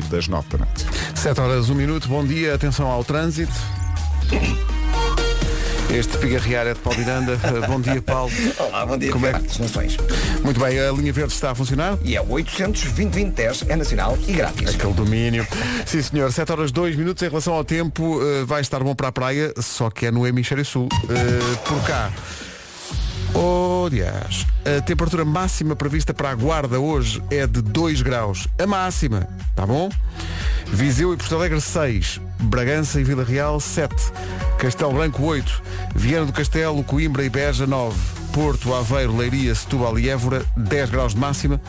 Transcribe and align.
partir 0.00 0.08
das 0.08 0.28
9 0.28 0.48
da 0.48 0.58
noite. 0.58 0.86
7 1.14 1.40
horas, 1.40 1.68
1 1.68 1.74
minuto, 1.74 2.08
bom 2.08 2.24
dia, 2.24 2.54
atenção 2.54 2.86
ao 2.86 3.04
trânsito. 3.04 3.52
Este 5.92 6.16
pigarrear 6.18 6.68
é 6.68 6.74
de 6.74 6.78
Paulo 6.78 7.00
Miranda. 7.00 7.32
Uh, 7.34 7.66
Bom 7.66 7.80
dia, 7.80 8.00
Paulo. 8.00 8.30
Olá, 8.58 8.86
bom 8.86 8.96
dia. 8.96 9.10
Como 9.10 9.26
é 9.26 9.32
que-. 9.32 9.60
Nações. 9.60 9.96
Muito 10.44 10.60
bem, 10.60 10.78
a 10.78 10.92
linha 10.92 11.12
verde 11.12 11.32
está 11.32 11.50
a 11.50 11.54
funcionar? 11.54 11.98
E 12.04 12.14
é 12.14 12.20
o 12.20 12.30
800 12.30 12.92
2010 12.92 13.64
é 13.68 13.74
nacional 13.74 14.16
e 14.28 14.32
grátis. 14.32 14.72
Aquele 14.72 14.92
domínio. 14.94 15.44
Sim, 15.84 16.00
senhor. 16.00 16.32
7 16.32 16.52
horas 16.52 16.70
2 16.70 16.94
minutos 16.94 17.20
em 17.24 17.28
relação 17.28 17.54
ao 17.54 17.64
tempo. 17.64 18.20
uh, 18.20 18.46
vai 18.46 18.60
estar 18.60 18.78
bom 18.84 18.94
para 18.94 19.08
a 19.08 19.12
praia, 19.12 19.52
só 19.58 19.90
que 19.90 20.06
é 20.06 20.12
no 20.12 20.24
hemisfério 20.24 20.64
sul. 20.64 20.88
Uh, 21.04 21.58
por 21.68 21.82
cá. 21.84 22.12
Oh, 23.34 23.88
dias. 23.88 24.46
A 24.64 24.80
temperatura 24.82 25.24
máxima 25.24 25.76
prevista 25.76 26.12
para 26.12 26.30
a 26.30 26.34
Guarda 26.34 26.80
hoje 26.80 27.22
é 27.30 27.46
de 27.46 27.62
2 27.62 28.02
graus. 28.02 28.48
A 28.58 28.66
máxima, 28.66 29.28
tá 29.54 29.64
bom? 29.66 29.88
Viseu 30.66 31.12
e 31.12 31.16
Porto 31.16 31.34
Alegre 31.34 31.60
6. 31.60 32.20
Bragança 32.40 33.00
e 33.00 33.04
Vila 33.04 33.24
Real 33.24 33.60
7. 33.60 33.94
Castelo 34.58 34.92
Branco 34.92 35.22
8. 35.22 35.62
Viana 35.94 36.26
do 36.26 36.32
Castelo, 36.32 36.82
Coimbra 36.84 37.24
e 37.24 37.30
Beja 37.30 37.66
9. 37.66 37.96
Porto, 38.32 38.74
Aveiro, 38.74 39.16
Leiria, 39.16 39.54
Setúbal 39.54 39.98
e 39.98 40.08
Évora 40.08 40.44
10 40.56 40.90
graus 40.90 41.14
de 41.14 41.20
máxima. 41.20 41.60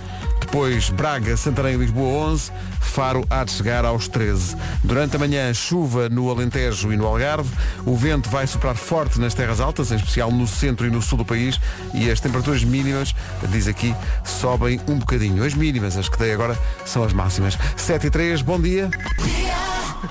Depois 0.41 0.89
Braga, 0.89 1.37
Santarém 1.37 1.75
e 1.75 1.77
Lisboa 1.77 2.25
11. 2.31 2.51
Faro 2.81 3.25
há 3.29 3.43
de 3.45 3.51
chegar 3.51 3.85
aos 3.85 4.09
13. 4.09 4.57
Durante 4.83 5.15
a 5.15 5.19
manhã, 5.19 5.53
chuva 5.53 6.09
no 6.09 6.29
Alentejo 6.29 6.91
e 6.91 6.97
no 6.97 7.05
Algarve. 7.05 7.49
O 7.85 7.95
vento 7.95 8.29
vai 8.29 8.45
soprar 8.45 8.75
forte 8.75 9.19
nas 9.19 9.33
terras 9.33 9.61
altas, 9.61 9.91
em 9.91 9.95
especial 9.95 10.29
no 10.29 10.45
centro 10.45 10.85
e 10.85 10.89
no 10.89 11.01
sul 11.01 11.19
do 11.19 11.23
país. 11.23 11.59
E 11.93 12.11
as 12.11 12.19
temperaturas 12.19 12.63
mínimas, 12.63 13.15
diz 13.49 13.67
aqui, 13.67 13.95
sobem 14.25 14.81
um 14.89 14.99
bocadinho. 14.99 15.43
As 15.43 15.53
mínimas, 15.53 15.95
as 15.95 16.09
que 16.09 16.17
dei 16.17 16.33
agora, 16.33 16.59
são 16.85 17.03
as 17.03 17.13
máximas. 17.13 17.57
7 17.77 18.07
e 18.07 18.09
3, 18.09 18.41
bom 18.41 18.59
dia. 18.59 18.89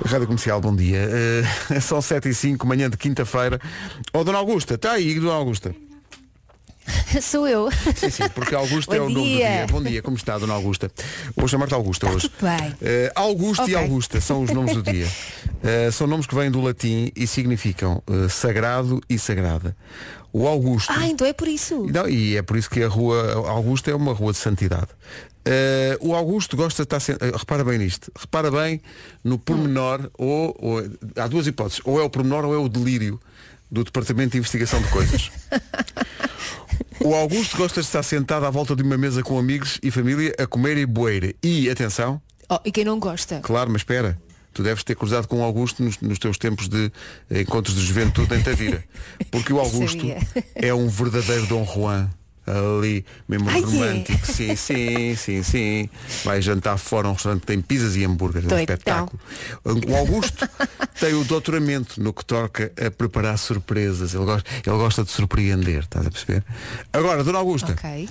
Rádio 0.06 0.26
Comercial, 0.26 0.60
bom 0.60 0.74
dia. 0.74 1.08
Eh, 1.70 1.80
são 1.82 2.00
7 2.00 2.28
e 2.28 2.34
5, 2.34 2.66
manhã 2.66 2.88
de 2.88 2.96
quinta-feira. 2.96 3.60
Ó, 4.14 4.24
Dona 4.24 4.38
Augusta, 4.38 4.74
está 4.74 4.92
aí, 4.92 5.18
Dona 5.18 5.34
Augusta. 5.34 5.74
Sou 7.22 7.46
eu. 7.46 7.68
Sim, 7.96 8.10
sim, 8.10 8.28
porque 8.34 8.54
Augusta 8.54 8.96
é 8.96 9.00
o 9.00 9.08
nome 9.08 9.14
do 9.14 9.22
dia. 9.22 9.66
Bom 9.70 9.82
dia, 9.82 10.02
como 10.02 10.16
está, 10.16 10.38
Dona 10.38 10.54
Augusta? 10.54 10.90
Vou 11.36 11.48
chamar-te 11.48 11.74
Augusta 11.74 12.08
hoje. 12.10 12.28
tudo 12.28 12.48
bem. 12.48 12.74
Eh, 12.82 13.12
Augusto 13.14 13.62
e 13.68 13.74
Ok. 13.74 13.84
Augusta 13.84 14.20
são 14.20 14.42
os 14.42 14.50
nomes 14.50 14.74
do 14.74 14.82
dia. 14.82 15.06
Eh, 15.62 15.90
são 15.90 16.06
nomes 16.06 16.26
que 16.26 16.34
vêm 16.34 16.50
do 16.50 16.58
latim 16.62 17.12
e 17.14 17.26
significam 17.26 18.02
eh, 18.08 18.30
sagrado 18.30 18.98
e 19.10 19.18
sagrada. 19.18 19.76
O 20.32 20.46
Augusto. 20.48 20.90
Ah, 20.90 21.06
então 21.06 21.26
é 21.26 21.34
por 21.34 21.46
isso. 21.48 21.86
Não, 21.92 22.08
e 22.08 22.34
é 22.34 22.40
por 22.40 22.56
isso 22.56 22.70
que 22.70 22.82
a 22.82 22.88
rua 22.88 23.46
Augusta 23.46 23.90
é 23.90 23.94
uma 23.94 24.14
rua 24.14 24.32
de 24.32 24.38
santidade. 24.38 24.88
Eh, 25.44 25.98
o 26.00 26.14
Augusto 26.14 26.56
gosta 26.56 26.82
de 26.82 26.86
estar 26.86 26.98
sen- 27.00 27.16
eh, 27.20 27.30
repara 27.36 27.62
bem 27.62 27.76
nisto, 27.78 28.10
repara 28.18 28.50
bem 28.50 28.80
no 29.22 29.38
pormenor, 29.38 30.10
ou, 30.16 30.56
ou- 30.58 30.82
há 31.16 31.26
duas 31.26 31.46
hipóteses, 31.46 31.82
ou 31.84 32.00
é 32.00 32.02
o 32.04 32.08
pormenor 32.08 32.46
ou 32.46 32.54
é 32.54 32.58
o 32.58 32.66
delírio 32.68 33.20
do 33.70 33.84
Departamento 33.84 34.32
de 34.32 34.38
Investigação 34.38 34.80
de 34.82 34.88
Coisas. 34.88 35.30
O 37.02 37.14
Augusto 37.14 37.56
gosta 37.56 37.80
de 37.80 37.86
estar 37.86 38.02
sentado 38.02 38.44
à 38.44 38.50
volta 38.50 38.76
de 38.76 38.82
uma 38.82 38.98
mesa 38.98 39.22
com 39.22 39.38
amigos 39.38 39.78
e 39.82 39.90
família 39.90 40.34
a 40.38 40.46
comer 40.46 40.76
e 40.76 40.84
boer. 40.84 41.34
E, 41.42 41.70
atenção, 41.70 42.20
Oh, 42.46 42.58
e 42.62 42.70
quem 42.70 42.84
não 42.84 42.98
gosta? 42.98 43.40
claro, 43.40 43.70
mas 43.70 43.80
espera, 43.80 44.20
tu 44.52 44.62
deves 44.62 44.84
ter 44.84 44.94
cruzado 44.96 45.26
com 45.26 45.40
o 45.40 45.42
Augusto 45.42 45.82
nos, 45.82 45.98
nos 46.00 46.18
teus 46.18 46.36
tempos 46.36 46.68
de 46.68 46.92
eh, 47.30 47.40
encontros 47.40 47.74
de 47.74 47.82
juventude 47.86 48.34
em 48.34 48.42
Tavira. 48.42 48.84
Porque 49.30 49.50
o 49.50 49.58
Augusto 49.58 50.04
é 50.54 50.74
um 50.74 50.88
verdadeiro 50.88 51.46
Dom 51.46 51.64
Juan. 51.64 52.10
Ali, 52.50 53.04
mesmo 53.28 53.48
Ai, 53.48 53.60
é? 53.60 53.64
romântico, 53.64 54.26
sim, 54.26 54.54
sim, 54.56 55.16
sim, 55.16 55.42
sim. 55.42 55.90
Vai 56.24 56.42
jantar 56.42 56.76
fora 56.78 57.08
um 57.08 57.12
restaurante 57.12 57.42
que 57.42 57.46
tem 57.46 57.60
pizzas 57.60 57.96
e 57.96 58.04
hambúrgueres, 58.04 58.50
é 58.50 58.54
um 58.54 58.58
espetáculo. 58.58 59.20
O 59.64 59.96
Augusto 59.96 60.48
tem 60.98 61.14
o 61.14 61.24
doutoramento 61.24 62.02
no 62.02 62.12
que 62.12 62.24
toca 62.24 62.72
a 62.84 62.90
preparar 62.90 63.38
surpresas. 63.38 64.14
Ele 64.14 64.24
gosta, 64.24 64.50
ele 64.66 64.76
gosta 64.76 65.04
de 65.04 65.10
surpreender, 65.10 65.80
estás 65.80 66.06
a 66.06 66.10
perceber? 66.10 66.44
Agora, 66.92 67.22
Dona 67.24 67.38
Augusta. 67.38 67.72
Ok. 67.72 68.08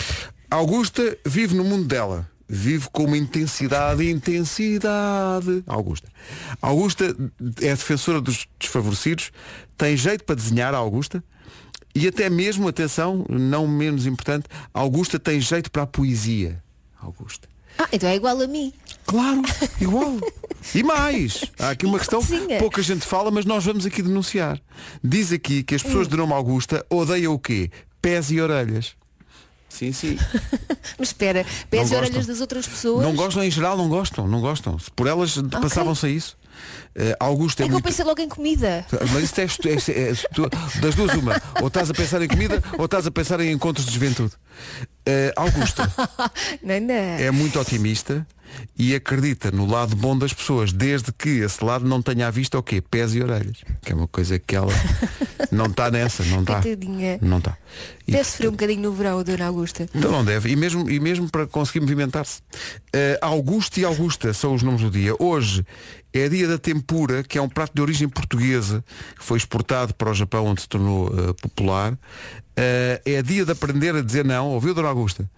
Augusta 0.50 1.18
vive 1.26 1.56
no 1.56 1.64
mundo 1.64 1.86
dela. 1.86 2.28
Vive 2.52 2.90
com 2.92 3.04
uma 3.04 3.16
intensidade, 3.16 4.10
intensidade. 4.10 5.64
Augusta. 5.68 6.08
Augusta 6.60 7.16
é 7.62 7.76
defensora 7.76 8.20
dos 8.20 8.48
desfavorecidos, 8.60 9.32
tem 9.78 9.96
jeito 9.96 10.24
para 10.24 10.34
desenhar 10.34 10.74
a 10.74 10.78
Augusta 10.78 11.24
e 12.00 12.08
até 12.08 12.30
mesmo, 12.30 12.68
atenção, 12.68 13.26
não 13.30 13.68
menos 13.68 14.06
importante, 14.06 14.46
Augusta 14.74 15.20
tem 15.20 15.42
jeito 15.42 15.70
para 15.70 15.84
a 15.84 15.88
poesia. 15.88 16.64
Augusta. 17.02 17.48
Ah, 17.78 17.88
então 17.92 18.10
é 18.10 18.16
igual 18.16 18.40
a 18.42 18.48
mim. 18.48 18.74
Claro, 19.06 19.42
igual. 19.80 20.18
E 20.76 20.84
mais, 20.84 21.46
há 21.58 21.72
aqui 21.72 21.86
uma 21.86 21.98
questão 21.98 22.22
que 22.22 22.34
Igualzinha. 22.34 22.60
pouca 22.60 22.82
gente 22.82 23.06
fala, 23.06 23.32
mas 23.32 23.46
nós 23.46 23.66
vamos 23.66 23.86
aqui 23.86 24.02
denunciar. 24.02 24.62
Diz 25.04 25.32
aqui 25.32 25.64
que 25.64 25.76
as 25.76 25.84
pessoas 25.84 26.08
de 26.08 26.16
nome 26.16 26.34
Augusta 26.34 26.86
odeiam 26.90 27.34
o 27.34 27.40
quê? 27.40 27.72
Pés 28.02 28.32
e 28.32 28.40
orelhas. 28.40 28.96
Sim, 29.70 29.92
sim. 29.94 30.18
Mas 30.98 31.10
espera, 31.10 31.46
pés 31.70 31.90
e 31.90 31.94
gostam. 31.94 32.00
orelhas 32.00 32.26
das 32.26 32.42
outras 32.42 32.68
pessoas. 32.68 33.06
Não 33.06 33.16
gostam 33.16 33.44
em 33.44 33.52
geral, 33.52 33.78
não 33.78 33.88
gostam, 33.88 34.28
não 34.28 34.42
gostam. 34.42 34.80
Se 34.80 34.90
por 34.90 35.06
elas 35.06 35.38
passavam-se 35.62 36.08
a 36.08 36.10
isso. 36.10 36.38
Eh, 36.96 37.16
Augusto 37.20 37.62
é, 37.62 37.64
É 37.64 37.66
que 37.68 37.70
eu 37.72 37.74
muito. 37.74 37.86
pensei 37.86 38.04
logo 38.06 38.22
em 38.22 38.28
comida. 38.30 38.86
Mas 39.14 39.24
isso 39.24 39.40
é, 39.42 39.44
estu- 39.46 39.68
é- 39.70 39.74
é- 39.74 40.80
das 40.82 40.96
duas 40.96 41.14
uma. 41.14 41.42
Ou 41.62 41.68
estás 41.68 41.90
a 41.90 41.94
pensar 41.94 42.22
em 42.22 42.28
comida 42.28 42.62
ou 42.78 42.86
estás 42.86 43.06
a 43.08 43.12
pensar 43.12 43.40
em 43.40 43.52
encontros 43.52 43.86
de 43.86 43.94
juventude. 43.94 44.34
Eh, 45.06 45.32
Augusta 45.36 45.92
Não, 46.62 46.80
não. 46.80 46.94
é 46.94 47.32
muito 47.32 47.60
otimista 47.60 48.26
e 48.78 48.96
acredita 48.96 49.52
no 49.52 49.66
lado 49.66 49.96
bom 49.96 50.18
das 50.18 50.34
pessoas, 50.34 50.72
desde 50.72 51.12
que 51.12 51.30
esse 51.30 51.64
lado 51.64 51.86
não 51.88 52.02
tenha 52.02 52.28
à 52.28 52.32
vista 52.32 52.58
o 52.58 52.64
quê? 52.64 52.82
Pés 52.82 53.14
e 53.14 53.22
orelhas. 53.22 53.58
Que 53.82 53.92
é 53.92 53.96
uma 53.96 54.08
coisa 54.08 54.40
que 54.40 54.56
ela 54.56 54.74
não 55.52 55.66
está 55.66 55.92
nessa, 55.92 56.24
não 56.26 56.42
está. 56.42 56.62
Não 57.22 57.38
está. 57.40 57.58
E, 58.08 58.12
Deve 58.12 58.24
sofrer 58.24 58.48
um 58.48 58.52
bocadinho 58.52 58.82
no 58.82 58.92
verão, 58.94 59.24
Dona 59.24 59.46
Augusta. 59.46 59.88
Então 59.94 60.12
não 60.12 60.26
deve. 60.26 60.50
E 60.50 60.56
mesmo, 60.56 60.90
e 60.90 61.00
mesmo 61.00 61.30
para 61.30 61.46
conseguir 61.46 61.82
movimentar-se. 61.82 62.42
Eh, 62.94 63.20
Augusto 63.22 63.80
e 63.80 63.86
Augusta 63.86 64.34
são 64.34 64.56
os 64.56 64.64
nomes 64.64 64.82
do 64.82 64.90
dia. 64.90 65.14
Hoje 65.20 65.66
é 66.12 66.28
dia 66.28 66.48
da 66.48 66.58
tempura, 66.58 67.24
que 67.24 67.38
é 67.38 67.42
um 67.42 67.50
prato 67.50 67.74
de 67.74 67.82
origem 67.82 68.10
portuguesa, 68.10 68.84
que 69.18 69.24
foi 69.24 69.38
exportado 69.38 69.94
para 69.94 70.10
o 70.10 70.14
Japão, 70.14 70.46
onde 70.46 70.62
se 70.62 70.70
tornou 70.70 71.08
eh, 71.08 71.34
popular. 71.34 71.98
Eh, 72.62 73.02
é 73.06 73.22
dia 73.22 73.46
de 73.46 73.52
aprender 73.52 73.96
a 73.96 74.02
dizer 74.02 74.26
não. 74.26 74.50
Ouviu, 74.50 74.74
Dona 74.74 74.90
Augusta? 74.90 75.30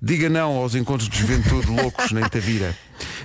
Diga 0.00 0.28
não 0.28 0.56
aos 0.58 0.76
encontros 0.76 1.08
de 1.08 1.18
juventude 1.18 1.66
loucos 1.70 2.12
na 2.12 2.28
Tavira. 2.28 2.76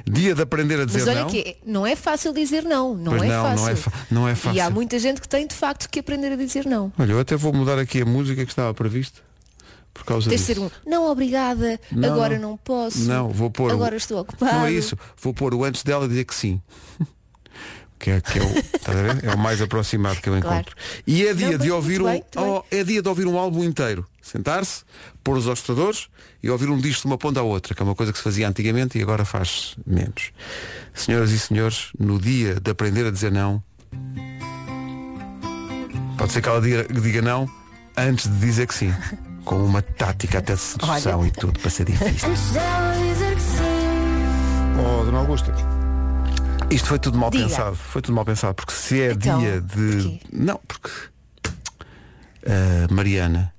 Dia 0.09 0.33
de 0.33 0.41
aprender 0.41 0.79
a 0.79 0.85
dizer 0.85 0.99
Mas 1.01 1.07
olha 1.09 1.21
não. 1.21 1.29
que 1.29 1.57
não 1.63 1.85
é 1.85 1.95
fácil 1.95 2.33
dizer 2.33 2.63
não. 2.63 2.95
Não 2.95 3.11
Pois 3.15 3.23
é 3.23 3.27
não, 3.27 3.43
fácil. 3.43 3.63
não 3.65 3.69
é 3.69 3.75
não 4.09 4.27
é 4.29 4.33
fácil. 4.35 4.57
E 4.57 4.61
há 4.61 4.69
muita 4.71 4.97
gente 4.97 5.21
que 5.21 5.29
tem 5.29 5.45
de 5.45 5.53
facto 5.53 5.87
que 5.87 5.99
aprender 5.99 6.31
a 6.31 6.35
dizer 6.35 6.65
não. 6.65 6.91
Olha, 6.97 7.11
eu 7.11 7.19
até 7.19 7.35
vou 7.35 7.53
mudar 7.53 7.77
aqui 7.77 8.01
a 8.01 8.05
música 8.05 8.43
que 8.43 8.51
estava 8.51 8.73
prevista. 8.73 9.21
Por 9.93 10.03
causa 10.03 10.27
Tens 10.27 10.41
de 10.41 10.47
disso. 10.47 10.59
ser 10.59 10.65
um, 10.65 10.89
não 10.89 11.05
obrigada, 11.11 11.79
Não, 11.91 12.11
agora 12.11 12.39
não. 12.39 12.57
posso. 12.57 13.01
Não, 13.07 13.29
vou 13.29 13.51
pôr. 13.51 13.69
o- 13.69 13.73
Agora 13.73 13.95
estou 13.95 14.19
ocupado. 14.21 14.51
Não 14.51 14.65
é 14.65 14.71
isso. 14.71 14.97
Vou 15.21 15.31
pôr 15.35 15.53
o 15.53 15.63
antes 15.63 15.83
dela 15.83 16.07
dizer 16.07 16.23
que 16.25 16.33
sim. 16.33 16.59
Que 18.03 18.09
é, 18.11 18.19
que 18.19 18.37
é, 18.37 18.41
o, 18.41 18.57
estás 18.57 18.97
a 18.97 19.01
ver? 19.01 19.23
é 19.23 19.33
o 19.33 19.37
mais 19.37 19.61
aproximado 19.61 20.19
que 20.19 20.27
eu 20.27 20.37
Claro. 20.41 20.57
encontro. 20.57 20.75
E 21.07 21.25
é 21.25 21.33
dia 21.33 21.51
Não, 21.51 21.57
de 21.57 21.71
ouvir 21.71 22.01
um. 22.01 22.05
bem, 22.05 22.21
oh, 22.35 22.61
é 22.69 22.83
dia 22.83 23.01
de 23.01 23.07
ouvir 23.07 23.25
um 23.25 23.37
álbum 23.37 23.63
inteiro. 23.63 24.05
Sentar-se, 24.21 24.83
pôr 25.23 25.37
os 25.37 25.47
ostradores 25.47 26.09
e 26.43 26.49
ouvir 26.49 26.69
um 26.69 26.77
disco 26.77 27.03
de 27.03 27.07
uma 27.07 27.17
ponta 27.17 27.39
à 27.39 27.43
outra, 27.43 27.73
que 27.73 27.81
é 27.81 27.85
uma 27.85 27.95
coisa 27.95 28.11
que 28.11 28.17
se 28.17 28.23
fazia 28.25 28.45
antigamente 28.45 28.97
e 28.99 29.01
agora 29.01 29.23
faz 29.23 29.75
menos. 29.87 30.31
Senhoras 30.93 31.31
e 31.31 31.39
senhores, 31.39 31.91
no 31.97 32.19
dia 32.19 32.59
de 32.59 32.71
aprender 32.71 33.05
a 33.05 33.09
dizer 33.11 33.31
não, 33.31 33.63
pode 36.17 36.33
ser 36.33 36.41
que 36.41 36.49
ela 36.49 36.59
diga, 36.61 36.83
diga 36.83 37.21
não 37.21 37.49
antes 37.95 38.29
de 38.29 38.37
dizer 38.37 38.67
que 38.67 38.73
sim. 38.73 38.93
Com 39.45 39.63
uma 39.65 39.81
tática 39.81 40.39
até 40.39 40.55
de 40.55 40.59
sedução 40.59 41.19
Olha. 41.21 41.27
e 41.27 41.31
tudo 41.31 41.57
para 41.57 41.69
ser 41.69 41.85
difícil. 41.85 42.29
Oh, 44.77 45.05
Dona 45.05 45.19
Augusta. 45.19 45.53
Isto 46.69 46.87
foi 46.87 46.99
tudo 46.99 47.17
mal 47.17 47.29
Diga. 47.29 47.45
pensado. 47.47 47.75
Foi 47.75 48.01
tudo 48.01 48.15
mal 48.15 48.25
pensado. 48.25 48.55
Porque 48.55 48.73
se 48.73 49.01
é 49.01 49.11
Então, 49.11 49.39
dia 49.39 49.61
de. 49.61 49.75
porquê? 49.75 50.19
Não, 50.31 50.59
porque 50.67 50.89
a 52.89 52.93
Mariana, 52.93 53.53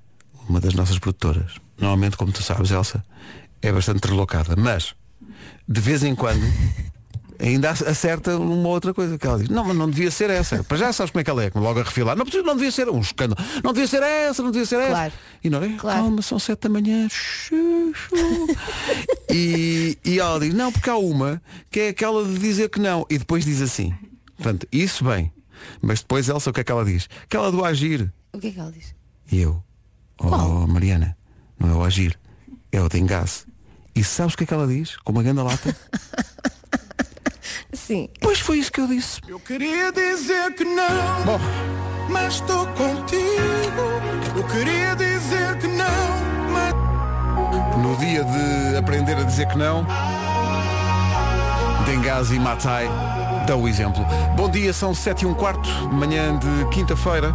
uma 0.49 0.59
das 0.59 0.73
nossas 0.73 0.99
produtoras, 0.99 1.53
normalmente, 1.77 2.17
como 2.17 2.31
tu 2.31 2.43
sabes, 2.43 2.71
Elsa, 2.71 3.03
é 3.61 3.71
bastante 3.71 4.05
relocada. 4.07 4.55
Mas, 4.57 4.93
de 5.67 5.79
vez 5.81 6.03
em 6.03 6.13
quando, 6.15 6.41
ainda 7.49 7.71
ac- 7.71 7.83
acerta 7.87 8.37
uma 8.37 8.69
outra 8.69 8.93
coisa 8.93 9.17
que 9.17 9.25
ela 9.27 9.37
diz. 9.39 9.49
Não, 9.49 9.63
mas 9.63 9.75
não 9.75 9.89
devia 9.89 10.09
ser 10.11 10.29
essa. 10.29 10.63
Para 10.63 10.77
já 10.77 10.93
sabes 10.93 11.11
como 11.11 11.21
é 11.21 11.23
que 11.23 11.29
ela 11.29 11.43
é, 11.43 11.49
como 11.49 11.63
logo 11.65 11.79
a 11.79 11.83
refilar. 11.83 12.15
Não, 12.15 12.25
não 12.43 12.55
devia 12.55 12.71
ser 12.71 12.89
um 12.89 12.99
escândalo. 12.99 13.43
Não 13.63 13.73
devia 13.73 13.87
ser 13.87 14.01
essa, 14.03 14.41
não 14.43 14.51
devia 14.51 14.65
ser 14.65 14.79
essa. 14.79 14.89
Claro. 14.91 15.13
E 15.43 15.49
não 15.49 15.63
é? 15.63 15.69
Claro. 15.77 15.99
Calma, 16.03 16.21
são 16.21 16.39
sete 16.39 16.61
da 16.61 16.69
manhã. 16.69 17.07
E, 19.29 19.97
e 20.05 20.19
ela 20.19 20.39
diz, 20.39 20.53
não, 20.53 20.71
porque 20.71 20.89
há 20.89 20.95
uma 20.97 21.41
que 21.69 21.79
é 21.81 21.89
aquela 21.89 22.23
de 22.23 22.37
dizer 22.39 22.69
que 22.69 22.79
não. 22.79 23.05
E 23.09 23.17
depois 23.17 23.43
diz 23.43 23.61
assim. 23.61 23.93
Portanto, 24.37 24.67
isso 24.71 25.03
bem. 25.03 25.31
Mas 25.81 25.99
depois 25.99 26.29
Elsa, 26.29 26.49
o 26.49 26.53
que 26.53 26.61
é 26.61 26.63
que 26.63 26.71
ela 26.71 26.85
diz? 26.85 27.09
Aquela 27.23 27.51
do 27.51 27.63
agir. 27.65 28.11
O 28.33 28.39
que 28.39 28.47
é 28.47 28.51
que 28.51 28.59
ela 28.59 28.71
diz? 28.71 28.93
E 29.31 29.39
eu, 29.41 29.61
oh 30.19 30.27
Qual? 30.27 30.67
Mariana, 30.67 31.17
não 31.59 31.69
é 31.69 31.73
o 31.73 31.83
agir, 31.83 32.17
é 32.71 32.81
o 32.81 32.87
de 32.87 32.99
engase. 32.99 33.45
E 33.95 34.03
sabes 34.03 34.33
o 34.35 34.37
que 34.37 34.43
é 34.43 34.47
que 34.47 34.53
ela 34.53 34.67
diz? 34.67 34.95
Com 34.97 35.11
uma 35.13 35.23
grande 35.23 35.41
lata? 35.41 35.75
Sim. 37.75 38.09
Pois 38.21 38.39
foi 38.39 38.59
isso 38.59 38.71
que 38.71 38.79
eu 38.79 38.87
disse. 38.87 39.19
Eu 39.27 39.39
queria 39.39 39.91
dizer 39.91 40.53
que 40.53 40.63
não, 40.63 41.23
Bom, 41.25 41.39
mas 42.09 42.35
estou 42.35 42.65
contigo. 42.67 43.81
Eu 44.35 44.43
queria 44.47 44.95
dizer 44.95 45.57
que 45.59 45.67
não, 45.67 45.85
mas 46.51 46.73
no 47.81 47.95
dia 47.97 48.23
de 48.23 48.77
aprender 48.77 49.17
a 49.17 49.23
dizer 49.23 49.47
que 49.47 49.57
não, 49.57 49.85
Dengazi 51.85 52.35
e 52.35 52.39
Matai 52.39 52.89
dão 53.45 53.61
o 53.61 53.67
exemplo. 53.67 54.05
Bom 54.35 54.49
dia, 54.49 54.73
são 54.73 54.93
7 54.93 55.21
e 55.21 55.25
um 55.25 55.33
quarto, 55.33 55.69
manhã 55.91 56.37
de 56.37 56.69
quinta-feira. 56.69 57.33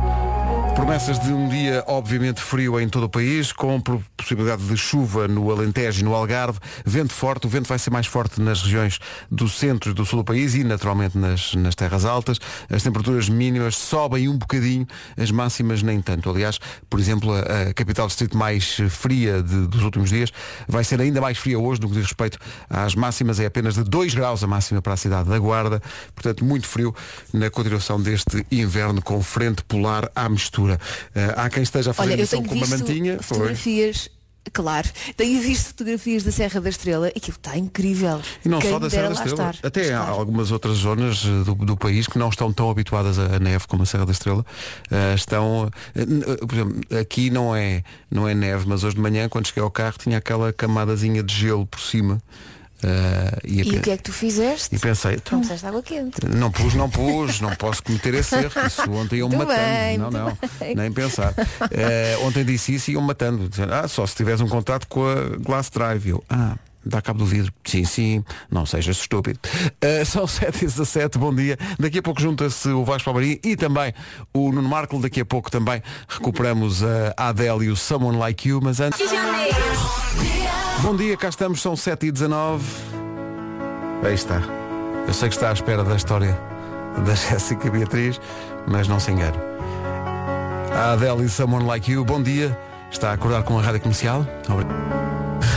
Promessas 0.74 1.18
de 1.18 1.32
um 1.32 1.48
dia 1.48 1.84
obviamente 1.86 2.40
frio 2.40 2.80
em 2.80 2.88
todo 2.88 3.04
o 3.04 3.08
país, 3.08 3.52
com 3.52 3.80
possibilidade 4.16 4.64
de 4.66 4.76
chuva 4.76 5.28
no 5.28 5.50
Alentejo 5.50 6.00
e 6.00 6.04
no 6.04 6.14
Algarve, 6.14 6.58
vento 6.86 7.12
forte, 7.12 7.46
o 7.46 7.50
vento 7.50 7.68
vai 7.68 7.78
ser 7.78 7.90
mais 7.90 8.06
forte 8.06 8.40
nas 8.40 8.62
regiões 8.62 8.98
do 9.30 9.48
centro 9.48 9.90
e 9.90 9.94
do 9.94 10.04
sul 10.06 10.20
do 10.20 10.24
país 10.24 10.54
e 10.54 10.64
naturalmente 10.64 11.18
nas, 11.18 11.54
nas 11.54 11.74
terras 11.74 12.04
altas. 12.04 12.38
As 12.70 12.82
temperaturas 12.82 13.28
mínimas 13.28 13.76
sobem 13.76 14.28
um 14.28 14.36
bocadinho, 14.38 14.86
as 15.18 15.30
máximas 15.30 15.82
nem 15.82 16.00
tanto. 16.00 16.30
Aliás, 16.30 16.58
por 16.88 16.98
exemplo, 16.98 17.32
a, 17.34 17.70
a 17.70 17.74
capital 17.74 18.06
distrito 18.06 18.36
mais 18.36 18.76
fria 18.88 19.42
de- 19.42 19.66
dos 19.66 19.82
últimos 19.82 20.08
dias 20.10 20.30
vai 20.66 20.82
ser 20.82 21.00
ainda 21.00 21.20
mais 21.20 21.36
fria 21.38 21.58
hoje 21.58 21.80
no 21.80 21.88
que 21.88 21.94
diz 21.94 22.04
respeito 22.04 22.38
às 22.68 22.94
máximas, 22.94 23.38
é 23.38 23.46
apenas 23.46 23.74
de 23.74 23.84
2 23.84 24.14
graus 24.14 24.42
a 24.42 24.46
máxima 24.46 24.80
para 24.80 24.94
a 24.94 24.96
cidade 24.96 25.28
da 25.28 25.38
Guarda, 25.38 25.80
portanto 26.14 26.44
muito 26.44 26.66
frio 26.66 26.94
na 27.32 27.50
continuação 27.50 28.00
deste 28.00 28.44
inverno 28.50 29.02
com 29.02 29.22
frente 29.22 29.62
polar 29.64 30.10
à 30.14 30.28
mistura. 30.28 30.59
Eh, 31.14 31.34
há 31.36 31.48
quem 31.48 31.62
esteja 31.62 31.90
a 31.92 31.94
fazer 31.94 32.12
Olha, 32.12 32.26
tenho 32.26 32.44
com 32.44 32.54
uma 32.54 32.66
mantinha. 32.66 33.18
Foi. 33.22 33.36
fotografias, 33.38 34.08
claro, 34.52 34.88
tenho 35.16 35.40
visto 35.40 35.68
fotografias 35.68 36.22
da 36.24 36.32
Serra 36.32 36.60
da 36.60 36.68
Estrela, 36.68 37.08
aquilo 37.08 37.36
está 37.36 37.56
incrível. 37.56 38.20
E 38.44 38.48
não 38.48 38.58
Quem 38.58 38.70
só 38.70 38.78
da 38.78 38.90
Serra 38.90 39.08
da 39.08 39.14
Estrela. 39.14 39.50
estar. 39.50 39.66
Até 39.66 39.92
há 39.94 40.00
algumas 40.00 40.50
outras 40.50 40.78
zonas 40.78 41.24
eh, 41.24 41.44
do, 41.44 41.54
do 41.54 41.76
país 41.76 42.06
que 42.06 42.18
não 42.18 42.28
estão 42.28 42.52
tão 42.52 42.70
habituadas 42.70 43.18
à 43.18 43.38
neve 43.38 43.66
como 43.66 43.82
a 43.82 43.86
Serra 43.86 44.06
da 44.06 44.12
Estrela. 44.12 44.44
Eh, 44.90 45.14
estão. 45.14 45.70
eh, 45.94 46.04
por 46.46 46.54
exemplo, 46.54 46.80
aqui 46.98 47.30
não 47.30 47.54
é, 47.54 47.82
não 48.10 48.28
é 48.28 48.34
neve, 48.34 48.64
mas 48.66 48.82
hoje 48.84 48.96
de 48.96 49.00
manhã, 49.02 49.28
quando 49.28 49.46
cheguei 49.46 49.62
ao 49.62 49.70
carro, 49.70 49.96
tinha 49.98 50.18
aquela 50.18 50.52
camadazinha 50.52 51.22
de 51.22 51.34
gelo 51.34 51.66
por 51.66 51.80
cima. 51.80 52.20
Eh, 52.82 53.38
e, 53.44 53.58
E 53.60 53.78
o 53.78 53.80
que 53.82 53.90
é 53.90 53.96
que 53.96 54.02
tu 54.02 54.12
fizeste? 54.12 54.74
e 54.74 54.78
pensei, 54.78 55.14
então, 55.14 55.38
Não 55.38 55.42
puseste 55.42 55.66
água 55.66 55.82
quente. 55.82 56.24
não 56.26 56.50
pus, 56.50 56.74
não 56.74 56.88
pus, 56.90 57.40
não 57.40 57.54
posso 57.56 57.82
cometer 57.82 58.14
esse 58.14 58.34
erro. 58.36 58.52
Isso 58.66 58.90
ontem 58.92 59.16
iam 59.18 59.28
Muito 59.28 59.46
matando. 59.46 59.60
bem, 59.66 59.98
não, 59.98 60.10
não, 60.10 60.38
bem. 60.58 60.74
nem 60.74 60.90
pensar. 60.92 61.34
Eh, 61.70 62.16
ontem 62.22 62.44
disse 62.44 62.74
isso 62.74 62.90
e 62.90 62.94
iam 62.94 63.02
matando. 63.02 63.48
Dizendo, 63.48 63.72
ah, 63.74 63.86
só 63.88 64.06
se 64.06 64.14
tivesse 64.14 64.42
um 64.42 64.48
contato 64.48 64.86
com 64.88 65.04
a 65.06 65.36
Glass 65.38 65.68
Drive. 65.70 66.08
Eu, 66.08 66.24
ah, 66.28 66.56
dá 66.84 67.00
cabo 67.00 67.18
do 67.18 67.26
vidro. 67.26 67.52
Sim, 67.64 67.84
sim, 67.84 68.24
não 68.50 68.64
sejas 68.66 68.96
estúpido. 68.96 69.38
Eh, 69.80 70.04
são 70.04 70.26
7 70.28 70.56
e 70.56 70.66
17 70.66 71.18
bom 71.18 71.34
dia. 71.34 71.58
Daqui 71.78 71.98
a 71.98 72.02
pouco 72.02 72.20
junta-se 72.20 72.68
o 72.68 72.84
Vasco 72.84 73.04
Palmarim 73.04 73.38
e 73.44 73.56
também 73.56 73.92
o 74.32 74.52
Nuno 74.52 74.68
Marco. 74.68 74.98
Daqui 74.98 75.20
a 75.20 75.24
pouco 75.24 75.50
também 75.50 75.82
recuperamos 76.08 76.82
a 76.82 77.14
Adele 77.16 77.66
e 77.66 77.70
o 77.70 77.76
Someone 77.76 78.18
Like 78.18 78.48
You. 78.48 78.60
Mas 78.62 78.80
antes. 78.80 79.00
Bom 80.82 80.96
dia, 80.96 81.16
cá 81.16 81.28
estamos, 81.28 81.60
são 81.60 81.76
7 81.76 82.06
e 82.06 82.12
19 82.12 82.64
Aí 84.02 84.14
está. 84.14 84.40
Eu 85.06 85.12
sei 85.12 85.28
que 85.28 85.34
está 85.34 85.50
à 85.50 85.52
espera 85.52 85.84
da 85.84 85.94
história 85.94 86.38
da 87.04 87.14
Jéssica 87.14 87.70
Beatriz, 87.70 88.20
mas 88.66 88.88
não 88.88 88.98
se 88.98 89.10
engane. 89.10 89.36
A 90.72 90.92
Adele 90.92 91.24
e 91.24 91.28
Someone 91.28 91.66
Like 91.66 91.92
You, 91.92 92.04
bom 92.04 92.22
dia. 92.22 92.58
Está 92.90 93.10
a 93.10 93.12
acordar 93.14 93.42
com 93.42 93.58
a 93.58 93.62
rádio 93.62 93.80
comercial. 93.80 94.26
Obrigado. 94.48 95.09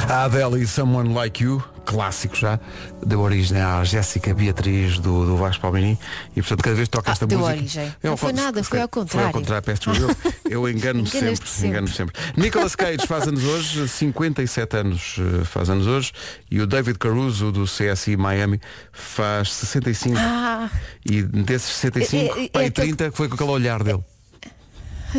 A 0.10 0.26
Adele 0.26 0.62
e 0.64 0.68
Someone 0.68 1.14
Like 1.14 1.44
You, 1.44 1.64
clássico 1.86 2.36
já, 2.36 2.60
deu 3.06 3.20
origem 3.22 3.60
à 3.60 3.84
Jéssica 3.84 4.34
Beatriz 4.34 5.00
do, 5.00 5.26
do 5.26 5.38
Vasco 5.38 5.62
Palmeirim 5.62 5.98
e 6.36 6.42
portanto 6.42 6.62
cada 6.64 6.76
vez 6.76 6.88
toca 6.88 7.10
Ah, 7.10 7.14
esta 7.14 7.26
deu 7.26 7.40
música. 7.40 7.58
origem. 7.58 7.96
Eu 8.04 8.12
Não 8.12 8.18
foi 8.18 8.32
nada, 8.34 8.64
foi 8.64 8.80
ao 8.82 8.88
Foi 8.90 9.00
ao 9.00 9.06
contrário. 9.06 9.32
contrário, 9.32 9.64
peço. 9.64 9.90
Eu, 9.90 10.16
eu 10.50 10.70
engano-me 10.70 11.08
sempre, 11.10 11.48
sempre. 11.48 11.68
engano-me 11.68 11.94
sempre. 11.94 12.22
Nicolas 12.38 12.76
Cage 12.76 13.08
faz 13.08 13.28
anos 13.28 13.44
hoje, 13.44 13.88
57 13.88 14.78
anos 14.78 15.16
eh, 15.20 15.44
faz 15.46 15.70
anos 15.70 15.88
hoje, 15.88 16.12
e 16.52 16.62
o 16.62 16.68
David 16.68 17.00
Caruso 17.00 17.52
do 17.52 17.66
CSI 17.66 18.16
Miami 18.16 18.60
faz 18.92 19.52
65. 19.54 20.16
Ah, 20.20 20.70
E 21.10 21.22
desses 21.24 21.76
65, 21.76 22.38
É- 22.38 22.42
é- 22.42 22.46
é 22.46 22.50
pai, 22.50 22.66
aquele- 22.68 22.94
30 22.96 23.12
foi 23.12 23.28
com 23.28 23.36
aquele 23.36 23.50
olhar 23.50 23.82
dele. 23.84 24.04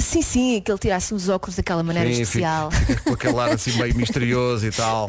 Sim, 0.01 0.23
sim, 0.23 0.61
que 0.61 0.71
ele 0.71 0.79
tirasse 0.79 1.15
os 1.15 1.29
óculos 1.29 1.57
daquela 1.57 1.83
maneira 1.83 2.13
Sim, 2.13 2.23
especial. 2.23 2.71
fica 2.71 3.01
com 3.03 3.15
aquele 3.15 3.39
ar 3.39 3.51
assim 3.51 3.73
meio 3.79 3.95
misterioso 3.95 4.67
e 4.67 4.71
tal, 4.71 5.07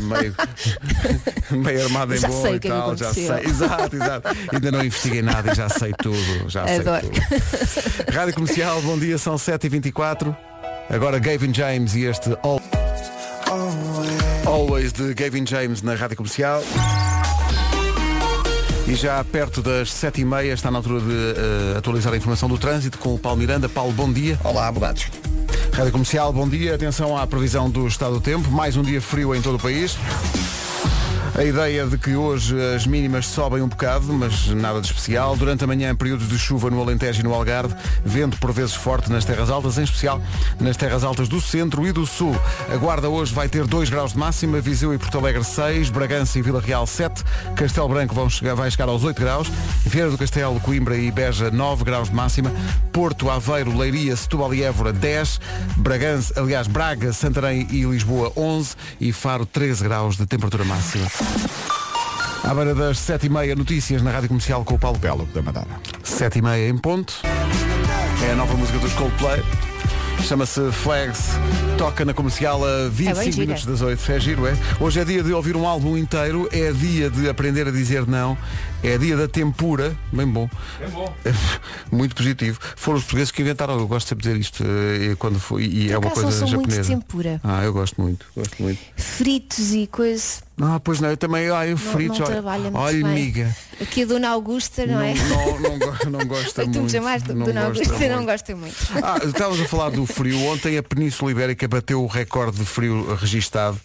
meio, 0.00 0.34
meio 1.62 1.84
armado 1.84 2.14
em 2.14 2.18
Já 2.18 2.28
bom 2.28 2.42
sei 2.42 2.54
e 2.54 2.60
que 2.60 2.68
é 2.68 2.70
tal, 2.70 2.96
já 2.96 3.12
sei, 3.14 3.44
exato, 3.44 3.96
exato. 3.96 4.28
Ainda 4.52 4.72
não 4.72 4.84
investiguei 4.84 5.22
nada 5.22 5.52
e 5.52 5.54
já 5.54 5.68
sei 5.68 5.92
tudo, 5.92 6.48
já 6.48 6.62
Adoro. 6.62 7.00
sei 7.00 7.10
tudo. 7.10 8.12
Rádio 8.12 8.34
Comercial, 8.34 8.82
bom 8.82 8.98
dia, 8.98 9.18
são 9.18 9.36
7h24. 9.36 10.36
Agora 10.90 11.18
Gavin 11.18 11.52
James 11.54 11.94
e 11.94 12.04
este 12.04 12.36
All... 12.42 12.60
Always 14.46 14.92
de 14.92 15.14
Gavin 15.14 15.46
James 15.46 15.82
na 15.82 15.94
Rádio 15.94 16.16
Comercial. 16.16 16.62
E 18.86 18.94
já 18.94 19.24
perto 19.24 19.62
das 19.62 19.88
7h30 19.88 20.52
está 20.52 20.70
na 20.70 20.78
altura 20.78 21.00
de 21.00 21.10
eh, 21.10 21.78
atualizar 21.78 22.12
a 22.12 22.16
informação 22.16 22.48
do 22.48 22.58
trânsito 22.58 22.98
com 22.98 23.14
o 23.14 23.18
Paulo 23.18 23.38
Miranda. 23.38 23.66
Paulo, 23.66 23.92
bom 23.92 24.12
dia. 24.12 24.38
Olá, 24.44 24.68
abogados. 24.68 25.06
Rádio 25.72 25.90
Comercial, 25.90 26.32
bom 26.32 26.46
dia. 26.46 26.74
Atenção 26.74 27.16
à 27.16 27.26
previsão 27.26 27.70
do 27.70 27.86
estado 27.86 28.14
do 28.14 28.20
tempo. 28.20 28.50
Mais 28.50 28.76
um 28.76 28.82
dia 28.82 29.00
frio 29.00 29.34
em 29.34 29.40
todo 29.40 29.56
o 29.56 29.58
país. 29.58 29.96
A 31.36 31.42
ideia 31.42 31.84
de 31.84 31.98
que 31.98 32.14
hoje 32.14 32.54
as 32.76 32.86
mínimas 32.86 33.26
sobem 33.26 33.60
um 33.60 33.66
bocado, 33.66 34.12
mas 34.12 34.46
nada 34.50 34.80
de 34.80 34.86
especial. 34.86 35.34
Durante 35.34 35.64
a 35.64 35.66
manhã, 35.66 35.92
períodos 35.92 36.28
de 36.28 36.38
chuva 36.38 36.70
no 36.70 36.80
Alentejo 36.80 37.20
e 37.20 37.22
no 37.24 37.34
Algarve, 37.34 37.74
vento 38.04 38.38
por 38.38 38.52
vezes 38.52 38.76
forte 38.76 39.10
nas 39.10 39.24
terras 39.24 39.50
altas, 39.50 39.76
em 39.76 39.82
especial 39.82 40.22
nas 40.60 40.76
terras 40.76 41.02
altas 41.02 41.26
do 41.28 41.40
centro 41.40 41.84
e 41.84 41.90
do 41.90 42.06
sul. 42.06 42.36
A 42.72 42.76
Guarda 42.76 43.08
hoje 43.08 43.34
vai 43.34 43.48
ter 43.48 43.66
2 43.66 43.90
graus 43.90 44.12
de 44.12 44.18
máxima, 44.18 44.60
Viseu 44.60 44.94
e 44.94 44.98
Porto 44.98 45.18
Alegre 45.18 45.42
6, 45.42 45.90
Bragança 45.90 46.38
e 46.38 46.42
Vila 46.42 46.60
Real 46.60 46.86
7, 46.86 47.24
Castelo 47.56 47.88
Branco 47.88 48.14
vão 48.14 48.30
chegar, 48.30 48.54
vai 48.54 48.70
chegar 48.70 48.88
aos 48.88 49.02
8 49.02 49.20
graus, 49.20 49.48
Vieira 49.84 50.12
do 50.12 50.16
Castelo, 50.16 50.60
Coimbra 50.60 50.96
e 50.96 51.10
Beja 51.10 51.50
9 51.50 51.82
graus 51.82 52.10
de 52.10 52.14
máxima, 52.14 52.52
Porto, 52.92 53.28
Aveiro, 53.28 53.76
Leiria, 53.76 54.14
Setúbal 54.14 54.54
e 54.54 54.62
Évora 54.62 54.92
10, 54.92 55.40
Bragança, 55.78 56.32
aliás, 56.36 56.68
Braga, 56.68 57.12
Santarém 57.12 57.66
e 57.72 57.82
Lisboa 57.82 58.32
11 58.36 58.76
e 59.00 59.12
Faro 59.12 59.44
13 59.44 59.82
graus 59.82 60.16
de 60.16 60.26
temperatura 60.26 60.64
máxima. 60.64 61.23
À 62.42 62.54
beira 62.54 62.74
das 62.74 62.98
7h30, 62.98 63.56
notícias 63.56 64.02
na 64.02 64.10
Rádio 64.10 64.28
Comercial 64.28 64.64
com 64.64 64.74
o 64.74 64.78
Paulo 64.78 64.98
Belo. 64.98 65.26
Da 65.32 65.40
Madeira. 65.40 65.68
7h30 66.04 66.68
em 66.68 66.76
ponto. 66.76 67.14
É 68.26 68.32
a 68.32 68.34
nova 68.36 68.54
música 68.54 68.78
dos 68.78 68.92
Coldplay. 68.92 69.42
Chama-se 70.22 70.70
Flags. 70.72 71.30
Toca 71.78 72.04
na 72.04 72.14
comercial 72.14 72.64
a 72.64 72.88
25 72.88 73.36
É 73.36 73.40
minutos 73.40 73.66
das 73.66 73.80
8. 73.82 74.12
É 74.12 74.20
giro, 74.20 74.46
é? 74.46 74.56
Hoje 74.80 75.00
é 75.00 75.04
dia 75.04 75.22
de 75.22 75.32
ouvir 75.32 75.56
um 75.56 75.66
álbum 75.66 75.96
inteiro. 75.98 76.48
É 76.52 76.70
dia 76.72 77.10
de 77.10 77.28
aprender 77.28 77.66
a 77.66 77.70
dizer 77.70 78.06
não. 78.06 78.38
É 78.82 78.96
dia 78.96 79.16
da 79.16 79.26
tempura. 79.26 79.96
Bem 80.12 80.26
bom. 80.26 80.48
É 80.80 80.86
bom. 80.86 81.12
Muito 81.90 82.14
positivo. 82.14 82.58
Foram 82.76 82.98
os 82.98 83.04
portugueses 83.04 83.30
que 83.32 83.42
inventaram. 83.42 83.78
Eu 83.78 83.88
gosto 83.88 84.08
sempre 84.08 84.22
de 84.22 84.28
dizer 84.30 84.40
isto. 84.40 84.62
eh, 84.64 85.16
Quando 85.18 85.38
foi, 85.40 85.64
e 85.64 85.90
é 85.92 85.98
uma 85.98 86.10
coisa 86.10 86.30
sou 86.30 86.48
muito 86.48 86.68
de 86.68 86.76
japonesa. 86.76 86.88
tempura. 86.94 87.40
Ah, 87.42 87.64
eu 87.64 87.72
gosto 87.72 88.00
muito. 88.00 88.26
Gosto 88.36 88.62
muito. 88.62 88.78
Fritos 88.96 89.72
e 89.72 89.86
coisas. 89.86 90.42
Ah, 90.60 90.78
pois 90.78 91.00
não, 91.00 91.10
eu 91.10 91.16
também, 91.16 91.50
ah, 91.50 91.66
eu 91.66 91.70
Não, 91.72 91.76
fritos, 91.76 92.18
não 92.20 92.26
olha, 92.46 92.58
muito 92.70 92.76
olha, 92.78 93.06
miga. 93.08 93.56
Aqui 93.82 94.04
a 94.04 94.06
Dona 94.06 94.28
Augusta, 94.28 94.86
não, 94.86 94.94
Não, 94.94 95.02
é? 95.02 95.14
não, 95.14 95.58
não, 95.58 96.10
não 96.20 96.26
gosta 96.28 96.54
Foi 96.54 96.64
tu 96.66 96.70
me 96.70 96.78
muito. 96.78 96.92
chamaste 96.92 97.26
Dona 97.32 97.64
Augusta, 97.64 97.92
não 98.06 98.14
muito. 98.18 98.26
gosta 98.26 98.54
muito. 98.54 98.76
Ah, 99.02 99.18
estávamos 99.24 99.60
a 99.60 99.64
falar 99.64 99.90
do 99.90 100.06
frio. 100.06 100.40
Ontem 100.44 100.78
a 100.78 100.82
Península 100.82 101.32
Ibérica 101.32 101.63
bateu 101.68 102.02
o 102.02 102.06
recorde 102.06 102.58
de 102.58 102.64
frio 102.64 103.14
registado. 103.14 103.80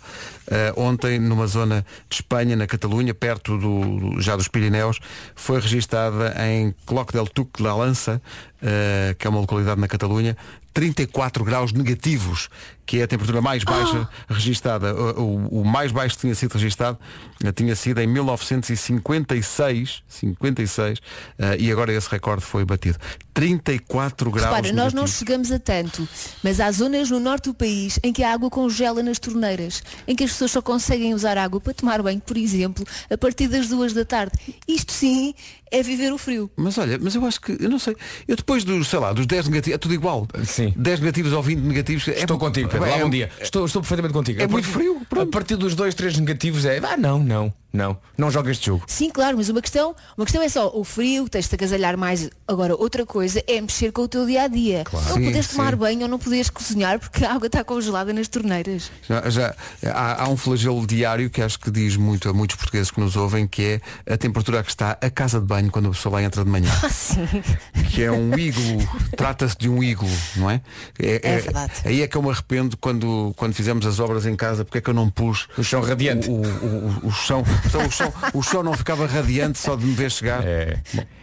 Ah, 0.50 0.74
ontem, 0.75 1.20
numa 1.20 1.46
zona 1.48 1.86
de 2.10 2.15
Espanha, 2.15 2.56
na 2.56 2.65
Catalunha, 2.65 3.13
perto 3.13 3.58
do, 3.58 4.20
já 4.22 4.36
dos 4.36 4.48
Pirineus, 4.48 5.00
foi 5.36 5.60
registada 5.60 6.34
em 6.48 6.74
Cloc 6.86 7.12
del 7.12 7.27
Tuc 7.27 7.60
la 7.62 7.75
Lança, 7.75 8.22
ah, 8.63 9.13
que 9.18 9.27
é 9.27 9.29
uma 9.29 9.39
localidade 9.39 9.79
na 9.79 9.88
Catalunha, 9.88 10.36
34 10.74 11.44
graus 11.44 11.74
negativos, 11.74 12.48
que 12.86 13.00
é 13.00 13.03
a 13.03 13.08
temperatura 13.08 13.41
mais 13.41 13.63
baixa 13.63 14.08
registada. 14.29 14.94
O, 14.96 15.62
o- 15.62 15.65
mais 15.65 15.91
baixo 15.91 16.15
que 16.15 16.22
tinha 16.22 16.36
sido 16.36 16.53
registado 16.53 16.98
eh, 17.44 17.51
tinha 17.51 17.75
sido 17.75 18.00
em 18.00 18.08
1956, 18.08 20.03
56, 20.08 21.00
eh, 21.38 21.58
e 21.60 21.72
agora 21.72 21.91
esse 21.94 22.10
recorde 22.10 22.44
foi 22.46 22.63
batido. 22.65 22.98
34 23.34 24.29
graus 24.32 24.46
Repara, 24.48 24.68
nós 24.74 24.94
não 24.94 25.03
negativos. 25.03 25.12
chegamos 25.18 25.51
a 25.51 25.60
tanto, 25.60 26.08
mas 26.44 26.60
há 26.60 26.72
zonas 26.72 27.10
no 27.10 27.20
norte 27.20 27.46
do 27.46 27.53
país 27.53 28.00
em 28.03 28.12
que 28.13 28.24
a 28.24 28.34
água 28.34 28.50
congela 28.50 29.01
nas 29.01 29.18
torneiras, 29.20 29.82
em 30.08 30.15
que 30.15 30.24
as 30.24 30.34
pessoas 30.39 30.51
só 30.51 30.62
conseguem 30.62 31.13
usar 31.13 31.38
água 31.38 31.60
para 31.60 31.74
tomar 31.74 32.01
banho, 32.01 32.22
por 32.22 32.38
exemplo, 32.38 32.86
a 33.10 33.17
partir 33.17 33.48
das 33.48 33.67
duas 33.67 33.93
da 33.93 34.05
tarde. 34.05 34.38
Isto 34.67 34.93
sim 34.93 35.34
é 35.71 35.81
viver 35.83 36.11
o 36.13 36.17
frio. 36.17 36.49
Mas 36.55 36.77
olha, 36.77 36.97
mas 37.01 37.15
eu 37.15 37.25
acho 37.25 37.39
que, 37.41 37.57
eu 37.59 37.69
não 37.69 37.79
sei, 37.79 37.95
eu 38.27 38.35
depois 38.35 38.63
dos, 38.63 38.88
sei 38.88 38.99
lá, 38.99 39.13
dos 39.13 39.25
10 39.25 39.47
negativos, 39.47 39.75
é 39.75 39.77
tudo 39.77 39.93
igual. 39.93 40.27
Sim. 40.45 40.73
10 40.75 40.99
negativos 40.99 41.33
ou 41.33 41.41
20 41.43 41.59
negativos. 41.59 42.07
é- 42.07 42.19
Estou 42.21 42.38
contigo, 42.38 42.69
Pedro. 42.69 42.85
é- 42.85 42.89
Olá, 42.93 43.03
bom 43.03 43.09
dia. 43.09 43.29
Estou, 43.41 43.65
estou 43.65 43.81
perfeitamente 43.81 44.13
contigo. 44.13 44.41
é 44.41 44.47
muito 44.47 44.67
frio, 44.67 45.01
pronto. 45.09 45.27
A 45.29 45.31
partir 45.31 45.55
dos 45.55 45.75
dois, 45.75 45.93
três 45.95 46.17
negativos 46.17 46.65
é. 46.65 46.79
Ah, 46.83 46.97
não, 46.97 47.19
não. 47.23 47.53
Não, 47.71 47.95
não 48.17 48.31
joga 48.31 48.49
este 48.49 48.65
jogo. 48.65 48.83
Sim, 48.88 49.11
claro, 49.11 49.38
mas 49.38 49.47
uma 49.47 49.61
questão, 49.61 49.95
uma 50.17 50.25
questão 50.25 50.41
é 50.41 50.49
só 50.49 50.71
o 50.73 50.83
frio, 50.83 51.29
tens 51.29 51.47
de 51.47 51.53
agasalhar 51.53 51.95
mais. 51.95 52.27
Agora, 52.47 52.75
outra 52.75 53.05
coisa 53.05 53.43
é 53.47 53.61
mexer 53.61 53.91
com 53.91 54.01
o 54.01 54.07
teu 54.07 54.25
dia 54.25 54.41
a 54.41 54.47
dia. 54.47 54.83
Não 54.91 54.99
Sim, 54.99 55.25
poderes 55.25 55.45
sim. 55.45 55.55
tomar 55.55 55.75
banho 55.75 56.01
ou 56.01 56.07
não 56.07 56.17
poderes 56.17 56.49
cozinhar 56.49 56.97
porque 56.99 57.23
a 57.23 57.31
água 57.31 57.45
está 57.45 57.63
congelada 57.63 58.11
nas 58.11 58.27
torneiras. 58.27 58.89
Já, 59.07 59.29
já- 59.29 59.55
há, 59.85 60.23
há 60.23 60.29
um 60.29 60.35
flagelo 60.35 60.83
diário 60.88 61.29
que 61.29 61.43
acho 61.43 61.59
que 61.59 61.69
diz 61.69 61.95
muito 61.95 62.27
a 62.27 62.33
muitos 62.33 62.55
portugueses 62.55 62.89
que 62.89 62.99
nos 62.99 63.15
ouvem, 63.15 63.45
que 63.47 63.61
é 64.07 64.13
a 64.13 64.17
temperatura 64.17 64.63
que 64.63 64.71
está 64.71 64.97
a 64.99 65.09
casa 65.11 65.39
de 65.39 65.45
banho 65.45 65.58
quando 65.67 65.87
a 65.87 65.91
pessoa 65.91 66.13
lá 66.13 66.23
entra 66.23 66.43
de 66.43 66.49
manhã. 66.49 66.69
Ah, 66.81 66.89
sim. 66.89 67.27
que 67.91 68.03
é 68.03 68.11
um 68.11 68.37
iglo, 68.37 68.87
trata-se 69.17 69.57
de 69.57 69.67
um 69.67 69.83
iglo, 69.83 70.09
não 70.37 70.49
é? 70.49 70.61
É 70.97 71.39
verdade. 71.39 71.73
Aí 71.83 72.01
é 72.01 72.07
que 72.07 72.15
eu 72.15 72.21
me 72.21 72.29
arrependo 72.29 72.77
quando, 72.77 73.33
quando 73.35 73.53
fizemos 73.53 73.85
as 73.85 73.99
obras 73.99 74.25
em 74.25 74.35
casa, 74.35 74.63
porque 74.63 74.77
é 74.77 74.81
que 74.81 74.89
eu 74.89 74.93
não 74.93 75.09
pus 75.09 75.47
O 75.57 75.63
chão 75.63 75.81
radiante. 75.81 76.29
o, 76.29 76.33
o, 76.33 76.99
o, 77.03 77.07
o 77.07 77.11
chão. 77.11 77.43
Então 77.65 77.85
o 77.85 77.91
chão, 77.91 78.13
o 78.33 78.41
chão 78.41 78.63
não 78.63 78.73
ficava 78.73 79.05
radiante 79.07 79.59
só 79.59 79.75
de 79.75 79.85
me 79.85 79.93
ver 79.93 80.09
chegar. 80.11 80.43
É, 80.45 80.77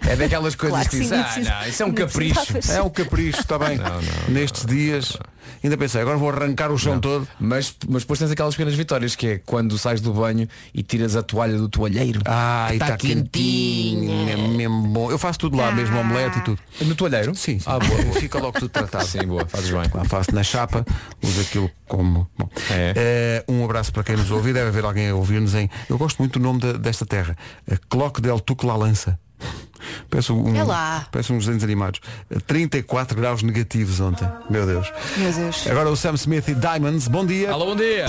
é 0.07 0.17
daquelas 0.17 0.55
coisas 0.55 0.77
Claro 0.77 0.91
que 0.91 0.99
que 0.99 1.05
sim, 1.07 1.15
ah, 1.15 1.61
não, 1.63 1.69
isso 1.69 1.83
é 1.83 1.87
um 1.87 1.93
capricho. 1.93 2.73
É 2.73 2.83
um 2.83 2.91
capricho, 2.91 3.41
está 3.41 3.59
bem. 3.59 3.79
Não, 3.79 3.85
não, 3.95 4.03
Nestes 4.29 4.67
dias, 4.67 5.17
ainda 5.63 5.77
pensei, 5.77 6.01
agora 6.01 6.17
vou 6.17 6.31
arrancar 6.31 6.71
o 6.71 6.79
chão 6.79 6.99
todo. 7.01 7.27
Mas, 7.41 7.75
mas 7.89 8.03
depois 8.03 8.19
tens 8.19 8.31
aquelas 8.31 8.55
pequenas 8.55 8.75
vitórias 8.75 9.15
que 9.17 9.27
é 9.27 9.39
quando 9.45 9.77
sais 9.79 10.01
do 10.01 10.13
banho 10.13 10.49
e 10.75 10.83
tiras 10.83 11.17
a 11.17 11.23
toalha 11.23 11.57
do 11.59 11.69
toalheiro. 11.69 12.21
Ah, 12.25 12.69
e 12.75 12.79
Tá 12.79 12.87
está 12.87 12.97
quentinho, 12.97 14.29
é 14.31 14.37
mesmo 14.37 14.83
bom. 14.89 15.11
Eu 15.11 15.19
faço 15.19 15.39
tudo 15.39 15.57
lá, 15.57 15.71
mesmo 15.73 15.99
omelete 15.99 16.39
e 16.39 16.43
tudo. 16.43 16.59
No 16.83 16.95
toalheiro? 16.95 17.35
Sim, 17.35 17.59
sim. 17.59 17.65
Ah, 17.67 17.79
boa, 17.79 18.03
boa. 18.03 18.15
Fica 18.15 18.39
logo 18.39 18.59
tudo 18.59 18.69
tratado. 18.71 19.07
Sim, 19.07 19.27
boa, 19.27 19.47
fazes 19.47 19.71
bem. 19.71 19.83
Lá 19.93 20.05
faço 20.05 20.35
na 20.35 20.43
chapa, 20.43 20.85
uso 21.23 21.41
aquilo 21.41 21.71
como. 21.89 22.29
Bom. 22.39 22.49
É. 22.71 22.93
Eh, 22.97 23.45
um 23.49 23.65
abraço 23.65 23.93
para 23.93 24.03
quem 24.05 24.17
nos 24.17 24.31
ouve. 24.31 24.53
Deve 24.53 24.69
haver 24.69 24.85
alguém 24.85 25.09
a 25.11 25.15
ouvir-nos 25.15 25.55
em. 25.55 25.69
Eu 25.89 25.99
gosto 25.99 26.19
muito 26.19 26.39
do 26.39 26.43
nome 26.43 26.61
da- 26.61 26.73
desta 26.73 27.05
terra. 27.07 27.37
A 27.71 27.77
Cloque 27.89 28.21
del 28.21 28.41
Tuc 28.41 28.65
La 28.65 28.77
Lança. 28.77 29.19
Peço 30.11 30.35
um, 30.35 30.55
É 30.57 30.63
lá. 30.63 31.07
peço 31.11 31.33
uns 31.33 31.45
desenhos 31.45 31.65
animados. 31.65 32.01
Eh, 32.31 32.39
34 32.47 33.17
graus 33.21 33.43
negativos 33.43 34.01
ontem. 34.01 34.27
Meu 34.49 34.65
Deus. 34.67 34.91
Meu 35.17 35.33
Deus. 35.33 35.67
Agora 35.69 35.91
o 35.91 35.97
Sam 35.97 36.15
Smith 36.15 36.49
e 36.49 36.55
Diamonds. 36.55 37.09
Bom 37.09 37.27
dia. 37.27 37.51
Alô, 37.51 37.67
bom 37.67 37.77
dia. 37.77 38.07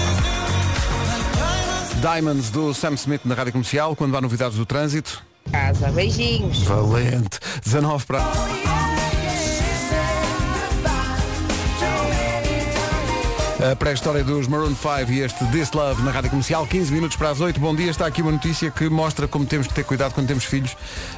Diamonds 2.01 2.49
do 2.51 2.73
Sam 2.73 2.93
Smith 2.93 3.21
na 3.25 3.33
Rádio 3.35 3.51
Comercial. 3.53 3.95
Quando 3.95 4.15
há 4.15 4.21
novidades 4.21 4.57
do 4.57 4.65
trânsito. 4.65 5.23
Casa, 5.51 5.89
beijinhos. 5.91 6.61
Valente. 6.63 7.39
19 7.63 8.05
para. 8.05 8.21
A 13.59 13.75
pré-história 13.75 14.23
dos 14.23 14.47
Maroon 14.47 14.75
5 14.75 15.11
e 15.11 15.21
este 15.21 15.43
This 15.47 15.71
Love 15.71 16.03
na 16.03 16.11
Rádio 16.11 16.29
Comercial, 16.29 16.67
15 16.67 16.93
minutos 16.93 17.17
para 17.17 17.31
as 17.31 17.41
8. 17.41 17.59
Bom 17.59 17.73
dia, 17.73 17.89
está 17.89 18.05
aqui 18.05 18.21
uma 18.21 18.31
notícia 18.31 18.69
que 18.69 18.87
mostra 18.87 19.27
como 19.27 19.47
temos 19.47 19.65
que 19.65 19.73
ter 19.73 19.83
cuidado 19.83 20.13
quando 20.13 20.27
temos 20.27 20.43
filhos, 20.43 20.77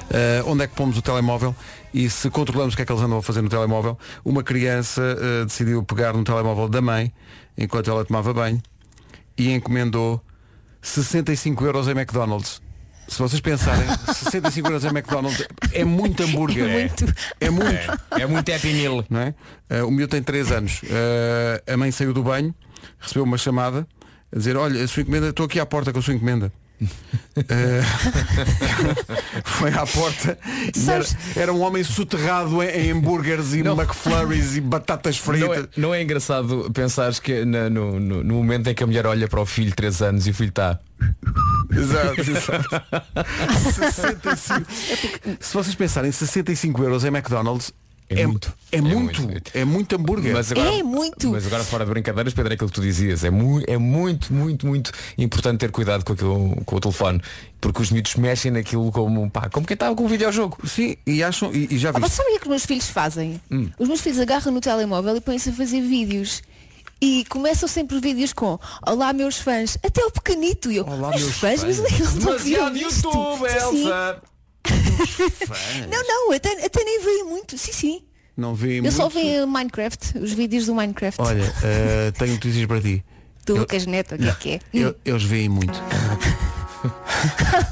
eh, 0.09 0.41
onde 0.45 0.63
é 0.63 0.67
que 0.67 0.73
pomos 0.73 0.97
o 0.97 1.01
telemóvel 1.01 1.53
e 1.93 2.09
se 2.09 2.29
controlamos 2.29 2.73
o 2.73 2.77
que 2.77 2.83
é 2.83 2.85
que 2.85 2.91
eles 2.93 3.03
andam 3.03 3.17
a 3.17 3.21
fazer 3.21 3.41
no 3.41 3.49
telemóvel. 3.49 3.99
Uma 4.23 4.41
criança 4.41 5.01
eh, 5.01 5.43
decidiu 5.43 5.83
pegar 5.83 6.13
no 6.13 6.23
telemóvel 6.23 6.69
da 6.69 6.79
mãe 6.79 7.11
enquanto 7.57 7.91
ela 7.91 8.05
tomava 8.05 8.33
banho 8.33 8.63
e 9.37 9.51
encomendou 9.51 10.23
65 10.81 11.65
euros 11.65 11.89
em 11.89 11.91
McDonald's. 11.91 12.61
Se 13.09 13.17
vocês 13.19 13.41
pensarem, 13.41 13.85
65 14.13 14.67
euros 14.67 14.83
em 14.85 14.89
McDonald's 14.89 15.45
é 15.73 15.83
muito 15.83 16.23
hambúrguer. 16.23 16.65
É 16.69 16.79
muito. 16.79 17.05
É 17.41 17.49
muito 17.49 17.99
É 18.11 18.25
muito 18.27 18.51
happy 18.53 18.73
meal. 18.73 19.03
não 19.09 19.19
é? 19.19 19.33
Eh, 19.69 19.83
o 19.83 19.91
miúdo 19.91 20.11
tem 20.11 20.21
3 20.23 20.51
anos. 20.51 20.81
Eh, 20.83 21.63
a 21.73 21.75
mãe 21.77 21.91
saiu 21.91 22.13
do 22.13 22.23
banho, 22.23 22.53
recebeu 22.99 23.23
uma 23.23 23.37
chamada 23.37 23.87
a 24.33 24.37
dizer, 24.37 24.55
olha, 24.55 24.83
a 24.83 24.87
sua 24.87 25.01
encomenda, 25.01 25.29
estou 25.29 25.45
aqui 25.47 25.59
à 25.59 25.65
porta 25.65 25.91
com 25.91 25.99
a 25.99 26.01
sua 26.01 26.13
encomenda. 26.13 26.51
Eh, 27.35 27.81
foi 29.45 29.71
à 29.73 29.85
porta 29.85 30.37
e 30.75 30.89
era, 30.89 31.05
era 31.35 31.53
um 31.53 31.61
homem 31.61 31.83
soterrado 31.83 32.61
em, 32.63 32.67
em 32.67 32.91
hambúrgueres 32.91 33.53
e 33.53 33.59
McFlurries 33.59 34.55
e 34.57 34.61
batatas 34.61 35.21
Não 35.25 35.33
é, 35.33 35.37
fritas. 35.39 35.67
não 35.77 35.93
é 35.93 36.01
engraçado 36.01 36.69
pensares 36.73 37.19
que 37.19 37.45
na- 37.45 37.69
no, 37.69 37.99
no, 37.99 38.23
no 38.23 38.33
momento 38.35 38.67
em 38.67 38.73
que 38.73 38.83
a 38.83 38.87
mulher 38.87 39.05
olha 39.05 39.27
para 39.27 39.39
o 39.39 39.45
filho 39.45 39.69
de 39.69 39.75
3 39.75 40.01
anos 40.01 40.27
e 40.27 40.31
o 40.31 40.33
filho 40.33 40.49
está. 40.49 40.79
Exato, 41.71 42.21
exato. 42.21 42.69
65. 43.81 44.67
É 44.91 44.95
porque, 44.95 45.37
se 45.39 45.53
vocês 45.53 45.75
pensarem 45.75 46.11
65 46.11 46.83
euros 46.83 47.03
em 47.03 47.07
McDonald's 47.07 47.71
É 48.09 48.21
é, 48.21 48.27
muito. 48.27 48.51
é, 48.71 48.77
É 48.77 48.81
muito, 48.81 49.21
muito. 49.21 49.51
é 49.53 49.63
muito 49.65 49.95
hambúrguer. 49.95 50.33
Mas 50.33 50.51
agora, 50.51 50.73
É 50.73 50.81
muito. 50.83 51.29
Mas 51.31 51.45
agora 51.45 51.63
fora 51.63 51.85
de 51.85 51.91
brincadeiras, 51.91 52.33
Pedro, 52.33 52.51
é 52.51 52.55
aquilo 52.55 52.69
que 52.69 52.75
tu 52.75 52.81
dizias. 52.81 53.23
É, 53.23 53.29
mu 53.29 53.61
é 53.67 53.77
muito, 53.77 54.33
muito, 54.33 54.65
muito 54.65 54.91
importante 55.17 55.59
ter 55.59 55.69
cuidado 55.71 56.03
com, 56.03 56.13
aquilo, 56.13 56.55
com 56.65 56.75
o 56.75 56.79
telefone. 56.79 57.21
Porque 57.61 57.81
os 57.81 57.91
miúdos 57.91 58.15
mexem 58.15 58.49
naquilo 58.51 58.91
como, 58.91 59.29
pá, 59.29 59.47
como 59.49 59.67
quem 59.67 59.75
estava 59.75 59.93
com 59.95 60.05
um 60.05 60.07
videojogo. 60.07 60.57
Sim, 60.67 60.95
e 61.05 61.21
acham, 61.21 61.53
e, 61.53 61.67
e 61.75 61.77
já 61.77 61.89
Ah, 61.89 61.93
viste. 61.99 62.09
você 62.09 62.15
sabia 62.15 62.35
o 62.37 62.39
que 62.39 62.45
os 62.45 62.49
meus 62.49 62.65
filhos 62.65 62.89
fazem? 62.89 63.39
Hum. 63.51 63.69
Os 63.77 63.87
meus 63.87 64.01
filhos 64.01 64.17
agarram 64.19 64.51
no 64.51 64.61
telemóvel 64.61 65.15
e 65.17 65.21
põem-se 65.21 65.49
a 65.49 65.53
fazer 65.53 65.81
vídeos. 65.81 66.41
E 67.01 67.23
começam 67.29 67.67
sempre 67.67 67.99
vídeos 67.99 68.33
com 68.33 68.59
Olá 68.85 69.13
meus 69.13 69.37
fãs, 69.37 69.77
até 69.83 70.03
o 70.03 70.11
pequenito. 70.11 70.69
E 70.71 70.77
eu, 70.77 70.85
Olá, 70.85 71.09
"Mas 71.11 71.21
meus 71.21 71.35
fãs, 71.35 71.63
mas 71.63 71.79
eles 71.79 72.15
não 72.15 72.35
isto." 72.35 73.07
YouTube. 73.07 73.45
Elsa! 73.47 74.21
Não, 75.89 76.03
não, 76.07 76.33
até, 76.33 76.65
até 76.65 76.83
nem 76.83 77.01
veio 77.01 77.25
muito. 77.25 77.57
Sim, 77.57 77.71
sim. 77.71 78.01
Não 78.35 78.53
vi 78.53 78.77
Eu 78.77 78.83
muito. 78.83 78.95
só 78.95 79.07
vi 79.09 79.45
Minecraft, 79.47 80.17
os 80.19 80.33
vídeos 80.33 80.65
do 80.65 80.75
Minecraft. 80.75 81.21
Olha, 81.21 81.53
eh, 81.63 82.11
tenho 82.17 82.33
notícias 82.33 82.65
para 82.65 82.81
ti. 82.81 83.03
do 83.45 83.55
eu- 83.55 83.59
Lucas 83.61 83.85
Neto, 83.87 84.15
o 84.15 84.17
que 84.17 84.27
é 84.27 84.33
que 84.33 84.49
é? 84.51 84.59
Eu- 84.73 84.95
eles 85.05 85.23
veem 85.23 85.49
muito. 85.49 85.73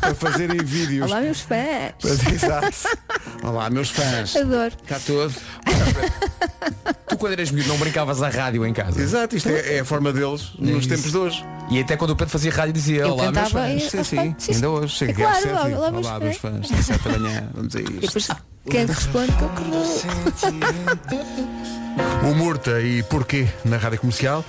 a 0.01 0.13
fazerem 0.15 0.57
vídeos. 0.63 1.09
Olá 1.09 1.21
meus 1.21 1.41
fãs. 1.41 1.93
Exato. 2.33 2.77
Olá, 3.43 3.69
meus 3.69 3.89
fãs. 3.89 4.35
Adoro. 4.35 4.73
Está 4.83 4.99
todo. 4.99 5.33
Tu 7.07 7.17
quando 7.17 7.33
eras 7.33 7.51
miúdo 7.51 7.69
não 7.69 7.77
brincavas 7.77 8.21
à 8.21 8.29
rádio 8.29 8.65
em 8.65 8.73
casa. 8.73 9.01
Exato, 9.01 9.35
isto 9.35 9.49
é, 9.49 9.77
é 9.77 9.79
a 9.79 9.85
forma 9.85 10.11
deles 10.11 10.51
nos 10.59 10.79
isso. 10.85 10.89
tempos 10.89 11.11
de 11.11 11.17
hoje. 11.17 11.45
E 11.69 11.79
até 11.79 11.95
quando 11.97 12.11
o 12.11 12.15
Pedro 12.15 12.31
fazia 12.31 12.51
rádio 12.51 12.73
dizia 12.73 13.01
Eu 13.03 13.13
Olá 13.13 13.31
meus 13.31 13.51
fãs. 13.51 13.71
em- 13.71 13.79
Sim, 13.89 14.03
sim, 14.03 14.35
ainda 14.53 14.69
hoje. 14.69 14.93
Chega 14.95 15.11
É 15.11 15.15
claro, 15.15 15.35
sete 15.35 15.47
e- 15.47 15.51
olá, 15.75 15.91
meus 15.91 16.05
Olá, 16.07 16.19
meus 16.19 16.37
fãs. 16.37 16.67
fãs. 16.67 16.79
Às 16.79 16.85
sete 16.85 17.03
da 17.09 17.17
manhã. 17.19 17.49
Vamos 17.53 17.75
a 17.75 17.79
E 17.79 17.83
isto. 17.83 17.99
depois 18.01 18.27
quem 18.69 18.85
responde 18.85 19.31
que 19.31 19.43
eu 19.43 19.49
O 22.23 22.35
Murta 22.35 22.81
e 22.81 23.03
porquê 23.03 23.47
na 23.63 23.77
Rádio 23.77 23.99
Comercial. 23.99 24.43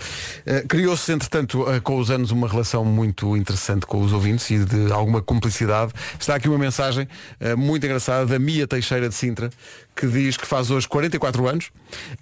Eh, 0.44 0.64
Criou-se, 0.68 1.12
entretanto, 1.12 1.64
eh, 1.70 1.80
com 1.80 1.98
os 1.98 2.10
anos 2.10 2.30
uma 2.30 2.48
relação 2.48 2.84
muito 2.84 3.36
interessante 3.36 3.86
com 3.86 4.00
os 4.00 4.12
ouvintes 4.12 4.50
e 4.50 4.64
de 4.64 4.92
alguma 4.92 5.22
cumplicidade. 5.22 5.92
Está 6.18 6.34
aqui 6.34 6.48
uma 6.48 6.58
mensagem 6.58 7.08
eh, 7.38 7.54
muito 7.54 7.84
engraçada 7.86 8.26
da 8.26 8.38
Mia 8.38 8.66
Teixeira 8.66 9.08
de 9.08 9.14
Sintra, 9.14 9.50
que 9.98 10.06
diz 10.06 10.36
que 10.36 10.46
faz 10.46 10.70
hoje 10.70 10.86
44 10.86 11.48
anos 11.48 11.70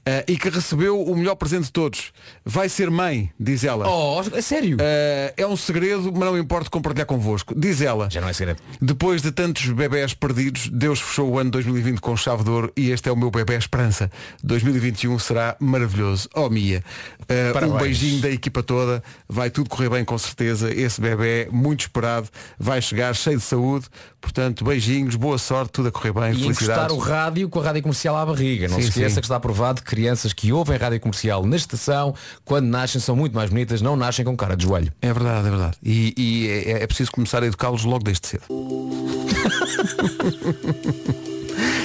eh, 0.07 0.25
e 0.27 0.39
que 0.39 0.49
recebeu 0.49 1.03
o 1.03 1.15
melhor 1.15 1.35
presente 1.35 1.65
de 1.65 1.73
todos. 1.73 2.11
Vai 2.43 2.71
ser 2.71 2.91
mãe, 2.91 3.31
diz 3.39 3.65
ela. 3.65 3.87
Oh, 3.87 4.23
é 4.33 4.41
sério? 4.41 4.79
Eh, 4.81 5.35
é 5.37 5.47
um 5.47 5.57
segredo, 5.57 6.11
mas 6.11 6.31
não 6.31 6.39
importa 6.39 6.71
compartilhar 6.71 7.05
convosco. 7.05 7.55
Diz 7.55 7.83
ela. 7.83 8.09
Já 8.09 8.23
não 8.23 8.29
é 8.31 8.33
segredo. 8.33 8.61
Depois 8.81 9.21
de 9.21 9.31
tantos 9.31 9.69
bebés 9.69 10.15
perdidos, 10.15 10.69
Deus 10.69 11.01
fechou 11.01 11.29
o 11.29 11.39
ano 11.39 11.51
2020 11.51 12.01
com 12.01 12.17
chave 12.17 12.45
de 12.45 12.51
ouro 12.51 12.73
e 12.75 12.91
este 12.91 13.11
é 13.11 13.13
o 13.13 13.17
meu 13.17 13.31
bebé 13.31 13.57
esperança. 13.57 14.11
2021 14.43 15.19
será 15.19 15.55
maravilhoso. 15.61 16.31
Oh 16.35 16.49
Mia, 16.49 16.83
uh, 17.21 17.67
um 17.67 17.77
beijinho 17.77 18.23
da 18.23 18.31
equipa 18.31 18.63
toda, 18.63 19.03
vai 19.29 19.51
tudo 19.51 19.69
correr 19.69 19.91
bem 19.91 20.05
com 20.05 20.17
certeza. 20.17 20.73
Esse 20.73 20.99
bebé, 20.99 21.49
muito 21.53 21.81
esperado, 21.81 22.29
vai 22.59 22.81
chegar 22.81 23.15
cheio 23.15 23.37
de 23.37 23.45
saúde. 23.45 23.87
Portanto, 24.19 24.65
beijinhos, 24.65 25.15
boa 25.15 25.37
sorte, 25.39 25.73
tudo 25.73 25.89
a 25.89 25.93
correr 25.93 26.13
bem, 26.13 26.33
E 26.33 26.43
felicidades. 26.43 26.97
o 26.97 26.99
rádio 26.99 27.49
com 27.49 27.61
a 27.61 27.66
rádio 27.67 27.83
comercial 27.83 28.17
à 28.17 28.25
barriga. 28.25 28.69
Não 28.69 28.77
Sim, 28.77 28.83
se 28.83 28.89
esqueça 28.89 29.15
sim. 29.17 29.21
que 29.21 29.27
está 29.27 29.37
aprovado 29.37 29.83
que 29.83 29.89
crianças 29.91 30.33
que 30.33 30.53
ouvem 30.53 30.77
rádio 30.79 31.01
comercial 31.01 31.45
na 31.45 31.57
estação, 31.57 32.15
quando 32.45 32.67
nascem, 32.67 33.01
são 33.01 33.15
muito 33.17 33.35
mais 33.35 33.51
bonitas, 33.51 33.83
não 33.83 33.97
nascem 33.97 34.25
com 34.25 34.37
cara 34.37 34.57
de 34.57 34.65
joelho. 34.65 34.93
É 35.03 35.13
verdade, 35.13 35.47
é 35.47 35.51
verdade. 35.51 35.77
E, 35.83 36.15
e 36.17 36.49
é, 36.71 36.83
é 36.83 36.87
preciso 36.87 37.11
começar 37.13 37.43
a 37.43 37.47
educá-los 37.47 37.85
logo 37.85 38.05
desde 38.05 38.27
cedo. 38.29 38.45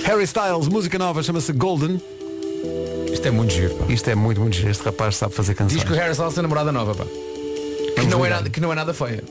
Harry 0.06 0.24
Styles, 0.24 0.68
música 0.68 0.98
nova, 0.98 1.22
chama-se 1.24 1.52
Golden. 1.54 2.02
Isto 3.12 3.28
é 3.28 3.32
muito 3.32 3.54
giro. 3.54 3.74
pá. 3.76 3.86
Isto 3.92 4.10
é 4.10 4.16
muito, 4.16 4.42
muito 4.42 4.56
giro. 4.56 4.70
Este 4.70 4.84
rapaz 4.84 5.16
sabe 5.16 5.34
fazer 5.36 5.54
canções. 5.54 5.74
Diz 5.74 5.84
que 5.84 5.92
o 5.92 5.96
Harry 5.96 6.12
Styles 6.12 6.34
tem 6.34 6.42
namorada 6.42 6.72
nova, 6.72 6.96
pá. 6.96 7.06
Que 7.96 8.08
não, 8.08 8.26
é 8.26 8.30
nada, 8.30 8.50
que 8.50 8.60
não 8.60 8.72
é 8.72 8.76
nada 8.76 8.94
feia. 8.94 9.24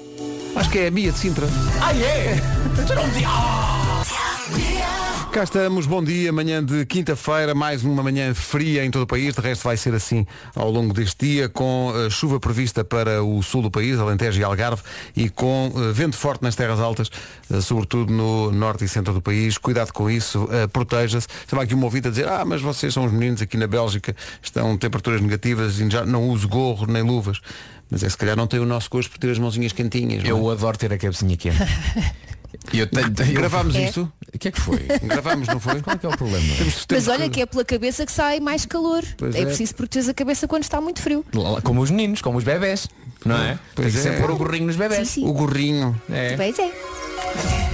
Acho 0.55 0.71
que 0.71 0.79
é 0.79 0.87
a 0.89 0.91
Mia 0.91 1.13
de 1.13 1.19
Sintra. 1.19 1.47
Ah, 1.81 1.95
é? 1.95 2.37
Tu 2.87 2.95
não 2.95 3.07
me 3.09 3.25
Ah! 3.25 5.10
Cá 5.33 5.45
estamos, 5.45 5.87
bom 5.87 6.03
dia, 6.03 6.33
manhã 6.33 6.63
de 6.63 6.85
quinta-feira, 6.85 7.55
mais 7.55 7.85
uma 7.85 8.03
manhã 8.03 8.35
fria 8.35 8.85
em 8.85 8.91
todo 8.91 9.03
o 9.03 9.07
país, 9.07 9.33
de 9.33 9.41
resto 9.41 9.63
vai 9.63 9.77
ser 9.77 9.95
assim 9.95 10.27
ao 10.57 10.69
longo 10.69 10.93
deste 10.93 11.25
dia, 11.25 11.49
com 11.49 11.93
uh, 11.93 12.11
chuva 12.11 12.41
prevista 12.41 12.83
para 12.83 13.23
o 13.23 13.41
sul 13.41 13.63
do 13.63 13.71
país, 13.71 13.97
Alentejo 14.01 14.41
e 14.41 14.43
Algarve, 14.43 14.83
e 15.15 15.29
com 15.29 15.69
uh, 15.69 15.93
vento 15.93 16.17
forte 16.17 16.43
nas 16.43 16.57
terras 16.57 16.81
altas, 16.81 17.09
uh, 17.49 17.63
sobretudo 17.63 18.13
no 18.13 18.51
norte 18.51 18.85
e 18.85 18.89
centro 18.89 19.15
do 19.15 19.23
país. 19.23 19.57
Cuidado 19.57 19.93
com 19.93 20.11
isso, 20.11 20.49
proteja-se. 20.73 21.29
Estava 21.45 21.63
aqui 21.63 21.77
um 21.77 21.85
ouvinte 21.85 22.09
a 22.09 22.11
dizer, 22.11 22.27
ah, 22.27 22.45
mas 22.45 22.61
vocês 22.61 22.93
são 22.93 23.05
os 23.05 23.13
meninos 23.13 23.41
aqui 23.41 23.57
na 23.57 23.69
Bélgica, 23.69 24.17
estão 24.43 24.77
temperaturas 24.77 25.21
negativas 25.21 25.79
e 25.79 25.89
já 25.89 26.05
não 26.05 26.29
uso 26.29 26.49
gorro 26.49 26.87
nem 26.87 27.03
luvas. 27.03 27.41
Mas 27.89 28.03
é 28.03 28.09
se 28.09 28.17
calhar 28.17 28.37
não 28.37 28.49
tem 28.49 28.59
o 28.59 28.67
nosso 28.67 28.91
gosto 28.91 29.09
por 29.09 29.19
ter 29.19 29.31
as 29.31 29.39
mãozinhas 29.39 29.73
quentinhas. 29.73 30.25
não 30.25 30.29
é? 30.29 30.33
Eu 30.33 30.51
adoro 30.51 30.77
ter 30.77 30.93
a 30.93 30.99
cabecinha 30.99 31.37
quente. 31.37 31.59
Eu 32.73 32.87
tenho, 32.87 33.11
tenho- 33.11 33.33
Gravámos 33.35 33.75
É. 33.77 33.85
isto? 33.87 34.11
O 34.35 34.39
que 34.39 34.49
é 34.49 34.51
que 34.51 34.61
foi? 34.61 34.79
Gravámos, 35.03 35.47
não 35.49 35.59
foi? 35.61 35.81
Qual 35.83 35.97
é 35.97 35.99
que 35.99 36.07
é 36.07 36.09
o 36.09 36.17
problema? 36.17 36.47
Temos- 36.57 36.75
Mas 36.75 36.85
temos 36.87 37.09
olha 37.09 37.29
que 37.29 37.41
é 37.43 37.47
pela 37.47 37.65
cabeça 37.65 38.07
que 38.07 38.13
sai 38.13 38.39
mais 38.41 38.65
calor. 38.67 39.03
Pois 39.17 39.35
é 39.35 39.41
é. 39.41 39.45
preciso 39.47 39.75
proteger 39.75 40.11
a 40.11 40.15
cabeça 40.15 40.47
quando 40.49 40.63
está 40.63 40.81
muito 40.81 41.01
frio. 41.03 41.25
Como 41.65 41.81
os 41.83 41.91
meninos, 41.91 42.23
como 42.23 42.39
os 42.39 42.45
bebés, 42.45 42.89
não 43.25 43.37
é? 43.37 43.59
Pois 43.75 43.93
Tem 43.93 44.03
que 44.03 44.09
é. 44.09 44.13
sempre 44.13 44.21
pôr 44.27 44.31
o 44.33 44.37
gorrinho 44.37 44.67
nos 44.67 44.77
bebés. 44.77 45.09
Sim, 45.09 45.23
sim. 45.23 45.27
O 45.29 45.33
gorrinho. 45.33 46.01
É. 46.11 46.37
Pois 46.37 46.59
é. 46.59 46.71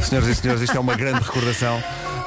Senhoras 0.02 0.28
e 0.28 0.34
senhores, 0.34 0.62
isto 0.62 0.76
é 0.76 0.80
uma 0.80 0.94
grande 0.96 1.20
recordação 1.22 1.82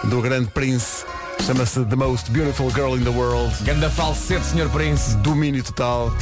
do 0.05 0.21
grande 0.21 0.49
Prince. 0.51 1.03
Chama-se 1.45 1.85
The 1.85 1.95
Most 1.95 2.31
Beautiful 2.31 2.69
Girl 2.71 2.95
in 2.97 3.03
the 3.03 3.09
World. 3.09 3.55
Ganda 3.63 3.89
falsete, 3.89 4.45
Sr. 4.45 4.69
Prince. 4.69 5.15
Domínio 5.17 5.63
total. 5.63 6.13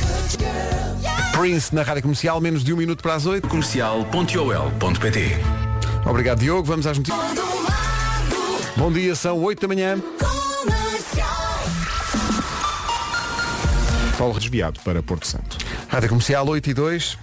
Prince 1.34 1.74
na 1.74 1.84
rádio 1.84 2.02
comercial, 2.04 2.40
menos 2.42 2.64
de 2.64 2.74
um 2.74 2.78
minuto 2.78 3.02
para 3.02 3.16
as 3.16 3.26
oito. 3.26 3.48
comercial.ol.pt 3.48 5.67
Obrigado, 6.06 6.40
Diogo. 6.40 6.64
Vamos 6.64 6.88
às 6.88 6.98
notícias. 6.98 7.28
Bom 8.76 8.92
dia, 8.92 9.16
são 9.16 9.38
8 9.42 9.62
da 9.62 9.68
manhã. 9.68 10.02
Paulo 14.18 14.40
desviado 14.40 14.80
para 14.84 15.02
Porto 15.04 15.28
Santo. 15.28 15.58
Rádio 15.88 16.10
comercial 16.10 16.48
8 16.48 16.70
e 16.70 16.74
2. 16.74 17.18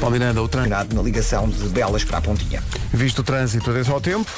Paulo 0.00 0.12
Miranda, 0.12 0.42
o 0.42 0.48
trânsito. 0.48 0.94
Na 0.94 1.02
ligação 1.02 1.48
de 1.48 1.68
Belas 1.68 2.04
para 2.04 2.18
a 2.18 2.20
Pontinha. 2.20 2.62
Visto 2.92 3.20
o 3.20 3.22
trânsito, 3.22 3.70
adeus 3.70 3.88
ao 3.88 4.00
tempo. 4.00 4.30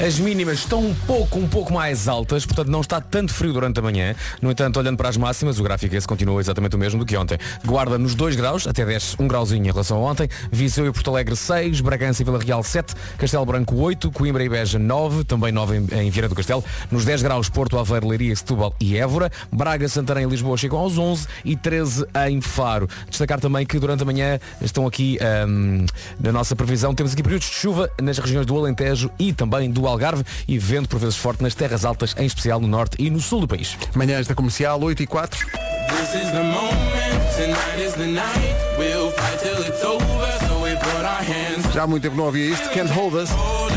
As 0.00 0.18
mínimas 0.18 0.60
estão 0.60 0.80
um 0.80 0.94
pouco, 0.94 1.38
um 1.38 1.46
pouco 1.46 1.74
mais 1.74 2.08
altas, 2.08 2.46
portanto 2.46 2.68
não 2.68 2.80
está 2.80 3.02
tanto 3.02 3.34
frio 3.34 3.52
durante 3.52 3.80
a 3.80 3.82
manhã. 3.82 4.14
No 4.40 4.50
entanto, 4.50 4.78
olhando 4.78 4.96
para 4.96 5.10
as 5.10 5.16
máximas, 5.18 5.58
o 5.58 5.62
gráfico 5.62 5.94
esse 5.94 6.08
continua 6.08 6.40
exatamente 6.40 6.74
o 6.74 6.78
mesmo 6.78 7.00
do 7.00 7.04
que 7.04 7.14
ontem. 7.18 7.36
Guarda 7.66 7.98
nos 7.98 8.14
2 8.14 8.34
graus, 8.34 8.66
até 8.66 8.82
10, 8.82 9.16
1 9.18 9.28
grauzinho 9.28 9.62
em 9.62 9.70
relação 9.70 9.98
a 9.98 10.10
ontem. 10.10 10.26
Viseu 10.50 10.86
e 10.86 10.92
Porto 10.92 11.10
Alegre 11.10 11.36
6, 11.36 11.82
Bragança 11.82 12.22
e 12.22 12.24
Vila 12.24 12.38
Real 12.38 12.62
7, 12.62 12.94
Castelo 13.18 13.44
Branco 13.44 13.76
8, 13.76 14.10
Coimbra 14.10 14.42
e 14.42 14.48
Beja 14.48 14.78
9, 14.78 15.22
também 15.24 15.52
9 15.52 15.76
em, 15.76 16.06
em 16.06 16.10
Vieira 16.10 16.30
do 16.30 16.34
Castelo. 16.34 16.64
Nos 16.90 17.04
10 17.04 17.20
graus, 17.20 17.50
Porto 17.50 17.78
Aveiro, 17.78 18.08
Leiria, 18.08 18.34
Setúbal 18.34 18.74
e 18.80 18.96
Évora. 18.96 19.30
Braga, 19.52 19.86
Santarém 19.86 20.24
e 20.24 20.30
Lisboa 20.30 20.56
chegam 20.56 20.78
aos 20.78 20.96
11 20.96 21.28
e 21.44 21.56
13 21.56 22.06
em 22.26 22.40
Faro. 22.40 22.88
Destacar 23.10 23.38
também 23.38 23.66
que 23.66 23.78
durante 23.78 24.02
a 24.02 24.06
manhã 24.06 24.40
estão 24.62 24.86
aqui 24.86 25.18
ahm, 25.20 25.84
na 26.18 26.32
nossa 26.32 26.56
previsão, 26.56 26.94
temos 26.94 27.12
aqui 27.12 27.22
períodos 27.22 27.50
de 27.50 27.54
chuva 27.54 27.90
nas 28.00 28.16
regiões 28.16 28.46
do 28.46 28.56
Alentejo 28.56 29.10
e 29.18 29.34
também 29.34 29.70
do 29.70 29.89
Algarve 29.90 30.24
e 30.46 30.58
vento 30.58 30.88
por 30.88 30.98
vezes 30.98 31.16
forte 31.16 31.42
nas 31.42 31.54
terras 31.54 31.84
altas, 31.84 32.14
em 32.18 32.26
especial 32.26 32.60
no 32.60 32.68
norte 32.68 32.96
e 32.98 33.10
no 33.10 33.20
sul 33.20 33.40
do 33.40 33.48
país. 33.48 33.76
Manhãs 33.94 34.26
da 34.26 34.34
comercial 34.34 34.80
8 34.82 35.02
e 35.02 35.06
4. 35.06 35.46
This 35.90 36.14
is 36.14 36.30
the 36.30 36.42
moment, 36.42 37.36
tonight 37.36 37.84
is 37.84 37.94
the 37.94 38.06
night. 38.06 38.54
We'll 38.78 39.10
fight 39.10 39.38
till 39.40 39.60
it's 39.62 39.82
over, 39.84 40.46
so 40.46 40.62
we 40.62 40.76
put 40.76 41.04
our 41.04 41.22
hands 41.22 41.74
Já 41.74 41.84
há 41.84 41.86
muito 41.86 42.02
tempo 42.02 42.16
não 42.16 42.28
havia 42.28 42.46
isto. 42.46 42.68
Can't 42.70 42.92
Hold 42.92 43.14
Us. 43.14 43.30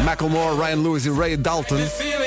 Macklemore, 0.03 0.57
Ryan 0.57 0.81
Lewis 0.81 1.05
e 1.05 1.09
Ray 1.11 1.37
Dalton. 1.37 1.77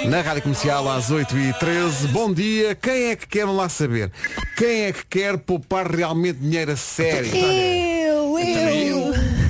Na 0.07 0.21
rádio 0.21 0.43
comercial 0.43 0.89
às 0.89 1.11
8 1.11 1.37
e 1.37 1.53
13 1.55 2.09
Bom 2.09 2.33
dia. 2.33 2.75
Quem 2.75 3.11
é 3.11 3.17
que 3.17 3.27
quer 3.27 3.47
lá 3.47 3.69
saber? 3.69 4.11
Quem 4.57 4.85
é 4.85 4.93
que 4.93 5.05
quer 5.07 5.37
poupar 5.39 5.91
realmente 5.91 6.39
dinheiro 6.39 6.73
a 6.73 6.77
sério? 6.77 7.35
Eu, 7.35 8.39
eu. 8.39 9.06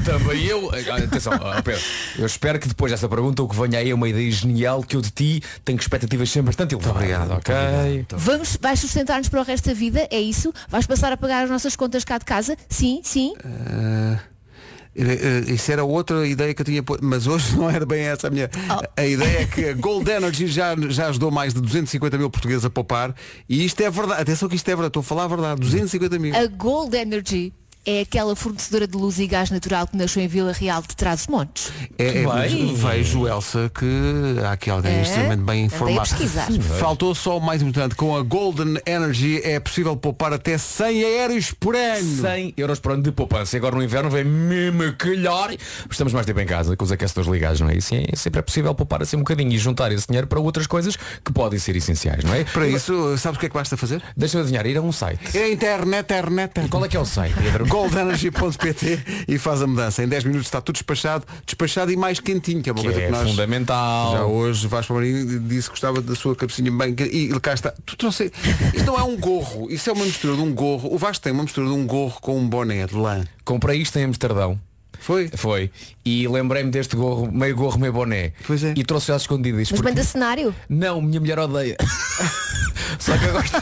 Também 0.06 0.44
eu. 0.46 0.70
Ah, 0.92 0.96
Atenção, 0.98 1.32
ó, 1.40 1.60
Pedro. 1.60 1.82
Eu 2.16 2.26
espero 2.26 2.58
que 2.60 2.68
depois 2.68 2.92
dessa 2.92 3.08
pergunta 3.08 3.42
o 3.42 3.48
que 3.48 3.56
venha 3.56 3.80
aí 3.80 3.90
é 3.90 3.94
uma 3.94 4.08
ideia 4.08 4.30
genial 4.30 4.82
que 4.82 4.94
eu 4.96 5.02
de 5.02 5.10
ti 5.10 5.42
tenho 5.64 5.78
expectativas 5.78 6.30
sempre 6.30 6.46
bastante 6.46 6.74
elevadas. 6.74 6.96
obrigado, 6.96 7.30
ok? 7.32 7.54
muito 7.94 8.16
Vamos, 8.16 8.56
vais 8.60 8.78
sustentar-nos 8.78 9.28
para 9.28 9.40
o 9.40 9.44
resto 9.44 9.68
da 9.68 9.74
vida? 9.74 10.06
É 10.10 10.20
isso? 10.20 10.52
Vais 10.68 10.86
passar 10.86 11.12
a 11.12 11.16
pagar 11.16 11.42
as 11.44 11.50
nossas 11.50 11.74
contas 11.74 12.04
cá 12.04 12.18
de 12.18 12.24
casa? 12.24 12.56
Sim, 12.68 13.00
sim. 13.02 13.34
Eh, 14.98 15.44
Isso 15.48 15.70
era 15.72 15.84
outra 15.84 16.26
ideia 16.26 16.54
que 16.54 16.62
eu 16.62 16.64
tinha, 16.66 16.82
mas 17.02 17.26
hoje 17.26 17.54
não 17.58 17.68
era 17.68 17.84
bem 17.84 18.02
essa 18.02 18.28
a 18.28 18.30
minha. 18.30 18.48
A 18.96 19.04
ideia 19.04 19.40
é 19.40 19.44
que 19.46 19.64
a 19.68 19.72
Gold 19.74 20.08
Energy 20.10 20.46
já, 20.46 20.74
já 20.88 21.08
ajudou 21.08 21.30
mais 21.30 21.52
de 21.52 21.60
250 21.60 22.16
mil 22.16 22.30
portugueses 22.30 22.64
a 22.64 22.70
poupar 22.70 23.14
e 23.48 23.64
isto 23.64 23.80
é 23.82 23.90
verdade. 23.90 24.22
Atenção 24.22 24.48
que 24.48 24.56
isto 24.56 24.68
é 24.68 24.72
verdade, 24.72 24.88
estou 24.88 25.00
a 25.00 25.04
falar 25.04 25.24
a 25.24 25.28
verdade. 25.28 25.60
250 25.60 26.18
mil. 26.18 26.34
A 26.34 26.46
Gold 26.46 26.96
Energy 26.96 27.52
é 27.86 28.00
aquela 28.00 28.34
fornecedora 28.34 28.86
de 28.86 28.96
luz 28.96 29.18
e 29.20 29.26
gás 29.26 29.48
natural 29.50 29.86
que 29.86 29.96
nasceu 29.96 30.20
em 30.20 30.26
Vila 30.28 30.52
Real 30.52 30.82
de 30.82 30.94
Trás-os-Montes. 30.96 31.70
É, 31.96 32.22
é, 32.22 32.26
vejo, 32.74 33.26
Elsa, 33.28 33.70
que 33.72 33.86
há 34.44 34.52
aqui 34.52 34.68
alguém 34.70 34.92
É? 34.96 35.02
extremamente 35.02 35.42
bem 35.44 35.64
informado. 35.66 36.00
pesquisar. 36.00 36.48
Faltou 36.80 37.14
só 37.14 37.38
o 37.38 37.40
mais 37.40 37.62
importante. 37.62 37.94
Com 37.94 38.16
a 38.16 38.22
Golden 38.22 38.76
Energy 38.84 39.40
é 39.44 39.60
possível 39.60 39.96
poupar 39.96 40.32
até 40.32 40.58
100 40.58 41.04
aéreos 41.04 41.52
por 41.52 41.76
ano. 41.76 42.20
100 42.22 42.54
euros 42.56 42.80
por 42.80 42.92
ano 42.92 43.02
de 43.04 43.12
poupança. 43.12 43.56
E 43.56 43.58
agora 43.58 43.76
no 43.76 43.82
inverno 43.82 44.10
vem 44.10 44.24
mesmo 44.24 44.92
calhar. 44.94 45.54
Estamos 45.88 46.12
mais 46.12 46.26
tempo 46.26 46.40
em 46.40 46.46
casa 46.46 46.76
com 46.76 46.84
os 46.84 46.90
aquecedores 46.90 47.30
ligados, 47.30 47.60
não 47.60 47.70
é? 47.70 47.76
E 47.76 47.82
sim, 47.82 48.04
sempre 48.14 48.40
é 48.40 48.42
possível 48.42 48.74
poupar 48.74 49.00
assim 49.02 49.16
um 49.16 49.20
bocadinho 49.20 49.52
e 49.52 49.58
juntar 49.58 49.92
esse 49.92 50.06
dinheiro 50.08 50.26
para 50.26 50.40
outras 50.40 50.66
coisas 50.66 50.96
que 50.96 51.32
podem 51.32 51.58
ser 51.58 51.76
essenciais, 51.76 52.24
não 52.24 52.34
é? 52.34 52.42
Para 52.44 52.66
isso, 52.66 53.16
sabes 53.18 53.36
o 53.36 53.40
que 53.40 53.46
é 53.46 53.48
que 53.48 53.54
basta 53.54 53.76
fazer? 53.76 54.02
Deixa-me 54.16 54.42
adivinhar, 54.42 54.66
ir 54.66 54.76
a 54.76 54.80
um 54.82 54.90
site. 54.92 55.36
É 55.36 55.44
a 55.44 55.48
internet, 55.48 56.02
internet. 56.12 56.60
E 56.64 56.68
qual 56.68 56.84
é 56.84 56.88
que 56.88 56.96
é 56.96 57.00
o 57.00 57.04
site, 57.04 57.34
Pedro? 57.34 57.66
goldenergy.pt 57.76 58.98
e 59.28 59.38
faz 59.38 59.62
a 59.62 59.66
mudança. 59.66 60.02
Em 60.02 60.08
10 60.08 60.24
minutos 60.24 60.46
está 60.46 60.60
tudo 60.60 60.74
despachado, 60.76 61.24
despachado 61.44 61.92
e 61.92 61.96
mais 61.96 62.18
quentinho, 62.20 62.62
que 62.62 62.70
é 62.70 62.72
uma 62.72 62.80
Que 62.80 62.86
coisa 62.88 63.00
é 63.02 63.06
que 63.06 63.12
nós 63.12 63.28
fundamental. 63.28 64.12
já 64.12 64.24
hoje 64.24 64.66
Vasco 64.66 64.94
Marinho 64.94 65.40
disse 65.40 65.64
que 65.68 65.70
gostava 65.70 66.00
da 66.00 66.14
sua 66.14 66.34
cabecinha 66.34 66.70
bem 66.70 66.94
e 67.12 67.28
cá 67.40 67.54
está. 67.54 67.72
Tu 67.84 67.96
trouxe. 67.96 68.32
Isto 68.74 68.86
não 68.86 68.98
é 68.98 69.02
um 69.02 69.16
gorro, 69.16 69.70
isso 69.70 69.88
é 69.90 69.92
uma 69.92 70.04
mistura 70.04 70.34
de 70.36 70.40
um 70.42 70.52
gorro. 70.54 70.92
O 70.92 70.98
Vasco 70.98 71.22
tem 71.22 71.32
uma 71.32 71.42
mistura 71.42 71.66
de 71.66 71.72
um 71.72 71.86
gorro 71.86 72.18
com 72.20 72.38
um 72.38 72.48
boné 72.48 72.86
de 72.86 72.94
lã. 72.94 73.24
Comprei 73.44 73.80
isto 73.80 73.98
em 73.98 74.04
Amsterdão. 74.04 74.58
Foi? 74.98 75.28
Foi. 75.28 75.70
E 76.04 76.26
lembrei-me 76.26 76.70
deste 76.70 76.96
gorro, 76.96 77.30
meio 77.30 77.54
gorro, 77.54 77.78
meio 77.78 77.92
boné. 77.92 78.32
Pois 78.46 78.64
é. 78.64 78.72
E 78.76 78.82
trouxe 78.82 79.12
às 79.12 79.22
escondidas. 79.22 79.70
Mas 79.70 79.78
porque- 79.80 79.88
manda 79.90 80.02
cenário. 80.02 80.54
Não, 80.68 81.00
minha 81.02 81.20
mulher 81.20 81.38
odeia. 81.38 81.76
Só 82.98 83.16
que 83.18 83.24
eu 83.26 83.32
gosto. 83.32 83.56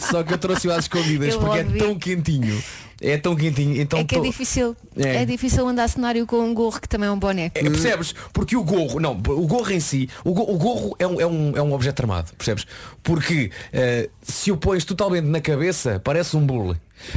Só 0.00 0.22
que 0.22 0.32
eu 0.32 0.38
trouxe-o 0.38 0.72
às 0.72 0.84
escondidas 0.84 1.34
Eu 1.34 1.40
porque 1.40 1.58
ouvi. 1.60 1.76
é 1.76 1.78
tão 1.78 1.94
quentinho. 1.98 2.60
É 3.00 3.18
tão 3.18 3.36
quentinho. 3.36 3.80
Então 3.80 3.98
é 4.00 4.04
que 4.04 4.14
é 4.14 4.18
tô- 4.18 4.24
difícil. 4.24 4.74
É. 4.96 5.22
É. 5.22 5.24
difícil 5.26 5.68
andar 5.68 5.86
cenário 5.88 6.26
com 6.26 6.38
um 6.40 6.54
gorro 6.54 6.80
que 6.80 6.88
também 6.88 7.08
é 7.08 7.12
um 7.12 7.18
boné. 7.18 7.46
É, 7.54 7.62
percebes? 7.62 8.14
Porque 8.32 8.56
o 8.56 8.64
gorro, 8.64 8.98
não, 8.98 9.12
o 9.12 9.46
gorro 9.46 9.70
em 9.70 9.80
si, 9.80 10.08
o, 10.24 10.32
go- 10.32 10.50
o 10.50 10.56
gorro 10.56 10.96
é 10.98 11.06
um, 11.06 11.20
é, 11.20 11.26
um, 11.26 11.52
é 11.56 11.62
um 11.62 11.72
objeto 11.74 12.00
armado, 12.00 12.32
percebes? 12.36 12.66
Porque 13.02 13.50
eh, 13.72 14.08
se 14.22 14.50
o 14.50 14.56
pões 14.56 14.84
totalmente 14.84 15.26
na 15.26 15.40
cabeça, 15.40 16.00
parece 16.02 16.36
um 16.36 16.46
bule. 16.46 16.76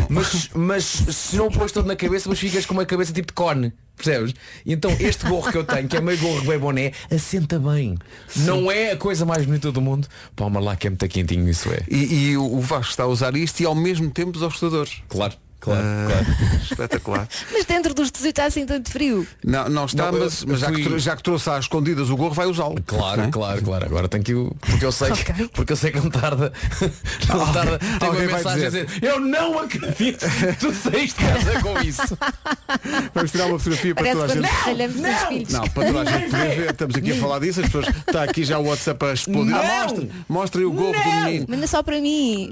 Mas, 0.09 0.49
mas 0.53 0.83
se 0.83 1.37
não 1.37 1.47
o 1.47 1.51
pões 1.51 1.71
todo 1.71 1.85
na 1.87 1.95
cabeça, 1.95 2.27
mas 2.27 2.37
ficas 2.37 2.65
com 2.65 2.73
uma 2.73 2.85
cabeça 2.85 3.13
tipo 3.13 3.27
de 3.27 3.33
cone. 3.33 3.71
Percebes? 3.95 4.33
Então 4.65 4.91
este 4.99 5.25
gorro 5.27 5.49
que 5.51 5.57
eu 5.57 5.63
tenho, 5.63 5.87
que 5.87 5.95
é 5.97 6.01
meio 6.01 6.17
gorro 6.19 6.41
bem 6.45 6.57
boné, 6.59 6.91
assenta 7.09 7.57
bem. 7.59 7.97
Não 8.35 8.69
é 8.71 8.91
a 8.91 8.97
coisa 8.97 9.25
mais 9.25 9.45
bonita 9.45 9.71
do 9.71 9.81
mundo. 9.81 10.07
Palma 10.35 10.59
lá 10.59 10.75
que 10.75 10.87
é 10.87 10.89
muito 10.89 11.07
quentinho, 11.07 11.47
isso 11.49 11.69
é. 11.71 11.79
E, 11.89 12.29
e 12.31 12.37
o 12.37 12.59
Vasco 12.59 12.91
está 12.91 13.03
a 13.03 13.07
usar 13.07 13.35
isto 13.37 13.59
e 13.61 13.65
ao 13.65 13.75
mesmo 13.75 14.09
tempo 14.11 14.37
os 14.37 14.43
apostadores. 14.43 15.01
Claro, 15.09 15.33
claro, 15.59 15.81
Ah, 15.83 16.07
claro. 16.07 16.25
Espetacular. 16.63 17.27
Mas 17.51 17.65
dentro 17.65 17.93
dos 17.93 18.11
teus 18.11 18.25
está 18.25 18.45
assim 18.45 18.65
tanto 18.65 18.89
frio. 18.91 19.27
Não, 19.43 19.67
não 19.69 19.85
está, 19.85 20.11
Não, 20.11 20.19
mas, 20.19 20.43
mas 20.45 20.59
já, 20.59 20.71
que, 20.71 20.99
já 20.99 21.15
que 21.15 21.23
trouxe 21.23 21.49
às 21.49 21.65
escondidas 21.65 22.09
o 22.09 22.17
gorro, 22.17 22.33
vai 22.33 22.45
usá-lo. 22.47 22.75
Claro, 22.85 23.21
Não 23.21 23.27
é? 23.27 23.31
claro, 23.31 23.61
claro. 23.61 23.85
Agora 23.85 24.07
tenho 24.07 24.23
que 24.23 24.33
o- 24.33 24.55
porque 24.59 24.85
eu 24.85 24.91
sei 24.91 25.11
que, 25.11 25.31
Ok. 25.31 25.49
porque 25.53 25.73
eu 25.73 25.77
sei 25.77 25.91
que 25.91 25.99
não 25.99 26.09
tarda. 26.09 26.51
Não 27.29 27.53
tarda. 27.53 27.79
Tem 27.79 27.87
uma 28.01 28.07
alguém 28.07 28.27
vai 28.27 28.37
mensagem 28.37 28.65
a 28.65 28.69
dizer. 28.69 28.85
dizer, 28.85 29.03
eu 29.03 29.19
não 29.19 29.59
acredito 29.59 30.25
que 30.27 30.53
tu 30.59 30.73
saíste 30.73 31.19
de 31.23 31.27
casa 31.29 31.59
com 31.61 31.79
isso. 31.81 32.17
Vamos 33.13 33.31
tirar 33.31 33.45
uma 33.47 33.59
fotografia 33.59 33.95
para 33.95 34.11
toda 34.11 34.25
a 34.25 34.27
gente. 34.27 34.87
dos 34.87 35.27
filhos. 35.27 35.53
Não, 35.53 35.67
para 35.69 35.87
toda 35.87 36.01
a 36.01 36.05
gente 36.05 36.29
poder 36.31 36.55
ver, 36.55 36.71
estamos 36.71 36.95
aqui 36.95 37.11
a 37.11 37.15
falar 37.15 37.39
disso, 37.39 37.59
as 37.61 37.65
pessoas, 37.67 37.87
está 37.87 38.23
aqui 38.23 38.43
já 38.43 38.57
o 38.59 38.65
WhatsApp 38.67 39.05
a 39.05 39.13
explodir. 39.13 39.55
Ah, 39.55 39.63
Não! 39.63 39.79
mostra, 39.83 40.09
mostra 40.29 40.61
aí 40.61 40.65
o 40.65 40.71
gorro 40.71 40.93
do 41.03 41.11
menino. 41.25 41.45
Manda 41.49 41.67
só 41.67 41.83
para 41.83 41.99
mim. 41.99 42.49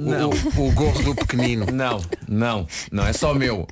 O, 0.58 0.68
o 0.68 0.72
gorro 0.72 1.02
do 1.04 1.16
pequenino. 1.16 1.66
Não, 1.72 2.02
não, 2.28 2.68
não, 2.98 3.08
é 3.08 3.14
só 3.14 3.34
meu. 3.34 3.68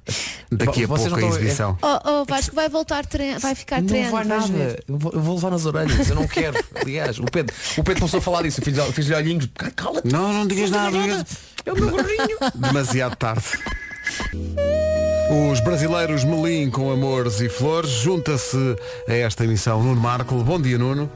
Daqui 0.51 0.83
a 0.83 0.87
Vocês 0.87 0.87
pouco 0.87 1.05
a 1.05 1.09
não 1.09 1.17
estão- 1.17 1.29
exibição. 1.29 1.77
Oh, 1.81 2.09
oh 2.21 2.25
Vasco, 2.25 2.55
vai 2.55 2.69
voltar, 2.69 3.05
tre... 3.05 3.37
vai 3.39 3.55
ficar 3.55 3.81
Não 3.81 3.87
treino. 3.87 4.11
vai 4.11 4.23
vais 4.23 4.49
ver. 4.49 4.57
nada. 4.57 4.83
Eu 4.87 4.97
vou, 4.97 5.11
eu 5.13 5.19
vou 5.21 5.35
levar 5.35 5.51
nas 5.51 5.65
orelhas. 5.65 6.09
Eu 6.09 6.15
não 6.15 6.27
quero. 6.27 6.57
Aliás, 6.79 7.19
o 7.19 7.23
Pedro, 7.25 7.53
o 7.77 7.83
Pedro 7.83 7.99
começou 8.01 8.19
a 8.19 8.21
falar 8.21 8.43
disso. 8.43 8.61
Eu 8.61 8.63
Fiz-lhe 8.65 8.91
fiz 8.93 9.09
olhinhos. 9.11 9.49
Cala-te. 9.75 10.07
Não, 10.11 10.31
não 10.31 10.47
digas 10.47 10.69
nada. 10.69 10.91
não 10.91 11.01
digas- 11.01 11.25
É 11.65 11.71
o 11.71 11.75
meu 11.75 11.89
gorrinho. 11.89 12.37
Demasiado 12.55 13.15
tarde. 13.15 13.43
Os 15.51 15.59
brasileiros 15.61 16.23
Melim 16.23 16.69
com 16.69 16.91
amores 16.91 17.41
e 17.41 17.49
flores 17.49 17.89
junta-se 17.89 18.57
a 19.09 19.13
esta 19.13 19.43
emissão 19.43 19.81
Nuno 19.83 19.99
Marco. 19.99 20.35
Bom 20.43 20.61
dia, 20.61 20.77
Nuno. 20.77 21.09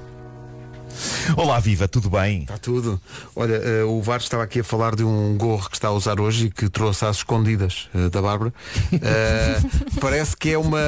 Olá, 1.37 1.59
viva, 1.59 1.87
tudo 1.87 2.09
bem? 2.09 2.41
Está 2.41 2.57
tudo. 2.57 2.99
Olha, 3.35 3.55
eh, 3.55 3.83
o 3.83 4.01
Vasco 4.01 4.23
estava 4.23 4.43
aqui 4.43 4.59
a 4.59 4.63
falar 4.63 4.95
de 4.95 5.03
um 5.03 5.37
gorro 5.37 5.69
que 5.69 5.75
está 5.75 5.87
a 5.89 5.91
usar 5.91 6.19
hoje 6.19 6.47
e 6.47 6.49
que 6.51 6.69
trouxe 6.69 7.05
às 7.05 7.17
escondidas 7.17 7.87
eh, 7.95 8.09
da 8.09 8.21
Bárbara. 8.21 8.53
Eh, 8.91 9.59
parece 10.01 10.35
que 10.35 10.51
é 10.51 10.57
uma, 10.57 10.79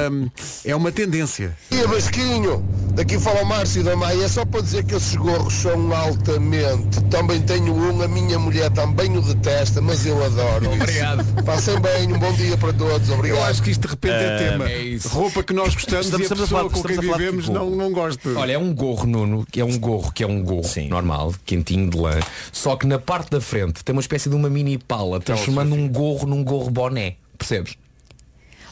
é 0.64 0.74
uma 0.76 0.90
tendência. 0.92 1.56
Dia 1.70 1.86
Basquinho, 1.88 2.64
daqui 2.94 3.18
fala 3.18 3.42
o 3.42 3.46
Márcio 3.46 3.82
da 3.82 3.96
Maia, 3.96 4.24
é 4.24 4.28
só 4.28 4.44
para 4.44 4.60
dizer 4.60 4.84
que 4.84 4.94
esses 4.94 5.14
gorros 5.16 5.54
são 5.54 5.92
altamente. 5.94 7.02
Também 7.10 7.40
tenho 7.42 7.74
um, 7.74 8.02
a 8.02 8.08
minha 8.08 8.38
mulher 8.38 8.70
também 8.70 9.16
o 9.16 9.22
detesta, 9.22 9.80
mas 9.80 10.04
eu 10.06 10.22
adoro. 10.24 10.72
Obrigado. 10.72 11.24
Passem 11.44 11.78
bem, 11.80 12.12
um 12.12 12.18
bom 12.18 12.32
dia 12.34 12.56
para 12.58 12.72
todos, 12.72 13.08
obrigado. 13.10 13.38
Eu 13.38 13.44
acho 13.44 13.62
que 13.62 13.70
isto 13.70 13.82
de 13.82 13.88
repente 13.88 14.14
é 14.14 14.50
tema. 14.50 14.68
é 14.68 14.82
isso. 14.82 15.08
Roupa 15.08 15.42
que 15.42 15.52
nós 15.52 15.74
gostamos 15.74 16.06
Estamos- 16.06 16.12
e 16.12 16.22
a 16.22 16.34
estamos 16.34 16.42
a 16.42 16.46
pessoa 16.46 16.70
falar- 16.70 16.82
com 16.82 16.82
quem 16.88 16.98
a 16.98 17.00
vivemos 17.00 17.44
que 17.46 17.50
não, 17.52 17.70
não 17.70 17.90
gosta. 17.92 18.28
Olha, 18.36 18.52
é 18.52 18.58
um 18.58 18.74
gorro, 18.74 19.06
Nuno, 19.06 19.46
que 19.50 19.60
é 19.60 19.64
um 19.64 19.78
gorro 19.78 20.01
que 20.10 20.24
é 20.24 20.26
um 20.26 20.42
gorro 20.42 20.64
Sim. 20.64 20.88
normal, 20.88 21.34
quentinho 21.44 21.90
de 21.90 21.96
lã, 21.98 22.18
só 22.50 22.74
que 22.76 22.86
na 22.86 22.98
parte 22.98 23.30
da 23.30 23.40
frente 23.40 23.84
tem 23.84 23.92
uma 23.94 24.00
espécie 24.00 24.30
de 24.30 24.34
uma 24.34 24.48
mini 24.48 24.78
pala, 24.78 25.20
transformando 25.20 25.74
um 25.74 25.86
gorro 25.88 26.26
num 26.26 26.42
gorro 26.42 26.70
boné. 26.70 27.16
Percebes? 27.36 27.76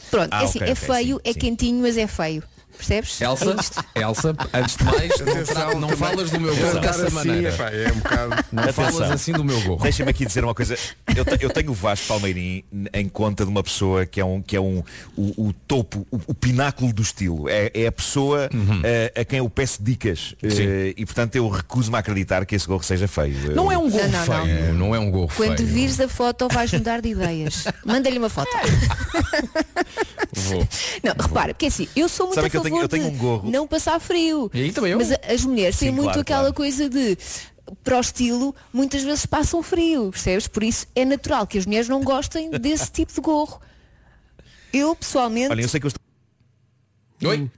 Pronto, 0.09 0.29
Ah, 0.31 0.41
é 0.41 0.45
assim, 0.45 0.59
ok, 0.59 0.71
é 0.71 0.75
feio, 0.75 1.15
sim, 1.17 1.21
é 1.23 1.33
sim. 1.33 1.39
quentinho, 1.39 1.81
mas 1.81 1.95
é 1.95 2.07
feio. 2.07 2.43
Percebes? 2.81 3.21
Elsa, 3.21 3.55
É. 3.95 4.01
Elsa, 4.01 4.35
antes 4.53 4.75
de 4.77 4.83
mais, 4.83 5.11
não, 5.19 5.43
tra- 5.45 5.75
não 5.75 5.89
falas 5.89 6.31
do 6.31 6.39
meu 6.39 6.55
gorro 6.55 6.71
Tratar 6.71 6.87
dessa 6.87 7.05
assim, 7.05 7.15
maneira. 7.15 7.49
epá, 7.49 7.69
é 7.69 7.91
um 7.91 7.95
bocado. 7.99 8.45
Não 8.51 8.63
Atenção. 8.63 8.91
falas 8.91 9.11
assim 9.11 9.31
do 9.33 9.43
meu 9.43 9.61
gorro. 9.61 9.83
Deixa-me 9.83 10.09
aqui 10.09 10.25
dizer 10.25 10.43
uma 10.43 10.55
coisa. 10.55 10.75
Eu, 11.15 11.23
te- 11.23 11.37
eu 11.43 11.49
tenho 11.51 11.71
o 11.71 11.73
Vasco 11.73 12.07
Palmeirim 12.07 12.63
em 12.93 13.07
conta 13.07 13.43
de 13.45 13.51
uma 13.51 13.61
pessoa 13.63 14.05
que 14.05 14.19
é 14.19 14.25
um 14.25 14.41
que 14.41 14.55
é 14.55 14.61
um 14.61 14.83
o, 15.15 15.47
o 15.49 15.53
topo, 15.67 16.05
o, 16.11 16.19
o 16.27 16.33
pináculo 16.33 16.91
do 16.91 17.01
estilo. 17.01 17.47
É, 17.47 17.71
é 17.73 17.87
a 17.87 17.91
pessoa 17.91 18.49
eh, 18.83 19.13
a 19.21 19.23
quem 19.25 19.39
eu 19.39 19.49
peço 19.49 19.81
dicas 19.83 20.33
Uhum. 20.43 20.49
Eh, 20.51 20.93
e 20.97 21.05
portanto 21.05 21.35
eu 21.35 21.47
recuso-me 21.47 21.95
a 21.95 21.99
acreditar 21.99 22.45
que 22.45 22.55
esse 22.55 22.65
gorro 22.67 22.83
seja 22.83 23.07
feio. 23.07 23.55
Não 23.55 23.71
é 23.71 23.77
um 23.77 23.89
gorro 23.89 24.03
Não, 24.09 24.25
não, 24.25 24.37
não. 24.37 24.45
feio, 24.45 24.73
não. 24.73 24.95
é 24.95 24.99
um 24.99 25.11
gorro 25.11 25.31
Quando 25.35 25.57
feio. 25.57 25.69
vires 25.69 25.99
a 25.99 26.07
foto 26.07 26.47
vais 26.49 26.71
mudar 26.73 27.01
de 27.01 27.09
ideias. 27.09 27.65
Manda-lhe 27.85 28.17
uma 28.17 28.29
foto. 28.29 28.49
Vou. 30.33 30.67
Não, 31.03 31.13
repara, 31.19 31.53
porque 31.53 31.65
assim, 31.67 31.87
eu 31.95 32.07
sou 32.07 32.27
muito 32.27 32.35
Sabe 32.35 32.47
a 32.47 32.49
eu 32.79 32.87
tenho- 32.89 33.03
eu 33.03 33.09
tenho 33.09 33.15
um 33.15 33.17
gorro. 33.17 33.49
não 33.51 33.67
passar 33.67 33.99
frio. 33.99 34.49
E 34.53 34.61
aí 34.61 34.71
também 34.71 34.91
eu. 34.91 34.97
Mas 34.97 35.11
as 35.11 35.43
mulheres 35.45 35.77
têm 35.77 35.89
Sim, 35.89 35.95
muito 35.95 36.05
claro, 36.07 36.21
aquela 36.21 36.39
claro. 36.41 36.53
coisa 36.55 36.89
de 36.89 37.17
para 37.83 37.97
o 37.97 38.01
estilo, 38.01 38.53
muitas 38.73 39.01
vezes 39.01 39.25
passam 39.25 39.63
frio, 39.63 40.09
percebes? 40.11 40.47
Por 40.47 40.61
isso 40.63 40.85
é 40.93 41.05
natural 41.05 41.47
que 41.47 41.57
as 41.57 41.65
mulheres 41.65 41.87
não 41.87 42.03
gostem 42.03 42.49
desse 42.51 42.91
tipo 42.91 43.13
de 43.13 43.21
gorro. 43.21 43.61
Eu 44.73 44.95
pessoalmente 44.95 45.51
Olha, 45.51 45.61
eu 45.61 45.69
sei 45.69 45.79
que 45.79 45.85
eu 45.85 45.89
estou 45.89 47.29
Oi? 47.29 47.49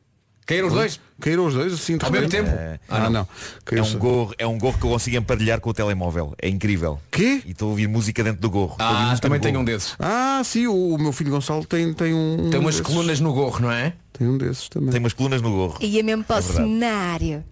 Caíram 0.46 0.68
os 0.68 0.74
dois? 0.74 1.00
Caíram 1.22 1.46
os 1.46 1.54
dois 1.54 1.74
assim 1.74 1.98
de 1.98 2.04
Ao 2.06 2.12
mesmo 2.12 2.28
repente? 2.30 2.50
tempo? 2.52 2.80
Ah, 2.90 3.10
não. 3.10 3.22
é 3.22 3.26
Caiu 3.64 3.84
um 3.86 3.98
gorro, 3.98 4.34
é 4.38 4.46
um 4.48 4.58
gorro 4.58 4.78
que 4.78 4.86
eu 4.86 4.90
consigo 4.90 5.16
emparelhar 5.18 5.60
com 5.62 5.70
o 5.70 5.74
telemóvel. 5.74 6.34
É 6.42 6.50
incrível. 6.50 7.00
Quê? 7.10 7.42
E 7.46 7.52
estou 7.52 7.68
a 7.68 7.72
ouvir 7.72 7.88
música 7.88 8.24
dentro 8.24 8.42
do 8.42 8.50
gorro. 8.50 8.76
Ah, 8.80 9.16
também 9.22 9.40
tenho 9.40 9.60
um 9.60 9.64
desses. 9.64 9.96
Ah, 10.00 10.42
sim, 10.44 10.68
o, 10.68 10.96
o 10.96 10.98
meu 11.00 11.12
filho 11.14 11.32
Gonçalo 11.32 11.66
tem, 11.66 11.94
tem 11.94 12.14
um. 12.14 12.50
Tem 12.50 12.60
umas 12.60 12.76
desses. 12.76 12.82
colunas 12.94 13.20
no 13.20 13.34
gorro, 13.34 13.60
não 13.62 13.72
é? 13.72 13.94
Tem 14.12 14.28
um 14.28 14.38
desses 14.38 14.68
também. 14.70 14.90
Tem 14.90 15.00
umas 15.00 15.14
colunas 15.14 15.42
no 15.42 15.50
gorro. 15.52 15.78
ia 15.82 16.04
mesmo 16.04 16.24
para 16.24 16.40
o 16.40 16.42
verdade. 16.42 16.68
cenário. 16.70 17.44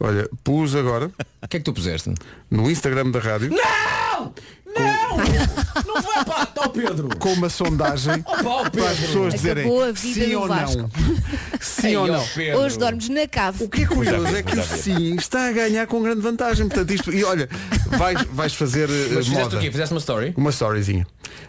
Olha, 0.00 0.28
pus 0.44 0.76
agora 0.76 1.10
O 1.42 1.48
que 1.48 1.56
é 1.56 1.60
que 1.60 1.64
tu 1.64 1.72
puseste? 1.72 2.14
no 2.48 2.70
Instagram 2.70 3.10
da 3.10 3.18
rádio 3.18 3.50
Não! 3.50 4.32
Não! 4.74 5.16
Não 5.86 6.02
vai 6.02 6.24
para 6.24 6.48
ó 6.56 6.68
Pedro! 6.68 7.08
com 7.18 7.32
uma 7.32 7.48
sondagem 7.48 8.22
para 8.72 8.90
as 8.90 8.98
pessoas 8.98 9.34
dizerem 9.34 9.64
Acabou 9.64 9.84
a 9.84 9.92
vida 9.92 10.24
sim 10.24 10.30
do 10.32 10.40
ou 10.40 10.48
Vasco. 10.48 10.76
não. 10.82 10.90
sim 11.60 11.86
Ei, 11.88 11.96
ou 11.96 12.06
não. 12.06 12.26
Pedro. 12.34 12.60
Hoje 12.60 12.78
dormes 12.78 13.08
na 13.08 13.26
cave. 13.28 13.64
O 13.64 13.68
que 13.68 13.82
é 13.82 13.86
curioso 13.86 14.36
é 14.36 14.42
que 14.42 14.58
o 14.58 14.62
sim 14.62 15.14
está 15.16 15.48
a 15.48 15.52
ganhar 15.52 15.86
com 15.86 16.02
grande 16.02 16.20
vantagem. 16.20 16.68
Portanto, 16.68 16.90
isto, 16.92 17.12
e 17.12 17.24
olha, 17.24 17.48
vais, 17.86 18.22
vais 18.30 18.54
fazer 18.54 18.88
eh, 18.90 19.08
Mas 19.14 19.26
fizeste 19.26 19.34
moda. 19.44 19.56
o 19.56 19.60
quê? 19.60 19.70
Fizeste 19.70 19.94
uma 19.94 20.00
story? 20.00 20.34
Uma 20.36 20.50
storyzinha 20.50 21.06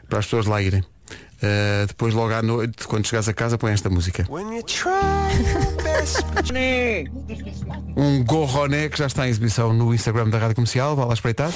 para 0.07 0.19
as 0.19 0.25
pessoas 0.25 0.45
lá 0.45 0.61
irem. 0.61 0.81
Uh, 1.41 1.87
depois 1.87 2.13
logo 2.13 2.33
à 2.33 2.41
noite, 2.41 2.85
quando 2.85 3.05
chegares 3.07 3.29
a 3.29 3.33
casa, 3.33 3.57
põe 3.57 3.71
esta 3.71 3.89
música. 3.89 4.27
Um 7.95 8.23
gorroné 8.25 8.89
que 8.89 8.97
já 8.97 9.07
está 9.07 9.25
em 9.25 9.29
exibição 9.29 9.73
no 9.73 9.93
Instagram 9.93 10.29
da 10.29 10.37
Rádio 10.37 10.55
Comercial, 10.55 10.95
vá 10.97 11.05
lá 11.05 11.13
espreitar. 11.13 11.49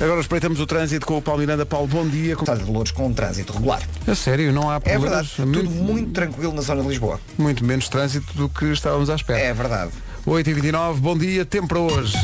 Agora 0.00 0.20
espreitamos 0.20 0.60
o 0.60 0.66
trânsito 0.66 1.06
com 1.06 1.16
o 1.16 1.22
Paulo 1.22 1.40
Miranda. 1.40 1.64
Paulo, 1.64 1.86
bom 1.86 2.06
dia. 2.06 2.34
Estado 2.34 2.62
de 2.64 2.70
Louros 2.70 2.90
com 2.90 3.06
um 3.06 3.12
trânsito 3.14 3.52
regular. 3.52 3.80
A 4.06 4.14
sério, 4.14 4.52
não 4.52 4.68
há 4.70 4.76
É 4.76 4.80
problemas. 4.80 5.28
verdade, 5.36 5.52
tudo 5.52 5.70
muito 5.70 6.10
tranquilo 6.12 6.52
na 6.52 6.60
zona 6.62 6.82
de 6.82 6.88
Lisboa. 6.88 7.20
muito 7.38 7.64
menos 7.64 7.88
trânsito 7.88 8.34
do 8.34 8.48
que 8.48 8.66
estávamos 8.66 9.08
à 9.08 9.14
espera. 9.14 9.38
É 9.38 9.54
verdade. 9.54 9.92
8h29, 10.26 10.94
bom 11.00 11.18
dia, 11.18 11.44
tempo 11.44 11.68
para 11.68 11.78
hoje. 11.80 12.16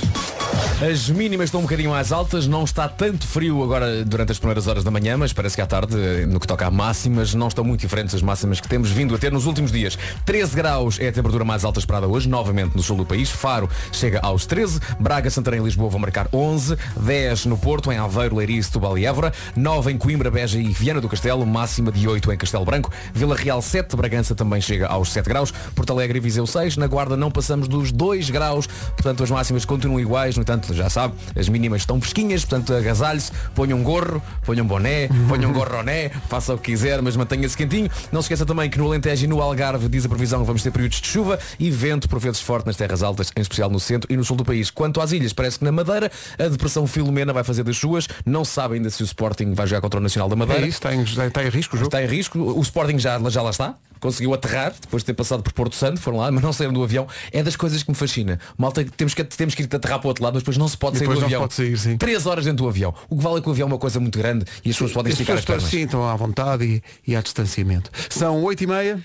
As 0.80 1.10
mínimas 1.10 1.48
estão 1.48 1.60
um 1.60 1.64
bocadinho 1.64 1.90
mais 1.90 2.10
altas, 2.10 2.46
não 2.46 2.64
está 2.64 2.88
tanto 2.88 3.26
frio 3.26 3.62
agora 3.62 4.02
durante 4.02 4.32
as 4.32 4.38
primeiras 4.38 4.66
horas 4.66 4.82
da 4.82 4.90
manhã, 4.90 5.14
mas 5.14 5.30
parece 5.30 5.54
que 5.54 5.60
à 5.60 5.66
tarde, 5.66 5.94
no 6.26 6.40
que 6.40 6.46
toca 6.46 6.66
a 6.66 6.70
máximas, 6.70 7.34
não 7.34 7.48
estão 7.48 7.62
muito 7.62 7.82
diferentes 7.82 8.14
as 8.14 8.22
máximas 8.22 8.60
que 8.60 8.66
temos 8.66 8.90
vindo 8.90 9.14
a 9.14 9.18
ter 9.18 9.30
nos 9.30 9.44
últimos 9.44 9.70
dias. 9.70 9.98
13 10.24 10.56
graus 10.56 10.98
é 10.98 11.08
a 11.08 11.12
temperatura 11.12 11.44
mais 11.44 11.66
alta 11.66 11.78
esperada 11.78 12.08
hoje, 12.08 12.26
novamente 12.26 12.74
no 12.74 12.82
sul 12.82 12.96
do 12.96 13.04
país. 13.04 13.28
Faro 13.28 13.68
chega 13.92 14.20
aos 14.22 14.46
13, 14.46 14.80
Braga, 14.98 15.28
Santarém 15.28 15.60
e 15.60 15.64
Lisboa 15.64 15.90
vão 15.90 16.00
marcar 16.00 16.28
11, 16.32 16.78
10 16.98 17.44
no 17.44 17.58
Porto, 17.58 17.92
em 17.92 17.98
Aveiro, 17.98 18.36
Leiria, 18.36 18.62
Setúbal 18.62 18.96
e 18.96 19.04
Évora, 19.04 19.34
9 19.54 19.92
em 19.92 19.98
Coimbra, 19.98 20.30
Beja 20.30 20.58
e 20.58 20.72
Viana 20.72 21.02
do 21.02 21.10
Castelo, 21.10 21.44
máxima 21.44 21.92
de 21.92 22.08
8 22.08 22.32
em 22.32 22.38
Castelo 22.38 22.64
Branco, 22.64 22.90
Vila 23.12 23.36
Real 23.36 23.60
7, 23.60 23.94
Bragança 23.94 24.34
também 24.34 24.62
chega 24.62 24.86
aos 24.86 25.12
7 25.12 25.28
graus, 25.28 25.52
Porto 25.74 25.92
Alegre 25.92 26.16
e 26.16 26.20
Viseu 26.22 26.46
6, 26.46 26.78
na 26.78 26.86
Guarda 26.86 27.18
não 27.18 27.30
passamos 27.30 27.68
dos 27.68 27.89
2 27.92 28.30
graus, 28.30 28.66
portanto 28.66 29.22
as 29.22 29.30
máximas 29.30 29.64
continuam 29.64 30.00
iguais, 30.00 30.36
no 30.36 30.42
entanto, 30.42 30.72
já 30.74 30.88
sabe, 30.90 31.14
as 31.36 31.48
mínimas 31.48 31.82
estão 31.82 32.00
fresquinhas, 32.00 32.44
portanto 32.44 32.74
agasalhe-se, 32.74 33.32
ponha 33.54 33.74
um 33.74 33.82
gorro, 33.82 34.22
ponha 34.44 34.62
um 34.62 34.66
boné, 34.66 35.08
ponha 35.28 35.48
um 35.48 35.52
gorroné, 35.52 36.10
faça 36.28 36.54
o 36.54 36.58
que 36.58 36.70
quiser, 36.72 37.00
mas 37.02 37.16
mantenha-se 37.16 37.56
quentinho. 37.56 37.90
Não 38.12 38.20
se 38.22 38.26
esqueça 38.26 38.46
também 38.46 38.68
que 38.70 38.78
no 38.78 38.86
Alentejo 38.86 39.24
e 39.24 39.28
no 39.28 39.40
Algarve 39.40 39.88
diz 39.88 40.04
a 40.04 40.08
previsão 40.08 40.40
que 40.40 40.46
vamos 40.46 40.62
ter 40.62 40.70
períodos 40.70 41.00
de 41.00 41.06
chuva 41.08 41.38
e 41.58 41.70
vento 41.70 42.08
por 42.08 42.18
vezes 42.18 42.40
forte 42.40 42.66
nas 42.66 42.76
terras 42.76 43.02
altas, 43.02 43.32
em 43.36 43.40
especial 43.40 43.70
no 43.70 43.80
centro 43.80 44.12
e 44.12 44.16
no 44.16 44.24
sul 44.24 44.36
do 44.36 44.44
país. 44.44 44.70
Quanto 44.70 45.00
às 45.00 45.12
ilhas, 45.12 45.32
parece 45.32 45.58
que 45.58 45.64
na 45.64 45.72
Madeira 45.72 46.10
a 46.38 46.48
depressão 46.48 46.86
Filomena 46.86 47.32
vai 47.32 47.44
fazer 47.44 47.62
das 47.64 47.76
suas, 47.76 48.08
não 48.24 48.44
se 48.44 48.52
sabe 48.52 48.74
ainda 48.74 48.90
se 48.90 49.02
o 49.02 49.04
Sporting 49.04 49.52
vai 49.54 49.66
jogar 49.66 49.80
contra 49.80 49.98
o 49.98 50.02
Nacional 50.02 50.28
da 50.28 50.34
É 50.34 50.38
Madeira. 50.38 50.66
isso, 50.66 50.78
está 50.78 50.94
em, 50.94 51.02
está 51.02 51.42
em 51.44 51.48
risco 51.48 51.76
o 51.76 51.78
jogo. 51.78 51.88
Está 51.88 52.02
em 52.02 52.06
risco. 52.06 52.38
O 52.38 52.60
Sporting 52.62 52.98
já, 52.98 53.18
já 53.30 53.42
lá 53.42 53.50
está. 53.50 53.74
Conseguiu 54.00 54.32
aterrar 54.34 54.72
depois 54.80 55.02
de 55.02 55.06
ter 55.08 55.14
passado 55.14 55.42
por 55.42 55.52
Porto 55.52 55.76
Santo, 55.76 56.00
foram 56.00 56.18
lá, 56.18 56.30
mas 56.32 56.42
não 56.42 56.52
saíram 56.52 56.72
do 56.72 56.82
avião. 56.82 57.06
É 57.30 57.42
das 57.42 57.54
coisas 57.54 57.82
que 57.82 57.90
me 57.90 57.94
fascina. 57.94 58.40
Malta, 58.56 58.84
temos 58.96 59.12
que, 59.14 59.22
temos 59.22 59.54
que 59.54 59.62
ir 59.62 59.68
aterrar 59.74 59.98
para 59.98 60.06
o 60.06 60.08
outro 60.08 60.24
lado, 60.24 60.34
mas 60.34 60.42
depois 60.42 60.56
não 60.56 60.66
se 60.68 60.76
pode 60.76 60.96
E 60.96 60.98
sair 61.00 61.08
do 61.08 61.24
avião. 61.24 61.40
pode 61.42 61.54
sair, 61.54 61.76
sim. 61.78 61.96
Três 61.98 62.24
horas 62.26 62.44
dentro 62.46 62.64
do 62.64 62.68
avião. 62.68 62.94
O 63.08 63.16
que 63.16 63.22
vale 63.22 63.38
é 63.38 63.40
que 63.42 63.48
o 63.48 63.52
avião 63.52 63.66
é 63.68 63.72
uma 63.72 63.78
coisa 63.78 64.00
muito 64.00 64.18
grande 64.18 64.44
e 64.64 64.70
as 64.70 64.76
pessoas 64.76 64.92
podem 64.92 65.12
esticar 65.12 65.36
as 65.36 65.44
pernas. 65.44 65.64
sim, 65.70 65.82
estão 65.82 66.08
à 66.08 66.16
vontade 66.16 66.64
e, 66.64 66.82
e 67.06 67.14
há 67.14 67.20
distanciamento. 67.20 67.90
São 68.08 68.42
8h30. 68.42 69.00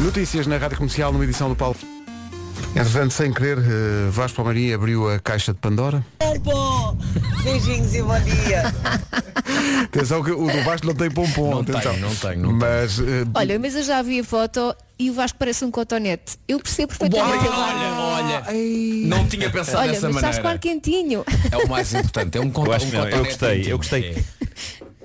Notícias 0.00 0.46
na 0.46 0.56
Rádio 0.56 0.76
Comercial, 0.76 1.12
numa 1.12 1.24
edição 1.24 1.48
do 1.48 1.56
Paulo. 1.56 1.76
Entretanto, 2.74 3.12
sem 3.12 3.32
querer, 3.32 3.58
eh, 3.58 4.10
Vasco 4.10 4.36
Palmaria 4.36 4.74
abriu 4.74 5.10
a 5.10 5.18
caixa 5.18 5.52
de 5.52 5.58
Pandora. 5.58 6.04
Beijinhos 7.42 7.94
e 7.94 8.02
bom 8.02 8.18
dia. 8.20 8.62
Atenção 9.84 10.22
que 10.22 10.30
o 10.30 10.46
do 10.46 10.62
Vasco 10.62 10.86
não 10.86 10.94
tem 10.94 11.10
pompom. 11.10 11.50
Não 11.50 11.60
atenção. 11.60 11.92
tem, 11.92 12.00
não 12.00 12.14
tem, 12.14 12.36
não 12.36 12.52
Mas 12.52 12.98
eh, 13.00 13.24
Olha, 13.34 13.58
mas 13.58 13.74
eu 13.74 13.82
já 13.82 14.02
vi 14.02 14.20
a 14.20 14.24
foto 14.24 14.74
e 14.98 15.10
o 15.10 15.14
Vasco 15.14 15.38
parece 15.38 15.64
um 15.64 15.70
cotonete. 15.70 16.36
Eu 16.46 16.60
percebo 16.60 16.88
perfeitamente. 16.88 17.48
Olha, 17.48 18.42
olha, 18.46 19.06
não 19.06 19.26
tinha 19.26 19.48
pensado 19.50 19.78
Olha, 19.78 19.92
dessa 19.92 20.08
mas 20.08 20.16
estás 20.16 20.36
com 20.38 20.44
maneira. 20.44 20.56
ar 20.56 20.58
quentinho. 20.58 21.24
É 21.50 21.56
o 21.56 21.68
mais 21.68 21.92
importante. 21.94 22.36
É 22.38 22.40
um, 22.40 22.50
conto, 22.50 22.68
Eu 22.70 22.74
acho 22.74 22.86
um 22.86 22.90
que 22.90 22.96
não, 22.96 23.04
eu 23.04 23.10
cotonete 23.10 23.28
gostei, 23.30 23.58
íntimo. 23.58 23.72
eu 23.72 23.78
gostei. 23.78 24.24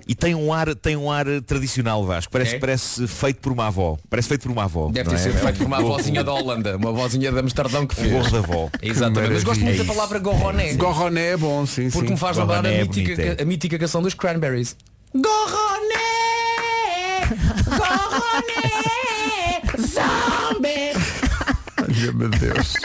E 0.07 0.13
tem 0.15 0.35
um 0.35 0.51
ar, 0.51 0.75
tem 0.75 0.95
um 0.97 1.09
ar 1.11 1.25
tradicional, 1.45 2.05
Vasco. 2.05 2.31
Parece, 2.31 2.55
É? 2.55 2.59
parece 2.59 3.07
feito 3.07 3.39
por 3.39 3.51
uma 3.53 3.67
avó. 3.67 3.97
Parece 4.09 4.27
feito 4.27 4.41
por 4.43 4.51
uma 4.51 4.63
avó. 4.65 4.89
Deve 4.91 5.09
ter 5.09 5.15
é? 5.15 5.19
sido 5.19 5.37
feito 5.37 5.57
por 5.59 5.65
uma 5.67 5.79
Um 5.83 5.85
vozinha 5.87 6.23
da 6.23 6.33
Holanda, 6.33 6.75
uma 6.77 6.91
vozinha 6.91 7.31
de 7.31 7.39
Amsterdão 7.39 7.87
que 7.87 7.95
fez. 7.95 8.11
gorro 8.11 8.29
da 8.31 8.39
avó. 8.39 8.69
Exatamente. 8.81 9.33
Mas 9.33 9.43
gosto 9.43 9.61
muito 9.63 9.77
da 9.77 9.83
maravilha. 9.83 9.93
palavra 9.93 10.19
gorroné. 10.19 10.73
Gorroné 10.73 11.25
é 11.27 11.37
bom, 11.37 11.65
sim, 11.65 11.89
Porque 11.89 12.07
sim. 12.07 12.13
me 12.13 12.19
faz 12.19 12.35
lembrar 12.37 12.65
a 12.65 12.69
é 12.69 12.81
mítica, 12.83 13.21
é. 13.21 13.41
a 13.41 13.45
mítica 13.45 13.79
canção 13.79 14.01
dos 14.01 14.13
Cranberries. 14.13 14.75
Gorroné! 15.15 16.03
Gorroné! 17.65 19.61
Zombie! 19.79 20.93
Ai, 21.77 22.11
meu 22.13 22.29
Deus. 22.29 22.73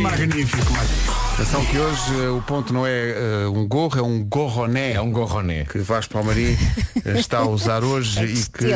Magnífico, 0.00 0.72
magnífico. 0.72 1.03
Atenção 1.34 1.64
que 1.66 1.76
hoje 1.76 2.22
eh, 2.24 2.28
o 2.28 2.40
ponto 2.42 2.72
não 2.72 2.86
é 2.86 3.10
eh, 3.10 3.48
um 3.48 3.66
gorro, 3.66 3.98
é 3.98 4.02
um 4.02 4.22
gorroné. 4.22 4.92
É 4.92 5.00
um 5.00 5.10
gorroné. 5.10 5.64
Que 5.64 5.78
Vasco 5.78 6.12
Palmarim 6.12 6.56
está 7.04 7.38
a 7.38 7.48
usar 7.48 7.82
hoje 7.82 8.20
É 8.22 8.24
e 8.24 8.44
que, 8.46 8.66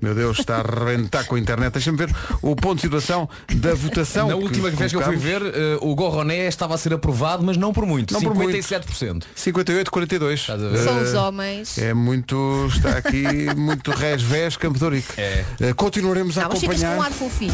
meu 0.00 0.14
Deus, 0.14 0.38
está 0.38 0.56
a 0.56 0.60
arrebentar 0.60 1.24
com 1.26 1.34
a 1.34 1.38
internet. 1.38 1.74
Deixa-me 1.74 1.98
ver 1.98 2.10
o 2.40 2.56
ponto 2.56 2.76
de 2.76 2.82
situação 2.82 3.28
da 3.54 3.74
votação. 3.74 4.28
Na 4.28 4.34
última 4.34 4.70
vez 4.70 4.90
que 4.92 4.96
eu 4.96 5.02
fui 5.02 5.16
ver, 5.16 5.42
eh, 5.42 5.78
o 5.82 5.94
Gorroné 5.94 6.46
estava 6.46 6.74
a 6.74 6.78
ser 6.78 6.94
aprovado, 6.94 7.44
mas 7.44 7.58
não 7.58 7.70
por 7.74 7.84
muito. 7.84 8.14
Não 8.14 8.22
por 8.22 8.34
muito. 8.34 8.56
57%. 8.56 9.24
58, 9.34 9.90
42. 9.90 10.48
a 10.48 10.56
ver? 10.56 10.78
São 10.78 10.98
Eh, 10.98 11.02
os 11.02 11.12
homens. 11.14 11.76
É 11.76 11.92
muito, 11.92 12.66
está 12.74 12.96
aqui 12.96 13.24
muito 13.54 13.90
resvés 13.90 14.56
Campo 14.56 14.78
de 14.78 14.84
Ourique. 14.84 15.20
É. 15.20 15.44
Eh, 15.60 15.72
continuaremos 15.74 16.38
a 16.38 16.42
Não, 16.44 16.48
mas 16.48 16.60
ficas 16.60 16.80
com 16.80 16.86
um 16.86 16.92
acompanhar, 16.92 17.06
ar 17.08 17.12
fofinho. 17.12 17.52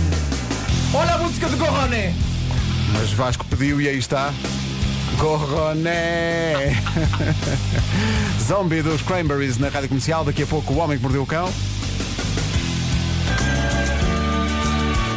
Olha 0.95 1.15
a 1.15 1.19
música 1.19 1.49
do 1.49 1.57
Gorroné! 1.57 2.15
Mas 2.93 3.13
Vasco 3.13 3.45
pediu 3.47 3.81
e 3.81 3.89
aí 3.89 3.99
está. 3.99 4.33
Gorroné! 5.19 6.75
Zombie 8.41 8.83
dos 8.83 9.03
Cranberries 9.03 9.59
na 9.59 9.69
Rádio 9.69 9.89
Comercial, 9.89 10.25
daqui 10.25 10.43
a 10.43 10.47
pouco 10.47 10.73
o 10.73 10.79
Homem 10.79 10.97
que 10.97 11.03
Mordeu 11.03 11.23
o 11.23 11.27
Cão. 11.27 11.53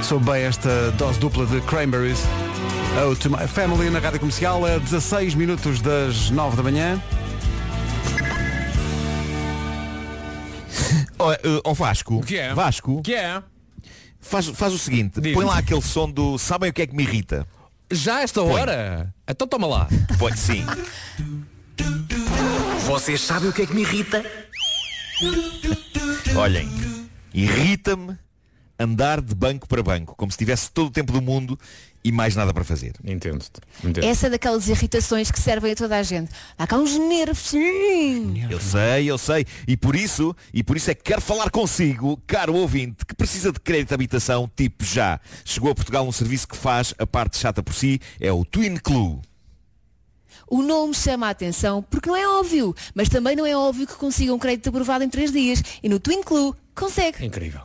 Sou 0.03 0.19
bem 0.19 0.43
esta 0.43 0.91
dose 0.91 1.19
dupla 1.19 1.45
de 1.45 1.61
Cranberries. 1.61 2.19
Oh, 3.03 3.15
to 3.15 3.29
my 3.29 3.47
family 3.47 3.89
na 3.89 3.99
Rádio 3.99 4.19
Comercial 4.19 4.63
a 4.65 4.77
16 4.77 5.35
minutos 5.35 5.81
das 5.81 6.29
9 6.29 6.57
da 6.57 6.63
manhã. 6.63 6.99
Ó 11.17 11.31
eh, 11.31 11.39
ó, 11.63 11.73
Vasco, 11.73 12.21
que 12.21 12.37
é? 12.37 12.53
Vasco, 12.53 13.01
Que 13.01 13.15
é? 13.15 13.41
faz, 14.19 14.47
faz 14.47 14.73
o 14.73 14.77
seguinte, 14.77 15.21
põe 15.33 15.45
lá 15.45 15.57
aquele 15.57 15.81
som 15.81 16.09
do 16.09 16.37
Sabem 16.37 16.69
o 16.69 16.73
que 16.73 16.81
é 16.81 16.87
que 16.87 16.95
me 16.95 17.03
irrita? 17.03 17.47
Já 17.91 18.17
a 18.17 18.21
esta 18.21 18.41
hora? 18.41 19.13
Então 19.27 19.47
toma 19.47 19.67
lá. 19.67 19.87
Põe 20.17 20.35
sim. 20.35 20.65
Vocês 22.85 23.21
sabem 23.21 23.49
o 23.49 23.53
que 23.53 23.63
é 23.63 23.65
que 23.65 23.73
me 23.73 23.81
irrita? 23.81 24.23
Olhem, 26.35 26.69
irrita-me 27.33 28.17
andar 28.79 29.21
de 29.21 29.33
banco 29.33 29.67
para 29.67 29.81
banco, 29.81 30.15
como 30.15 30.31
se 30.31 30.37
tivesse 30.37 30.71
todo 30.71 30.87
o 30.87 30.91
tempo 30.91 31.13
do 31.13 31.21
mundo 31.21 31.57
e 32.03 32.11
mais 32.11 32.35
nada 32.35 32.53
para 32.53 32.63
fazer. 32.63 32.93
Entendo-te. 33.03 33.59
Entendo. 33.83 34.05
Essa 34.05 34.27
é 34.27 34.29
daquelas 34.29 34.67
irritações 34.67 35.31
que 35.31 35.39
servem 35.39 35.71
a 35.71 35.75
toda 35.75 35.97
a 35.97 36.03
gente. 36.03 36.31
Há 36.55 36.67
cá 36.67 36.77
uns 36.77 36.95
nervos. 36.97 37.51
Eu 38.49 38.59
sei, 38.59 39.09
eu 39.09 39.17
sei. 39.17 39.45
E 39.67 39.75
por 39.75 39.95
isso, 39.95 40.35
e 40.53 40.63
por 40.63 40.77
isso 40.77 40.91
é 40.91 40.93
que 40.93 41.03
quero 41.03 41.21
falar 41.21 41.49
consigo, 41.49 42.21
caro 42.27 42.53
ouvinte, 42.53 43.05
que 43.05 43.15
precisa 43.15 43.51
de 43.51 43.59
crédito 43.59 43.87
de 43.89 43.95
habitação, 43.95 44.49
tipo 44.55 44.85
já. 44.85 45.19
Chegou 45.43 45.71
a 45.71 45.75
Portugal 45.75 46.07
um 46.07 46.11
serviço 46.11 46.47
que 46.47 46.55
faz 46.55 46.93
a 46.99 47.07
parte 47.07 47.37
chata 47.37 47.63
por 47.63 47.73
si, 47.73 47.99
é 48.19 48.31
o 48.31 48.45
Twin 48.45 48.77
Clue. 48.77 49.19
O 50.47 50.61
nome 50.61 50.93
chama 50.93 51.25
a 51.25 51.31
atenção 51.31 51.81
porque 51.81 52.07
não 52.07 52.15
é 52.15 52.27
óbvio, 52.27 52.75
mas 52.93 53.09
também 53.09 53.35
não 53.35 53.47
é 53.47 53.57
óbvio 53.57 53.87
que 53.87 53.95
consigam 53.95 54.35
um 54.35 54.39
crédito 54.39 54.69
aprovado 54.69 55.03
em 55.03 55.09
3 55.09 55.31
dias. 55.31 55.63
E 55.81 55.89
no 55.89 55.99
Twin 55.99 56.21
Clue 56.21 56.53
consegue. 56.75 57.25
Incrível. 57.25 57.61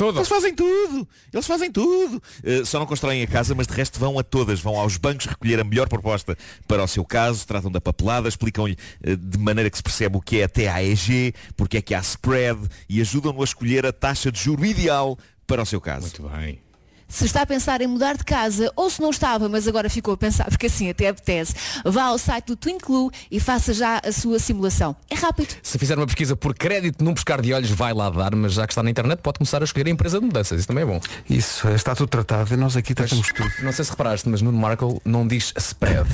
Todo. 0.00 0.18
Eles 0.18 0.28
fazem 0.28 0.54
tudo, 0.54 1.06
eles 1.30 1.46
fazem 1.46 1.70
tudo. 1.70 2.22
Uh, 2.42 2.64
só 2.64 2.78
não 2.78 2.86
constroem 2.86 3.22
a 3.22 3.26
casa, 3.26 3.54
mas 3.54 3.66
de 3.66 3.74
resto 3.74 4.00
vão 4.00 4.18
a 4.18 4.22
todas, 4.22 4.58
vão 4.58 4.78
aos 4.78 4.96
bancos 4.96 5.26
recolher 5.26 5.60
a 5.60 5.64
melhor 5.64 5.90
proposta 5.90 6.38
para 6.66 6.82
o 6.82 6.88
seu 6.88 7.04
caso, 7.04 7.46
tratam 7.46 7.70
da 7.70 7.82
papelada, 7.82 8.26
explicam-lhe 8.26 8.78
uh, 9.06 9.14
de 9.14 9.38
maneira 9.38 9.68
que 9.68 9.76
se 9.76 9.82
percebe 9.82 10.16
o 10.16 10.20
que 10.22 10.40
é 10.40 10.44
até 10.44 10.68
AEG, 10.68 11.34
porque 11.54 11.76
é 11.76 11.82
que 11.82 11.94
há 11.94 12.00
spread 12.00 12.58
e 12.88 12.98
ajudam-no 13.02 13.42
a 13.42 13.44
escolher 13.44 13.84
a 13.84 13.92
taxa 13.92 14.32
de 14.32 14.40
juro 14.40 14.64
ideal 14.64 15.18
para 15.46 15.60
o 15.60 15.66
seu 15.66 15.82
caso. 15.82 16.06
Muito 16.06 16.22
bem. 16.34 16.69
Se 17.10 17.24
está 17.26 17.42
a 17.42 17.46
pensar 17.46 17.80
em 17.80 17.86
mudar 17.88 18.16
de 18.16 18.24
casa 18.24 18.72
ou 18.76 18.88
se 18.88 19.00
não 19.02 19.10
estava, 19.10 19.48
mas 19.48 19.66
agora 19.66 19.90
ficou 19.90 20.14
a 20.14 20.16
pensar 20.16 20.44
porque 20.46 20.66
assim 20.66 20.88
até 20.88 21.08
apetece, 21.08 21.54
vá 21.84 22.04
ao 22.04 22.16
site 22.18 22.46
do 22.46 22.56
Twin 22.56 22.78
Clue 22.78 23.10
e 23.30 23.40
faça 23.40 23.74
já 23.74 24.00
a 24.02 24.12
sua 24.12 24.38
simulação. 24.38 24.94
É 25.10 25.14
rápido. 25.16 25.54
Se 25.62 25.76
fizer 25.76 25.98
uma 25.98 26.06
pesquisa 26.06 26.36
por 26.36 26.54
crédito 26.54 27.02
num 27.04 27.12
pescar 27.12 27.42
de 27.42 27.52
olhos, 27.52 27.70
vai 27.70 27.92
lá 27.92 28.08
dar, 28.08 28.34
mas 28.36 28.52
já 28.52 28.66
que 28.66 28.72
está 28.72 28.82
na 28.82 28.90
internet, 28.90 29.18
pode 29.20 29.38
começar 29.38 29.60
a 29.60 29.64
escolher 29.64 29.88
a 29.88 29.90
empresa 29.90 30.20
de 30.20 30.24
mudanças. 30.26 30.58
Isso 30.60 30.68
também 30.68 30.84
é 30.84 30.86
bom. 30.86 31.00
Isso, 31.28 31.68
está 31.68 31.94
tudo 31.94 32.08
tratado 32.08 32.54
e 32.54 32.56
nós 32.56 32.76
aqui 32.76 32.94
tratamos 32.94 33.28
tudo. 33.28 33.50
Não 33.62 33.72
sei 33.72 33.84
se 33.84 33.90
reparaste, 33.90 34.28
mas 34.28 34.40
Nuno 34.40 34.58
Markle 34.58 35.00
não 35.04 35.26
diz 35.26 35.52
spread. 35.58 36.08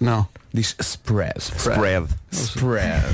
Não. 0.00 0.26
Diz 0.54 0.76
spread. 0.80 1.38
Spread. 1.38 2.06
Spread. 2.30 3.04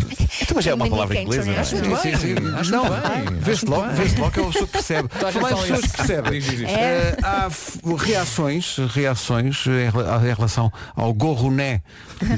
Então, 0.42 0.56
mas 0.56 0.66
é 0.66 0.74
uma 0.74 0.88
palavra 0.90 1.20
inglesa, 1.20 1.48
é? 1.52 1.58
Acho 1.58 1.76
muito 1.76 2.02
bem. 2.02 2.54
Acho 2.58 2.72
Não, 2.72 2.82
bem. 2.82 3.38
vê-se 3.38 3.64
Acho 3.64 3.70
logo, 3.70 3.86
bem. 3.92 4.14
logo 4.18 4.30
que 4.32 4.40
é 4.40 4.44
pessoa 4.44 4.66
que 4.66 4.72
percebe. 4.72 5.08
A 5.12 5.30
gente 5.30 5.32
Falar 5.32 5.52
em 5.52 5.54
fala 5.54 5.66
pessoas 5.66 5.92
percebem. 5.92 6.40
Há 7.28 7.50
reações, 8.06 8.78
reações 8.88 9.66
em 9.66 10.34
relação 10.34 10.72
ao 10.96 11.12
gorroné 11.12 11.82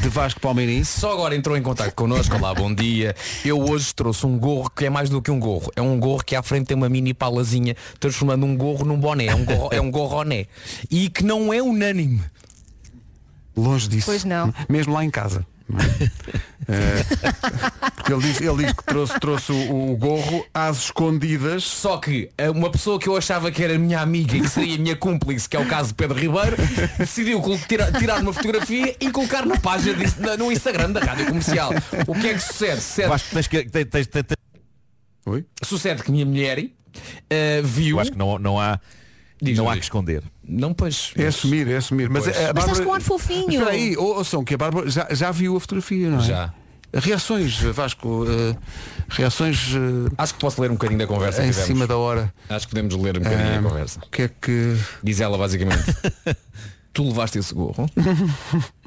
de 0.02 0.08
Vasco 0.08 0.40
Palmeirense. 0.40 0.98
Só 0.98 1.12
agora 1.12 1.36
entrou 1.36 1.56
em 1.56 1.62
contato 1.62 1.94
connosco, 1.94 2.34
olá, 2.34 2.52
bom 2.52 2.74
dia. 2.74 3.14
Eu 3.44 3.60
hoje 3.60 3.94
trouxe 3.94 4.26
um 4.26 4.36
gorro 4.36 4.68
que 4.68 4.86
é 4.86 4.90
mais 4.90 5.08
do 5.08 5.22
que 5.22 5.30
um 5.30 5.38
gorro. 5.38 5.70
É 5.76 5.80
um 5.80 5.96
gorro 6.00 6.24
que 6.24 6.34
à 6.34 6.42
frente 6.42 6.66
tem 6.66 6.76
uma 6.76 6.88
mini 6.88 7.14
palazinha, 7.14 7.76
transformando 8.00 8.44
um 8.44 8.56
gorro 8.56 8.84
num 8.84 8.98
boné. 8.98 9.26
É 9.26 9.34
um 9.36 9.44
gorro, 9.44 9.68
é 9.70 9.80
um 9.80 9.92
gorroné. 9.92 10.46
E 10.90 11.08
que 11.08 11.22
não 11.22 11.52
é 11.52 11.62
unânime. 11.62 12.20
Longe 13.56 13.88
disso. 13.88 14.06
Pois 14.06 14.24
não. 14.24 14.52
Mesmo 14.68 14.92
lá 14.92 15.04
em 15.04 15.10
casa. 15.10 15.46
é? 16.74 17.90
Porque 17.96 18.12
ele 18.12 18.22
diz, 18.22 18.40
ele 18.40 18.64
diz 18.64 18.72
que 18.72 18.84
trouxe, 18.84 19.20
trouxe 19.20 19.52
o, 19.52 19.92
o 19.92 19.96
gorro 19.96 20.44
às 20.54 20.84
escondidas. 20.84 21.64
Só 21.64 21.98
que 21.98 22.30
eh, 22.36 22.50
uma 22.50 22.70
pessoa 22.70 22.98
que 22.98 23.08
eu 23.08 23.16
achava 23.16 23.50
que 23.50 23.62
era 23.62 23.78
minha 23.78 24.00
amiga 24.00 24.36
e 24.36 24.40
que 24.40 24.48
seria 24.48 24.78
minha 24.78 24.96
cúmplice, 24.96 25.48
que 25.48 25.56
é 25.56 25.60
o 25.60 25.66
caso 25.66 25.88
de 25.88 25.94
Pedro 25.94 26.18
Ribeiro, 26.18 26.56
decidiu 26.98 27.40
colo- 27.40 27.60
tira- 27.68 27.92
tirar 27.92 28.20
uma 28.20 28.32
fotografia 28.32 28.96
e 29.00 29.10
colocar 29.10 29.44
na 29.46 29.58
página 29.58 29.94
de- 29.94 30.20
na- 30.20 30.36
no 30.36 30.50
Instagram 30.50 30.90
da 30.92 31.00
Rádio 31.00 31.26
Comercial. 31.26 31.70
O 32.06 32.14
que 32.14 32.28
é 32.28 32.34
que 32.34 32.40
sucede? 32.40 32.80
Sucede, 32.80 33.08
Vasco, 33.08 33.28
tens 33.32 33.46
que, 33.46 33.64
tens, 33.64 33.86
tens, 33.86 34.06
tens, 34.06 34.24
Oi? 35.26 35.44
sucede 35.62 36.02
que 36.02 36.10
minha 36.10 36.24
mulher 36.26 36.64
eh, 37.28 37.60
viu. 37.62 37.96
eu 37.96 38.00
acho 38.00 38.12
que 38.12 38.18
não, 38.18 38.38
não 38.38 38.58
há, 38.60 38.80
Diz, 39.42 39.56
não 39.56 39.70
há 39.70 39.74
que 39.76 39.82
esconder. 39.84 40.22
Não, 40.46 40.74
pois. 40.74 41.12
É 41.16 41.26
assumir, 41.28 41.68
é 41.68 41.76
assumir. 41.76 42.10
Mas, 42.10 42.24
Pois. 42.24 42.36
a 42.36 42.40
Mas 42.40 42.48
estás 42.48 42.64
Bárbara- 42.66 42.84
com 42.84 42.90
um 42.90 42.94
ar 42.94 43.00
fofinho. 43.00 43.50
Espera 43.52 43.70
aí, 43.70 43.96
ou- 43.96 44.16
ouçam 44.18 44.44
que 44.44 44.54
a 44.54 44.58
Bárbara 44.58 44.90
já, 44.90 45.06
já 45.12 45.30
viu 45.30 45.56
a 45.56 45.60
fotografia, 45.60 46.10
não 46.10 46.18
é? 46.18 46.22
Já. 46.22 46.52
Reações, 46.92 47.60
Vasco, 47.60 48.26
eh, 48.28 48.56
reações 49.08 49.72
eh, 49.74 50.12
Acho 50.18 50.34
que 50.34 50.40
posso 50.40 50.60
ler 50.60 50.70
um 50.70 50.74
bocadinho 50.74 50.98
da 50.98 51.06
conversa 51.06 51.40
em 51.42 51.46
que 51.46 51.50
tivemos. 51.52 51.66
cima 51.68 51.86
da 51.86 51.96
hora. 51.96 52.32
Acho 52.48 52.66
que 52.66 52.74
podemos 52.74 52.94
ler 52.96 53.16
um 53.18 53.22
bocadinho 53.22 53.54
Ah, 53.54 53.58
a 53.58 53.62
conversa. 53.62 54.00
O 54.02 54.08
que 54.10 54.22
é 54.22 54.28
que. 54.28 54.76
Diz 55.02 55.20
ela 55.20 55.38
basicamente 55.38 55.84
Tu 56.92 57.04
levaste 57.04 57.38
esse 57.38 57.54
gorro 57.54 57.86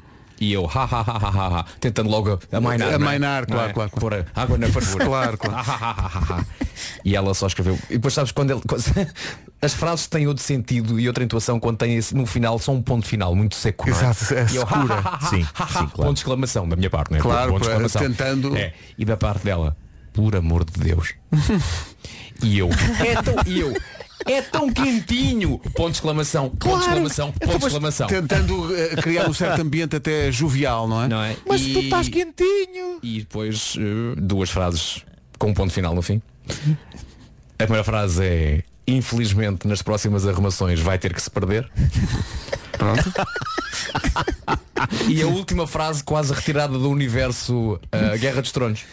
E 0.44 0.52
eu 0.52 0.66
ha, 0.66 0.84
ha, 0.84 1.00
ha, 1.00 1.28
ha, 1.28 1.60
ha, 1.60 1.64
Tentando 1.80 2.10
logo 2.10 2.38
amainar 2.52 2.90
é? 2.90 2.94
Amainar, 2.96 3.40
Não 3.48 3.54
claro, 3.56 3.70
é? 3.70 3.72
claro, 3.72 3.90
claro. 3.90 4.00
Pôr 4.00 4.14
a 4.34 4.42
água 4.42 4.58
na 4.58 4.66
fervura 4.68 5.04
Claro, 5.06 5.38
claro. 5.38 6.46
E 7.04 7.16
ela 7.16 7.32
só 7.34 7.46
escreveu 7.46 7.78
E 7.88 7.94
depois 7.94 8.12
sabes 8.12 8.30
quando 8.32 8.50
ele 8.50 8.60
As 9.62 9.72
frases 9.72 10.06
têm 10.06 10.26
outro 10.26 10.42
sentido 10.42 11.00
e 11.00 11.08
outra 11.08 11.24
intuação 11.24 11.58
Quando 11.58 11.78
têm 11.78 11.96
esse, 11.96 12.14
no 12.14 12.26
final 12.26 12.58
só 12.58 12.72
um 12.72 12.82
ponto 12.82 13.06
final 13.06 13.34
Muito 13.34 13.54
seco 13.54 13.88
é? 13.88 13.92
Exato, 13.92 14.34
é 14.34 14.46
E 14.52 14.56
eu, 14.56 14.62
ha, 14.64 15.18
ha, 15.22 15.26
Sim, 15.28 15.42
sim, 15.44 15.46
claro. 15.54 15.88
Ponto 15.92 16.12
de 16.14 16.18
exclamação 16.20 16.68
da 16.68 16.76
minha 16.76 16.90
parte 16.90 17.10
não 17.12 17.18
é? 17.18 17.22
Claro, 17.22 17.52
ponto 17.52 17.62
de 17.62 17.68
exclamação. 17.68 18.02
tentando- 18.02 18.56
é. 18.56 18.74
E 18.98 19.04
da 19.04 19.16
parte 19.16 19.44
dela 19.44 19.74
Por 20.12 20.36
amor 20.36 20.64
de 20.64 20.78
Deus 20.78 21.14
E 22.42 22.58
eu 22.58 22.68
É 22.68 23.48
e 23.48 23.60
eu 23.60 23.72
é 24.26 24.42
tão 24.42 24.72
quentinho! 24.72 25.58
Ponto 25.74 25.90
de 25.90 25.96
exclamação, 25.96 26.50
ponto 26.50 26.78
de 26.78 26.84
exclamação, 26.84 27.32
ponto 27.32 27.58
de 27.58 27.66
exclamação. 27.66 28.06
Tentando 28.06 28.76
eh, 28.76 28.96
criar 28.96 29.28
um 29.28 29.34
certo 29.34 29.60
ambiente 29.60 29.96
até 29.96 30.30
jovial, 30.32 30.88
não 30.88 31.02
é? 31.02 31.08
Não 31.08 31.22
é? 31.22 31.36
Mas 31.46 31.60
e, 31.60 31.72
tu 31.72 31.80
estás 31.80 32.08
quentinho. 32.08 32.98
E 33.02 33.20
depois 33.20 33.76
eh, 33.78 34.20
duas 34.20 34.50
frases 34.50 35.04
com 35.38 35.48
um 35.48 35.54
ponto 35.54 35.72
final 35.72 35.94
no 35.94 36.02
fim. 36.02 36.22
A 37.58 37.64
primeira 37.64 37.84
frase 37.84 38.24
é 38.24 38.62
Infelizmente 38.86 39.66
nas 39.66 39.80
próximas 39.80 40.26
arrumações 40.26 40.78
vai 40.78 40.98
ter 40.98 41.14
que 41.14 41.22
se 41.22 41.30
perder. 41.30 41.70
Pronto. 42.76 43.12
E 45.08 45.22
a 45.22 45.26
última 45.26 45.66
frase 45.66 46.04
quase 46.04 46.34
retirada 46.34 46.78
do 46.78 46.90
universo 46.90 47.80
eh, 47.90 48.18
Guerra 48.18 48.42
dos 48.42 48.52
Tronos. 48.52 48.84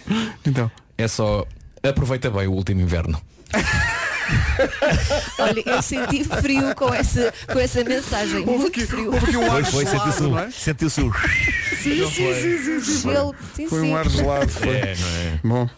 Então. 0.46 0.72
É 0.98 1.08
só 1.08 1.46
aproveita 1.84 2.30
bem 2.30 2.48
o 2.48 2.54
último 2.54 2.80
inverno. 2.82 3.22
Olha, 5.40 5.64
eu 5.66 5.82
senti 5.82 6.24
frio 6.24 6.76
com 6.76 6.94
essa, 6.94 7.34
com 7.52 7.60
essa 7.60 7.84
mensagem. 7.84 8.46
Muito 8.46 8.88
frio. 8.88 9.14
Houve 9.14 9.26
aqui 9.26 9.38
um 9.38 9.52
ar 9.52 9.64
Foi, 9.66 9.86
foi, 9.86 9.86
gelado, 9.86 10.12
sentiu-se 10.12 10.22
não 10.22 10.32
o, 10.34 10.40
é? 10.40 10.52
sentiu-se 10.52 11.02
o... 11.02 11.14
Sim, 11.82 12.10
sim, 12.10 12.10
sim, 12.10 12.58
sim, 12.64 12.80
sim. 12.82 13.10
Gelo. 13.12 13.36
Sim, 13.56 13.68
Foi 13.68 13.80
sim. 13.82 13.92
um 13.92 13.96
ar 13.96 14.08
gelado. 14.10 14.50
Foi. 14.50 14.70
É, 14.76 14.96
não 15.44 15.58
é? 15.58 15.66
Bom. 15.66 15.70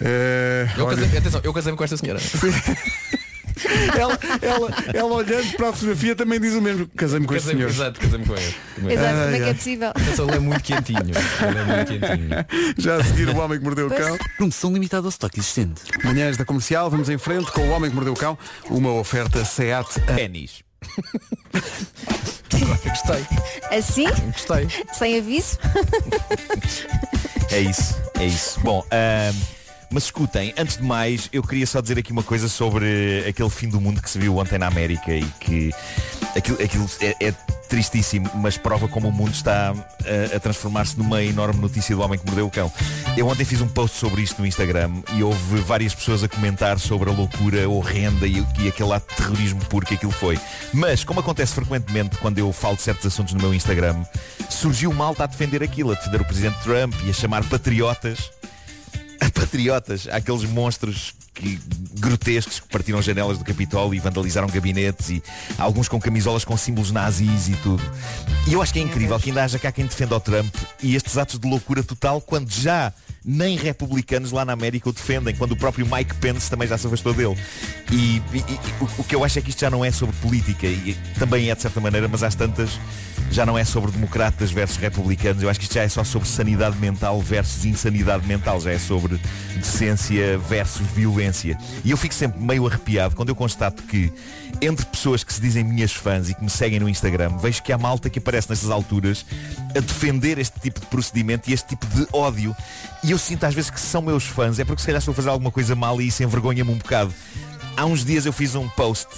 eh, 0.00 0.66
Eu 0.76 0.86
casei, 0.86 1.18
atenção, 1.18 1.40
eu 1.44 1.52
casei-me 1.52 1.76
com 1.78 1.84
esta 1.84 1.96
senhora. 1.96 2.18
ela, 3.98 4.18
ela, 4.42 4.70
ela 4.94 5.14
olhando 5.14 5.52
para 5.56 5.68
a 5.70 5.72
fotografia 5.72 6.14
também 6.16 6.40
diz 6.40 6.54
o 6.54 6.60
mesmo. 6.62 6.88
Casei-me 6.96 7.26
com 7.26 7.34
este 7.34 7.50
senhor. 7.50 7.68
exato, 7.68 8.00
casei-me 8.00 8.24
com 8.26 8.34
ele. 8.34 8.54
Exato, 8.92 9.14
como 9.14 9.34
é 9.34 9.38
que 9.38 9.44
é 9.44 9.54
possível? 9.54 9.92
Ele 9.96 10.36
é 10.36 10.38
muito 10.38 10.62
quentinho. 10.62 11.00
Ele 11.00 11.58
é 11.58 11.64
muito 11.64 11.88
quentinho. 11.88 12.28
Já 12.78 12.96
a 12.96 13.04
seguir 13.04 13.28
o 13.28 13.36
homem 13.38 13.58
que 13.58 13.64
mordeu 13.64 13.86
o 13.86 13.90
cão. 13.90 14.16
Promoção 14.36 14.72
limitada 14.72 15.06
ao 15.06 15.10
estoque 15.10 15.40
existente. 15.40 15.82
Manhãs 16.04 16.36
da 16.36 16.44
comercial, 16.44 16.90
vamos 16.90 17.08
em 17.08 17.18
frente 17.18 17.50
com 17.52 17.62
o 17.62 17.70
homem 17.70 17.90
que 17.90 17.94
mordeu 17.96 18.12
o 18.12 18.16
cão. 18.16 18.38
Uma 18.70 18.92
oferta 18.92 19.44
SEAT. 19.44 20.00
Ténis. 20.06 20.62
Gostei, 22.84 23.24
Assim? 23.76 24.06
gostei. 24.32 24.68
Sem 24.92 25.18
aviso? 25.18 25.58
É 27.50 27.60
isso, 27.60 27.96
é 28.18 28.26
isso. 28.26 28.60
Bom, 28.60 28.84
ahm, 28.90 29.34
Mas 29.90 30.04
escutem, 30.04 30.52
antes 30.58 30.76
de 30.76 30.82
mais, 30.82 31.28
eu 31.32 31.42
queria 31.42 31.66
só 31.66 31.80
dizer 31.80 31.98
aqui 31.98 32.12
uma 32.12 32.22
coisa 32.22 32.48
sobre 32.48 33.24
aquele 33.26 33.48
fim 33.48 33.68
do 33.68 33.80
mundo 33.80 34.02
que 34.02 34.10
se 34.10 34.18
viu 34.18 34.36
ontem 34.36 34.58
na 34.58 34.66
América 34.66 35.12
e 35.12 35.24
que 35.40 35.72
aquilo, 36.36 36.62
aquilo 36.62 36.90
é, 37.00 37.28
é 37.28 37.32
tristíssimo, 37.68 38.30
mas 38.34 38.56
prova 38.56 38.86
como 38.86 39.08
o 39.08 39.12
mundo 39.12 39.32
está 39.32 39.72
a, 39.72 40.36
a 40.36 40.40
transformar-se 40.40 40.96
numa 40.98 41.22
enorme 41.22 41.60
notícia 41.60 41.94
do 41.94 42.02
homem 42.02 42.18
que 42.18 42.26
mordeu 42.26 42.46
o 42.46 42.50
cão. 42.50 42.70
Eu 43.16 43.26
ontem 43.28 43.44
fiz 43.44 43.60
um 43.62 43.68
post 43.68 43.96
sobre 43.96 44.22
isto 44.22 44.40
no 44.40 44.46
Instagram 44.46 44.90
e 45.14 45.22
houve 45.22 45.56
várias 45.62 45.94
pessoas 45.94 46.22
a 46.22 46.28
comentar 46.28 46.78
sobre 46.78 47.08
a 47.08 47.12
loucura 47.12 47.68
horrenda 47.68 48.26
e, 48.26 48.44
e 48.58 48.68
aquele 48.68 48.92
ato 48.92 49.08
de 49.10 49.16
terrorismo 49.16 49.64
puro 49.66 49.86
que 49.86 49.94
aquilo 49.94 50.12
foi. 50.12 50.38
Mas, 50.72 51.02
como 51.02 51.20
acontece 51.20 51.54
frequentemente 51.54 52.16
quando 52.18 52.38
eu 52.38 52.52
falo 52.52 52.76
de 52.76 52.82
certos 52.82 53.06
assuntos 53.06 53.32
no 53.32 53.40
meu 53.40 53.54
Instagram, 53.54 54.04
surgiu 54.50 54.92
malta 54.92 55.24
a 55.24 55.26
defender 55.26 55.62
aquilo, 55.62 55.92
a 55.92 55.94
defender 55.94 56.20
o 56.20 56.24
Presidente 56.24 56.58
Trump 56.62 56.94
e 57.04 57.10
a 57.10 57.12
chamar 57.12 57.42
patriotas 57.44 58.30
a 59.26 59.30
patriotas, 59.30 60.06
aqueles 60.08 60.44
monstros 60.44 61.14
que, 61.34 61.58
grotescos 61.98 62.60
que 62.60 62.68
partiram 62.68 63.00
janelas 63.00 63.38
do 63.38 63.44
Capitólio 63.44 63.94
e 63.94 63.98
vandalizaram 63.98 64.48
gabinetes 64.48 65.10
e 65.10 65.22
alguns 65.56 65.88
com 65.88 66.00
camisolas 66.00 66.44
com 66.44 66.56
símbolos 66.56 66.90
nazis 66.90 67.48
e 67.48 67.56
tudo. 67.56 67.82
E 68.46 68.52
eu 68.52 68.62
acho 68.62 68.72
que 68.72 68.78
é 68.78 68.82
incrível 68.82 69.18
que 69.18 69.30
ainda 69.30 69.44
haja 69.44 69.58
cá 69.58 69.70
quem 69.70 69.86
defenda 69.86 70.16
o 70.16 70.20
Trump 70.20 70.54
e 70.82 70.94
estes 70.94 71.16
atos 71.16 71.38
de 71.38 71.48
loucura 71.48 71.82
total 71.82 72.20
quando 72.20 72.50
já 72.50 72.92
nem 73.30 73.58
republicanos 73.58 74.32
lá 74.32 74.42
na 74.42 74.54
América 74.54 74.88
o 74.88 74.92
defendem, 74.92 75.34
quando 75.34 75.52
o 75.52 75.56
próprio 75.56 75.86
Mike 75.86 76.14
Pence 76.14 76.48
também 76.48 76.66
já 76.66 76.78
se 76.78 76.86
afastou 76.86 77.12
dele. 77.12 77.36
E, 77.92 78.22
e- 78.32 78.38
e 78.38 78.58
o, 78.80 78.88
o 78.98 79.04
que 79.04 79.14
eu 79.14 79.22
acho 79.22 79.38
é 79.38 79.42
que 79.42 79.50
isto 79.50 79.60
já 79.60 79.68
não 79.70 79.84
é 79.84 79.90
sobre 79.90 80.16
política, 80.16 80.66
e 80.66 80.96
também 81.18 81.50
é 81.50 81.54
de 81.54 81.60
certa 81.60 81.78
maneira, 81.80 82.08
mas 82.08 82.22
às 82.22 82.34
tantas 82.34 82.70
já 83.30 83.44
não 83.44 83.58
é 83.58 83.64
sobre 83.64 83.90
democratas 83.90 84.50
versus 84.50 84.78
republicanos. 84.78 85.42
Eu 85.42 85.50
acho 85.50 85.58
que 85.60 85.64
isto 85.66 85.74
já 85.74 85.82
é 85.82 85.88
só 85.88 86.02
sobre 86.02 86.26
sanidade 86.26 86.78
mental 86.78 87.20
versus 87.20 87.66
insanidade 87.66 88.26
mental, 88.26 88.58
já 88.58 88.70
é 88.72 88.78
sobre 88.78 89.20
decência 89.56 90.38
versus 90.38 90.86
violência. 90.94 91.58
E 91.84 91.90
eu 91.90 91.96
fico 91.98 92.14
sempre 92.14 92.40
meio 92.40 92.66
arrepiado 92.66 93.14
quando 93.14 93.28
eu 93.28 93.34
constato 93.34 93.82
que 93.82 94.10
entre 94.62 94.86
pessoas 94.86 95.22
que 95.22 95.32
se 95.32 95.40
dizem 95.42 95.62
minhas 95.62 95.92
fãs 95.92 96.30
e 96.30 96.34
que 96.34 96.42
me 96.42 96.48
seguem 96.50 96.80
no 96.80 96.88
Instagram, 96.88 97.36
vejo 97.36 97.62
que 97.62 97.70
há 97.72 97.76
malta 97.78 98.08
que 98.08 98.18
aparece 98.18 98.48
nestas 98.48 98.70
alturas 98.70 99.24
a 99.76 99.80
defender 99.80 100.38
este 100.38 100.58
tipo 100.58 100.80
de 100.80 100.86
procedimento 100.86 101.50
e 101.50 101.52
este 101.52 101.68
tipo 101.68 101.86
de 101.88 102.06
ódio. 102.12 102.56
E 103.04 103.10
eu 103.10 103.17
sinto 103.18 103.44
às 103.44 103.54
vezes 103.54 103.70
que 103.70 103.80
são 103.80 104.00
meus 104.00 104.24
fãs 104.24 104.58
é 104.58 104.64
porque 104.64 104.80
se 104.80 104.86
calhar 104.86 104.98
estou 104.98 105.12
a 105.12 105.14
fazer 105.14 105.28
alguma 105.28 105.50
coisa 105.50 105.74
mal 105.74 106.00
e 106.00 106.06
isso 106.06 106.22
envergonha-me 106.22 106.70
um 106.70 106.76
bocado. 106.76 107.12
Há 107.76 107.84
uns 107.84 108.04
dias 108.04 108.26
eu 108.26 108.32
fiz 108.32 108.54
um 108.54 108.68
post 108.68 109.08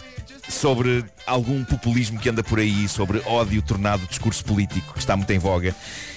sobre 0.49 1.05
algum 1.27 1.65
populismo 1.65 2.19
que 2.19 2.29
anda 2.29 2.43
por 2.43 2.59
aí, 2.59 2.89
sobre 2.89 3.23
ódio 3.25 3.63
tornado 3.63 4.07
discurso 4.07 4.45
político, 4.45 4.93
que 4.93 4.99
está 4.99 5.17
muito 5.17 5.31
em 5.31 5.39
voga, 5.39 5.75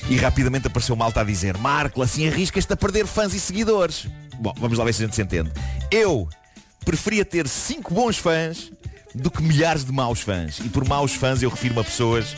e 0.10 0.17
rapidamente 0.17 0.67
apareceu 0.67 0.96
malta 0.96 1.22
a 1.22 1.24
dizer 1.24 1.58
Marco, 1.58 2.02
assim 2.02 2.28
arriscas-te 2.28 2.74
a 2.74 2.76
perder 2.76 3.06
fãs 3.06 3.34
e 3.34 3.39
seguidores. 3.39 4.08
Bom, 4.39 4.54
vamos 4.58 4.78
lá 4.78 4.86
ver 4.86 4.93
se 4.93 5.04
a 5.04 5.06
gente 5.06 5.15
se 5.15 5.22
entende. 5.22 5.52
Eu 5.91 6.28
preferia 6.84 7.24
ter 7.24 7.48
cinco 7.48 7.93
bons 7.93 8.17
fãs 8.17 8.72
do 9.13 9.30
que 9.30 9.43
milhares 9.43 9.86
de 9.86 9.91
maus 9.91 10.22
fãs. 10.22 10.60
E 10.60 10.69
por 10.69 10.88
maus 10.88 11.13
fãs 11.13 11.41
eu 11.43 11.50
refiro-me 11.50 11.82
a 11.82 11.84
pessoas 11.84 12.36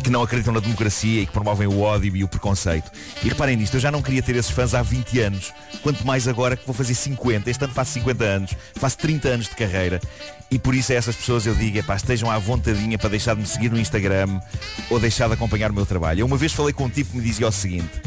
que 0.00 0.10
não 0.10 0.22
acreditam 0.22 0.52
na 0.52 0.60
democracia 0.60 1.22
e 1.22 1.26
que 1.26 1.32
promovem 1.32 1.66
o 1.66 1.80
ódio 1.80 2.16
e 2.16 2.24
o 2.24 2.28
preconceito. 2.28 2.90
E 3.22 3.28
reparem 3.28 3.56
nisto, 3.56 3.74
eu 3.74 3.80
já 3.80 3.90
não 3.90 4.02
queria 4.02 4.22
ter 4.22 4.34
esses 4.36 4.50
fãs 4.50 4.74
há 4.74 4.82
20 4.82 5.20
anos, 5.20 5.52
quanto 5.82 6.06
mais 6.06 6.26
agora 6.26 6.56
que 6.56 6.66
vou 6.66 6.74
fazer 6.74 6.94
50. 6.94 7.48
Este 7.50 7.64
ano 7.64 7.72
faço 7.72 7.92
50 7.92 8.24
anos, 8.24 8.56
faço 8.74 8.98
30 8.98 9.28
anos 9.28 9.48
de 9.48 9.56
carreira. 9.56 10.00
E 10.50 10.58
por 10.58 10.74
isso 10.74 10.92
a 10.92 10.96
essas 10.96 11.14
pessoas 11.14 11.46
eu 11.46 11.54
digo, 11.54 11.78
epá, 11.78 11.96
estejam 11.96 12.30
à 12.30 12.38
vontadinha 12.38 12.98
para 12.98 13.10
deixar 13.10 13.34
de 13.34 13.40
me 13.40 13.46
seguir 13.46 13.70
no 13.70 13.78
Instagram 13.78 14.40
ou 14.90 14.98
deixar 14.98 15.28
de 15.28 15.34
acompanhar 15.34 15.70
o 15.70 15.74
meu 15.74 15.86
trabalho. 15.86 16.20
Eu 16.20 16.26
uma 16.26 16.36
vez 16.36 16.52
falei 16.52 16.72
com 16.72 16.84
um 16.84 16.90
tipo 16.90 17.12
que 17.12 17.18
me 17.18 17.22
dizia 17.22 17.46
o 17.46 17.52
seguinte, 17.52 18.00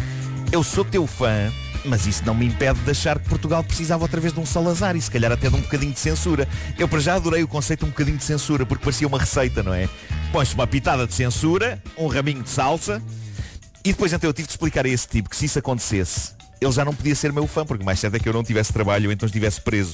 eu 0.51 0.63
sou 0.63 0.83
teu 0.83 1.07
fã, 1.07 1.51
mas 1.85 2.05
isso 2.05 2.23
não 2.25 2.33
me 2.33 2.45
impede 2.45 2.79
de 2.81 2.91
achar 2.91 3.19
que 3.19 3.27
Portugal 3.27 3.63
precisava 3.63 4.03
outra 4.03 4.19
vez 4.19 4.33
de 4.33 4.39
um 4.39 4.45
Salazar 4.45 4.95
e 4.95 5.01
se 5.01 5.09
calhar 5.09 5.31
até 5.31 5.49
de 5.49 5.55
um 5.55 5.61
bocadinho 5.61 5.91
de 5.91 5.99
censura. 5.99 6.47
Eu 6.77 6.87
para 6.87 6.99
já 6.99 7.15
adorei 7.15 7.43
o 7.43 7.47
conceito 7.47 7.81
de 7.81 7.85
um 7.85 7.89
bocadinho 7.89 8.17
de 8.17 8.23
censura, 8.23 8.65
porque 8.65 8.83
parecia 8.83 9.07
uma 9.07 9.19
receita, 9.19 9.63
não 9.63 9.73
é? 9.73 9.89
Põe-se 10.33 10.55
uma 10.55 10.65
pitada 10.65 11.05
de 11.05 11.13
censura, 11.13 11.81
um 11.95 12.07
raminho 12.07 12.41
de 12.41 12.49
salsa, 12.49 12.99
e 13.85 13.91
depois 13.91 14.11
então 14.11 14.27
eu 14.27 14.33
tive 14.33 14.47
de 14.47 14.53
explicar 14.53 14.83
a 14.85 14.89
esse 14.89 15.07
tipo 15.07 15.29
que 15.29 15.35
se 15.35 15.45
isso 15.45 15.59
acontecesse, 15.59 16.31
ele 16.59 16.71
já 16.71 16.83
não 16.83 16.93
podia 16.95 17.13
ser 17.13 17.31
meu 17.31 17.45
fã, 17.45 17.63
porque 17.63 17.83
mais 17.85 17.99
certo 17.99 18.15
é 18.15 18.19
que 18.19 18.27
eu 18.27 18.33
não 18.33 18.43
tivesse 18.43 18.73
trabalho 18.73 19.07
ou 19.09 19.13
então 19.13 19.27
estivesse 19.27 19.61
preso. 19.61 19.93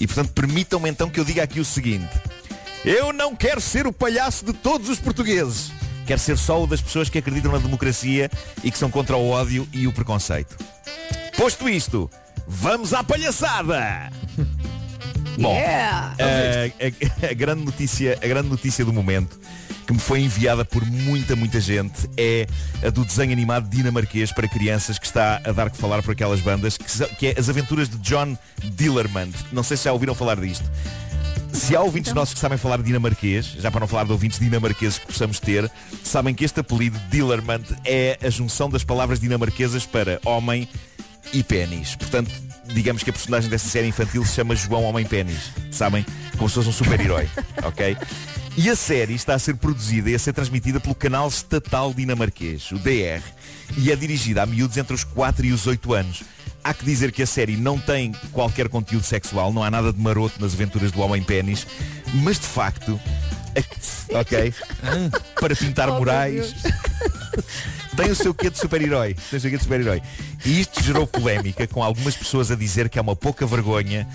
E 0.00 0.04
portanto 0.06 0.32
permitam-me 0.32 0.90
então 0.90 1.08
que 1.08 1.20
eu 1.20 1.24
diga 1.24 1.42
aqui 1.44 1.60
o 1.60 1.64
seguinte. 1.64 2.10
Eu 2.84 3.12
não 3.12 3.34
quero 3.36 3.60
ser 3.60 3.86
o 3.86 3.92
palhaço 3.92 4.44
de 4.44 4.52
todos 4.52 4.88
os 4.88 4.98
portugueses. 4.98 5.70
Quero 6.04 6.20
ser 6.20 6.36
só 6.36 6.62
o 6.62 6.66
das 6.66 6.80
pessoas 6.80 7.08
que 7.08 7.18
acreditam 7.18 7.52
na 7.52 7.58
democracia 7.58 8.28
e 8.64 8.70
que 8.72 8.78
são 8.78 8.90
contra 8.90 9.16
o 9.16 9.28
ódio 9.30 9.68
e 9.72 9.86
o 9.86 9.92
preconceito. 9.92 10.56
Posto 11.36 11.68
isto, 11.68 12.10
vamos 12.46 12.92
à 12.92 13.04
palhaçada! 13.04 14.10
Bom, 15.38 15.52
Yeah! 15.54 16.14
a, 16.18 17.26
a- 17.26 17.30
a 17.30 17.34
grande 17.34 17.62
notícia, 17.64 18.18
a 18.22 18.26
grande 18.26 18.48
notícia 18.48 18.84
do 18.84 18.92
momento 18.92 19.38
que 19.86 19.92
me 19.92 19.98
foi 19.98 20.20
enviada 20.20 20.64
por 20.64 20.84
muita, 20.84 21.36
muita 21.36 21.60
gente 21.60 22.10
é 22.16 22.46
a 22.84 22.90
do 22.90 23.04
desenho 23.04 23.32
animado 23.32 23.68
dinamarquês 23.68 24.32
para 24.32 24.48
crianças 24.48 24.98
que 24.98 25.06
está 25.06 25.40
a 25.44 25.52
dar 25.52 25.70
que 25.70 25.76
falar 25.76 26.02
por 26.02 26.12
aquelas 26.12 26.40
bandas, 26.40 26.76
que, 26.76 27.28
é 27.28 27.38
As 27.38 27.48
Aventuras 27.48 27.88
de 27.88 27.96
John 27.98 28.36
Dillermand. 28.74 29.32
Não 29.52 29.62
sei 29.62 29.76
se 29.76 29.84
já 29.84 29.92
ouviram 29.92 30.14
falar 30.14 30.40
disto. 30.40 30.68
Se 31.52 31.74
há 31.76 31.80
ouvintes 31.80 32.12
nossos 32.12 32.34
que 32.34 32.40
sabem 32.40 32.58
falar 32.58 32.82
dinamarquês, 32.82 33.46
já 33.46 33.70
para 33.70 33.80
não 33.80 33.86
falar 33.86 34.04
de 34.04 34.12
ouvintes 34.12 34.38
dinamarqueses 34.38 34.98
que 34.98 35.06
possamos 35.06 35.38
ter, 35.38 35.70
sabem 36.02 36.34
que 36.34 36.44
este 36.44 36.60
apelido 36.60 36.98
Dillermand 37.10 37.64
é 37.84 38.18
a 38.22 38.28
junção 38.28 38.68
das 38.68 38.84
palavras 38.84 39.20
dinamarquesas 39.20 39.86
para 39.86 40.20
homem 40.24 40.68
e 41.32 41.42
pênis. 41.42 41.94
Portanto, 41.96 42.30
digamos 42.66 43.02
que 43.02 43.10
a 43.10 43.12
personagem 43.12 43.48
desta 43.48 43.68
série 43.68 43.86
infantil 43.86 44.24
se 44.24 44.34
chama 44.34 44.54
João 44.54 44.84
Homem 44.84 45.06
Pênis. 45.06 45.50
Sabem? 45.70 46.04
Como 46.36 46.48
se 46.48 46.56
fosse 46.56 46.68
um 46.68 46.72
super-herói. 46.72 47.28
ok? 47.62 47.96
E 48.56 48.70
a 48.70 48.74
série 48.74 49.14
está 49.14 49.34
a 49.34 49.38
ser 49.38 49.54
produzida 49.56 50.08
e 50.08 50.14
a 50.14 50.18
ser 50.18 50.32
transmitida 50.32 50.80
pelo 50.80 50.94
canal 50.94 51.28
estatal 51.28 51.92
dinamarquês, 51.92 52.72
o 52.72 52.78
DR, 52.78 53.22
e 53.76 53.92
é 53.92 53.96
dirigida 53.96 54.42
a 54.42 54.46
miúdos 54.46 54.78
entre 54.78 54.94
os 54.94 55.04
4 55.04 55.44
e 55.44 55.52
os 55.52 55.66
8 55.66 55.92
anos. 55.92 56.22
Há 56.64 56.72
que 56.72 56.84
dizer 56.84 57.12
que 57.12 57.22
a 57.22 57.26
série 57.26 57.54
não 57.54 57.78
tem 57.78 58.12
qualquer 58.32 58.70
conteúdo 58.70 59.04
sexual, 59.04 59.52
não 59.52 59.62
há 59.62 59.70
nada 59.70 59.92
de 59.92 60.00
maroto 60.00 60.40
nas 60.40 60.54
aventuras 60.54 60.90
do 60.90 61.00
Homem 61.00 61.22
Pênis, 61.22 61.66
mas 62.14 62.38
de 62.38 62.46
facto, 62.46 62.98
ok, 64.10 64.54
para 65.38 65.54
pintar 65.54 65.90
Oh, 65.90 65.98
murais, 65.98 66.54
tem 67.94 68.10
o 68.10 68.16
seu 68.16 68.32
quê 68.32 68.48
de 68.48 68.58
super-herói. 68.58 69.14
Tem 69.30 69.36
o 69.36 69.40
seu 69.40 69.50
quê 69.50 69.58
de 69.58 69.62
super-herói. 69.62 70.02
E 70.46 70.60
isto 70.60 70.82
gerou 70.82 71.06
polémica 71.06 71.66
com 71.66 71.82
algumas 71.82 72.16
pessoas 72.16 72.50
a 72.50 72.56
dizer 72.56 72.88
que 72.88 72.98
é 72.98 73.02
uma 73.02 73.14
pouca 73.14 73.46
vergonha, 73.46 74.08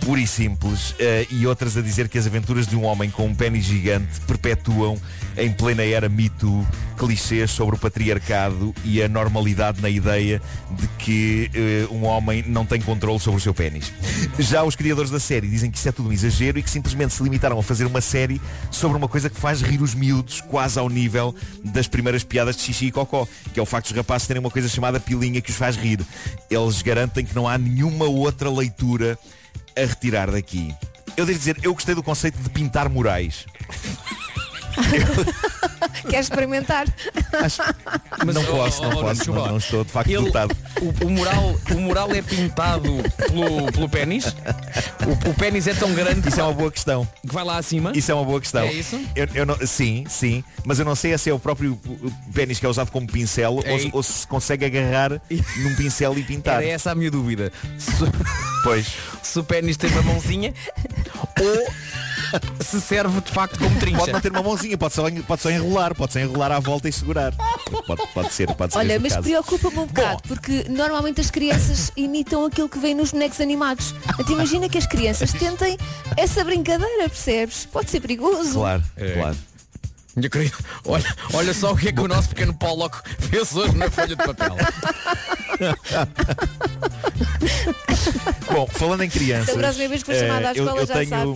pura 0.00 0.20
e 0.20 0.26
simples, 0.26 0.94
eh, 0.98 1.26
e 1.30 1.46
outras 1.46 1.76
a 1.76 1.82
dizer 1.82 2.08
que 2.08 2.18
as 2.18 2.26
aventuras 2.26 2.66
de 2.66 2.76
um 2.76 2.84
homem 2.84 3.10
com 3.10 3.26
um 3.26 3.34
pênis 3.34 3.64
gigante 3.64 4.20
perpetuam 4.26 4.96
em 5.36 5.52
plena 5.52 5.82
era 5.82 6.08
Me 6.08 6.28
Too 6.28 6.66
clichês 6.96 7.50
sobre 7.50 7.76
o 7.76 7.78
patriarcado 7.78 8.74
e 8.84 9.02
a 9.02 9.08
normalidade 9.08 9.80
na 9.82 9.90
ideia 9.90 10.40
de 10.70 10.88
que 10.98 11.50
eh, 11.54 11.86
um 11.90 12.04
homem 12.04 12.42
não 12.46 12.64
tem 12.64 12.80
controle 12.80 13.20
sobre 13.20 13.38
o 13.38 13.40
seu 13.40 13.52
pênis. 13.52 13.92
Já 14.38 14.64
os 14.64 14.74
criadores 14.74 15.10
da 15.10 15.20
série 15.20 15.46
dizem 15.46 15.70
que 15.70 15.78
isso 15.78 15.88
é 15.88 15.92
tudo 15.92 16.08
um 16.08 16.12
exagero 16.12 16.58
e 16.58 16.62
que 16.62 16.70
simplesmente 16.70 17.12
se 17.12 17.22
limitaram 17.22 17.58
a 17.58 17.62
fazer 17.62 17.84
uma 17.84 18.00
série 18.00 18.40
sobre 18.70 18.96
uma 18.96 19.08
coisa 19.08 19.28
que 19.28 19.38
faz 19.38 19.60
rir 19.60 19.82
os 19.82 19.94
miúdos 19.94 20.40
quase 20.40 20.78
ao 20.78 20.88
nível 20.88 21.34
das 21.62 21.86
primeiras 21.86 22.24
piadas 22.24 22.56
de 22.56 22.62
xixi 22.62 22.86
e 22.86 22.92
cocó, 22.92 23.28
que 23.52 23.60
é 23.60 23.62
o 23.62 23.66
facto 23.66 23.88
dos 23.88 23.96
rapazes 23.96 24.26
terem 24.26 24.40
uma 24.40 24.50
coisa 24.50 24.68
chamada 24.68 24.98
pilinha 24.98 25.40
que 25.40 25.50
os 25.50 25.56
faz 25.56 25.76
rir. 25.76 26.00
Eles 26.50 26.80
garantem 26.82 27.24
que 27.24 27.34
não 27.34 27.46
há 27.46 27.58
nenhuma 27.58 28.06
outra 28.06 28.50
leitura 28.50 29.18
a 29.76 29.80
retirar 29.80 30.30
daqui. 30.30 30.74
Eu 31.16 31.24
devo 31.24 31.38
dizer, 31.38 31.56
eu 31.62 31.72
gostei 31.72 31.94
do 31.94 32.02
conceito 32.02 32.38
de 32.38 32.48
pintar 32.50 32.88
murais. 32.88 33.46
Queres 36.08 36.26
experimentar? 36.26 36.86
Não 38.32 38.42
oh, 38.42 38.46
posso, 38.56 38.82
não 38.82 38.90
posso, 38.90 39.32
não, 39.32 39.46
não 39.48 39.56
estou 39.58 39.84
de 39.84 39.90
facto 39.90 40.10
Ele- 40.10 40.24
dotado. 40.26 40.56
O, 40.80 41.06
o 41.06 41.10
mural, 41.10 41.56
o 41.70 41.74
mural 41.80 42.14
é 42.14 42.22
pintado 42.22 43.02
pelo, 43.16 43.72
pelo 43.72 43.88
pênis. 43.88 44.26
O, 45.06 45.30
o 45.30 45.34
pênis 45.34 45.66
é 45.66 45.74
tão 45.74 45.92
grande 45.94 46.28
Isso 46.28 46.40
é 46.40 46.42
uma 46.42 46.52
boa 46.52 46.70
questão. 46.70 47.06
que 47.26 47.32
vai 47.32 47.44
lá 47.44 47.56
acima. 47.58 47.92
Isso 47.94 48.10
é 48.10 48.14
uma 48.14 48.24
boa 48.24 48.40
questão. 48.40 48.62
É 48.62 48.72
isso? 48.72 49.00
Eu, 49.14 49.28
eu 49.34 49.46
não, 49.46 49.56
sim, 49.66 50.04
sim. 50.08 50.44
Mas 50.64 50.78
eu 50.78 50.84
não 50.84 50.94
sei 50.94 51.16
se 51.18 51.30
é 51.30 51.34
o 51.34 51.38
próprio 51.38 51.78
pênis 52.34 52.58
que 52.58 52.66
é 52.66 52.68
usado 52.68 52.90
como 52.90 53.06
pincel 53.06 53.60
É 53.64 53.72
ou, 53.72 53.78
se- 53.78 53.86
i- 53.86 53.90
ou 53.92 54.02
se 54.02 54.26
consegue 54.26 54.64
agarrar 54.64 55.10
num 55.58 55.74
pincel 55.76 56.16
e 56.18 56.22
pintar. 56.22 56.62
Era 56.62 56.72
essa 56.72 56.90
a 56.90 56.94
minha 56.94 57.10
dúvida. 57.10 57.52
Se, 57.78 57.92
Pois. 58.62 58.86
se 59.22 59.38
o 59.38 59.44
pênis 59.44 59.76
tem 59.76 59.90
uma 59.90 60.02
mãozinha 60.02 60.52
ou 61.40 61.68
se 62.60 62.80
serve 62.80 63.20
de 63.20 63.30
facto 63.30 63.58
como 63.58 63.78
trincha. 63.78 63.98
Pode 63.98 64.12
não 64.12 64.20
ter 64.20 64.32
uma 64.32 64.42
mãozinha, 64.42 64.76
pode 64.78 64.94
só, 64.94 65.04
pode 65.26 65.42
só 65.42 65.50
enrolar, 65.50 65.94
pode 65.94 66.12
só 66.12 66.18
enrolar 66.20 66.52
à 66.52 66.60
volta 66.60 66.88
e 66.88 66.92
segurar. 66.92 67.32
Pode, 67.86 68.02
pode 68.14 68.32
ser, 68.32 68.52
pode 68.54 68.72
ser. 68.72 68.78
Olha, 68.78 68.98
mas 69.00 69.16
preocupa-me 69.16 69.78
um 69.78 69.86
bocado, 69.86 70.22
porque 70.28 70.66
normalmente 70.68 71.20
as 71.20 71.30
crianças 71.30 71.90
imitam 71.96 72.44
aquilo 72.44 72.68
que 72.68 72.78
vem 72.78 72.94
nos 72.94 73.12
bonecos 73.12 73.40
animados. 73.40 73.94
Então 74.18 74.32
imagina 74.34 74.68
que 74.68 74.78
as 74.78 74.86
crianças 74.86 75.32
tentem 75.34 75.76
essa 76.16 76.42
brincadeira, 76.44 77.08
percebes? 77.08 77.66
Pode 77.66 77.90
ser 77.90 78.00
perigoso. 78.00 78.54
Claro, 78.54 78.82
É. 78.96 79.12
claro. 79.14 79.36
Minha 80.16 80.30
querida, 80.30 80.56
olha, 80.86 81.14
olha 81.34 81.52
só 81.52 81.72
o 81.72 81.76
que 81.76 81.88
é 81.88 81.92
que 81.92 82.00
o 82.00 82.08
nosso 82.08 82.30
pequeno 82.30 82.54
Paulo 82.54 82.90
fez 83.18 83.54
hoje 83.54 83.76
na 83.76 83.90
folha 83.90 84.08
de 84.08 84.16
papel. 84.16 84.56
Bom, 88.50 88.66
falando 88.66 89.02
em 89.02 89.10
crianças. 89.10 89.54
Da 89.54 89.60
próxima 89.60 89.88
vez 89.88 90.02
que 90.02 90.10
for 90.12 90.18
chamada 90.18 90.48
à 90.48 90.52
eh, 90.52 90.58
eu- 90.58 90.64
escola 90.64 90.80
eu 90.80 90.86
já 90.86 90.94
tenho-. 90.94 91.34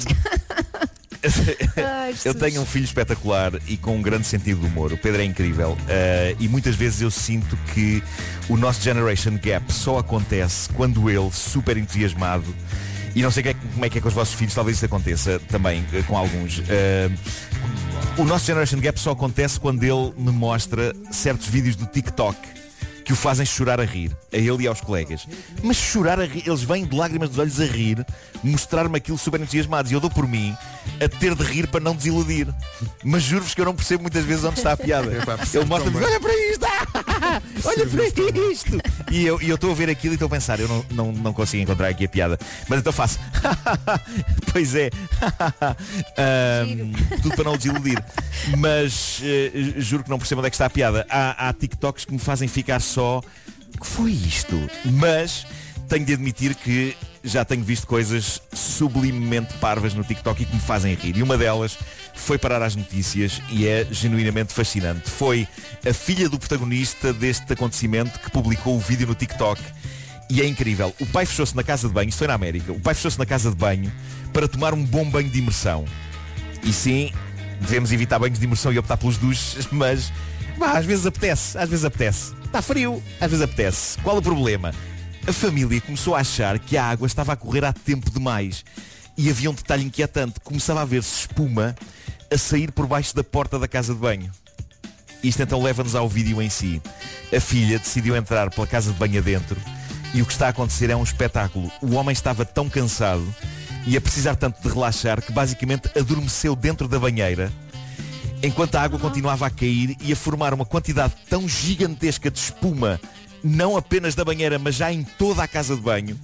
Ai, 1.77 2.15
eu 2.25 2.35
tenho 2.35 2.63
um 2.63 2.67
filho 2.67 2.85
espetacular 2.87 3.53
e 3.67 3.77
com 3.77 3.95
um 3.97 4.01
grande 4.01 4.27
sentido 4.27 4.61
de 4.63 4.67
humor. 4.69 4.91
O 4.95 4.97
Pedro 4.97 5.21
é 5.21 5.25
incrível. 5.25 5.77
Eh, 5.87 6.35
e 6.41 6.49
muitas 6.49 6.75
vezes 6.75 7.03
eu 7.03 7.11
sinto 7.11 7.59
que 7.75 8.03
o 8.49 8.57
nosso 8.57 8.81
Generation 8.81 9.39
Gap 9.43 9.71
só 9.71 9.99
acontece 9.99 10.71
quando 10.71 11.11
ele, 11.11 11.31
super 11.31 11.77
entusiasmado, 11.77 12.57
e 13.15 13.23
não 13.23 13.31
sei 13.31 13.45
é- 13.49 13.55
como 13.55 13.85
é 13.85 13.89
que 13.91 13.99
é 13.99 14.01
com 14.01 14.09
os 14.09 14.15
vossos 14.15 14.35
filhos, 14.35 14.55
talvez 14.55 14.77
isso 14.77 14.87
aconteça 14.87 15.41
também 15.49 15.85
eh, 15.93 16.03
com 16.03 16.17
alguns. 16.17 16.63
eh, 16.69 17.11
o 18.17 18.25
nosso 18.25 18.47
Generation 18.47 18.81
Gap 18.81 18.99
só 19.01 19.13
acontece 19.13 19.59
quando 19.59 19.83
ele 19.83 20.13
me 20.17 20.31
mostra 20.31 20.93
certos 21.11 21.47
vídeos 21.49 21.77
do 21.77 21.87
TikTok 21.87 22.37
que 23.11 23.15
o 23.15 23.17
fazem 23.17 23.45
chorar 23.45 23.81
a 23.81 23.85
rir, 23.85 24.17
a 24.33 24.37
ele 24.37 24.63
e 24.63 24.67
aos 24.69 24.81
colegas. 24.81 25.27
Mas 25.65 25.77
chorar 25.77 26.21
a 26.21 26.25
rir, 26.25 26.45
eles 26.47 26.63
vêm 26.63 26.85
de 26.85 26.95
lágrimas 26.95 27.31
dos 27.31 27.41
olhos 27.41 27.61
a 27.61 27.65
rir, 27.65 28.07
mostrar-me 28.41 28.97
aquilo 28.97 29.19
super 29.19 29.41
entusiasmados. 29.41 29.91
E 29.91 29.95
eu 29.95 30.01
dou 30.01 30.09
por 30.09 30.29
mim 30.29 30.57
a 31.05 31.09
ter 31.09 31.35
de 31.35 31.43
rir 31.43 31.67
para 31.67 31.81
não 31.81 31.93
desiludir. 31.97 32.47
Mas 33.03 33.25
juro-vos 33.25 33.53
que 33.53 33.61
eu 33.61 33.65
não 33.65 33.75
percebo 33.75 34.03
muitas 34.03 34.25
vezes 34.25 34.45
onde 34.45 34.59
está 34.59 34.75
a 34.75 34.77
piada. 34.77 35.11
Ele 35.11 35.65
mostra-me, 35.65 35.97
olha 35.97 36.21
para 36.21 36.51
isto, 36.51 36.65
ah, 36.65 37.43
olha 37.65 37.87
para 37.89 38.05
isto. 38.05 38.79
E 39.11 39.27
eu 39.27 39.43
e 39.43 39.49
eu 39.49 39.57
estou 39.57 39.73
a 39.73 39.75
ver 39.75 39.91
aquilo 39.91 40.13
e 40.13 40.15
estou 40.15 40.27
a 40.27 40.31
pensar, 40.31 40.61
eu 40.61 40.69
não, 40.69 40.85
não, 40.93 41.13
não 41.13 41.33
consigo 41.33 41.65
encontrar 41.65 41.89
aqui 41.89 42.05
a 42.05 42.09
piada. 42.09 42.39
Mas 42.69 42.79
então 42.79 42.93
faço. 42.93 43.19
pois 44.53 44.73
é. 44.77 44.89
Ahm, 46.17 46.93
tudo 47.23 47.35
para 47.35 47.45
não 47.45 47.57
desiludir. 47.57 48.01
Mas 48.57 49.21
eh, 49.25 49.51
juro 49.79 50.05
que 50.05 50.11
não 50.11 50.19
percebo 50.19 50.41
onde 50.41 50.47
é 50.47 50.51
que 50.51 50.55
está 50.55 50.67
a 50.67 50.71
piada. 50.71 51.05
Há, 51.11 51.49
há 51.49 51.53
TikToks 51.53 52.05
que 52.05 52.13
me 52.13 52.21
fazem 52.21 52.47
ficar 52.47 52.81
só. 52.81 53.00
O 53.03 53.81
que 53.81 53.87
foi 53.87 54.13
isto? 54.13 54.57
Mas 54.85 55.47
tenho 55.89 56.05
de 56.05 56.13
admitir 56.13 56.55
que 56.55 56.97
já 57.23 57.45
tenho 57.45 57.63
visto 57.63 57.87
coisas 57.87 58.41
sublimemente 58.53 59.55
parvas 59.55 59.93
no 59.95 60.05
TikTok 60.05 60.43
e 60.43 60.47
que 60.47 60.55
me 60.55 60.61
fazem 60.61 60.95
rir. 60.95 61.17
E 61.17 61.23
uma 61.23 61.37
delas 61.37 61.77
foi 62.15 62.39
parar 62.39 62.63
às 62.63 62.77
notícias 62.77 63.41
e 63.51 63.67
é 63.67 63.87
genuinamente 63.91 64.53
fascinante. 64.53 65.11
Foi 65.11 65.47
a 65.89 65.93
filha 65.93 66.29
do 66.29 66.39
protagonista 66.39 67.13
deste 67.13 67.53
acontecimento 67.53 68.19
que 68.21 68.31
publicou 68.31 68.77
o 68.77 68.81
vídeo 68.81 69.07
no 69.07 69.15
TikTok. 69.15 69.61
E 70.31 70.41
é 70.41 70.47
incrível. 70.47 70.95
O 71.01 71.07
pai 71.07 71.27
fechou-se 71.27 71.57
na 71.57 71.65
casa 71.65 71.89
de 71.89 71.95
banho, 71.95 72.09
isto 72.09 72.19
foi 72.19 72.29
na 72.29 72.35
América, 72.35 72.73
o 72.73 72.79
pai 72.79 72.95
fechou-se 72.95 73.19
na 73.19 73.27
casa 73.27 73.51
de 73.51 73.57
banho 73.57 73.93
para 74.33 74.47
tomar 74.47 74.73
um 74.73 74.85
bom 74.85 75.05
banho 75.05 75.29
de 75.29 75.41
imersão. 75.41 75.85
E 76.63 76.73
sim, 76.73 77.13
devemos 77.61 77.91
evitar 77.91 78.19
banhos 78.19 78.39
de 78.39 78.45
imersão 78.45 78.73
e 78.73 78.79
optar 78.79 78.97
pelos 78.97 79.17
duches, 79.17 79.67
mas 79.73 80.13
bah, 80.57 80.79
às 80.79 80.87
vezes 80.87 81.05
apetece, 81.05 81.59
às 81.59 81.69
vezes 81.69 81.85
apetece. 81.85 82.40
Está 82.51 82.61
frio, 82.61 83.01
às 83.21 83.31
vezes 83.31 83.45
apetece. 83.45 83.97
Qual 83.99 84.17
o 84.17 84.23
problema? 84.23 84.75
A 85.25 85.33
família 85.33 85.81
começou 85.81 86.17
a 86.17 86.19
achar 86.19 86.59
que 86.59 86.77
a 86.77 86.85
água 86.85 87.07
estava 87.07 87.33
a 87.33 87.37
correr 87.37 87.65
há 87.65 87.73
tempo 87.73 88.11
demais. 88.11 88.65
E 89.17 89.31
havia 89.31 89.49
um 89.53 89.55
detalhe 89.55 89.85
inquietante. 89.85 90.41
Começava 90.41 90.83
a 90.83 90.85
ver-se 90.85 91.21
espuma 91.21 91.77
a 92.29 92.37
sair 92.37 92.73
por 92.73 92.89
baixo 92.89 93.15
da 93.15 93.23
porta 93.23 93.57
da 93.57 93.69
casa 93.69 93.95
de 93.95 94.01
banho. 94.01 94.33
Isto 95.23 95.43
então 95.45 95.63
leva-nos 95.63 95.95
ao 95.95 96.09
vídeo 96.09 96.43
em 96.43 96.51
si. 96.51 96.83
A 97.33 97.39
filha 97.39 97.79
decidiu 97.79 98.17
entrar 98.17 98.51
pela 98.51 98.67
casa 98.67 98.93
de 98.93 98.99
banho 98.99 99.21
adentro 99.21 99.57
e 100.13 100.21
o 100.21 100.27
que 100.27 100.33
está 100.33 100.47
a 100.47 100.51
acontecer 100.51 100.91
é 100.91 100.97
um 100.97 101.05
espetáculo. 101.05 101.71
O 101.81 101.95
homem 101.95 102.13
estava 102.13 102.45
tão 102.45 102.69
cansado 102.69 103.33
e 103.87 103.97
a 103.97 104.01
precisar 104.01 104.35
tanto 104.35 104.61
de 104.61 104.69
relaxar 104.75 105.23
que 105.23 105.31
basicamente 105.31 105.89
adormeceu 105.97 106.57
dentro 106.57 106.89
da 106.89 106.99
banheira 106.99 107.53
enquanto 108.43 108.75
a 108.77 108.83
água 108.83 108.99
continuava 108.99 109.47
a 109.47 109.51
cair 109.51 109.97
e 110.01 110.13
a 110.13 110.17
formar 110.17 110.55
uma 110.55 110.65
quantidade 110.65 111.15
tão 111.29 111.49
gigantesca 111.49 112.31
de 112.31 112.39
espuma, 112.39 113.01
não 113.43 113.77
apenas 113.77 114.15
da 114.15 114.25
banheira, 114.25 114.59
mas 114.59 114.75
já 114.75 114.93
em 114.93 115.03
toda 115.03 115.43
a 115.43 115.49
casa 115.49 115.75
de 115.75 115.83
banho, 115.83 116.19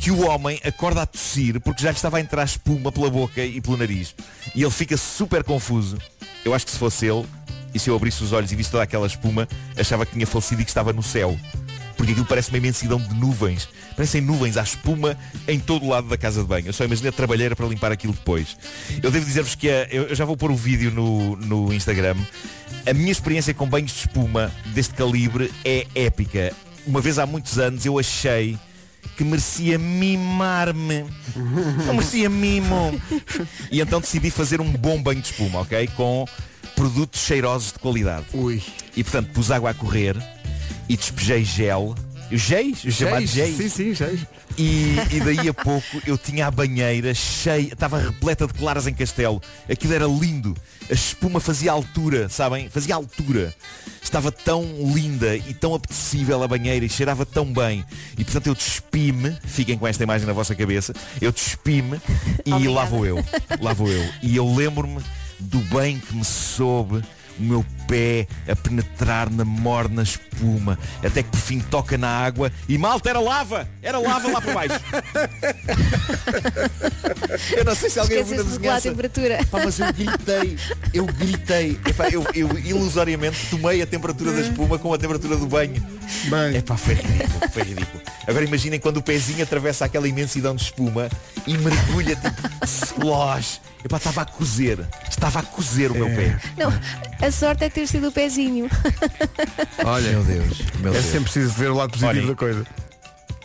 que 0.00 0.10
o 0.10 0.26
homem 0.28 0.60
acorda 0.64 1.02
a 1.02 1.06
tossir 1.06 1.60
porque 1.60 1.82
já 1.82 1.90
lhe 1.90 1.96
estava 1.96 2.18
a 2.18 2.20
entrar 2.20 2.44
espuma 2.44 2.92
pela 2.92 3.10
boca 3.10 3.44
e 3.44 3.60
pelo 3.60 3.76
nariz. 3.76 4.14
E 4.54 4.62
ele 4.62 4.70
fica 4.70 4.96
super 4.96 5.42
confuso. 5.42 5.98
Eu 6.44 6.54
acho 6.54 6.66
que 6.66 6.72
se 6.72 6.78
fosse 6.78 7.06
ele, 7.06 7.26
e 7.74 7.78
se 7.78 7.88
eu 7.88 7.96
abrisse 7.96 8.22
os 8.22 8.32
olhos 8.32 8.52
e 8.52 8.56
visse 8.56 8.70
toda 8.70 8.82
aquela 8.82 9.06
espuma, 9.06 9.48
achava 9.76 10.04
que 10.04 10.12
tinha 10.12 10.26
falecido 10.26 10.62
e 10.62 10.64
que 10.64 10.70
estava 10.70 10.92
no 10.92 11.02
céu. 11.02 11.38
Porque 11.96 12.12
aquilo 12.12 12.26
parece 12.26 12.48
uma 12.50 12.58
imensidão 12.58 12.98
de 12.98 13.14
nuvens. 13.14 13.68
Parecem 13.96 14.20
nuvens, 14.20 14.56
há 14.56 14.62
espuma 14.62 15.16
em 15.46 15.58
todo 15.60 15.84
o 15.86 15.88
lado 15.88 16.08
da 16.08 16.16
casa 16.18 16.40
de 16.42 16.46
banho. 16.48 16.66
Eu 16.66 16.72
só 16.72 16.84
imaginei 16.84 17.10
a 17.10 17.12
trabalheira 17.12 17.54
para 17.54 17.66
limpar 17.66 17.92
aquilo 17.92 18.12
depois. 18.12 18.56
Eu 19.02 19.10
devo 19.10 19.24
dizer-vos 19.24 19.54
que 19.54 19.68
a- 19.68 19.86
eu 19.90 20.04
eu 20.04 20.14
já 20.14 20.24
vou 20.24 20.36
pôr 20.36 20.50
o 20.50 20.56
vídeo 20.56 20.90
no, 20.90 21.36
no 21.36 21.72
Instagram. 21.72 22.16
A 22.86 22.92
minha 22.92 23.12
experiência 23.12 23.54
com 23.54 23.66
banhos 23.68 23.92
de 23.92 23.98
espuma 24.00 24.52
deste 24.74 24.94
calibre 24.94 25.52
é 25.64 25.86
épica. 25.94 26.52
Uma 26.86 27.00
vez 27.00 27.18
há 27.18 27.24
muitos 27.26 27.58
anos 27.58 27.86
eu 27.86 27.98
achei 27.98 28.58
que 29.16 29.22
merecia 29.24 29.78
mimar-me. 29.78 31.04
Não 31.86 31.94
merecia 31.94 32.28
mimo. 32.28 33.00
E 33.70 33.80
então 33.80 34.00
decidi 34.00 34.30
fazer 34.30 34.60
um 34.60 34.70
bom 34.72 35.00
banho 35.02 35.20
de 35.20 35.28
espuma, 35.28 35.60
ok? 35.60 35.88
Com 35.96 36.26
produtos 36.74 37.20
cheirosos 37.20 37.72
de 37.72 37.78
qualidade. 37.78 38.26
Ui. 38.34 38.62
E 38.96 39.02
portanto 39.04 39.30
pus 39.32 39.50
água 39.50 39.70
a 39.70 39.74
correr 39.74 40.16
e 40.88 40.96
despejei 40.96 41.44
gel. 41.44 41.94
Géis? 42.30 42.78
Chamado 42.78 43.26
géis. 43.26 43.56
Sim, 43.56 43.68
sim, 43.68 43.94
géis. 43.94 44.20
E, 44.56 44.94
e 45.10 45.20
daí 45.20 45.48
a 45.48 45.54
pouco 45.54 46.00
eu 46.06 46.16
tinha 46.16 46.46
a 46.46 46.50
banheira 46.50 47.12
cheia, 47.12 47.72
estava 47.72 47.98
repleta 47.98 48.46
de 48.46 48.54
claras 48.54 48.86
em 48.86 48.94
castelo. 48.94 49.42
Aquilo 49.70 49.94
era 49.94 50.06
lindo. 50.06 50.56
A 50.88 50.94
espuma 50.94 51.40
fazia 51.40 51.72
altura, 51.72 52.28
sabem? 52.28 52.68
Fazia 52.68 52.94
altura. 52.94 53.54
Estava 54.02 54.30
tão 54.30 54.62
linda 54.94 55.36
e 55.36 55.54
tão 55.54 55.74
apetecível 55.74 56.42
a 56.42 56.48
banheira 56.48 56.84
e 56.84 56.88
cheirava 56.88 57.26
tão 57.26 57.52
bem. 57.52 57.84
E 58.16 58.24
portanto 58.24 58.46
eu 58.46 58.54
despi-me, 58.54 59.36
fiquem 59.44 59.76
com 59.76 59.86
esta 59.86 60.02
imagem 60.02 60.26
na 60.26 60.32
vossa 60.32 60.54
cabeça, 60.54 60.94
eu 61.20 61.32
despi-me 61.32 62.00
e 62.44 62.50
lá 62.50 62.56
Obrigada. 62.56 62.90
vou 62.90 63.06
eu. 63.06 63.24
Lá 63.60 63.72
vou 63.72 63.88
eu. 63.88 64.08
E 64.22 64.36
eu 64.36 64.54
lembro-me 64.54 65.02
do 65.40 65.58
bem 65.58 65.98
que 65.98 66.14
me 66.14 66.24
soube 66.24 67.02
o 67.38 67.42
meu 67.42 67.64
pé 67.86 68.26
a 68.48 68.56
penetrar 68.56 69.30
na 69.30 69.44
morna 69.44 70.02
espuma, 70.02 70.78
até 71.02 71.22
que 71.22 71.30
por 71.30 71.40
fim 71.40 71.60
toca 71.60 71.96
na 71.96 72.08
água 72.08 72.50
e 72.68 72.76
malta 72.78 73.10
era 73.10 73.20
lava! 73.20 73.68
Era 73.82 73.98
lava 73.98 74.30
lá 74.30 74.40
por 74.40 74.54
baixo! 74.54 74.74
eu 77.56 77.64
não 77.64 77.74
sei 77.74 77.90
se 77.90 77.98
alguém 77.98 78.18
ouviu 78.18 78.38
na 78.38 78.42
vizinhança. 78.42 78.90
temperatura. 78.90 79.38
Pá, 79.50 79.60
mas 79.64 79.78
eu 79.78 79.92
gritei, 79.92 80.58
eu 80.92 81.06
gritei. 81.06 81.78
Epá, 81.86 82.08
eu, 82.08 82.24
eu 82.34 82.58
ilusoriamente 82.58 83.46
tomei 83.50 83.82
a 83.82 83.86
temperatura 83.86 84.32
da 84.32 84.40
espuma 84.40 84.78
com 84.78 84.92
a 84.92 84.98
temperatura 84.98 85.36
do 85.36 85.46
banho. 85.46 85.82
Bem, 86.24 86.56
Epá, 86.56 86.76
foi 86.76 86.94
ridículo, 86.94 87.50
foi 87.52 87.62
ridículo. 87.62 88.02
Agora 88.26 88.44
imaginem 88.44 88.80
quando 88.80 88.98
o 88.98 89.02
pezinho 89.02 89.42
atravessa 89.42 89.84
aquela 89.84 90.08
imensidão 90.08 90.54
de 90.54 90.62
espuma 90.62 91.08
e 91.46 91.56
mergulha 91.58 92.16
tipo 92.16 92.64
slosh. 92.64 93.60
Epá, 93.84 93.98
estava 93.98 94.22
a 94.22 94.24
cozer. 94.24 94.78
Estava 95.08 95.40
a 95.40 95.42
cozer 95.42 95.90
o 95.90 95.94
meu 95.94 96.06
pé. 96.06 96.38
Não, 96.56 96.72
a 97.20 97.30
sorte 97.30 97.64
é 97.64 97.68
ter 97.74 97.86
sido 97.86 98.08
o 98.08 98.12
pezinho. 98.12 98.70
olha, 99.84 100.10
Meu 100.10 100.24
Deus, 100.24 100.58
meu 100.80 100.92
é 100.92 100.94
Deus. 100.94 101.04
sempre 101.06 101.24
preciso 101.24 101.52
ver 101.54 101.70
o 101.70 101.74
lado 101.74 101.90
positivo 101.90 102.10
Olhem. 102.10 102.26
da 102.26 102.34
coisa. 102.34 102.66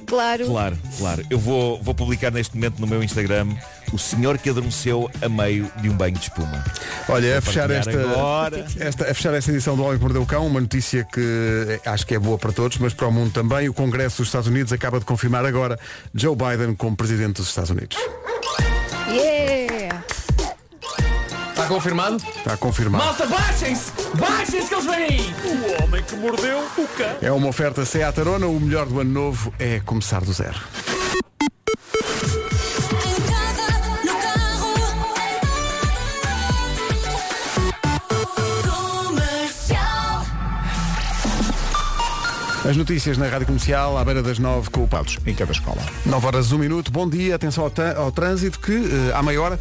Claro. 0.05 0.45
Claro, 0.47 0.77
claro. 0.97 1.23
Eu 1.29 1.37
vou, 1.37 1.81
vou 1.83 1.93
publicar 1.93 2.31
neste 2.31 2.55
momento 2.55 2.79
no 2.79 2.87
meu 2.87 3.03
Instagram 3.03 3.47
o 3.93 3.97
senhor 3.99 4.39
que 4.39 4.49
adormeceu 4.49 5.09
a 5.21 5.29
meio 5.29 5.71
de 5.81 5.87
um 5.89 5.95
banho 5.95 6.15
de 6.15 6.21
espuma. 6.23 6.63
Olha, 7.07 7.37
a 7.37 7.41
fechar 7.41 7.69
esta, 7.69 7.91
esta, 8.79 9.03
a 9.11 9.13
fechar 9.13 9.33
esta 9.35 9.51
edição 9.51 9.75
do 9.75 9.83
Homem 9.83 9.97
que 9.97 10.03
Mordeu 10.03 10.23
o 10.23 10.25
Cão, 10.25 10.47
uma 10.47 10.59
notícia 10.61 11.03
que 11.03 11.19
eh, 11.21 11.79
acho 11.85 12.07
que 12.07 12.15
é 12.15 12.19
boa 12.19 12.39
para 12.39 12.51
todos, 12.51 12.79
mas 12.79 12.91
para 12.93 13.07
o 13.07 13.11
mundo 13.11 13.31
também. 13.31 13.69
O 13.69 13.73
Congresso 13.73 14.17
dos 14.17 14.29
Estados 14.29 14.47
Unidos 14.47 14.73
acaba 14.73 14.97
de 14.99 15.05
confirmar 15.05 15.45
agora 15.45 15.77
Joe 16.15 16.35
Biden 16.35 16.73
como 16.73 16.95
Presidente 16.95 17.37
dos 17.37 17.49
Estados 17.49 17.69
Unidos. 17.69 17.97
Yeah! 19.11 19.88
Está 21.69 21.75
confirmado? 21.75 22.15
Está 22.15 22.57
confirmado. 22.57 23.05
Malta, 23.05 23.27
baixem-se! 23.27 23.91
Baixem-se 24.15 24.67
que 24.67 24.73
eles 24.73 24.85
vêm 24.85 24.95
aí! 24.95 25.35
O 25.45 25.83
homem 25.83 26.03
que 26.03 26.15
mordeu 26.15 26.57
o 26.75 26.87
cão. 26.97 27.15
É 27.21 27.31
uma 27.31 27.47
oferta 27.47 27.85
Seat 27.85 28.19
Arona, 28.19 28.47
o 28.47 28.59
melhor 28.59 28.87
do 28.87 28.99
ano 28.99 29.11
novo 29.11 29.53
é 29.59 29.79
começar 29.85 30.21
do 30.21 30.33
zero. 30.33 30.57
As 42.69 42.77
notícias 42.77 43.17
na 43.17 43.27
Rádio 43.27 43.47
Comercial, 43.47 43.97
à 43.97 44.05
beira 44.05 44.21
das 44.21 44.37
nove 44.37 44.69
com 44.69 44.83
o 44.83 44.87
Patos. 44.87 45.17
Em 45.25 45.33
cada 45.33 45.51
escola. 45.51 45.81
9 46.05 46.27
horas, 46.27 46.51
1 46.51 46.57
minuto. 46.59 46.91
Bom 46.91 47.09
dia, 47.09 47.33
atenção 47.33 47.63
ao, 47.63 48.03
ao 48.03 48.11
trânsito 48.11 48.59
que, 48.59 48.71
eh, 48.73 49.11
à 49.11 49.23
meia 49.23 49.41
hora, 49.41 49.59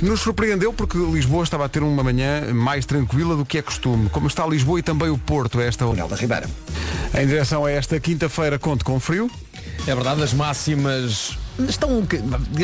nos 0.00 0.22
surpreendeu 0.22 0.72
porque 0.72 0.96
Lisboa 0.96 1.44
estava 1.44 1.66
a 1.66 1.68
ter 1.68 1.82
uma 1.82 2.02
manhã 2.02 2.54
mais 2.54 2.86
tranquila 2.86 3.36
do 3.36 3.44
que 3.44 3.58
é 3.58 3.62
costume. 3.62 4.08
Como 4.08 4.26
está 4.26 4.46
Lisboa 4.46 4.78
e 4.78 4.82
também 4.82 5.10
o 5.10 5.18
Porto 5.18 5.60
a 5.60 5.64
esta 5.64 5.84
hora. 5.84 5.96
Manuel 5.96 6.08
da 6.08 6.16
Ribeira. 6.16 6.48
Em 7.12 7.26
direção 7.26 7.62
a 7.66 7.70
esta 7.70 8.00
quinta-feira, 8.00 8.58
conto 8.58 8.86
com 8.86 8.98
frio. 8.98 9.30
É 9.86 9.94
verdade, 9.94 10.22
as 10.22 10.32
máximas 10.32 11.36
estão 11.68 11.90
um 11.90 12.06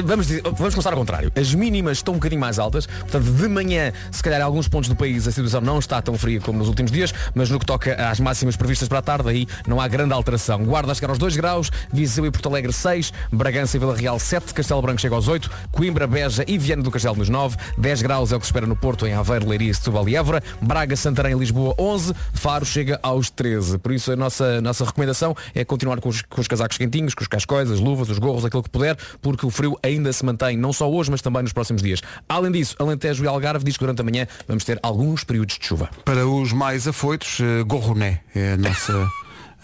vamos, 0.05 0.29
vamos 0.29 0.75
começar 0.75 0.93
ao 0.93 0.99
contrário. 0.99 1.33
As 1.35 1.55
mínimas 1.55 1.99
estão 1.99 2.15
um 2.15 2.17
bocadinho 2.19 2.41
mais 2.41 2.59
altas. 2.59 2.87
Portanto, 2.87 3.25
de 3.25 3.49
manhã, 3.49 3.93
se 4.11 4.23
calhar 4.23 4.41
em 4.41 4.45
alguns 4.45 4.69
pontos 4.69 4.89
do 4.89 4.97
país 4.97 5.27
a 5.27 5.33
situação 5.33 5.61
não 5.61 5.79
está 5.79 6.01
tão 6.03 6.17
fria 6.17 6.41
como 6.41 6.59
nos 6.59 6.69
últimos 6.69 6.91
dias, 6.91 7.13
mas 7.35 7.51
no 7.51 7.59
que 7.59 7.67
toca 7.67 7.95
às 7.95 8.21
máximas 8.21 8.57
previstas 8.57 8.89
para 8.89 8.99
a 8.99 9.03
tarde, 9.03 9.29
aí 9.29 9.47
não 9.67 9.81
há 9.81 9.89
grande 9.89 10.13
alteração. 10.13 10.65
Guarda 10.65 10.93
a 10.93 10.95
chegar 10.95 11.11
aos 11.11 11.19
2 11.19 11.37
graus, 11.37 11.71
Viseu 11.93 12.27
e 12.27 12.31
Porto 12.31 12.49
Alegre 12.49 12.73
6, 12.73 13.13
Bragança 13.33 13.77
e 13.77 13.81
Vila 13.81 13.97
Real 13.97 14.19
7, 14.19 14.53
Castelo 14.53 14.83
Branco 14.83 15.01
chega 15.01 15.15
aos 15.15 15.29
8, 15.29 15.51
Coimbra, 15.71 16.07
Beja 16.07 16.45
e 16.47 16.59
Viana 16.59 16.83
do 16.83 16.91
Castelo 16.91 17.17
nos 17.17 17.29
9, 17.29 17.57
10 17.79 18.03
graus 18.03 18.33
é 18.33 18.37
o 18.37 18.41
que 18.41 18.47
se 18.47 18.51
espera 18.51 18.67
no 18.67 18.77
Porto, 18.77 19.07
em 19.07 19.15
Aveiro, 19.15 19.49
Leiria, 19.49 19.73
Setúbal 19.73 20.09
e 20.09 20.17
Évora, 20.17 20.43
Braga, 20.61 20.97
Santarém 20.97 21.33
e 21.33 21.39
Lisboa 21.39 21.75
11, 21.79 22.15
Faro 22.35 22.65
chega 22.65 22.99
aos 23.03 23.31
13. 23.31 23.79
Por 23.79 23.93
isso 23.93 24.13
a 24.13 24.17
nossa, 24.17 24.61
nossa 24.61 24.85
recomendação 24.85 25.35
é 25.55 25.65
continuar 25.65 26.01
com 26.01 26.09
os, 26.09 26.23
com 26.23 26.41
os 26.41 26.49
casacos 26.49 26.77
quentinhos, 26.77 27.15
com 27.15 27.23
os 27.23 27.29
cascóis, 27.29 27.71
as 27.71 27.81
luvas, 27.81 28.09
os 28.09 28.19
gorros, 28.19 28.45
aquilo 28.45 28.63
que 28.63 28.71
puder, 28.71 28.82
porque 29.21 29.47
o 29.47 29.51
frio 29.51 29.79
ainda 29.83 30.13
se 30.13 30.25
mantém, 30.25 30.57
não 30.57 30.73
só 30.73 30.91
hoje, 30.91 31.11
mas 31.11 31.23
também 31.23 31.43
nos 31.43 31.53
próximos 31.53 31.83
dias. 31.83 32.01
Além 32.29 32.53
disso, 32.53 32.77
Alentejo 32.79 33.25
e 33.25 33.27
Algarve 33.27 33.65
diz 33.65 33.77
que 33.77 33.81
durante 33.81 34.01
a 34.01 34.05
manhã 34.05 34.27
vamos 34.47 34.65
ter 34.65 34.79
alguns 34.83 35.25
períodos 35.25 35.59
de 35.59 35.67
chuva. 35.67 35.91
Para 36.05 36.27
os 36.27 36.53
mais 36.53 36.87
afoitos, 36.87 37.39
eh, 37.41 37.63
gorroné 37.65 38.21
é 38.35 38.53
a 38.53 38.57
nossa, 38.57 39.09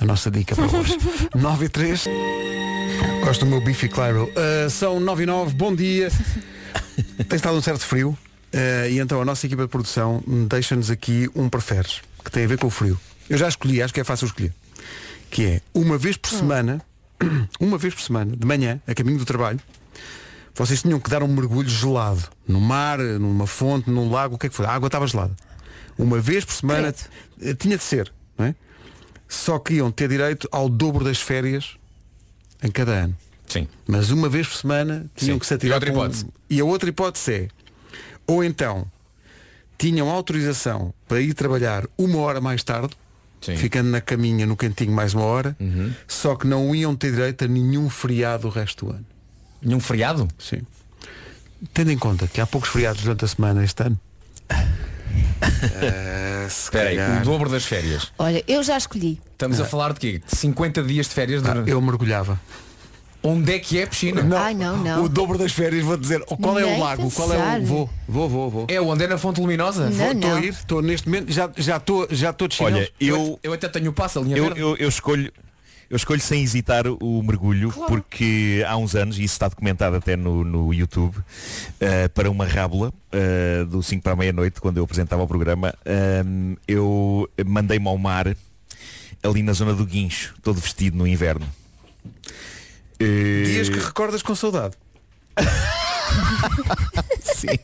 a 0.01 0.05
nossa 0.05 0.31
dica 0.31 0.55
para 0.55 0.64
hoje. 0.64 0.97
9 1.35 1.64
e 1.64 1.69
3. 1.69 2.05
Gosto 3.25 3.45
do 3.45 3.51
meu 3.51 3.62
bife 3.62 3.89
claro. 3.89 4.25
Uh, 4.25 4.71
são 4.71 4.99
9 5.01 5.23
e 5.23 5.27
9, 5.27 5.55
bom 5.55 5.75
dia. 5.75 6.11
Tem 7.29 7.37
estado 7.37 7.57
um 7.57 7.62
certo 7.62 7.85
frio 7.85 8.11
uh, 8.11 8.89
e 8.89 8.99
então 8.99 9.21
a 9.21 9.25
nossa 9.25 9.47
equipa 9.47 9.62
de 9.62 9.69
produção 9.69 10.23
deixa-nos 10.49 10.91
aqui 10.91 11.29
um 11.35 11.49
preferes, 11.49 12.01
que 12.25 12.31
tem 12.31 12.45
a 12.45 12.49
ver 12.49 12.59
com 12.59 12.66
o 12.66 12.71
frio. 12.71 12.99
Eu 13.29 13.37
já 13.37 13.49
escolhi, 13.49 13.83
acho 13.83 13.93
que 13.93 14.01
é 14.01 14.05
fácil 14.05 14.27
escolher. 14.27 14.53
Que 15.31 15.45
é 15.45 15.61
uma 15.75 15.99
vez 15.99 16.16
por 16.16 16.31
semana, 16.31 16.81
uma 17.61 17.79
vez 17.79 17.95
por 17.95 18.03
semana, 18.03 18.37
de 18.37 18.47
manhã, 18.47 18.81
a 18.87 18.95
caminho 18.95 19.19
do 19.19 19.25
trabalho, 19.25 19.61
vocês 20.55 20.83
tinham 20.83 20.99
que 21.01 21.09
dar 21.11 21.23
um 21.23 21.29
mergulho 21.29 21.69
gelado. 21.69 22.25
No 22.47 22.61
mar, 22.61 22.99
numa 22.99 23.47
fonte, 23.47 23.89
num 23.91 24.11
lago, 24.11 24.35
o 24.35 24.39
que 24.39 24.47
é 24.47 24.49
que 24.51 24.55
foi? 24.57 24.66
A 24.66 24.71
água 24.73 24.89
estava 24.89 25.07
gelada. 25.07 25.35
Uma 25.97 26.21
vez 26.21 26.45
por 26.45 26.55
semana 26.55 26.95
tinha 27.59 27.77
de 27.77 27.83
ser, 27.83 28.12
não 28.37 28.47
é? 28.47 28.55
Só 29.29 29.59
que 29.59 29.75
iam 29.75 29.91
ter 29.91 30.09
direito 30.09 30.49
ao 30.51 30.69
dobro 30.69 31.05
das 31.05 31.21
férias 31.21 31.77
em 32.62 32.71
cada 32.71 32.93
ano. 32.93 33.16
Sim. 33.47 33.66
Mas 33.87 34.11
uma 34.11 34.29
vez 34.29 34.47
por 34.47 34.57
semana 34.57 35.07
tinham 35.16 35.35
Sim. 35.37 35.39
que 35.39 35.47
se 35.47 35.55
E 35.55 35.57
atirar 35.57 35.75
outra 35.77 35.91
com- 35.93 35.99
hipótese? 35.99 36.27
E 36.51 36.61
a 36.61 36.64
outra 36.64 36.89
hipótese 36.89 37.33
é, 37.35 37.49
ou 38.27 38.43
então 38.45 38.87
tinham 39.77 40.09
autorização 40.11 40.93
para 41.07 41.21
ir 41.21 41.35
trabalhar 41.35 41.87
uma 41.97 42.19
hora 42.19 42.41
mais 42.41 42.62
tarde, 42.62 42.95
Sim. 43.41 43.57
ficando 43.57 43.89
na 43.91 44.01
caminha 44.01 44.45
no 44.47 44.57
cantinho 44.57 44.93
mais 44.93 45.14
uma 45.14 45.24
hora, 45.24 45.57
Uhum. 45.61 45.93
só 46.07 46.34
que 46.36 46.47
não 46.47 46.74
iam 46.74 46.95
ter 46.97 47.12
direito 47.12 47.45
a 47.45 47.49
nenhum 47.49 47.89
feriado 47.89 48.47
o 48.49 48.51
resto 48.51 48.86
do 48.86 48.93
ano. 48.93 49.07
Nenhum 49.62 49.80
feriado? 49.80 50.26
Sim. 50.39 50.62
Tendo 51.74 51.91
em 51.91 51.99
conta 51.99 52.26
que 52.26 52.41
há 52.41 52.47
poucos 52.47 52.70
feriados 52.70 53.03
durante 53.03 53.24
a 53.24 53.28
semana 53.28 53.64
este 53.64 53.82
ano. 53.82 53.99
aí, 55.70 56.70
calhar- 56.70 57.22
o 57.22 57.24
dobro 57.24 57.49
das 57.51 57.64
férias. 57.64 58.12
Olha, 58.18 58.43
eu 58.47 58.62
já 58.62 58.76
escolhi. 58.76 59.20
Estamos 59.32 59.61
a 59.61 59.64
falar 59.64 59.93
de 59.93 60.01
quê? 60.01 60.22
De 60.24 60.36
50 60.36 60.82
dias 60.82 61.07
de 61.09 61.14
férias? 61.14 61.43
Ah, 61.45 61.53
durante- 61.53 61.70
eu 61.70 61.80
mergulhava. 61.80 62.41
Onde 63.23 63.55
é 63.55 63.59
que 63.59 63.79
é 63.79 63.83
a 63.83 63.87
piscina? 63.87 64.25
Ai, 64.39 64.55
não, 64.55 64.77
não. 64.77 65.05
O 65.05 65.09
dobro 65.09 65.37
das 65.37 65.53
férias, 65.53 65.85
vou 65.85 65.97
dizer. 65.97 66.21
Qual 66.25 66.59
é 66.59 66.64
o 66.64 66.71
Nem 66.71 66.81
lago? 66.81 67.11
Qual 67.11 67.33
é 67.33 67.59
o. 67.59 67.64
Vou, 67.64 67.91
vou, 68.07 68.29
vou, 68.29 68.51
vou. 68.51 68.66
É 68.69 68.81
onde 68.81 69.05
é 69.05 69.09
na 69.09 69.19
Fonte 69.19 69.41
Luminosa? 69.41 69.91
Não, 69.91 70.12
Estou 70.12 70.31
a 70.31 70.35
não. 70.35 70.39
ir, 70.45 70.49
estou 70.51 70.83
neste 70.83 71.09
momento, 71.09 71.33
já 71.33 71.51
já 71.57 71.77
estou 71.79 72.07
já 72.11 72.31
estou 72.31 72.47
de 72.47 72.55
chinelos. 72.55 72.79
Olha, 72.81 72.93
eu, 73.01 73.39
Eu 73.43 73.53
até 73.53 73.69
tenho 73.69 73.91
o 73.91 73.93
passo, 73.93 74.19
a 74.21 74.23
linha 74.23 74.37
eu, 74.37 74.45
verde. 74.45 74.61
eu, 74.61 74.77
eu 74.77 74.89
escolho 74.89 75.33
eu 75.91 75.97
escolho 75.97 76.21
sem 76.21 76.43
hesitar 76.43 76.85
o 76.87 77.23
mergulho 77.23 77.73
porque 77.87 78.62
há 78.69 78.77
uns 78.77 78.95
anos, 78.95 79.19
e 79.19 79.25
isso 79.25 79.33
está 79.33 79.49
documentado 79.49 79.97
até 79.97 80.16
no, 80.16 80.45
no 80.45 80.73
YouTube, 80.75 81.16
eh, 81.81 82.09
para 82.09 82.31
uma 82.31 82.45
rábula 82.45 82.93
eh, 83.11 83.64
do 83.64 83.83
5 83.83 84.03
para 84.03 84.12
a 84.12 84.16
meia-noite, 84.16 84.61
quando 84.61 84.77
eu 84.77 84.85
apresentava 84.85 85.23
o 85.23 85.27
programa, 85.27 85.75
ehm, 85.87 86.57
eu 86.69 87.27
mandei-me 87.47 87.89
ao 87.89 87.97
mar 87.97 88.37
ali 89.23 89.43
na 89.43 89.55
zona 89.55 89.73
do 89.73 89.87
guincho, 89.87 90.35
todo 90.43 90.61
vestido 90.61 90.95
no 90.97 91.07
inverno. 91.07 91.47
Eh, 93.01 93.43
Dias 93.47 93.69
que 93.69 93.79
recordas 93.79 94.23
com 94.23 94.35
saudade. 94.35 94.75
Sim. 97.23 97.59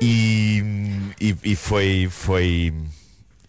e, 0.00 0.62
e, 1.20 1.36
e 1.44 1.56
foi, 1.56 2.08
foi. 2.10 2.72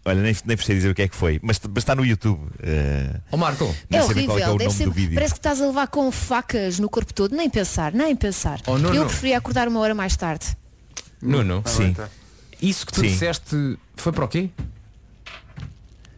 Olha, 0.05 0.22
nem, 0.22 0.36
nem 0.45 0.57
precisei 0.57 0.76
dizer 0.76 0.89
o 0.89 0.95
que 0.95 1.01
é 1.01 1.07
que 1.07 1.16
foi, 1.16 1.39
mas, 1.41 1.59
mas 1.61 1.78
está 1.78 1.95
no 1.95 2.05
YouTube. 2.05 2.39
eh, 2.61 3.20
Ó 3.32 3.38
Marco, 3.38 3.74
nem 3.89 3.99
É 4.01 4.03
horrível, 4.03 4.38
é, 4.38 4.41
é 4.41 4.49
o 4.49 4.57
deve 4.57 4.66
nome 4.66 4.78
ser- 4.78 4.84
do 4.86 4.91
vídeo. 4.91 5.16
parece 5.16 5.34
que 5.34 5.39
estás 5.39 5.61
a 5.61 5.66
levar 5.68 5.88
com 5.88 6.11
facas 6.11 6.78
no 6.80 6.89
corpo 6.89 7.14
todo, 7.14 7.34
nem 7.36 7.49
pensar, 7.49 7.93
nem 7.93 8.14
pensar. 8.16 8.59
Oh, 8.68 8.78
não, 8.78 8.89
eu 8.93 9.01
não. 9.01 9.07
preferia 9.07 9.38
acordar 9.38 9.68
uma 9.68 9.80
hora 9.80 9.95
mais 9.95 10.16
tarde. 10.18 10.57
Nuno, 11.22 11.64
Sim, 11.66 11.95
isso 12.61 12.86
que 12.86 12.91
tu 12.91 12.99
Sim. 13.01 13.07
disseste 13.07 13.78
foi 13.95 14.11
para 14.11 14.26
o 14.26 14.28
quê? 14.28 14.49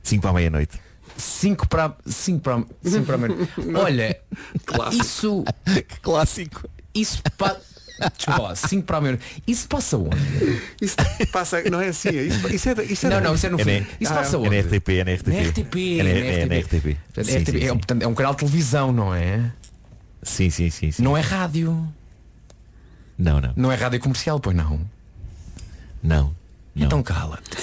5 0.02 0.22
para 0.22 0.32
a 0.32 0.34
meia-noite. 0.34 0.80
5 1.18 1.68
para 1.68 1.96
5 2.06 2.40
para 2.42 2.64
5 2.84 3.06
para 3.06 3.18
meia- 3.18 3.36
Olha, 3.80 4.20
isso 4.94 5.44
Que 5.66 6.00
clássico. 6.02 6.70
isso 6.94 7.22
pa... 7.38 7.56
Desculpa 8.18 8.42
lá, 8.42 8.56
5 8.56 8.84
para 8.86 8.98
a 8.98 9.02
meia. 9.02 9.20
Isso 9.48 9.68
passa 9.70 9.98
onde? 9.98 10.18
Isso 10.82 10.98
passa, 11.32 11.62
não 11.70 11.80
é 11.80 11.88
assim, 11.88 12.10
é 12.10 12.24
isso, 12.24 12.48
isso 12.54 12.70
é, 12.70 12.84
isso 12.84 13.08
é 13.08 13.10
Não, 13.10 13.22
não, 13.22 13.36
isso 13.36 13.46
é 13.46 13.50
no 13.50 13.62
É 13.62 13.64
fim. 13.64 13.88
Isso 14.02 14.12
Ah, 14.12 14.16
passa 14.18 14.36
É 14.36 14.40
onde? 14.40 14.50
na 14.50 14.62
RTP, 14.62 14.90
é 14.90 15.04
na 15.06 15.14
RTP. 15.14 15.28
Na 15.30 15.42
RTP, 15.50 16.00
É 16.00 16.04
na, 16.04 16.10
é 16.10 16.46
na 16.46 16.56
RTP. 16.60 16.98
É, 18.02 18.04
é 18.04 18.08
um 18.08 18.14
canal 18.14 18.34
de 18.34 18.40
televisão, 18.40 18.92
não 18.92 19.16
é? 19.16 19.50
Sim, 20.22 20.50
sim, 20.50 20.70
sim, 20.70 20.92
sim. 20.92 21.02
Não 21.04 21.16
é 21.16 21.22
rádio. 21.22 21.88
Não, 23.18 23.40
não. 23.40 23.54
Não 23.56 23.72
é 23.72 23.76
rádio 23.76 24.00
comercial, 24.02 24.42
pois 24.42 24.54
não. 24.58 24.82
Não. 26.04 26.36
não. 26.76 26.86
Então 26.88 27.02
cala-te. 27.02 27.56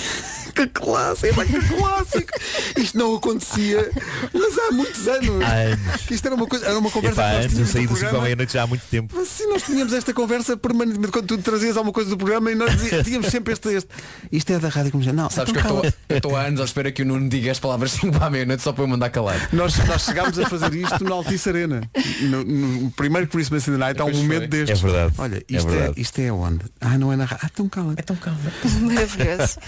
Que 0.55 0.67
clássico, 0.67 1.41
é 1.41 1.45
que 1.47 1.61
clássico. 1.69 2.33
Isto 2.77 2.99
não 2.99 3.15
acontecia, 3.17 3.91
mas 4.33 4.59
há 4.59 4.71
muitos 4.73 5.09
anos. 5.09 5.43
Há 5.45 5.53
anos. 5.53 6.03
Que 6.07 6.15
isto 6.15 6.27
era 6.27 6.35
uma 6.35 6.47
coisa, 6.47 6.67
era 6.67 6.79
uma 6.79 6.91
conversa 6.91 7.21
Epá, 7.23 7.31
que 7.31 7.37
nós 7.37 7.47
tínhamos 7.53 7.71
saí 7.71 7.83
no 7.83 7.89
do 7.89 7.95
5 7.95 7.95
à 7.95 7.99
programa. 8.09 8.25
meia-noite 8.25 8.53
já 8.53 8.63
há 8.63 8.67
muito 8.67 8.83
tempo. 8.91 9.15
Mas 9.17 9.29
se 9.29 9.47
nós 9.47 9.63
tínhamos 9.63 9.93
esta 9.93 10.13
conversa 10.15 10.57
permanentemente 10.57 11.13
quando 11.13 11.27
tu 11.27 11.39
trazias 11.39 11.77
alguma 11.77 11.93
coisa 11.93 12.11
do 12.11 12.17
programa 12.17 12.51
e 12.51 12.55
nós 12.55 12.71
dizia- 12.77 13.03
tínhamos 13.05 13.29
sempre 13.29 13.53
este, 13.55 13.69
este. 13.75 13.89
Isto 14.31 14.53
é 14.53 14.59
da 14.59 14.69
rádio 14.69 14.91
comercial. 14.93 15.15
Não, 15.17 15.31
Sabes 15.31 15.55
então 15.55 15.81
que 15.81 15.93
eu 16.09 16.17
estou- 16.19 16.37
há 16.37 16.43
anos 16.43 16.61
à 16.61 16.65
espera 16.65 16.91
que 16.93 17.03
o 17.03 17.05
Nuno 17.07 17.29
diga 17.29 17.51
as 17.51 17.59
palavras 17.59 17.93
5 17.93 18.13
para 18.13 18.27
a 18.27 18.31
meia-noite 18.31 18.63
só 18.63 18.73
para 18.73 18.85
eu 18.85 18.89
mandar 18.89 19.11
calar. 19.11 19.49
Nós, 19.53 19.77
nós 19.87 20.03
chegámos 20.05 20.39
a 20.39 20.49
fazer 20.49 20.75
isto 20.75 21.03
na 21.05 21.15
Altice 21.15 21.49
Arena. 21.49 21.81
No, 22.23 22.45
no 22.45 22.91
primeiro 22.93 23.27
Christmas 23.29 23.67
in 23.69 23.73
the 23.73 23.79
Night 23.79 24.01
há 24.01 24.05
um 24.05 24.13
momento 24.13 24.41
foi. 24.41 24.49
destes. 24.49 24.79
É 24.85 24.87
verdade. 24.87 25.15
Olha, 25.19 25.37
É 25.37 25.45
isto 25.57 25.69
é, 25.69 25.73
verdade. 25.73 26.01
isto 26.01 26.19
é 26.21 26.33
onde? 26.33 26.65
Ah, 26.81 26.99
não 26.99 27.13
é 27.13 27.17
na 27.17 27.25
rádio. 27.25 27.45
Ah, 27.47 27.51
então 27.53 27.69
cala. 27.69 27.95
Então 27.99 28.17
calma. 28.17 28.39
Maravilhoso. 28.83 29.59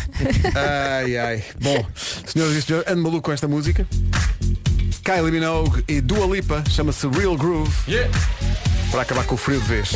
Ai, 0.75 1.17
ai. 1.17 1.45
Bom, 1.61 1.87
senhoras 2.27 2.55
e 2.57 2.63
senhores, 2.63 2.91
ando 2.91 3.03
maluco 3.03 3.23
com 3.23 3.33
esta 3.33 3.47
música. 3.47 3.87
Kylie 5.05 5.31
Minogue 5.31 5.85
e 5.87 6.01
Dua 6.01 6.27
Lipa, 6.27 6.65
chama-se 6.69 7.07
Real 7.07 7.37
Groove, 7.37 7.71
para 8.91 9.03
acabar 9.03 9.25
com 9.25 9.35
o 9.35 9.39
frio 9.39 9.61
de 9.61 9.67
vez. 9.67 9.93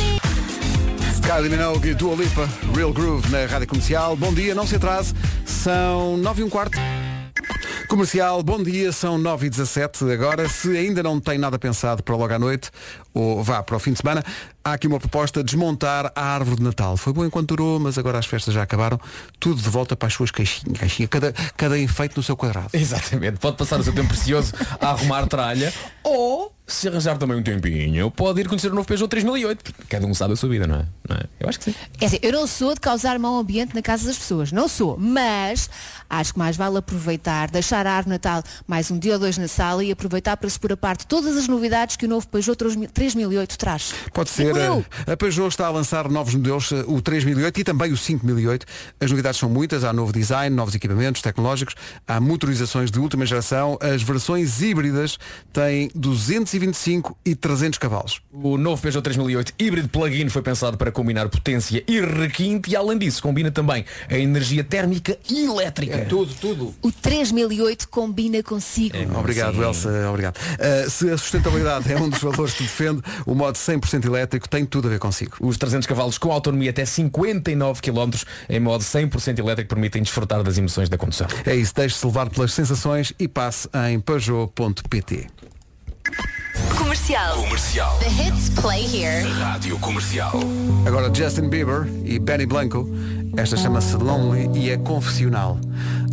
Kylie 1.21 1.49
Minogue 1.49 1.89
e 1.89 1.93
Dua 1.93 2.15
Lipa, 2.15 2.47
Real 2.73 2.93
Groove 2.93 3.29
na 3.29 3.45
Rádio 3.45 3.67
Comercial. 3.67 4.15
Bom 4.15 4.33
dia, 4.33 4.55
não 4.55 4.65
se 4.65 4.75
atrase, 4.75 5.13
são 5.45 6.15
9 6.15 6.41
e 6.41 6.45
um 6.45 6.49
quarto. 6.49 6.77
Comercial, 7.87 8.43
bom 8.43 8.61
dia, 8.61 8.91
são 8.91 9.17
9 9.17 9.47
e 9.47 9.49
17 9.49 10.11
agora. 10.11 10.47
Se 10.47 10.77
ainda 10.77 11.01
não 11.01 11.19
tem 11.19 11.39
nada 11.39 11.57
pensado 11.57 12.03
para 12.03 12.15
logo 12.15 12.31
à 12.31 12.37
noite, 12.37 12.69
ou 13.13 13.43
vá 13.43 13.63
para 13.63 13.75
o 13.75 13.79
fim 13.79 13.93
de 13.93 13.97
semana, 13.97 14.23
há 14.63 14.73
aqui 14.73 14.85
uma 14.85 14.99
proposta, 14.99 15.43
desmontar 15.43 16.11
a 16.15 16.21
árvore 16.21 16.57
de 16.57 16.63
Natal. 16.63 16.95
Foi 16.97 17.11
bom 17.11 17.25
enquanto 17.25 17.47
durou, 17.47 17.79
mas 17.79 17.97
agora 17.97 18.19
as 18.19 18.27
festas 18.27 18.53
já 18.53 18.61
acabaram. 18.61 18.99
Tudo 19.39 19.59
de 19.59 19.69
volta 19.69 19.95
para 19.95 20.07
as 20.07 20.13
suas 20.13 20.29
caixinhas, 20.29 20.77
caixinha, 20.77 21.07
cada, 21.07 21.33
cada 21.57 21.79
enfeite 21.79 22.15
no 22.15 22.21
seu 22.21 22.37
quadrado. 22.37 22.69
Exatamente. 22.73 23.39
Pode 23.39 23.57
passar 23.57 23.79
o 23.79 23.83
seu 23.83 23.93
tempo 23.93 24.09
precioso 24.09 24.53
a 24.79 24.89
arrumar 24.89 25.25
tralha 25.25 25.73
ou 26.03 26.53
se 26.73 26.87
arranjar 26.87 27.17
também 27.17 27.37
um 27.37 27.43
tempinho, 27.43 28.09
pode 28.11 28.41
ir 28.41 28.47
conhecer 28.47 28.71
o 28.71 28.75
novo 28.75 28.87
Peugeot 28.87 29.07
3008. 29.07 29.73
Cada 29.87 30.07
um 30.07 30.13
sabe 30.13 30.33
a 30.33 30.35
sua 30.35 30.49
vida, 30.49 30.65
não 30.65 30.75
é? 30.75 30.85
Não 31.07 31.15
é? 31.15 31.23
Eu 31.39 31.49
acho 31.49 31.59
que 31.59 31.65
sim. 31.65 31.75
É 32.01 32.05
assim, 32.05 32.19
eu 32.21 32.31
não 32.31 32.47
sou 32.47 32.73
de 32.73 32.79
causar 32.79 33.19
mau 33.19 33.37
ambiente 33.37 33.75
na 33.75 33.81
casa 33.81 34.07
das 34.07 34.17
pessoas, 34.17 34.51
não 34.51 34.67
sou, 34.67 34.97
mas 34.97 35.69
acho 36.09 36.33
que 36.33 36.39
mais 36.39 36.57
vale 36.57 36.77
aproveitar, 36.77 37.51
deixar 37.51 37.85
a 37.85 37.93
árvore 37.93 38.15
Natal 38.15 38.43
mais 38.67 38.89
um 38.89 38.97
dia 38.97 39.13
ou 39.13 39.19
dois 39.19 39.37
na 39.37 39.47
sala 39.47 39.83
e 39.83 39.91
aproveitar 39.91 40.37
para 40.37 40.49
se 40.49 40.59
pôr 40.59 40.73
a 40.73 40.77
parte 40.77 41.05
todas 41.05 41.37
as 41.37 41.47
novidades 41.47 41.95
que 41.95 42.05
o 42.05 42.09
novo 42.09 42.27
Peugeot 42.27 42.55
3008 42.55 43.57
traz. 43.57 43.93
Pode 44.13 44.29
ser. 44.29 44.55
Eu. 44.55 44.83
A 45.07 45.13
a 45.13 45.17
Peugeot 45.17 45.49
está 45.49 45.67
a 45.67 45.69
lançar 45.69 46.07
novos 46.09 46.33
modelos, 46.33 46.71
eh, 46.71 46.83
o 46.87 47.01
3008 47.01 47.59
e 47.59 47.63
também 47.63 47.91
o 47.91 47.97
5008. 47.97 48.65
As 48.99 49.09
novidades 49.09 49.39
são 49.39 49.49
muitas, 49.49 49.83
há 49.83 49.91
novo 49.91 50.13
design, 50.13 50.55
novos 50.55 50.75
equipamentos 50.75 51.21
tecnológicos, 51.21 51.75
há 52.07 52.21
motorizações 52.21 52.89
de 52.89 52.99
última 52.99 53.25
geração. 53.25 53.77
As 53.81 54.01
versões 54.01 54.61
híbridas 54.61 55.17
têm 55.51 55.89
220 55.95 56.58
125 56.59 57.17
e 57.25 57.35
300 57.35 57.79
cavalos. 57.79 58.21
O 58.31 58.57
novo 58.57 58.81
Peugeot 58.81 59.01
3008 59.01 59.53
híbrido 59.57 59.89
plug-in 59.89 60.29
foi 60.29 60.41
pensado 60.41 60.77
para 60.77 60.91
combinar 60.91 61.29
potência 61.29 61.83
e 61.87 62.01
requinte 62.01 62.71
e 62.71 62.75
além 62.75 62.97
disso 62.97 63.21
combina 63.21 63.49
também 63.49 63.85
a 64.09 64.17
energia 64.17 64.63
térmica 64.63 65.17
e 65.29 65.45
elétrica. 65.45 65.95
É 65.95 66.05
tudo, 66.05 66.33
tudo. 66.35 66.75
O 66.81 66.91
3008 66.91 67.87
combina 67.89 68.43
consigo. 68.43 68.97
Obrigado, 69.17 69.55
Sim. 69.55 69.63
Elsa, 69.63 70.09
obrigado. 70.09 70.37
Uh, 70.37 70.89
se 70.89 71.09
a 71.09 71.17
sustentabilidade 71.17 71.91
é 71.91 71.97
um 71.97 72.09
dos 72.09 72.19
valores 72.19 72.53
que 72.53 72.63
defende, 72.63 73.01
o 73.25 73.33
modo 73.33 73.55
100% 73.55 74.05
elétrico 74.05 74.47
tem 74.49 74.65
tudo 74.65 74.87
a 74.87 74.91
ver 74.91 74.99
consigo. 74.99 75.37
Os 75.39 75.57
300 75.57 75.87
cavalos 75.87 76.17
com 76.17 76.31
autonomia 76.31 76.71
até 76.71 76.85
59 76.85 77.81
km 77.81 78.11
em 78.49 78.59
modo 78.59 78.83
100% 78.83 79.39
elétrico 79.39 79.69
permitem 79.69 80.01
desfrutar 80.01 80.43
das 80.43 80.57
emoções 80.57 80.89
da 80.89 80.97
condução. 80.97 81.27
É 81.45 81.55
isso, 81.55 81.73
deixe-se 81.73 82.05
levar 82.05 82.29
pelas 82.29 82.53
sensações 82.53 83.13
e 83.17 83.27
passe 83.27 83.69
em 83.89 83.99
peugeot.pt. 83.99 85.27
Comercial. 87.09 87.37
Comercial. 87.37 87.97
The 87.97 88.09
hits 88.09 88.49
play 88.61 88.83
here. 88.83 89.27
Rádio 89.39 89.79
Comercial. 89.79 90.31
Agora 90.85 91.11
Justin 91.11 91.49
Bieber 91.49 91.87
e 92.05 92.19
Benny 92.19 92.45
Blanco. 92.45 92.87
Esta 93.35 93.57
chama-se 93.57 93.95
Lonely 93.95 94.47
e 94.55 94.69
é 94.69 94.77
confessional. 94.77 95.59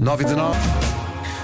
9 0.01 0.23
e 0.23 0.27
19. 0.27 0.59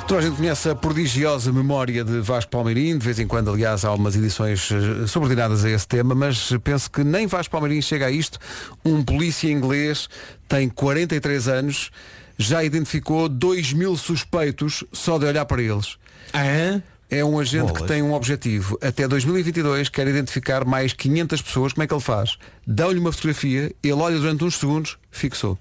Toda 0.08 0.20
a 0.20 0.22
gente 0.22 0.36
conhece 0.38 0.70
a 0.70 0.74
prodigiosa 0.74 1.52
memória 1.52 2.02
de 2.02 2.20
Vasco 2.20 2.50
Palmeirim, 2.50 2.96
de 2.96 3.04
vez 3.04 3.18
em 3.18 3.26
quando, 3.26 3.50
aliás, 3.50 3.84
há 3.84 3.92
umas 3.92 4.16
edições 4.16 4.70
eh, 4.72 5.06
subordinadas 5.06 5.66
a 5.66 5.70
esse 5.70 5.86
tema, 5.86 6.14
mas 6.14 6.50
penso 6.64 6.90
que 6.90 7.04
nem 7.04 7.26
Vasco 7.26 7.52
Palmeirim 7.52 7.82
chega 7.82 8.06
a 8.06 8.10
isto. 8.10 8.38
Um 8.82 9.04
polícia 9.04 9.52
inglês 9.52 10.08
tem 10.48 10.66
43 10.66 11.48
anos, 11.48 11.90
já 12.38 12.64
identificou 12.64 13.28
2 13.28 13.74
mil 13.74 13.98
suspeitos 13.98 14.82
só 14.94 15.18
de 15.18 15.26
olhar 15.26 15.44
para 15.44 15.60
eles. 15.60 15.98
É 16.32 16.80
um 17.22 17.38
agente 17.38 17.66
que 17.66 17.80
Bolas. 17.80 17.90
tem 17.90 18.02
um 18.02 18.14
objetivo. 18.14 18.78
Até 18.80 19.06
2022 19.06 19.88
quer 19.90 20.08
identificar 20.08 20.64
mais 20.64 20.92
500 20.94 21.42
pessoas. 21.42 21.72
Como 21.74 21.84
é 21.84 21.86
que 21.86 21.92
ele 21.92 22.00
faz? 22.00 22.38
Dão-lhe 22.66 22.98
uma 22.98 23.12
fotografia, 23.12 23.70
ele 23.82 23.92
olha 23.92 24.18
durante 24.18 24.44
uns 24.44 24.54
segundos, 24.54 24.96
fixou. 25.10 25.58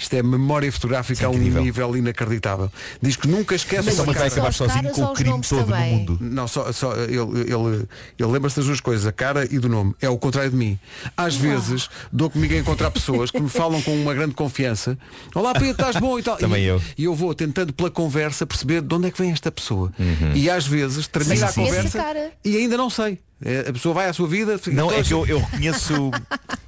Isto 0.00 0.14
é 0.14 0.22
memória 0.22 0.72
fotográfica 0.72 1.24
é 1.24 1.26
a 1.26 1.28
um 1.30 1.36
nível 1.36 1.94
inacreditável. 1.94 2.72
Diz 3.02 3.16
que 3.16 3.28
nunca 3.28 3.54
esquece 3.54 3.84
Mas 3.84 3.98
uma 3.98 4.14
cara. 4.14 4.28
acabar 4.28 4.52
sozinho 4.52 4.90
com 4.92 5.04
o 5.04 5.12
crime 5.12 5.40
todo 5.46 5.66
no 5.66 5.76
mundo. 5.76 6.18
Não, 6.22 6.48
só, 6.48 6.72
só 6.72 6.94
ele, 6.96 7.16
ele, 7.18 7.86
ele 8.18 8.28
lembra-se 8.30 8.56
das 8.56 8.64
duas 8.64 8.80
coisas, 8.80 9.06
a 9.06 9.12
cara 9.12 9.44
e 9.44 9.58
do 9.58 9.68
nome. 9.68 9.94
É 10.00 10.08
o 10.08 10.16
contrário 10.16 10.50
de 10.50 10.56
mim. 10.56 10.78
Às 11.14 11.36
vezes 11.36 11.90
dou 12.10 12.30
comigo 12.30 12.54
a 12.54 12.56
encontrar 12.56 12.90
pessoas 12.90 13.30
que 13.30 13.38
me 13.38 13.50
falam 13.50 13.82
com 13.82 13.94
uma 13.94 14.14
grande 14.14 14.32
confiança. 14.34 14.96
Olá, 15.34 15.52
Pedro, 15.52 15.72
estás 15.72 15.96
bom 15.96 16.18
e 16.18 16.22
tal. 16.22 16.38
Também 16.38 16.64
e, 16.64 16.66
eu. 16.68 16.82
E 16.96 17.04
eu 17.04 17.14
vou 17.14 17.34
tentando 17.34 17.74
pela 17.74 17.90
conversa 17.90 18.46
perceber 18.46 18.80
de 18.80 18.94
onde 18.94 19.08
é 19.08 19.10
que 19.10 19.20
vem 19.20 19.32
esta 19.32 19.52
pessoa. 19.52 19.92
E 20.34 20.48
às 20.48 20.66
vezes 20.66 21.06
termina 21.06 21.36
Sim, 21.36 21.44
a 21.44 21.48
sim. 21.48 21.64
conversa 21.66 22.32
e 22.42 22.56
ainda 22.56 22.78
não 22.78 22.88
sei. 22.88 23.18
É, 23.42 23.60
A 23.68 23.72
pessoa 23.72 23.94
vai 23.94 24.06
à 24.08 24.12
sua 24.12 24.28
vida. 24.28 24.60
Não, 24.68 24.90
é 24.92 25.02
que 25.02 25.14
eu, 25.14 25.26
eu 25.26 25.38
reconheço, 25.40 26.10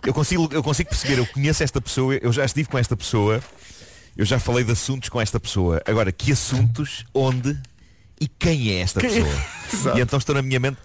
eu 0.07 0.13
consigo, 0.15 0.49
eu 0.53 0.63
consigo 0.63 0.89
perceber, 0.91 1.19
eu 1.19 1.27
conheço 1.27 1.63
esta 1.63 1.81
pessoa, 1.81 2.15
eu 2.17 2.33
já 2.33 2.45
estive 2.45 2.69
com 2.69 2.79
esta 2.79 2.97
pessoa, 2.97 3.41
eu 4.17 4.25
já 4.25 4.39
falei 4.39 4.65
de 4.65 4.73
assuntos 4.73 5.09
com 5.09 5.21
esta 5.21 5.39
pessoa. 5.41 5.83
Agora, 5.87 6.11
que 6.13 6.33
assuntos, 6.33 7.05
onde 7.15 7.59
e 8.21 8.29
quem 8.29 8.71
é 8.71 8.81
esta 8.81 9.01
pessoa? 9.01 9.27
Exato. 9.73 9.99
E 9.99 10.01
então 10.01 10.19
estou 10.19 10.35
na 10.35 10.43
minha 10.43 10.61
mente, 10.61 10.77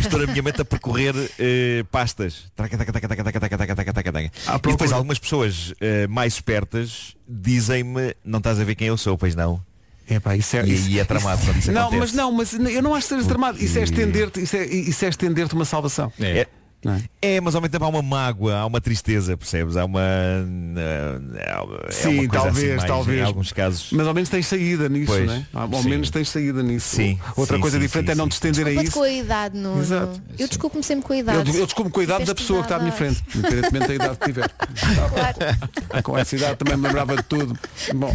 estou 0.00 0.20
na 0.20 0.26
minha 0.26 0.42
mente 0.42 0.60
a 0.60 0.64
percorrer 0.64 1.14
eh, 1.38 1.84
pastas. 1.90 2.44
Taca, 2.54 2.78
taca, 2.78 2.92
taca, 2.92 3.08
taca, 3.08 3.22
taca, 3.24 3.40
taca, 3.40 3.56
taca, 3.58 3.74
taca, 3.76 3.92
taca, 3.92 4.12
taca. 4.12 4.30
E 4.66 4.70
depois 4.70 4.92
algumas 4.92 5.18
pessoas 5.18 5.74
eh, 5.80 6.06
mais 6.06 6.34
espertas 6.34 7.14
dizem-me, 7.28 8.14
não 8.24 8.38
estás 8.38 8.60
a 8.60 8.64
ver 8.64 8.74
quem 8.76 8.88
eu 8.88 8.96
sou, 8.96 9.18
pois 9.18 9.34
não. 9.34 9.62
Epá, 10.08 10.36
isso 10.36 10.56
é, 10.56 10.64
E 10.64 10.72
isso- 10.72 10.86
aí 10.86 11.00
é 11.00 11.04
tramado 11.04 11.44
quando 11.44 11.56
isso 11.58 11.72
Não, 11.72 11.88
acontece. 11.88 12.00
mas 12.00 12.12
não, 12.12 12.30
mas 12.32 12.52
eu 12.54 12.80
não 12.80 12.94
acho 12.94 13.08
que 13.08 13.14
seja 13.16 13.26
tramado. 13.28 13.62
Isso 13.62 13.76
é 13.76 13.82
estender-te, 13.82 14.40
isso 14.40 14.56
é, 14.56 14.64
isso 14.64 15.04
é 15.04 15.08
estender-te 15.08 15.52
uma 15.54 15.64
salvação. 15.64 16.12
É, 16.20 16.46
é? 16.84 17.02
é, 17.36 17.40
mas 17.40 17.54
ao 17.54 17.60
mesmo 17.60 17.72
tempo 17.72 17.84
há 17.84 17.88
uma 17.88 18.02
mágoa, 18.02 18.54
há 18.58 18.66
uma 18.66 18.80
tristeza, 18.80 19.36
percebes? 19.36 19.76
Há 19.76 19.84
uma. 19.84 20.00
eh, 20.02 21.50
há 21.52 21.62
uma- 21.64 21.80
é 21.88 21.90
Sim, 21.90 22.08
uma 22.20 22.28
coisa 22.28 22.44
talvez, 22.44 22.56
assim 22.68 22.76
mais, 22.76 22.84
talvez. 22.84 23.18
Em 23.18 23.22
alguns 23.24 23.52
casos. 23.52 23.88
Mas 23.92 24.06
ao 24.06 24.14
menos 24.14 24.28
tens 24.28 24.46
saída 24.46 24.88
nisso, 24.88 25.12
Pois, 25.12 25.26
não 25.26 25.34
é? 25.34 25.46
Ao 25.52 25.82
sim. 25.82 25.88
menos 25.88 26.10
tens 26.10 26.28
saída 26.28 26.62
nisso. 26.62 26.96
Sim, 26.96 27.18
Outra 27.36 27.56
sim, 27.56 27.60
coisa 27.60 27.76
sim, 27.76 27.82
diferente 27.82 28.06
sim, 28.06 28.12
é 28.12 28.14
não 28.14 28.24
sim. 28.26 28.28
te 28.30 28.32
estender 28.34 28.66
a 28.66 28.82
isso. 28.82 28.92
com 28.92 29.02
a 29.02 29.10
idade, 29.10 29.58
Nuno. 29.58 29.80
Exato. 29.80 30.22
Eu 30.38 30.48
desculpo-me 30.48 30.84
sempre 30.84 31.04
com 31.06 31.12
a 31.12 31.16
idade. 31.16 31.50
Eu, 31.50 31.56
eu 31.56 31.64
desculpo 31.66 31.90
com 31.90 32.00
a 32.00 32.04
idade 32.04 32.24
da 32.24 32.34
pessoa 32.34 32.60
que 32.60 32.66
está 32.66 32.76
à 32.76 32.78
minha 32.78 32.92
frente, 32.92 33.22
independentemente 33.34 33.88
da 33.88 33.94
idade 33.94 34.18
que 34.18 34.24
tiver. 34.26 34.50
Com 36.02 36.16
essa 36.18 36.36
idade 36.36 36.56
também 36.56 36.76
me 36.76 36.86
lembrava 36.86 37.16
de 37.16 37.22
tudo. 37.22 37.58
Bom, 37.94 38.14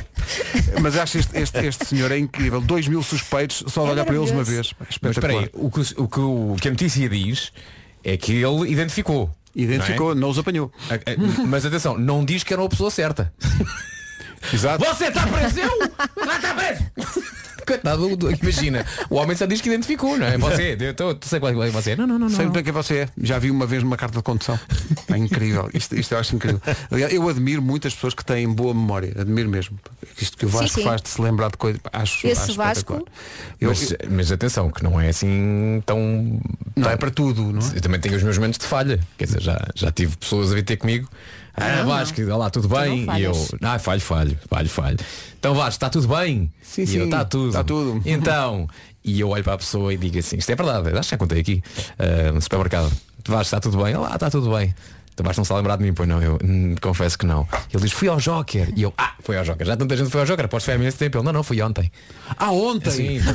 mas 0.82 0.96
acho 0.98 1.18
este, 1.18 1.38
este, 1.38 1.58
este 1.66 1.86
senhor 1.86 2.12
é 2.12 2.18
incrível. 2.18 2.62
2 2.62 2.88
mil 2.88 3.02
suspeitos 3.04 3.64
só 3.68 3.84
de 3.84 3.90
É 3.90 3.92
olhar 3.94 4.06
para 4.06 4.16
eles 4.16 4.32
uma 4.32 4.44
vez. 4.44 4.74
Mas 5.02 5.12
espera 5.12 5.34
aí, 5.34 5.50
o 5.54 5.70
que, 5.72 5.80
o, 5.98 6.08
que, 6.08 6.20
o 6.20 6.56
que 6.62 6.68
a 6.68 6.72
notícia 6.72 7.10
diz 7.10 7.52
é 8.04 8.18
que 8.18 8.34
ele 8.44 8.72
identificou. 8.72 9.30
Identificou, 9.56 10.16
não, 10.16 10.30
os 10.30 10.38
apanhou. 10.40 10.72
não 10.90 10.96
é? 10.96 11.00
A- 11.00 11.42
a- 11.44 11.46
Mas 11.48 11.66
atenção, 11.66 11.98
não 11.98 12.24
diz 12.24 12.44
que 12.44 12.54
era 12.54 12.62
uma 12.62 12.70
pessoa 12.70 12.90
certa. 12.90 13.34
Exato. 14.54 14.84
Você 14.86 15.06
está 15.06 15.26
preso? 15.28 15.60
Eu? 15.60 15.80
Lá 16.26 16.36
está 16.38 16.54
preso! 16.54 17.32
Coitado, 17.66 18.18
do- 18.18 18.32
imagina, 18.32 18.84
o 19.08 19.16
homem 19.16 19.38
só 19.38 19.46
diz 19.46 19.62
que 19.62 19.70
identificou, 19.70 20.18
não 20.18 20.26
é? 20.26 20.36
Você, 20.36 20.76
eu 20.80 20.94
tô- 20.96 21.14
tu 21.14 21.28
sei 21.28 21.40
qual 21.40 21.64
é 21.64 21.70
você. 21.70 21.96
Não, 21.96 22.08
não, 22.08 22.18
não. 22.18 22.28
Sei 22.28 22.40
não. 22.40 22.46
muito 22.46 22.56
bem 22.56 22.64
quem 22.64 22.74
você 22.74 22.96
é. 23.02 23.10
Já 23.22 23.38
vi 23.38 23.52
uma 23.52 23.68
vez 23.68 23.84
numa 23.84 23.96
carta 23.96 24.18
de 24.18 24.24
condução. 24.24 24.60
É 25.08 25.16
incrível. 25.16 25.70
Isto, 25.72 25.96
isto 25.96 26.12
eu 26.14 26.18
acho 26.18 26.36
incrível. 26.36 26.60
Aliás, 26.90 27.14
eu 27.14 27.30
admiro 27.30 27.62
muitas 27.62 27.94
pessoas 27.94 28.16
que 28.16 28.26
têm 28.26 28.50
boa 28.50 28.74
memória. 28.74 29.14
Admiro 29.18 29.48
mesmo. 29.48 29.80
Isto 30.20 30.38
que 30.38 30.46
o 30.48 30.50
Sim, 30.50 30.58
Vasco 30.58 30.80
sim. 30.80 30.84
faz 30.84 31.02
de 31.04 31.10
se 31.10 31.22
lembrar 31.22 31.52
de 31.52 31.58
coisas. 31.58 31.80
Acho, 31.94 32.26
Esse 32.28 32.42
acho 32.46 32.54
Vasco- 32.56 32.94
espetacular. 32.96 33.04
Eu- 33.62 33.70
Mas, 33.70 33.94
mas 34.10 34.32
atenção, 34.32 34.72
que 34.72 34.84
não 34.84 35.00
é 35.00 35.10
assim 35.10 35.84
tão. 35.86 36.00
não 36.76 36.84
tão- 36.84 36.92
é 36.92 36.98
para 36.98 37.12
tudo, 37.12 37.54
não 37.54 37.62
é? 37.62 37.78
Eu 37.78 37.82
também 37.82 38.00
tenho 38.02 38.16
os 38.18 38.24
meus 38.24 38.38
momentos 38.40 38.58
de 38.58 38.66
falha. 38.66 39.00
Quer 39.20 39.26
dizer, 39.26 39.42
já, 39.42 39.68
já 39.76 39.92
tive 39.92 40.18
pessoas 40.18 40.52
a 40.52 40.56
vir 40.56 40.64
ter 40.64 40.78
comigo. 40.78 41.08
Ah, 41.56 41.78
Não, 41.78 41.88
Vasco, 41.88 42.22
olá, 42.22 42.50
tudo 42.50 42.68
bem? 42.70 43.06
não 43.06 43.18
e 43.18 43.24
eu, 43.24 43.34
ah, 43.62 43.78
falho, 43.78 44.02
falho, 44.02 44.38
falho, 44.50 44.70
falho. 44.70 44.98
Então 45.40 45.54
Vasco, 45.54 45.72
está 45.72 45.90
tudo 45.90 46.08
bem? 46.08 46.52
Sim, 46.62 46.84
e 46.84 46.88
sim, 46.88 47.04
está 47.04 47.26
tudo. 47.26 47.50
está 47.50 47.64
tudo. 47.64 48.02
Então, 48.06 48.68
e 49.04 49.20
eu 49.20 49.30
olho 49.30 49.44
para 49.44 49.54
a 49.54 49.58
pessoa 49.58 49.94
e 49.94 49.98
digo 49.98 50.18
assim, 50.18 50.38
isto 50.38 50.50
é 50.52 50.56
verdade, 50.56 50.90
acho 50.90 51.10
que 51.10 51.14
já 51.14 51.18
contei 51.18 51.42
aqui, 51.42 51.64
ah, 52.00 52.32
no 52.32 52.42
supermercado. 52.42 52.92
Vasco, 53.28 53.44
está 53.44 53.60
tudo 53.60 53.84
bem? 53.84 53.96
Olá, 53.96 54.14
está 54.16 54.30
tudo 54.30 54.50
bem. 54.52 54.74
Vais 55.24 55.38
não 55.38 55.46
se 55.46 55.54
lembrar 55.54 55.76
de 55.78 55.84
mim, 55.84 55.94
pois 55.94 56.08
não, 56.08 56.22
eu 56.22 56.38
hum, 56.44 56.76
confesso 56.82 57.18
que 57.18 57.26
não. 57.26 57.48
Ele 57.74 57.84
diz, 57.84 57.92
fui 57.92 58.08
ao 58.08 58.20
Joker. 58.20 58.72
E 58.76 58.84
eu, 58.84 58.94
ah, 58.98 59.14
foi 59.22 59.38
ao 59.38 59.44
Joker. 59.44 59.66
Já 59.66 59.78
tanta 59.78 59.96
gente 59.98 60.10
foi 60.10 60.22
ao 60.22 60.26
Joker, 60.28 60.48
podes 60.48 60.66
foi 60.66 60.74
há 60.74 60.78
imenso 60.78 60.98
tempo. 60.98 61.18
Ele, 61.18 61.26
não, 61.26 61.34
não, 61.34 61.44
fui 61.44 61.62
ontem. 61.62 61.92
Ah, 62.38 62.52
ontem! 62.52 62.92
Sim, 62.92 63.20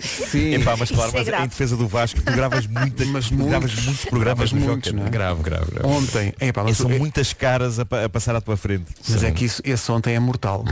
Sim. 0.00 0.54
Epá, 0.54 0.76
mas 0.76 0.90
claro, 0.90 1.10
é 1.16 1.24
mas 1.24 1.28
em 1.44 1.48
defesa 1.48 1.76
do 1.76 1.86
Vasco, 1.88 2.20
tu 2.20 2.32
gravas, 2.32 2.66
muita, 2.66 3.04
Mas 3.06 3.28
tu 3.28 3.36
gravas 3.36 3.74
muitos, 3.74 4.04
programas 4.04 4.50
gravas 4.50 4.52
no 4.52 4.60
muitos, 4.60 4.92
Joker. 4.92 5.00
não 5.00 5.06
é? 5.06 5.10
grave, 5.10 5.42
grave, 5.42 5.70
grave. 5.72 5.86
Ontem. 5.88 6.34
Epá, 6.40 6.62
E 6.62 6.64
mas, 6.64 6.76
são 6.76 6.90
é- 6.90 6.98
muitas 6.98 7.32
caras 7.32 7.78
a, 7.78 7.82
a 8.04 8.08
passar 8.08 8.34
à 8.36 8.40
tua 8.40 8.56
frente. 8.56 8.86
mas 9.08 9.22
é 9.22 9.30
que 9.30 9.44
isso, 9.44 9.60
esse 9.64 9.90
ontem 9.90 10.14
é 10.14 10.20
mortal. 10.20 10.64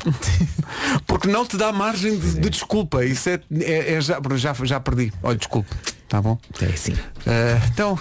Porque 1.07 1.28
não 1.28 1.45
te 1.47 1.57
dá 1.57 1.72
margem 1.72 2.18
de, 2.18 2.35
de 2.41 2.51
desculpa. 2.51 3.05
Isso 3.05 3.28
é, 3.28 3.41
é- 3.61 3.95
é 3.95 4.01
já, 4.01 4.20
já, 4.37 4.55
já 4.64 4.80
perdi. 4.80 5.12
Olha, 5.22 5.37
desculpe. 5.37 5.70
Tá 6.09 6.20
bom? 6.20 6.39
É 6.61 6.66
assim. 6.66 6.95
Ah, 7.26 7.61
então, 7.72 7.99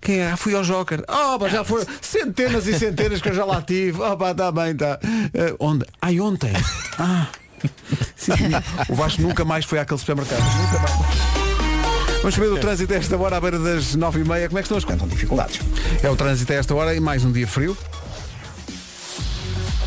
quem 0.00 0.20
é? 0.20 0.30
Ah, 0.30 0.36
fui 0.36 0.54
ao 0.54 0.62
Joker. 0.62 1.02
Oh, 1.08 1.38
mas 1.38 1.52
já 1.52 1.64
foram 1.64 1.86
centenas 2.00 2.66
e 2.66 2.78
centenas 2.78 3.20
que 3.20 3.28
eu 3.28 3.34
já 3.34 3.44
lá 3.44 3.62
tive. 3.62 4.00
Oh, 4.00 4.16
pá, 4.16 4.34
tá 4.34 4.50
bem, 4.52 4.74
tá. 4.74 4.98
Ah, 5.02 5.56
onde? 5.58 5.84
Ai, 6.00 6.20
ontem. 6.20 6.52
Ah. 6.98 7.26
Sim, 8.16 8.32
o 8.88 8.94
Vasco 8.94 9.20
nunca 9.20 9.44
mais 9.44 9.66
foi 9.66 9.78
àquele 9.78 10.00
supermercado. 10.00 10.40
Nunca 10.40 10.78
mais. 10.78 11.36
Vamos 12.20 12.34
saber 12.34 12.48
do 12.48 12.58
trânsito 12.58 12.92
a 12.94 12.96
esta 12.96 13.16
hora 13.18 13.36
à 13.36 13.40
beira 13.40 13.58
das 13.58 13.94
nove 13.94 14.20
e 14.20 14.24
meia. 14.24 14.48
Como 14.48 14.58
é 14.58 14.62
que 14.62 14.66
estão 14.66 14.78
as 14.78 14.84
coisas? 14.84 15.08
Dificuldades. 15.10 15.60
É 16.02 16.08
o 16.08 16.16
trânsito 16.16 16.52
a 16.52 16.56
esta 16.56 16.74
hora 16.74 16.94
e 16.94 17.00
mais 17.00 17.22
um 17.24 17.30
dia 17.30 17.46
frio. 17.46 17.76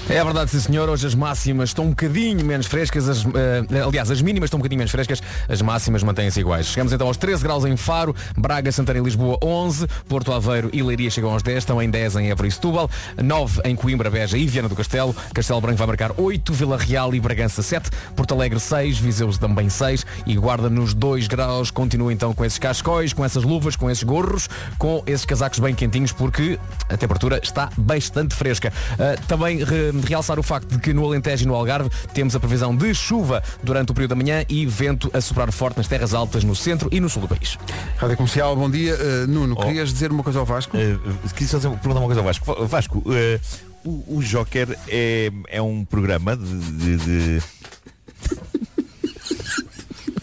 É 0.10 0.24
verdade, 0.24 0.50
sim 0.50 0.60
senhor. 0.60 0.90
Hoje 0.90 1.06
as 1.06 1.14
máximas 1.14 1.70
estão 1.70 1.86
um 1.86 1.90
bocadinho 1.90 2.44
menos 2.44 2.66
frescas. 2.66 3.08
As, 3.08 3.24
eh, 3.24 3.82
aliás, 3.86 4.10
as 4.10 4.24
mínimas 4.24 4.48
estão 4.48 4.58
um 4.58 4.62
bocadinho 4.62 4.80
menos 4.80 4.92
frescas. 4.92 5.22
As 5.48 5.62
máximas 5.62 6.02
mantêm-se 6.02 6.40
iguais. 6.40 6.66
Chegamos 6.66 6.92
então 6.92 7.06
aos 7.06 7.16
13 7.16 7.44
graus 7.44 7.64
em 7.64 7.78
Faro, 7.78 8.16
Braga, 8.36 8.72
Santana 8.72 8.98
e 8.98 9.04
Lisboa 9.04 9.38
11, 9.44 9.86
Porto 10.08 10.34
Aveiro 10.34 10.72
e 10.74 10.82
Leiria 10.82 11.12
chegam 11.12 11.30
aos 11.30 11.44
10, 11.44 11.64
também 11.64 11.88
10 11.88 12.16
em 12.16 12.32
Évora 12.32 12.48
e 12.48 12.52
Setúbal, 12.52 12.90
9 13.22 13.62
em 13.66 13.76
Coimbra, 13.76 14.10
Beja 14.10 14.36
e 14.36 14.48
Viana 14.48 14.68
do 14.68 14.76
Castelo, 14.76 15.16
Castelo 15.32 15.62
Branco 15.62 15.78
vai 15.78 15.86
marcar 15.86 16.12
8, 16.18 16.54
Vila 16.54 16.78
Real 16.78 17.14
e 17.14 17.20
Bragança 17.20 17.62
7, 17.62 17.92
Porto 18.16 18.34
Alegre 18.34 18.60
6, 18.60 18.98
Viseu 18.98 19.30
também 19.38 19.70
6 19.70 20.08
e 20.26 20.36
Guarda 20.36 20.72
nos 20.72 20.96
2 20.96 21.28
graus. 21.28 21.70
Continua 21.70 22.12
então 22.12 22.34
com 22.34 22.44
esses 22.44 22.58
cascóis, 22.58 23.14
com 23.14 23.24
essas 23.24 23.44
luvas, 23.44 23.76
com 23.76 23.92
esses 23.92 24.04
gorros, 24.04 24.50
com 24.80 25.04
esses 25.06 25.26
casacos 25.26 25.60
bem 25.60 25.76
quentinhos 25.76 26.12
porque 26.12 26.58
a 26.90 26.98
temperatura 26.98 27.40
está 27.44 27.70
bastante 27.78 28.34
fresca. 28.34 28.74
Uh, 28.94 29.22
também 29.28 29.60
realçar 30.08 30.40
o 30.40 30.44
facto 30.44 30.68
de 30.70 30.80
que 30.80 30.94
no 30.94 31.06
Alentejo 31.06 31.44
e 31.44 31.48
no 31.48 31.56
Algarve 31.56 31.90
temos 32.14 32.36
a 32.36 32.40
previsão 32.40 32.76
de 32.76 32.94
chuva 32.94 33.44
durante 33.64 33.92
o 33.92 33.94
período 33.94 34.10
da 34.12 34.16
manhã 34.16 34.44
e 34.50 34.66
vento 34.66 35.10
a 35.14 35.22
soprar 35.22 35.52
forte 35.52 35.78
nas 35.78 35.88
terras 35.88 36.14
altas 36.14 36.44
no 36.44 36.56
centro 36.56 36.90
e 36.92 37.00
no 37.00 37.10
sul 37.10 37.22
do 37.22 37.28
país. 37.28 37.58
Rádio 37.98 38.18
Comercial, 38.18 38.56
bom 38.56 38.70
dia. 38.70 38.96
Uh, 38.96 39.28
Nuno, 39.28 39.56
querias 39.56 39.92
dizer 39.94 40.12
uma 40.12 40.24
coisa 40.24 40.40
ao 40.40 40.46
Vasco? 40.46 40.78
Uh, 40.78 41.30
queria 41.34 41.48
só 41.48 41.58
dizer- 41.58 41.70
perguntar 41.70 42.00
uma 42.00 42.06
coisa 42.08 42.22
ao 42.22 42.26
Vasco. 42.26 42.66
Vasco, 42.68 43.00
uh, 43.00 43.40
o, 43.84 44.18
o 44.18 44.24
Joker 44.24 44.78
é, 44.88 45.32
é 45.48 45.62
um 45.62 45.84
programa 45.86 46.36
de. 46.36 46.58
de- 46.58 46.98
de- 46.98 47.44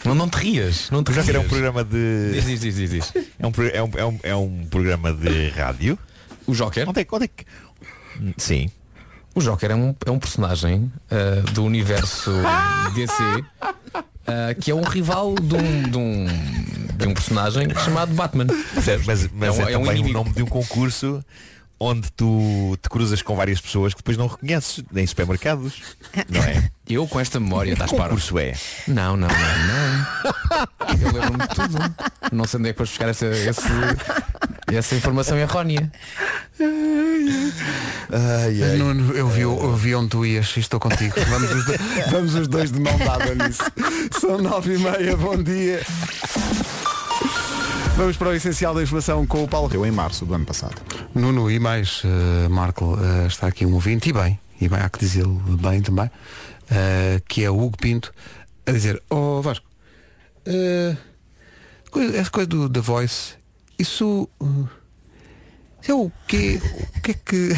Não, 0.05 0.15
não 0.15 0.29
te 0.29 0.35
rias. 0.37 0.89
Não 0.89 1.03
te 1.03 1.11
O 1.11 1.13
Joker 1.13 1.35
é 1.35 1.37
um 1.39 1.41
rias. 1.41 1.49
programa 1.51 1.83
de. 1.83 2.31
Diz, 2.33 2.45
diz, 2.45 2.59
diz, 2.61 2.75
diz, 2.75 2.89
diz. 2.89 3.13
É 3.39 3.45
um, 3.47 3.51
é 3.73 3.83
um, 3.83 3.89
é 3.97 4.05
um, 4.05 4.19
é 4.23 4.35
um 4.35 4.65
programa 4.69 5.13
de 5.13 5.49
rádio. 5.49 5.97
O 6.45 6.53
Joker? 6.53 6.87
Onde 6.87 7.01
é, 7.01 7.07
onde 7.11 7.25
é 7.25 7.27
que. 7.27 7.45
Sim. 8.37 8.69
O 9.37 9.41
Joker 9.41 9.69
é 9.69 9.75
um, 9.75 9.95
é 10.05 10.09
um 10.09 10.17
personagem 10.17 10.91
ah, 11.11 11.51
do 11.51 11.63
universo 11.63 12.31
DC 12.95 13.13
ah, 14.25 14.53
que 14.59 14.71
é 14.71 14.73
um 14.75 14.81
rival 14.81 15.35
de 15.35 15.55
um, 15.55 15.83
de 15.83 15.97
um, 15.97 16.25
de 16.97 17.07
um 17.07 17.13
personagem 17.13 17.67
chamado 17.85 18.13
Batman. 18.15 18.47
Certo, 18.83 19.03
mas, 19.05 19.29
mas 19.31 19.59
É 19.59 19.61
é, 19.61 19.65
um- 19.65 19.69
é 19.69 19.77
um 19.77 19.83
também 19.85 20.05
o 20.05 20.09
nome 20.13 20.33
de 20.33 20.41
um 20.41 20.47
concurso 20.47 21.23
onde 21.79 22.11
tu 22.13 22.75
te 22.81 22.89
cruzas 22.89 23.21
com 23.21 23.35
várias 23.35 23.61
pessoas 23.61 23.93
que 23.93 23.99
depois 23.99 24.17
não 24.17 24.25
reconheces 24.25 24.83
em 24.95 25.05
supermercados. 25.05 25.75
Não 26.27 26.41
é? 26.41 26.71
Eu 26.89 27.05
com 27.07 27.19
esta 27.19 27.39
memória, 27.39 27.73
estás 27.73 27.91
para. 27.91 28.05
concurso 28.05 28.39
é? 28.39 28.53
Não, 28.87 29.15
não, 29.15 29.27
não, 29.27 29.35
não. 29.67 30.97
Eu 30.99 31.11
lembro-me 31.11 31.47
de 31.47 31.53
tudo. 31.53 31.77
Não 32.31 32.45
sei 32.45 32.59
onde 32.59 32.69
é 32.69 32.73
que 32.73 32.79
vais 32.79 32.89
buscar 32.89 33.09
essa, 33.09 33.27
esse- 33.27 33.61
essa 34.75 34.95
informação 34.95 35.37
errónea. 35.37 35.91
Mas, 38.09 38.79
Nuno, 38.79 39.13
eu 39.13 39.27
vi, 39.27 39.41
eu 39.41 39.75
vi 39.75 39.95
onde 39.95 40.09
tu 40.09 40.25
ias 40.25 40.55
e 40.55 40.59
estou 40.59 40.79
contigo. 40.79 41.13
Vamos 41.29 41.51
os, 41.51 41.65
dois, 41.65 41.79
vamos 42.11 42.35
os 42.35 42.47
dois 42.47 42.71
de 42.71 42.79
mão 42.79 42.97
dada 42.97 43.35
nisso. 43.35 43.61
São 44.19 44.37
nove 44.41 44.75
e 44.75 44.77
meia, 44.79 45.15
bom 45.17 45.41
dia. 45.41 45.81
Vamos 47.97 48.15
para 48.15 48.29
o 48.29 48.33
essencial 48.33 48.75
da 48.75 48.83
informação 48.83 49.25
com 49.25 49.43
o 49.43 49.47
Paulo. 49.47 49.69
Eu 49.73 49.85
em 49.85 49.91
março 49.91 50.25
do 50.25 50.33
ano 50.33 50.45
passado. 50.45 50.75
Nuno 51.15 51.49
e 51.49 51.59
mais, 51.59 52.03
eh, 52.05 52.47
Marco, 52.47 52.97
eh, 53.01 53.27
está 53.27 53.47
aqui 53.47 53.65
um 53.65 53.73
ouvinte, 53.73 54.09
e 54.09 54.13
bem, 54.13 54.39
e 54.61 54.69
bem, 54.69 54.79
há 54.79 54.87
que 54.89 54.99
dizê-lo 54.99 55.33
bem 55.33 55.81
também, 55.81 56.09
eh, 56.69 57.19
que 57.27 57.43
é 57.43 57.49
o 57.49 57.57
Hugo 57.59 57.75
Pinto, 57.77 58.13
a 58.67 58.71
dizer, 58.71 59.01
oh 59.09 59.41
Vasco, 59.41 59.65
coisa- 61.89 62.17
essa 62.17 62.29
coisa 62.29 62.47
do 62.47 62.69
The 62.69 62.79
Voice, 62.81 63.33
isso, 63.79 64.29
isso 64.39 64.69
é 65.91 65.95
o 65.95 66.11
quê? 66.27 66.61
O 66.95 67.01
que 67.01 67.11
é 67.11 67.13
que... 67.13 67.57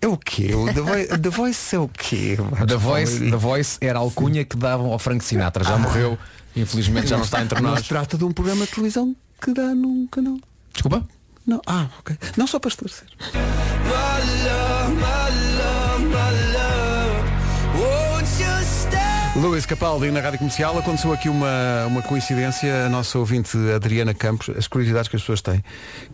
É 0.00 0.08
o 0.08 0.16
quê? 0.16 0.52
O 0.54 0.66
The, 0.66 0.80
Voice, 0.80 1.18
The 1.18 1.30
Voice 1.30 1.76
é 1.76 1.78
o 1.78 1.88
quê? 1.88 2.36
The 2.66 2.76
Voice, 2.76 3.30
The 3.30 3.36
Voice 3.36 3.78
era 3.80 3.98
a 3.98 4.02
alcunha 4.02 4.44
que 4.44 4.56
davam 4.56 4.92
ao 4.92 4.98
Frank 4.98 5.24
Sinatra. 5.24 5.62
Já 5.62 5.78
morreu. 5.78 6.18
Infelizmente 6.56 7.08
já 7.08 7.16
não 7.16 7.24
está 7.24 7.40
entre 7.40 7.60
nós. 7.60 7.80
se 7.80 7.88
trata 7.88 8.18
de 8.18 8.24
um 8.24 8.32
programa 8.32 8.66
de 8.66 8.72
televisão 8.72 9.14
que 9.40 9.54
dá 9.54 9.74
num 9.74 10.06
canal. 10.08 10.38
Desculpa? 10.72 11.06
Não, 11.46 11.60
ah, 11.66 11.88
ok. 11.98 12.16
Não 12.36 12.46
só 12.46 12.58
para 12.58 12.68
esclarecer. 12.68 13.08
Luís 19.34 19.64
Capaldi 19.64 20.10
na 20.10 20.20
Rádio 20.20 20.40
Comercial 20.40 20.78
aconteceu 20.78 21.10
aqui 21.10 21.30
uma, 21.30 21.86
uma 21.86 22.02
coincidência. 22.02 22.84
A 22.84 22.88
nossa 22.90 23.18
ouvinte 23.18 23.56
Adriana 23.74 24.12
Campos 24.12 24.50
as 24.54 24.68
curiosidades 24.68 25.08
que 25.08 25.16
as 25.16 25.22
pessoas 25.22 25.40
têm. 25.40 25.64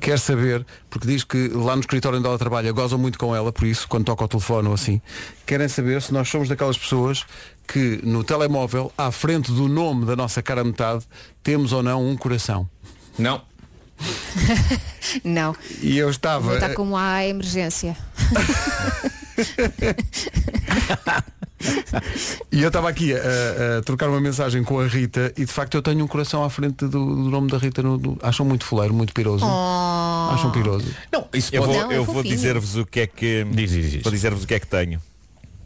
Quer 0.00 0.20
saber, 0.20 0.64
porque 0.88 1.08
diz 1.08 1.24
que 1.24 1.48
lá 1.48 1.74
no 1.74 1.80
escritório 1.80 2.16
onde 2.16 2.28
ela 2.28 2.38
trabalha 2.38 2.70
gozam 2.70 2.96
muito 2.96 3.18
com 3.18 3.34
ela 3.34 3.50
por 3.50 3.66
isso, 3.66 3.88
quando 3.88 4.04
toca 4.04 4.24
o 4.24 4.28
telefone 4.28 4.68
ou 4.68 4.74
assim 4.74 5.00
querem 5.44 5.66
saber 5.66 6.00
se 6.00 6.12
nós 6.12 6.28
somos 6.28 6.48
daquelas 6.48 6.78
pessoas 6.78 7.26
que 7.66 8.00
no 8.04 8.22
telemóvel 8.22 8.92
à 8.96 9.10
frente 9.10 9.50
do 9.50 9.66
nome 9.66 10.06
da 10.06 10.14
nossa 10.14 10.40
cara 10.40 10.62
metade 10.62 11.04
temos 11.42 11.72
ou 11.72 11.82
não 11.82 12.08
um 12.08 12.16
coração. 12.16 12.70
Não. 13.18 13.42
Não. 15.24 15.54
e 15.82 15.98
eu 15.98 16.10
estava 16.10 16.54
estar 16.54 16.74
como 16.74 16.96
há 16.96 17.24
emergência. 17.26 17.96
E 22.52 22.62
eu 22.62 22.68
estava 22.68 22.88
aqui 22.88 23.12
a, 23.12 23.78
a 23.78 23.82
trocar 23.82 24.08
uma 24.08 24.20
mensagem 24.20 24.62
com 24.62 24.78
a 24.78 24.86
Rita 24.86 25.32
e 25.36 25.44
de 25.44 25.52
facto 25.52 25.74
eu 25.74 25.82
tenho 25.82 26.04
um 26.04 26.08
coração 26.08 26.44
à 26.44 26.50
frente 26.50 26.86
do, 26.86 26.88
do 26.88 27.30
nome 27.30 27.50
da 27.50 27.58
Rita. 27.58 27.82
No, 27.82 27.98
do- 27.98 28.18
acham 28.22 28.46
muito 28.46 28.64
fuleiro, 28.64 28.94
muito 28.94 29.12
piroso. 29.12 29.44
Oh. 29.44 30.30
Acham 30.32 30.52
piroso. 30.52 30.86
Não, 31.12 31.26
isso 31.34 31.52
Eu 31.54 31.62
pode... 31.62 31.72
vou, 31.74 31.82
Não, 31.82 31.92
eu 31.92 32.04
vou 32.04 32.22
dizer-vos 32.22 32.76
o 32.76 32.86
que 32.86 33.00
é 33.00 33.06
que. 33.08 33.44
Diz, 33.50 33.70
diz, 33.72 33.90
diz. 33.90 34.02
Vou 34.02 34.12
dizer-vos 34.12 34.44
o 34.44 34.46
que 34.46 34.54
é 34.54 34.60
que 34.60 34.66
tenho. 34.68 35.00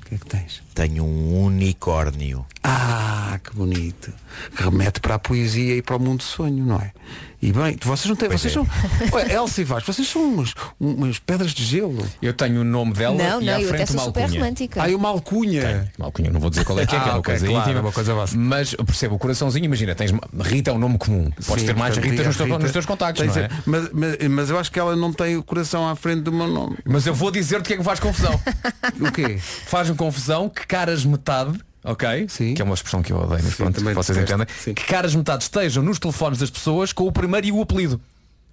O 0.01 0.07
que 0.07 0.15
é 0.15 0.19
que 0.19 0.27
tens? 0.27 0.63
Tenho 0.75 1.05
um 1.05 1.45
unicórnio. 1.45 2.47
Ah, 2.63 3.22
que 3.39 3.55
bonito. 3.55 4.13
Remete 4.55 5.01
para 5.01 5.15
a 5.15 5.19
poesia 5.19 5.77
e 5.77 5.83
para 5.83 5.97
o 5.97 6.01
mundo 6.01 6.19
de 6.19 6.25
sonho, 6.25 6.65
não 6.65 6.77
é? 6.81 6.93
E 7.41 7.53
bem, 7.53 7.77
vocês 7.83 8.07
não 8.09 8.15
têm. 8.15 8.29
Pois 8.29 8.41
vocês 8.41 8.53
é. 8.53 8.55
são. 8.55 8.67
Ué, 9.13 9.33
Elsa 9.35 9.61
e 9.61 9.65
Vasco, 9.65 9.93
vocês 9.93 10.07
são 10.07 10.23
umas, 10.23 10.55
umas 10.79 11.19
pedras 11.19 11.51
de 11.53 11.65
gelo. 11.65 12.07
Eu 12.23 12.33
tenho 12.33 12.61
o 12.61 12.65
nome 12.65 12.93
dela 12.93 13.17
Não, 13.17 13.43
e 13.43 13.45
não, 13.47 13.55
à 13.55 13.61
eu 13.61 13.69
até 13.69 13.79
frente 13.79 13.89
sou 13.93 13.97
uma 14.01 14.05
super 14.07 14.23
alcunha. 14.23 14.41
romântica. 14.41 14.81
Ai, 14.83 14.95
uma 14.95 15.09
alcunha. 15.09 15.91
Uma 15.99 16.07
alcunha, 16.07 16.31
não 16.31 16.39
vou 16.39 16.51
dizer 16.51 16.65
qual 16.65 16.79
é 16.79 16.87
que 16.87 16.95
é, 16.95 17.01
que 17.01 17.05
é 17.05 17.09
Ah, 17.09 17.15
uma 17.15 17.19
ok, 17.19 17.33
coisa 17.35 17.47
claro, 17.49 17.69
íntima. 17.71 17.81
uma 17.81 17.93
coisa. 17.93 18.15
Mas 18.37 18.75
eu 18.79 18.85
percebo, 18.85 19.17
o 19.17 19.19
coraçãozinho, 19.19 19.65
imagina, 19.65 19.93
tens 19.97 20.13
Rita 20.41 20.71
é 20.71 20.75
um 20.75 20.79
nome 20.79 20.99
comum. 20.99 21.31
Podes 21.45 21.63
Sim, 21.63 21.67
ter 21.67 21.75
mais 21.77 21.97
Ritas 21.97 22.27
nos, 22.27 22.37
teus- 22.37 22.49
Rita- 22.49 22.59
nos 22.63 22.73
teus 22.73 22.87
contactos, 22.87 23.27
não 23.27 23.37
é? 23.37 23.49
mas, 23.67 23.91
mas, 23.93 24.29
mas 24.31 24.51
eu 24.51 24.59
acho 24.59 24.71
que 24.71 24.79
ela 24.79 24.95
não 24.95 25.13
tem 25.13 25.37
o 25.37 25.43
coração 25.43 25.89
à 25.89 25.97
frente 25.97 26.23
do 26.23 26.31
meu 26.33 26.47
nome. 26.47 26.77
Mas 26.85 27.07
eu 27.09 27.15
vou 27.15 27.31
dizer-te 27.33 27.63
o 27.63 27.67
que 27.67 27.73
é 27.75 27.77
que 27.77 27.83
faz 27.85 27.99
confusão. 27.99 28.41
O 29.01 29.11
quê? 29.11 29.37
Faz-me 29.39 29.97
confusão 29.97 30.49
que 30.49 30.65
caras 30.67 31.05
metade, 31.05 31.59
ok? 31.85 32.27
Sim. 32.29 32.55
Que 32.55 32.63
é 32.63 32.65
uma 32.65 32.75
expressão 32.75 33.03
que 33.03 33.13
eu 33.13 33.19
odeio, 33.19 33.43
mas 33.43 33.55
Sim, 33.55 33.65
pronto, 33.65 33.77
também 33.77 33.95
vocês 33.95 34.17
entendem. 34.19 34.47
Sim. 34.59 34.75
Que 34.75 34.85
caras 34.85 35.15
metade 35.15 35.45
estejam 35.45 35.83
nos 35.83 35.99
telefones 35.99 36.39
das 36.39 36.51
pessoas 36.51 36.93
com 36.93 37.07
o 37.07 37.13
primeiro 37.13 37.47
e 37.47 37.53
o 37.53 37.61
apelido. 37.61 38.01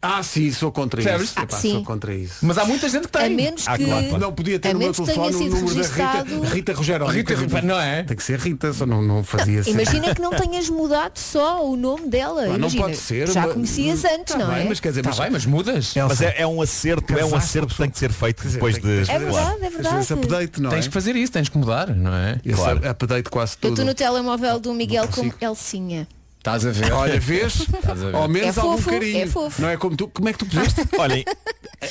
Ah, 0.01 0.23
sim, 0.23 0.49
sou 0.53 0.71
contra 0.71 1.01
Percebes? 1.01 1.29
isso. 1.31 1.39
Epá, 1.39 1.57
Ah, 1.57 1.59
sim. 1.59 1.71
Sou 1.73 1.83
contra 1.83 2.13
isso. 2.15 2.35
Mas 2.41 2.57
há 2.57 2.63
muita 2.63 2.87
gente 2.87 3.01
que 3.07 3.11
tem. 3.11 3.25
A 3.25 3.29
menos 3.29 3.67
Ah, 3.67 3.77
que. 3.77 3.83
claro, 3.83 4.05
claro. 4.07 4.19
Não 4.23 4.31
podia 4.31 4.57
ter 4.57 4.69
A 4.69 4.73
no 4.73 4.79
meu 4.79 4.85
menos 4.93 4.97
que 4.97 5.03
tenha 5.03 5.15
telefone 5.29 5.35
o 5.35 5.37
sido 5.43 5.55
número 5.59 5.75
da 5.75 5.81
registado- 5.81 6.33
Rita, 6.41 6.53
Rita 6.55 6.73
Rogério. 6.73 7.05
Rita, 7.07 7.35
Rita, 7.35 7.61
não 7.61 7.79
é? 7.81 8.03
Tem 8.03 8.15
que 8.15 8.23
ser 8.23 8.39
Rita, 8.39 8.71
só 8.71 8.85
não, 8.85 9.01
não 9.01 9.23
fazia 9.25 9.59
assim. 9.59 9.71
Imagina 9.71 10.15
que 10.15 10.21
não 10.21 10.29
tenhas 10.31 10.69
mudado 10.69 11.17
só 11.17 11.65
o 11.65 11.75
nome 11.75 12.07
dela. 12.07 12.43
Ah, 12.43 12.47
não 12.47 12.55
Imagina, 12.55 12.83
pode 12.83 12.95
ser. 12.95 13.27
Já 13.29 13.41
mas- 13.41 13.53
conhecias 13.53 14.05
antes, 14.05 14.33
Tá 14.33 14.37
não 14.39 14.47
bem, 14.53 14.65
é? 14.65 14.69
Mas 14.69 14.79
quer 14.79 14.89
dizer, 14.89 15.01
Está 15.01 15.09
mas, 15.09 15.19
bem, 15.19 15.29
mas 15.31 15.45
mudas. 15.45 15.95
Elsa, 15.95 16.07
Mas 16.07 16.21
é, 16.21 16.35
é 16.37 16.47
um 16.47 16.61
acerto, 16.61 17.17
é 17.19 17.25
um 17.25 17.35
acerto 17.35 17.67
que 17.67 17.81
tem 17.81 17.89
que 17.89 17.99
ser 17.99 18.11
feito 18.13 18.41
dizer, 18.41 18.53
depois 18.53 18.75
de. 18.75 18.81
tens 18.81 19.09
É 19.09 19.19
verdade, 19.19 19.65
é 19.65 19.69
verdade. 19.69 19.99
esse 19.99 20.13
update, 20.13 20.61
não 20.61 20.69
Tens 20.69 20.85
é? 20.85 20.87
que 20.87 20.93
fazer 20.93 21.15
isso, 21.17 21.31
tens 21.33 21.49
que 21.49 21.57
mudar, 21.57 21.93
não 21.93 22.13
é? 22.13 22.39
Esse 22.45 22.55
Claro. 22.55 22.89
update 22.89 23.29
quase 23.29 23.53
Eu 23.55 23.59
tudo. 23.61 23.71
estou 23.73 23.85
no 23.85 23.93
telemóvel 23.93 24.59
do 24.61 24.73
Miguel 24.73 25.03
Não 25.03 25.11
como 25.11 25.29
consigo. 25.31 25.45
Elcinha. 25.51 26.07
Estás 26.39 26.65
a 26.65 26.71
ver? 26.71 26.91
Olha, 26.93 27.19
vês? 27.19 27.65
a 27.87 27.93
ver. 27.93 28.15
Ao 28.15 28.27
menos 28.27 28.57
É 28.57 28.61
algum 28.61 28.77
fofo, 28.77 28.89
carinho. 28.89 29.21
é 29.23 29.27
fofo. 29.27 29.61
Não 29.61 29.69
é 29.69 29.77
como 29.77 29.95
tu. 29.95 30.07
Como 30.07 30.29
é 30.29 30.33
que 30.33 30.39
tu 30.39 30.45
puseste? 30.45 30.81
Olhem, 30.97 31.23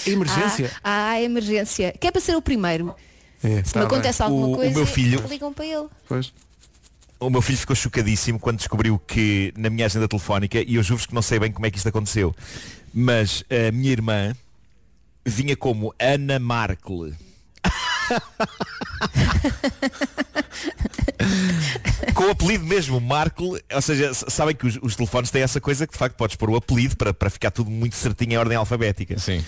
Emergência. 0.06 0.70
Ah, 0.82 1.10
ah, 1.10 1.22
emergência. 1.22 1.92
Que 1.98 2.06
é 2.08 2.10
para 2.10 2.20
ser 2.20 2.34
o 2.36 2.42
primeiro. 2.42 2.94
É, 3.44 3.62
Se 3.62 3.72
tá 3.74 3.80
me 3.80 3.86
bem. 3.86 3.94
acontece 3.94 4.22
alguma 4.22 4.46
O- 4.48 4.52
o 4.52 4.56
coisa, 4.56 4.74
meu 4.74 4.86
filho- 4.86 5.22
ligam 5.28 5.52
para 5.52 5.64
ele. 5.66 5.86
Pois. 6.08 6.32
o 7.20 7.30
meu 7.30 7.42
filho 7.42 7.58
ficou 7.58 7.76
chocadíssimo 7.76 8.38
quando 8.38 8.56
descobriu 8.58 8.98
que 9.06 9.52
na 9.56 9.68
minha 9.70 9.86
agenda 9.86 10.08
telefónica, 10.08 10.60
e 10.60 10.74
eu 10.76 10.82
juro-vos 10.82 11.06
que 11.06 11.14
não 11.14 11.22
sei 11.22 11.38
bem 11.38 11.52
como 11.52 11.66
é 11.66 11.70
que 11.70 11.76
isto 11.76 11.88
aconteceu, 11.88 12.34
mas 12.92 13.44
a 13.50 13.70
minha 13.72 13.92
irmã 13.92 14.34
vinha 15.24 15.56
como 15.56 15.94
Ana 15.98 16.38
Markle. 16.38 17.14
Com 22.18 22.24
o 22.24 22.30
apelido 22.30 22.64
mesmo, 22.66 23.00
Markle, 23.00 23.62
ou 23.72 23.80
seja, 23.80 24.12
sabem 24.12 24.52
que 24.52 24.66
os, 24.66 24.76
os 24.82 24.96
telefones 24.96 25.30
têm 25.30 25.40
essa 25.40 25.60
coisa 25.60 25.86
que 25.86 25.92
de 25.92 25.98
facto 26.00 26.16
podes 26.16 26.34
pôr 26.34 26.50
o 26.50 26.56
apelido 26.56 26.96
para, 26.96 27.14
para 27.14 27.30
ficar 27.30 27.52
tudo 27.52 27.70
muito 27.70 27.94
certinho 27.94 28.32
em 28.32 28.36
ordem 28.36 28.56
alfabética. 28.58 29.16
Sim. 29.20 29.44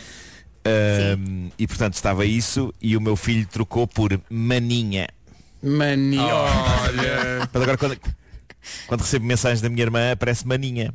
Ahm, 0.65 1.49
e 1.59 1.67
portanto 1.67 1.95
estava 1.95 2.25
isso 2.25 2.73
e 2.81 2.97
o 2.97 3.01
meu 3.01 3.17
filho 3.17 3.45
trocou 3.45 3.89
por 3.89 4.21
Maninha. 4.31 5.09
Mani, 5.61 6.17
Oh. 6.21 6.23
olha. 6.23 7.49
Mas 7.53 7.61
agora 7.61 7.77
quando, 7.77 7.99
quando 8.87 9.01
recebo 9.01 9.25
mensagens 9.27 9.61
da 9.61 9.69
minha 9.69 9.83
irmã 9.83 10.13
aparece 10.13 10.47
Maninha. 10.47 10.95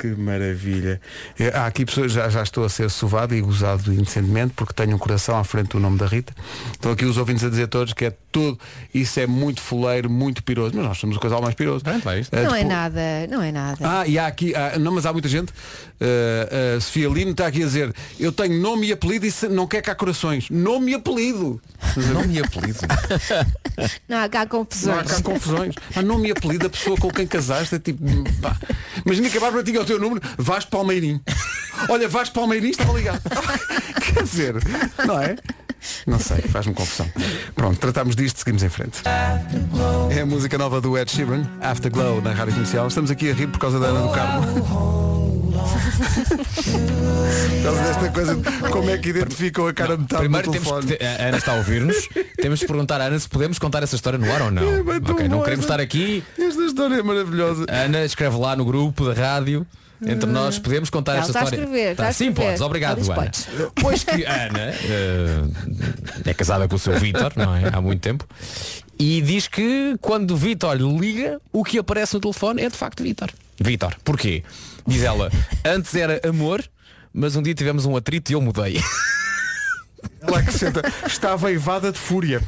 Que 0.00 0.08
maravilha. 0.08 1.00
É, 1.38 1.48
Há 1.48 1.66
aqui 1.66 1.84
pessoas, 1.84 2.12
já, 2.12 2.28
já 2.28 2.42
estou 2.42 2.64
a 2.64 2.68
ser 2.68 2.88
sovado 2.90 3.34
e 3.34 3.40
gozado 3.40 3.92
inocentemente 3.92 4.54
porque 4.56 4.72
tenho 4.72 4.94
um 4.96 4.98
coração 4.98 5.36
à 5.38 5.44
frente 5.44 5.68
do 5.70 5.80
nome 5.80 5.98
da 5.98 6.06
Rita. 6.06 6.32
Estão 6.72 6.92
aqui 6.92 7.04
os 7.04 7.16
ouvintes 7.18 7.44
a 7.44 7.50
dizer 7.50 7.66
todos 7.68 7.92
que 7.92 8.06
é 8.06 8.12
tudo, 8.32 8.58
isso 8.94 9.18
é 9.20 9.26
muito 9.26 9.60
fuleiro, 9.60 10.08
muito 10.08 10.42
piroso. 10.42 10.72
Mas 10.76 10.84
nós 10.86 10.98
somos 10.98 11.16
o 11.16 11.20
casal 11.20 11.42
mais 11.42 11.54
piroso. 11.54 11.84
É. 11.86 11.90
Eh, 11.90 11.96
Não 11.96 12.10
é 12.12 12.42
depois- 12.42 12.66
nada, 12.66 13.00
não 13.28 13.42
é 13.42 13.52
nada. 13.52 13.78
Ah, 13.82 14.06
e 14.06 14.18
há 14.18 14.26
aqui, 14.26 14.54
há- 14.54 14.78
não, 14.78 14.92
mas 14.92 15.04
há 15.04 15.12
muita 15.12 15.28
gente. 15.28 15.50
Uh, 16.00 16.76
a 16.76 16.80
Sofia 16.80 17.08
Lino 17.08 17.32
está 17.32 17.46
aqui 17.46 17.62
a 17.62 17.66
dizer, 17.66 17.94
eu 18.18 18.32
tenho 18.32 18.58
nome 18.58 18.86
e 18.86 18.92
apelido 18.92 19.26
e 19.26 19.30
se- 19.30 19.48
não 19.48 19.66
quer 19.66 19.82
cá 19.82 19.94
corações. 19.94 20.48
Nome 20.48 20.92
e 20.92 20.94
apelido. 20.94 21.60
Nome 22.14 22.34
e 22.36 22.40
apelido. 22.40 22.78
Não 24.08 24.18
há 24.18 24.28
cá 24.28 24.40
Não 24.40 24.44
há 24.44 24.46
confusões. 24.46 25.06
cá 25.10 25.22
confusões. 25.22 25.74
Há 25.96 26.02
nome 26.02 26.28
e 26.28 26.32
apelido 26.32 26.64
da 26.64 26.70
pessoa 26.70 26.96
com 26.98 27.10
quem 27.10 27.26
casaste. 27.26 27.74
É 27.74 27.78
tipo, 27.78 28.02
pá. 28.40 28.56
Imagina 29.04 29.30
que 29.30 29.38
a 29.38 29.40
Bárbara 29.40 29.62
tinha 29.64 29.80
o 29.80 29.84
teu 29.90 29.98
número, 29.98 30.20
Vasco 30.38 30.70
Palmeirim. 30.70 31.20
Olha, 31.88 32.08
Vasco 32.08 32.34
Palmeirim 32.34 32.70
estava 32.70 32.92
ligado. 32.92 33.20
Quer 34.14 34.22
dizer, 34.22 34.54
não 35.04 35.20
é? 35.20 35.36
Não 36.06 36.18
sei, 36.18 36.42
faz-me 36.42 36.74
confusão. 36.74 37.10
Pronto, 37.56 37.78
tratamos 37.78 38.14
disto, 38.14 38.38
seguimos 38.38 38.62
em 38.62 38.68
frente. 38.68 39.02
É 40.10 40.20
a 40.20 40.26
música 40.26 40.56
nova 40.56 40.80
do 40.80 40.96
Ed 40.96 41.10
Sheeran, 41.10 41.42
Afterglow, 41.60 42.20
na 42.20 42.32
Rádio 42.32 42.54
Comercial. 42.54 42.86
Estamos 42.86 43.10
aqui 43.10 43.30
a 43.30 43.34
rir 43.34 43.48
por 43.48 43.58
causa 43.58 43.80
da 43.80 43.86
Ana 43.86 44.02
do 44.02 44.12
Carmo. 44.12 45.39
Por 46.40 47.62
causa 47.62 47.82
desta 47.82 48.08
coisa, 48.10 48.34
de 48.36 48.68
como 48.70 48.90
é 48.90 48.98
que 48.98 49.08
identificam 49.10 49.66
a 49.66 49.72
cara 49.74 49.96
metade 49.96 50.20
Primeiro 50.22 50.46
do 50.46 50.52
temos 50.52 50.68
telefone. 50.68 50.92
que 50.92 50.96
te- 50.98 51.04
a 51.04 51.28
Ana 51.28 51.38
está 51.38 51.52
a 51.52 51.56
ouvir-nos. 51.56 52.08
temos 52.36 52.58
de 52.60 52.66
perguntar 52.66 53.00
à 53.00 53.04
Ana 53.04 53.18
se 53.18 53.28
podemos 53.28 53.58
contar 53.58 53.82
essa 53.82 53.94
história 53.96 54.18
no 54.18 54.32
ar 54.32 54.42
ou 54.42 54.50
não. 54.50 54.62
É, 54.62 55.00
tão 55.00 55.14
ok, 55.14 55.28
não 55.28 55.40
queremos 55.42 55.64
esta- 55.64 55.74
estar 55.74 55.80
aqui. 55.80 56.22
Esta 56.38 56.62
história 56.62 56.94
é 56.96 57.02
maravilhosa. 57.02 57.66
Ana, 57.68 58.04
escreve 58.04 58.36
lá 58.36 58.56
no 58.56 58.64
grupo 58.64 59.04
da 59.04 59.12
rádio. 59.14 59.66
Entre 60.02 60.28
nós 60.30 60.58
podemos 60.58 60.88
contar 60.88 61.12
Ela 61.12 61.20
esta 61.20 61.30
está 61.32 61.40
a 61.40 61.44
história. 61.44 61.62
escrever, 61.62 61.90
está 61.90 62.08
a 62.08 62.12
Sim, 62.14 62.28
escrever. 62.28 62.46
podes, 62.48 62.60
obrigado, 62.62 63.02
Ana. 63.04 63.14
podes. 63.14 63.48
Pois 63.82 64.02
que 64.02 64.24
a 64.24 64.46
Ana 64.46 64.58
eh, 64.58 65.42
é 66.24 66.32
casada 66.32 66.66
com 66.66 66.76
o 66.76 66.78
seu 66.78 66.98
Vítor, 66.98 67.32
não 67.36 67.54
é? 67.54 67.64
Há 67.70 67.82
muito 67.82 68.00
tempo. 68.00 68.26
E 68.98 69.20
diz 69.20 69.46
que 69.46 69.96
quando 70.00 70.30
o 70.30 70.36
Vítor 70.38 70.74
lhe 70.76 70.98
liga, 70.98 71.38
o 71.52 71.62
que 71.62 71.78
aparece 71.78 72.14
no 72.14 72.20
telefone 72.20 72.62
é 72.62 72.70
de 72.70 72.76
facto 72.78 73.02
Vítor. 73.02 73.28
Vítor, 73.60 73.94
porquê? 74.02 74.42
Diz 74.86 75.02
ela, 75.02 75.30
antes 75.64 75.94
era 75.94 76.20
amor, 76.28 76.62
mas 77.12 77.36
um 77.36 77.42
dia 77.42 77.54
tivemos 77.54 77.84
um 77.86 77.96
atrito 77.96 78.30
e 78.32 78.34
eu 78.34 78.40
mudei. 78.40 78.80
Ela 80.22 80.38
acrescenta, 80.38 80.82
estava 81.06 81.48
aivada 81.48 81.92
de 81.92 81.98
fúria. 81.98 82.42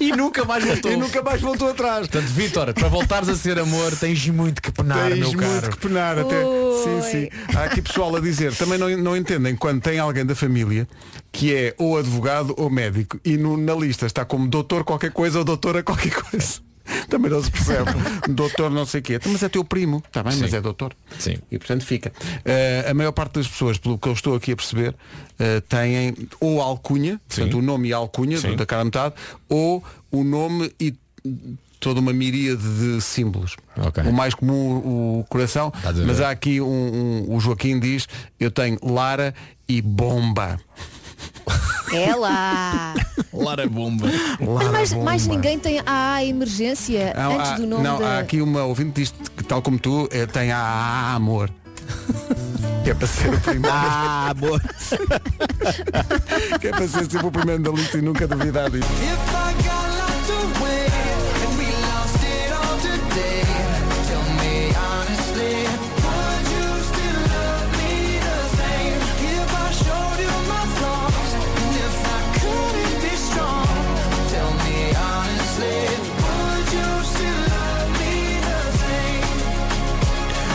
e 0.00 0.10
nunca 0.12 0.44
mais 0.44 0.64
voltou. 0.64 0.90
E 0.92 0.96
nunca 0.96 1.22
mais 1.22 1.40
voltou 1.40 1.68
atrás. 1.70 2.00
Portanto, 2.06 2.26
Vítor, 2.30 2.72
para 2.74 2.88
voltares 2.88 3.28
a 3.28 3.34
ser 3.36 3.58
amor, 3.58 3.94
tens 3.96 4.26
muito 4.28 4.60
que 4.62 4.70
penar, 4.70 5.08
Tens 5.10 5.18
meu 5.20 5.32
muito 5.32 5.60
caro. 5.60 5.70
que 5.72 5.78
penar 5.78 6.18
até. 6.18 6.42
Sim, 6.42 7.02
sim. 7.10 7.28
Há 7.56 7.64
aqui 7.64 7.80
pessoal 7.82 8.14
a 8.16 8.20
dizer, 8.20 8.54
também 8.54 8.78
não, 8.78 8.88
não 8.96 9.16
entendem 9.16 9.54
quando 9.56 9.80
tem 9.82 9.98
alguém 9.98 10.24
da 10.24 10.34
família 10.34 10.86
que 11.32 11.54
é 11.54 11.74
ou 11.78 11.98
advogado 11.98 12.54
ou 12.58 12.70
médico 12.70 13.18
e 13.24 13.36
no- 13.36 13.56
na 13.56 13.74
lista 13.74 14.04
está 14.06 14.24
como 14.24 14.46
doutor 14.48 14.84
qualquer 14.84 15.12
coisa 15.12 15.38
ou 15.38 15.44
doutora 15.44 15.82
qualquer 15.82 16.12
coisa. 16.12 16.60
Também 17.08 17.30
não 17.30 17.42
se 17.42 17.50
percebe. 17.50 17.90
doutor 18.28 18.70
não 18.70 18.84
sei 18.84 19.00
o 19.00 19.02
quê. 19.02 19.20
Mas 19.26 19.42
é 19.42 19.48
teu 19.48 19.64
primo. 19.64 20.02
Está 20.06 20.22
bem, 20.22 20.36
mas 20.36 20.50
Sim. 20.50 20.56
é 20.56 20.60
doutor. 20.60 20.94
Sim. 21.18 21.36
E 21.50 21.58
portanto 21.58 21.84
fica. 21.84 22.12
Eh, 22.44 22.86
a 22.88 22.94
maior 22.94 23.12
parte 23.12 23.34
das 23.34 23.48
pessoas, 23.48 23.78
pelo 23.78 23.98
que 23.98 24.08
eu 24.08 24.12
estou 24.12 24.34
aqui 24.34 24.52
a 24.52 24.56
perceber, 24.56 24.94
eh, 25.38 25.60
têm 25.68 26.14
ou 26.40 26.60
alcunha, 26.60 27.20
portanto 27.28 27.58
o 27.58 27.62
nome 27.62 27.88
e 27.88 27.92
a 27.92 27.96
alcunha 27.96 28.38
Sim. 28.38 28.56
da 28.56 28.66
cara 28.66 28.84
metade, 28.84 29.14
ou 29.48 29.82
o 30.10 30.22
nome 30.24 30.72
e 30.78 30.94
toda 31.80 32.00
uma 32.00 32.12
miríade 32.12 32.62
de 32.62 33.00
símbolos. 33.00 33.56
Ok. 33.76 34.04
O 34.04 34.12
mais 34.12 34.34
comum 34.34 34.76
o 35.20 35.24
coração, 35.28 35.72
ver. 35.92 36.06
mas 36.06 36.20
há 36.20 36.30
aqui 36.30 36.60
um, 36.60 36.66
um- 37.28 37.34
o 37.36 37.40
Joaquim 37.40 37.78
diz, 37.78 38.06
eu 38.40 38.50
tenho 38.50 38.78
Lara 38.82 39.34
e 39.68 39.80
Bomba. 39.82 40.58
É 41.92 42.14
lá. 42.14 42.94
Lara 43.34 43.66
Bomba. 43.68 44.06
Mas 44.40 44.70
mais, 44.70 44.92
Bomba. 44.92 45.04
mais 45.04 45.26
ninguém 45.26 45.58
tem 45.58 45.80
a 45.84 46.14
A 46.14 46.24
emergência 46.24 47.12
Há- 47.16 47.26
antes 47.28 47.50
há- 47.50 47.56
do 47.56 47.66
nome 47.66 47.82
não, 47.82 47.98
da... 47.98 48.06
há 48.16 48.18
aqui 48.20 48.40
uma 48.40 48.62
ouvinte 48.64 49.00
diz 49.02 49.14
que 49.36 49.42
tal 49.44 49.60
como 49.62 49.78
tu 49.78 50.08
eh, 50.12 50.26
tem 50.26 50.52
a, 50.52 50.58
a 50.58 51.14
amor. 51.14 51.50
Que 52.84 52.90
é 52.90 52.94
para 52.94 53.06
ser 53.06 53.32
o 53.32 53.40
primeiro. 53.40 53.74
Ah, 53.76 54.30
amor. 54.30 54.60
que 56.60 56.68
é 56.68 56.70
para 56.70 56.86
ser 56.88 57.10
sempre 57.10 57.26
o 57.26 57.30
primeiro 57.32 57.62
da 57.62 57.70
lista 57.70 57.98
e 57.98 58.02
nunca 58.02 58.26
duvidar 58.28 58.70
disso. 58.70 58.86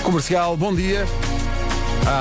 Comercial, 0.10 0.57
bom 0.57 0.74
dia. 0.74 1.05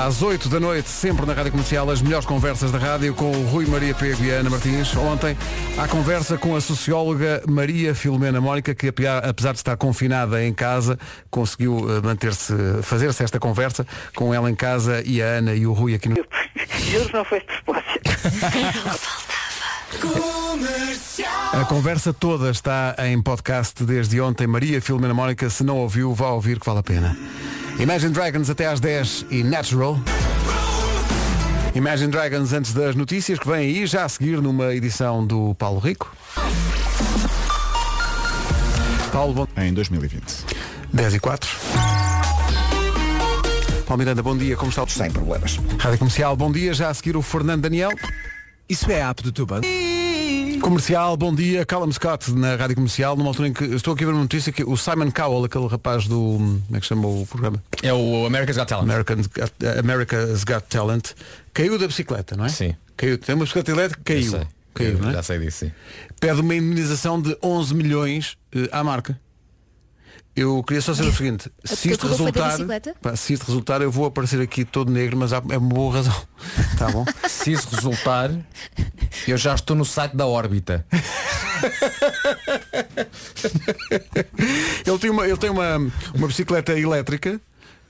Às 0.05 0.21
8 0.21 0.47
da 0.47 0.59
noite, 0.59 0.87
sempre 0.87 1.25
na 1.25 1.33
Rádio 1.33 1.51
Comercial, 1.51 1.89
as 1.89 2.03
melhores 2.03 2.23
conversas 2.23 2.71
da 2.71 2.77
rádio 2.77 3.15
com 3.15 3.31
o 3.31 3.45
Rui 3.47 3.65
Maria 3.65 3.95
Pego 3.95 4.23
e 4.23 4.31
a 4.31 4.35
Ana 4.35 4.49
Martins. 4.51 4.95
Ontem, 4.95 5.35
a 5.75 5.87
conversa 5.87 6.37
com 6.37 6.55
a 6.55 6.61
socióloga 6.61 7.41
Maria 7.49 7.95
Filomena 7.95 8.39
Mónica, 8.39 8.75
que 8.75 8.93
apesar 9.27 9.53
de 9.53 9.57
estar 9.57 9.75
confinada 9.75 10.45
em 10.45 10.53
casa, 10.53 10.99
conseguiu 11.31 11.87
eh, 11.89 11.99
manter-se, 12.03 12.53
fazer-se 12.83 13.23
esta 13.23 13.39
conversa 13.39 13.87
com 14.13 14.31
ela 14.31 14.51
em 14.51 14.55
casa 14.55 15.01
e 15.03 15.19
a 15.19 15.25
Ana 15.25 15.55
e 15.55 15.65
o 15.65 15.73
Rui 15.73 15.95
aqui 15.95 16.09
no... 16.09 16.15
Juro, 16.77 17.09
não 17.11 17.25
foi 17.25 17.39
de 17.39 17.45
propósito. 17.47 17.99
A 21.53 21.65
conversa 21.65 22.13
toda 22.13 22.51
está 22.51 22.95
em 22.99 23.21
podcast 23.21 23.83
desde 23.83 24.21
ontem. 24.21 24.47
Maria 24.47 24.81
Filomena 24.81 25.13
Mónica, 25.13 25.49
se 25.49 25.63
não 25.63 25.77
ouviu, 25.77 26.13
vá 26.13 26.29
ouvir 26.29 26.59
que 26.59 26.65
vale 26.65 26.79
a 26.79 26.83
pena. 26.83 27.17
Imagine 27.79 28.13
Dragons 28.13 28.49
até 28.49 28.67
às 28.67 28.79
10 28.79 29.25
e 29.29 29.43
Natural. 29.43 29.99
Imagine 31.73 32.11
Dragons 32.11 32.53
antes 32.53 32.73
das 32.73 32.95
notícias 32.95 33.39
que 33.39 33.47
vêm 33.47 33.67
aí, 33.67 33.85
já 33.85 34.05
a 34.05 34.09
seguir 34.09 34.41
numa 34.41 34.73
edição 34.73 35.25
do 35.25 35.55
Paulo 35.55 35.79
Rico. 35.79 36.11
Paulo, 39.11 39.33
bom... 39.33 39.47
Em 39.57 39.73
2020. 39.73 40.45
10 40.93 41.13
e 41.13 41.19
4. 41.19 41.49
Paulo 43.85 43.97
Miranda, 43.97 44.21
bom 44.21 44.37
dia, 44.37 44.55
como 44.55 44.69
está 44.69 44.85
Sem 44.87 45.09
problemas. 45.09 45.59
Rádio 45.79 45.99
Comercial, 45.99 46.35
bom 46.35 46.51
dia, 46.51 46.73
já 46.73 46.89
a 46.89 46.93
seguir 46.93 47.17
o 47.17 47.21
Fernando 47.21 47.61
Daniel. 47.61 47.91
Isso 48.69 48.91
é 48.91 49.01
apto 49.01 49.23
do 49.23 49.31
teu 49.31 49.47
banco? 49.47 49.65
Comercial, 50.61 51.17
bom 51.17 51.33
dia, 51.33 51.65
Callum 51.65 51.91
Scott 51.91 52.31
na 52.33 52.55
Rádio 52.55 52.75
Comercial, 52.75 53.17
numa 53.17 53.29
altura 53.29 53.47
em 53.47 53.53
que 53.53 53.63
estou 53.63 53.95
aqui 53.95 54.03
a 54.03 54.07
ver 54.07 54.13
uma 54.13 54.21
notícia 54.21 54.51
que 54.51 54.63
o 54.63 54.77
Simon 54.77 55.09
Cowell, 55.09 55.45
aquele 55.45 55.65
rapaz 55.65 56.07
do. 56.07 56.15
Como 56.15 56.63
é 56.73 56.79
que 56.79 56.85
se 56.85 56.89
chama 56.89 57.07
o 57.07 57.25
programa? 57.25 57.63
É 57.81 57.91
o 57.91 58.27
America's 58.27 58.57
Got 58.57 58.67
Talent. 58.67 58.83
American's 58.83 59.25
Got, 59.25 59.53
America's 59.79 60.43
Got 60.43 60.61
Talent, 60.69 61.13
caiu 61.51 61.79
da 61.79 61.87
bicicleta, 61.87 62.35
não 62.35 62.45
é? 62.45 62.49
Sim. 62.49 62.75
Caiu, 62.95 63.17
tem 63.17 63.33
uma 63.33 63.45
bicicleta 63.45 63.71
elétrica, 63.71 64.03
caiu. 64.03 64.47
Caiu, 64.75 64.99
não 64.99 65.09
é? 65.09 65.13
Já 65.13 65.23
sei 65.23 65.39
disso, 65.39 65.65
sim. 65.65 65.71
Pede 66.19 66.39
uma 66.39 66.53
indemnização 66.53 67.19
de 67.19 67.35
11 67.41 67.73
milhões 67.73 68.37
eh, 68.55 68.69
à 68.71 68.83
marca. 68.83 69.19
Eu 70.39 70.63
queria 70.63 70.81
só 70.81 70.93
saber 70.93 71.09
o 71.09 71.13
seguinte, 71.13 71.51
se 71.65 71.91
isto 71.91 72.05
da 72.07 72.11
resultar, 72.11 72.57
pá, 73.01 73.13
se 73.15 73.33
isto 73.33 73.45
resultar, 73.45 73.81
eu 73.81 73.91
vou 73.91 74.05
aparecer 74.05 74.39
aqui 74.39 74.63
todo 74.63 74.89
negro, 74.89 75.17
mas 75.17 75.33
há, 75.33 75.43
é 75.49 75.57
uma 75.57 75.69
boa 75.69 75.95
razão. 75.95 76.15
Tá 76.79 76.89
bom? 76.89 77.03
Se 77.27 77.51
isso 77.51 77.67
resultar, 77.75 78.31
eu 79.27 79.35
já 79.35 79.53
estou 79.53 79.75
no 79.75 79.83
site 79.83 80.15
da 80.15 80.25
órbita. 80.25 80.85
Ele 84.87 84.97
tem 84.97 85.09
uma, 85.09 85.27
ele 85.27 85.37
tem 85.37 85.49
uma, 85.49 85.77
uma 86.15 86.27
bicicleta 86.27 86.77
elétrica. 86.79 87.39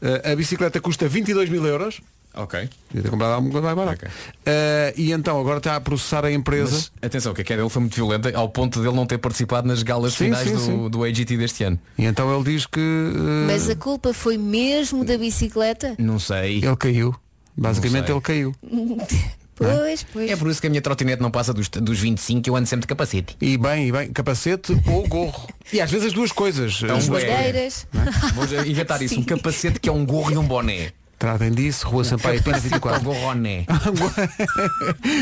eh, 0.02 0.32
a 0.32 0.36
bicicleta 0.36 0.82
custa 0.82 1.08
22 1.08 1.50
mil 1.50 1.64
euros. 1.66 2.02
Ok. 2.40 2.70
Devia 2.90 3.04
ter 3.04 3.10
comprado 3.10 3.34
alguma 3.34 3.52
coisa 3.52 3.66
mais 3.66 3.78
barata. 3.78 4.06
Ok. 4.06 4.12
Eh, 4.46 4.94
e 4.98 5.12
então 5.12 5.40
agora 5.40 5.58
está 5.58 5.76
a 5.76 5.82
processar 5.82 6.24
a 6.24 6.32
empresa. 6.32 6.72
Mas 6.72 6.92
atenção, 7.02 7.34
que 7.34 7.42
a 7.42 7.44
queda 7.44 7.58
dele 7.62 7.70
foi 7.70 7.82
muito 7.82 7.96
violenta 7.96 8.32
ao 8.36 8.48
ponto 8.50 8.82
dele 8.82 8.96
não 8.96 9.06
ter 9.06 9.18
participado 9.18 9.68
nas 9.68 9.84
galas 9.84 10.14
Sim, 10.14 10.26
finais 10.26 10.48
sim, 10.48 10.54
do, 10.54 10.60
sim. 10.60 10.90
do 10.90 11.04
AGT 11.04 11.38
deste 11.38 11.64
ano. 11.66 11.78
E 11.98 12.06
então 12.06 12.34
ele 12.34 12.44
diz 12.52 12.66
que 12.66 12.80
eh, 12.80 13.48
Mas 13.48 13.70
a 13.70 13.76
culpa 13.76 14.14
foi 14.14 14.38
mesmo 14.38 15.04
da 15.04 15.18
bicicleta? 15.18 15.96
Não 16.00 16.18
sei. 16.18 16.58
ele 16.64 16.76
caiu. 16.78 17.16
Basicamente 17.58 18.06
sei. 18.06 18.16
ele 18.16 18.22
caiu. 18.22 18.56
Pois, 19.60 20.06
pois. 20.14 20.32
É 20.32 20.38
por 20.38 20.50
isso 20.50 20.62
que 20.62 20.68
a 20.68 20.70
minha 20.70 20.82
trotinete 20.82 21.22
não 21.22 21.30
passa 21.30 21.54
dos, 21.54 21.68
dos 21.68 22.00
25 22.00 22.50
eu 22.50 22.56
ando 22.56 22.66
sempre 22.66 22.84
de 22.84 22.88
capacete. 22.88 23.36
E 23.42 23.58
bem, 23.58 23.90
e 23.90 23.92
bem, 23.92 24.10
capacete 24.14 24.72
ou 24.88 25.06
gorro. 25.08 25.50
E 25.72 25.80
às 25.80 25.92
vezes 25.92 26.08
as 26.08 26.14
duas 26.14 26.32
coisas. 26.32 26.82
É 26.82 26.92
um 26.92 26.98
As 26.98 27.08
duas 27.08 27.24
bué. 27.24 27.32
Bandeiras. 27.32 27.86
Vou 28.34 28.46
inventar 28.66 29.00
isso, 29.04 29.20
um 29.20 29.22
capacete 29.26 29.80
que 29.80 29.88
é 29.88 29.92
um 29.92 30.04
gorro 30.04 30.32
e 30.32 30.38
um 30.38 30.44
boné. 30.44 30.94
Tratem 31.20 31.52
disso, 31.52 31.86
Rua 31.86 32.06
Sampaio 32.06 32.42
Pina 32.42 32.56
Capacete 32.56 32.74
ao 32.76 32.80
24. 32.94 33.04
gorroné. 33.04 33.66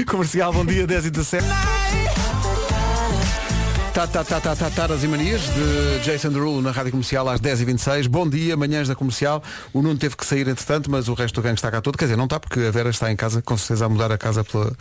Comercial, 0.07 0.53
bom 0.53 0.63
dia, 0.63 0.85
10 0.85 1.07
e 1.07 1.09
17. 1.09 1.43
Tá, 3.97 4.05
tá, 4.05 4.23
tá, 4.23 4.39
tá, 4.55 4.69
tá, 4.69 4.87
e 5.01 5.07
manias 5.07 5.41
de 5.41 5.99
Jason 6.03 6.29
Derulo 6.29 6.61
na 6.61 6.69
Rádio 6.69 6.91
Comercial 6.91 7.27
às 7.27 7.41
10h26. 7.41 8.07
Bom 8.07 8.29
dia, 8.29 8.55
manhãs 8.55 8.87
da 8.87 8.93
Comercial. 8.93 9.41
O 9.73 9.81
Nuno 9.81 9.97
teve 9.97 10.15
que 10.15 10.23
sair 10.23 10.47
entretanto, 10.47 10.91
mas 10.91 11.07
o 11.07 11.15
resto 11.15 11.33
do 11.33 11.41
gangue 11.41 11.55
está 11.55 11.71
cá 11.71 11.81
todo. 11.81 11.97
Quer 11.97 12.05
dizer, 12.05 12.15
não 12.15 12.25
está 12.25 12.39
porque 12.39 12.59
a 12.59 12.69
Vera 12.69 12.91
está 12.91 13.11
em 13.11 13.15
casa, 13.15 13.41
com 13.41 13.57
certeza 13.57 13.87
a 13.87 13.89
mudar 13.89 14.11
a 14.11 14.17
casa 14.19 14.43
pela, 14.43 14.71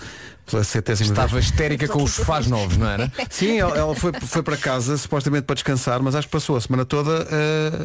pela 0.45 0.62
centésima 0.62 1.09
Estava 1.09 1.29
vez. 1.29 1.47
histérica 1.47 1.89
com 1.89 2.03
os 2.03 2.12
sofás 2.12 2.47
novos, 2.47 2.77
não 2.77 2.87
era? 2.87 3.11
Sim, 3.31 3.59
ela, 3.59 3.75
ela 3.75 3.95
foi, 3.95 4.12
foi 4.21 4.43
para 4.43 4.55
casa, 4.59 4.99
supostamente 4.99 5.45
para 5.45 5.55
descansar, 5.55 6.03
mas 6.03 6.14
acho 6.14 6.29
que 6.29 6.33
passou 6.33 6.55
a 6.55 6.61
semana 6.61 6.85
toda 6.85 7.27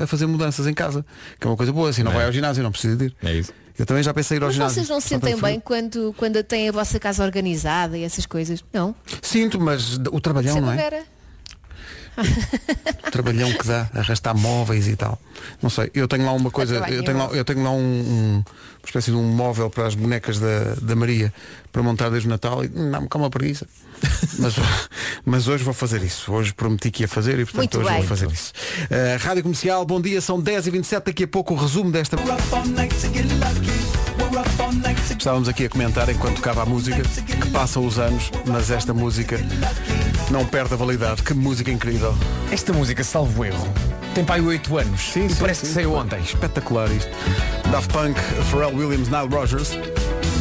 a, 0.02 0.04
a 0.04 0.08
fazer 0.08 0.26
mudanças 0.26 0.68
em 0.68 0.74
casa. 0.74 1.06
Que 1.40 1.48
é 1.48 1.50
uma 1.50 1.56
coisa 1.56 1.72
boa, 1.72 1.90
assim, 1.92 2.04
não 2.04 2.12
É. 2.12 2.16
vai 2.16 2.26
ao 2.26 2.32
ginásio, 2.34 2.62
não 2.62 2.74
precisa 2.74 2.98
de 2.98 3.06
ir. 3.06 3.16
É 3.24 3.32
isso. 3.36 3.54
Eu 3.80 3.86
também 3.86 4.04
já 4.04 4.14
pensei 4.14 4.36
ir 4.36 4.42
ao 4.42 4.48
Mas 4.48 4.56
ginásio. 4.56 4.76
vocês 4.76 4.90
não 4.90 5.00
se 5.00 5.08
sentem 5.08 5.40
bem 5.40 5.62
quando, 5.62 6.14
quando 6.18 6.44
têm 6.44 6.68
a 6.68 6.74
vossa 6.74 7.00
casa 7.00 7.24
organizada 7.24 7.98
e 7.98 8.04
essas 8.04 8.26
coisas? 8.26 8.62
Não? 8.74 8.94
Sinto, 9.22 9.62
mas 9.62 9.96
o 10.12 10.20
trabalhão, 10.20 10.56
Sempre 10.56 10.66
não 10.66 10.74
é? 10.74 10.76
Vera. 10.76 11.20
O 12.18 13.12
trabalhão 13.12 13.51
que 13.53 13.66
dá, 13.68 13.89
arrastar 13.93 14.36
móveis 14.38 14.88
e 14.88 14.95
tal. 14.95 15.20
Não 15.62 15.70
sei, 15.70 15.89
eu 15.93 16.07
tenho 16.07 16.26
lá 16.26 16.34
uma 16.34 16.51
coisa, 16.51 16.76
eu 16.89 17.03
tenho 17.03 17.18
lá, 17.18 17.26
eu 17.28 17.45
tenho 17.45 17.64
lá 17.64 17.72
um, 17.72 17.78
um- 17.80 18.43
uma 18.82 18.86
espécie 18.88 19.12
de 19.12 19.18
um 19.18 19.24
móvel 19.24 19.70
para 19.70 19.86
as 19.88 19.93
bonecas 19.95 20.39
da, 20.39 20.76
da 20.82 20.95
Maria 20.95 21.32
para 21.72 21.84
montar 21.84 22.09
desde 22.09 22.28
o 22.28 22.32
Natal 22.32 22.64
e 22.66 22.70
não 22.70 23.01
me 23.03 23.07
calma 23.07 23.30
preguiça. 23.30 23.68
Mas, 24.39 24.55
mas 25.24 25.47
hoje 25.47 25.64
vou 25.64 25.76
fazer 25.76 26.01
isso. 26.01 26.32
Hoje 26.34 26.51
prometi 26.53 26.89
que 26.89 27.03
ia 27.03 27.07
fazer 27.07 27.38
e 27.38 27.45
portanto 27.45 27.76
Muito 27.76 27.78
hoje 27.80 27.89
bem. 27.89 27.97
vou 27.99 28.07
fazer 28.07 28.32
isso. 28.32 28.51
Uh, 28.86 29.24
Rádio 29.24 29.43
Comercial, 29.43 29.86
bom 29.86 30.01
dia, 30.01 30.20
são 30.22 30.41
10h27, 30.41 31.03
daqui 31.05 31.24
a 31.26 31.28
pouco 31.28 31.53
o 31.53 31.57
resumo 31.57 31.91
desta. 31.91 32.18
Estávamos 35.10 35.47
aqui 35.47 35.66
a 35.66 35.70
comentar 35.70 36.10
enquanto 36.10 36.38
tocava 36.38 36.64
a 36.64 36.66
música 36.66 37.02
que 37.02 37.49
passam 37.49 37.86
os 37.86 37.97
anos, 37.99 38.32
mas 38.45 38.70
esta 38.70 38.93
música 38.93 39.39
não 40.30 40.45
perde 40.45 40.74
a 40.74 40.78
validade. 40.78 41.24
Que 41.24 41.34
música 41.34 41.72
incrível. 41.72 42.16
Esta 42.52 42.74
música, 42.74 43.04
salvo 43.04 43.45
erro, 43.45 43.68
tem 44.14 44.24
pai 44.26 44.41
8 44.41 44.78
anos. 44.78 45.02
Sim, 45.02 45.26
e 45.26 45.30
sim, 45.30 45.36
parece 45.39 45.62
sim. 45.62 45.68
que 45.68 45.74
saiu 45.74 45.93
ontem. 45.93 46.20
Espetacular 46.20 46.89
isto. 46.91 47.12
Daft 47.72 47.91
Punk, 47.91 48.20
Pharrell 48.49 48.76
Williams, 48.76 49.08
Nile 49.08 49.28
Rogers. 49.30 49.72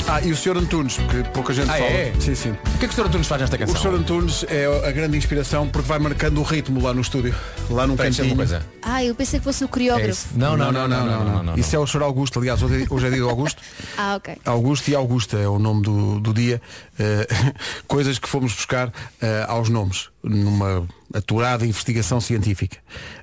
Ah, 0.08 0.20
e 0.22 0.32
o 0.32 0.36
Sr. 0.36 0.56
Antunes, 0.56 0.96
que 0.96 1.22
pouca 1.32 1.52
gente 1.54 1.70
Ah, 1.70 1.74
fala. 1.74 1.84
é? 1.84 2.12
Sim, 2.18 2.34
sim. 2.34 2.50
O 2.50 2.78
que 2.78 2.84
é 2.84 2.88
que 2.88 2.94
o 2.94 2.96
Sr. 2.96 3.06
Antunes 3.06 3.26
faz 3.28 3.40
nesta 3.40 3.54
O 3.56 3.58
canção? 3.60 3.76
Sr. 3.76 3.94
Antunes 3.94 4.44
é 4.48 4.88
a 4.88 4.90
grande 4.90 5.16
inspiração 5.16 5.68
porque 5.68 5.86
vai 5.86 5.98
marcando 6.00 6.38
o 6.38 6.42
ritmo 6.42 6.82
lá 6.82 6.92
no 6.92 7.00
estúdio. 7.00 7.32
Lá 7.70 7.86
num 7.86 7.96
Parece 7.96 8.16
cantinho. 8.16 8.34
uma 8.34 8.38
coisa. 8.38 8.66
Ah, 8.82 9.04
eu 9.04 9.14
pensei 9.14 9.38
que 9.38 9.44
fosse 9.44 9.62
o 9.62 9.66
É 9.66 9.68
coreógrafo. 9.68 10.26
Não, 10.34 10.56
não, 10.56 10.72
não, 10.72 10.88
não, 10.88 11.06
não, 11.06 11.24
não, 11.24 11.42
não. 11.44 11.54
Isso 11.54 11.76
é 11.76 11.78
o 11.78 11.86
Sr. 11.86 12.02
Augusto, 12.02 12.40
aliás, 12.40 12.60
hoje 12.62 12.84
é- 12.84 12.86
hoje 12.92 13.06
é 13.06 13.10
dia 13.10 13.20
do 13.20 13.28
Augusto. 13.30 13.62
Ah, 13.96 14.16
ok. 14.16 14.36
Augusto 14.46 14.88
e 14.90 14.94
Augusta 14.94 15.36
é 15.36 15.46
o 15.46 15.58
nome 15.58 15.82
do, 15.82 16.18
do 16.20 16.32
dia. 16.32 16.60
Eh, 16.98 17.26
coisas 17.86 18.18
que 18.18 18.28
fomos 18.28 18.52
buscar 18.54 18.90
eh, 19.20 19.44
aos 19.46 19.68
nomes 19.68 20.08
numa 20.22 20.86
aturada 21.14 21.66
investigação 21.66 22.20
científica. 22.20 22.76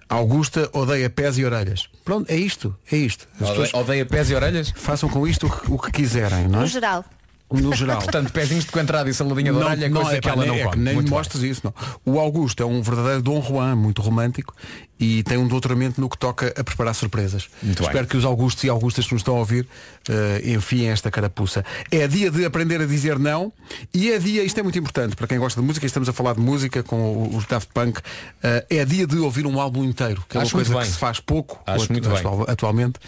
Augusta 0.09 0.69
odeia 0.73 1.09
pés 1.09 1.37
e 1.37 1.45
orelhas. 1.45 1.87
Pronto, 2.03 2.29
é 2.29 2.35
isto, 2.35 2.75
é 2.91 2.95
isto. 2.97 3.27
As 3.35 3.49
Odeia, 3.49 3.61
pessoas 3.65 3.83
odeia 3.83 4.05
pés 4.05 4.29
e 4.29 4.35
orelhas? 4.35 4.73
façam 4.75 5.09
com 5.09 5.27
isto 5.27 5.47
o 5.47 5.49
que, 5.49 5.71
o 5.71 5.77
que 5.77 5.91
quiserem, 5.91 6.47
não 6.47 6.59
No 6.59 6.65
é? 6.65 6.67
geral. 6.67 7.05
No 7.51 7.73
geral. 7.73 7.99
Portanto, 8.03 8.31
pezinhos 8.33 8.65
de 8.65 8.71
coentrada 8.71 9.09
e 9.09 9.13
saladinha 9.13 9.51
de 9.53 9.57
orelha 9.57 9.85
é 9.85 9.89
coisa 9.89 10.17
é, 10.17 10.19
que 10.21 10.27
ela 10.29 10.45
não 10.45 10.55
é 10.55 10.63
come. 10.63 10.83
nem 10.83 11.01
mostres 11.03 11.43
isso, 11.43 11.61
não. 11.63 11.73
O 12.05 12.19
Augusto 12.19 12.61
é 12.61 12.65
um 12.65 12.81
verdadeiro 12.81 13.21
Dom 13.21 13.41
Juan, 13.41 13.75
muito 13.75 14.01
romântico, 14.01 14.53
e 14.99 15.21
tem 15.23 15.37
um 15.37 15.47
doutoramento 15.47 16.01
no 16.01 16.09
que 16.09 16.17
toca 16.17 16.53
a 16.57 16.63
preparar 16.63 16.93
surpresas. 16.95 17.47
Muito 17.61 17.79
bem. 17.79 17.87
Espero 17.87 18.07
que 18.07 18.17
os 18.17 18.25
Augustos 18.25 18.63
e 18.63 18.69
Augustas 18.69 19.05
que 19.05 19.13
nos 19.13 19.21
estão 19.21 19.35
a 19.35 19.39
ouvir 19.39 19.67
eh, 20.09 20.41
enfiem 20.53 20.89
esta 20.89 21.11
carapuça. 21.11 21.63
É 21.91 22.07
dia 22.07 22.31
de 22.31 22.45
aprender 22.45 22.81
a 22.81 22.85
dizer 22.85 23.19
não 23.19 23.51
e 23.93 24.11
é 24.11 24.17
dia, 24.19 24.43
isto 24.43 24.59
é 24.59 24.63
muito 24.63 24.77
importante 24.79 25.15
para 25.15 25.27
quem 25.27 25.37
gosta 25.37 25.61
de 25.61 25.67
música, 25.67 25.85
estamos 25.85 26.09
a 26.09 26.13
falar 26.13 26.33
de 26.33 26.39
música 26.41 26.81
com 26.83 27.29
os 27.35 27.45
Daft 27.45 27.69
Punk, 27.73 27.99
eh, 28.41 28.65
é 28.69 28.85
dia 28.85 29.05
de 29.05 29.17
ouvir 29.17 29.45
um 29.45 29.59
álbum 29.61 29.83
inteiro, 29.83 30.23
que 30.27 30.35
é 30.37 30.39
uma 30.39 30.45
Acho 30.45 30.55
muito 30.55 30.67
coisa 30.67 30.79
que 30.81 30.85
bem. 30.85 30.93
se 30.93 30.99
faz 30.99 31.19
pouco 31.19 31.61
Acho 31.65 31.91
muito 31.91 32.09
bem. 32.09 32.17
atual- 32.17 32.45
atualmente, 32.47 32.99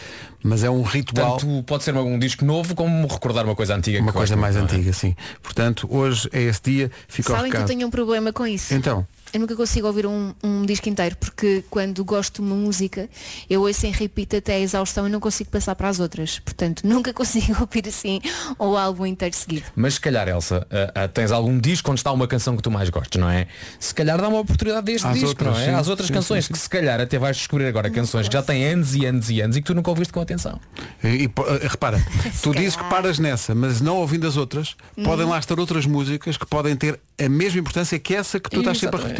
mas 0.43 0.63
é 0.63 0.69
um 0.69 0.81
ritual. 0.83 1.37
Tanto 1.37 1.63
pode 1.63 1.83
ser 1.83 1.95
um 1.95 2.19
disco 2.19 2.45
novo 2.45 2.75
como 2.75 3.07
recordar 3.07 3.45
uma 3.45 3.55
coisa 3.55 3.75
antiga 3.75 3.99
Uma 3.99 4.11
que 4.11 4.17
coisa 4.17 4.35
mais 4.35 4.55
é? 4.55 4.59
antiga, 4.59 4.93
sim. 4.93 5.15
Portanto, 5.41 5.87
hoje 5.89 6.29
é 6.31 6.41
esse 6.43 6.61
dia, 6.63 6.91
fica 7.07 7.33
Sabem 7.33 7.51
que 7.51 7.57
eu 7.57 7.65
tenho 7.65 7.87
um 7.87 7.91
problema 7.91 8.31
com 8.31 8.45
isso. 8.45 8.73
Então, 8.73 9.05
Eu 9.33 9.39
nunca 9.39 9.55
consigo 9.55 9.87
ouvir 9.87 10.05
um, 10.05 10.33
um 10.43 10.65
disco 10.65 10.89
inteiro 10.89 11.15
porque 11.17 11.63
quando 11.69 12.03
gosto 12.03 12.41
de 12.41 12.47
uma 12.47 12.55
música 12.55 13.07
eu 13.49 13.61
ouço 13.61 13.85
em 13.85 13.91
repeat 13.91 14.37
até 14.37 14.55
a 14.55 14.59
exaustão 14.59 15.07
e 15.07 15.09
não 15.09 15.19
consigo 15.19 15.49
passar 15.49 15.75
para 15.75 15.87
as 15.87 15.99
outras. 15.99 16.39
Portanto, 16.39 16.81
nunca 16.83 17.13
consigo 17.13 17.57
ouvir 17.61 17.87
assim 17.87 18.19
o 18.57 18.75
álbum 18.75 19.05
inteiro 19.05 19.35
seguido. 19.35 19.65
Mas 19.75 19.95
se 19.95 20.01
calhar, 20.01 20.27
Elsa, 20.27 20.65
ah, 20.71 21.03
ah, 21.03 21.07
tens 21.07 21.31
algum 21.31 21.59
disco 21.59 21.91
onde 21.91 21.99
está 21.99 22.11
uma 22.11 22.27
canção 22.27 22.55
que 22.57 22.63
tu 22.63 22.71
mais 22.71 22.89
gostes, 22.89 23.19
não 23.19 23.29
é? 23.29 23.47
Se 23.79 23.93
calhar 23.93 24.19
dá 24.19 24.27
uma 24.27 24.39
oportunidade 24.39 24.85
deste 24.85 25.05
Às 25.05 25.13
disco, 25.13 25.29
outras, 25.29 25.53
não 25.53 25.61
é? 25.61 25.65
sim. 25.65 25.71
Às 25.71 25.87
outras 25.87 26.07
Sim, 26.07 26.13
canções 26.13 26.45
sim, 26.45 26.47
sim. 26.47 26.53
que 26.53 26.59
se 26.59 26.69
calhar 26.69 26.99
até 26.99 27.19
vais 27.19 27.37
descobrir 27.37 27.65
agora 27.67 27.89
canções 27.89 28.27
que 28.27 28.33
já 28.33 28.41
têm 28.41 28.65
anos 28.65 28.95
e 28.95 29.05
anos 29.05 29.29
e 29.29 29.41
anos 29.41 29.55
e 29.57 29.61
que 29.61 29.67
tu 29.67 29.75
nunca 29.75 29.89
ouviste 29.89 30.11
com 30.11 30.21
atenção. 30.21 30.59
E, 31.03 31.07
e, 31.07 31.25
eh, 31.25 31.67
repara, 31.67 32.03
tu 32.41 32.53
dizes 32.53 32.75
que 32.75 32.83
paras 32.85 33.19
nessa, 33.19 33.53
mas 33.53 33.79
não 33.81 33.97
ouvindo 33.97 34.27
as 34.27 34.37
outras, 34.37 34.75
podem 35.03 35.25
lá 35.25 35.37
estar 35.37 35.59
outras 35.59 35.85
músicas 35.85 36.37
que 36.37 36.45
podem 36.45 36.75
ter 36.75 36.99
a 37.19 37.29
mesma 37.29 37.59
importância 37.59 37.99
que 37.99 38.15
essa 38.15 38.39
que 38.39 38.49
tu 38.49 38.59
estás 38.59 38.79
sempre 38.79 38.99
a 38.99 39.03
repetir. 39.03 39.18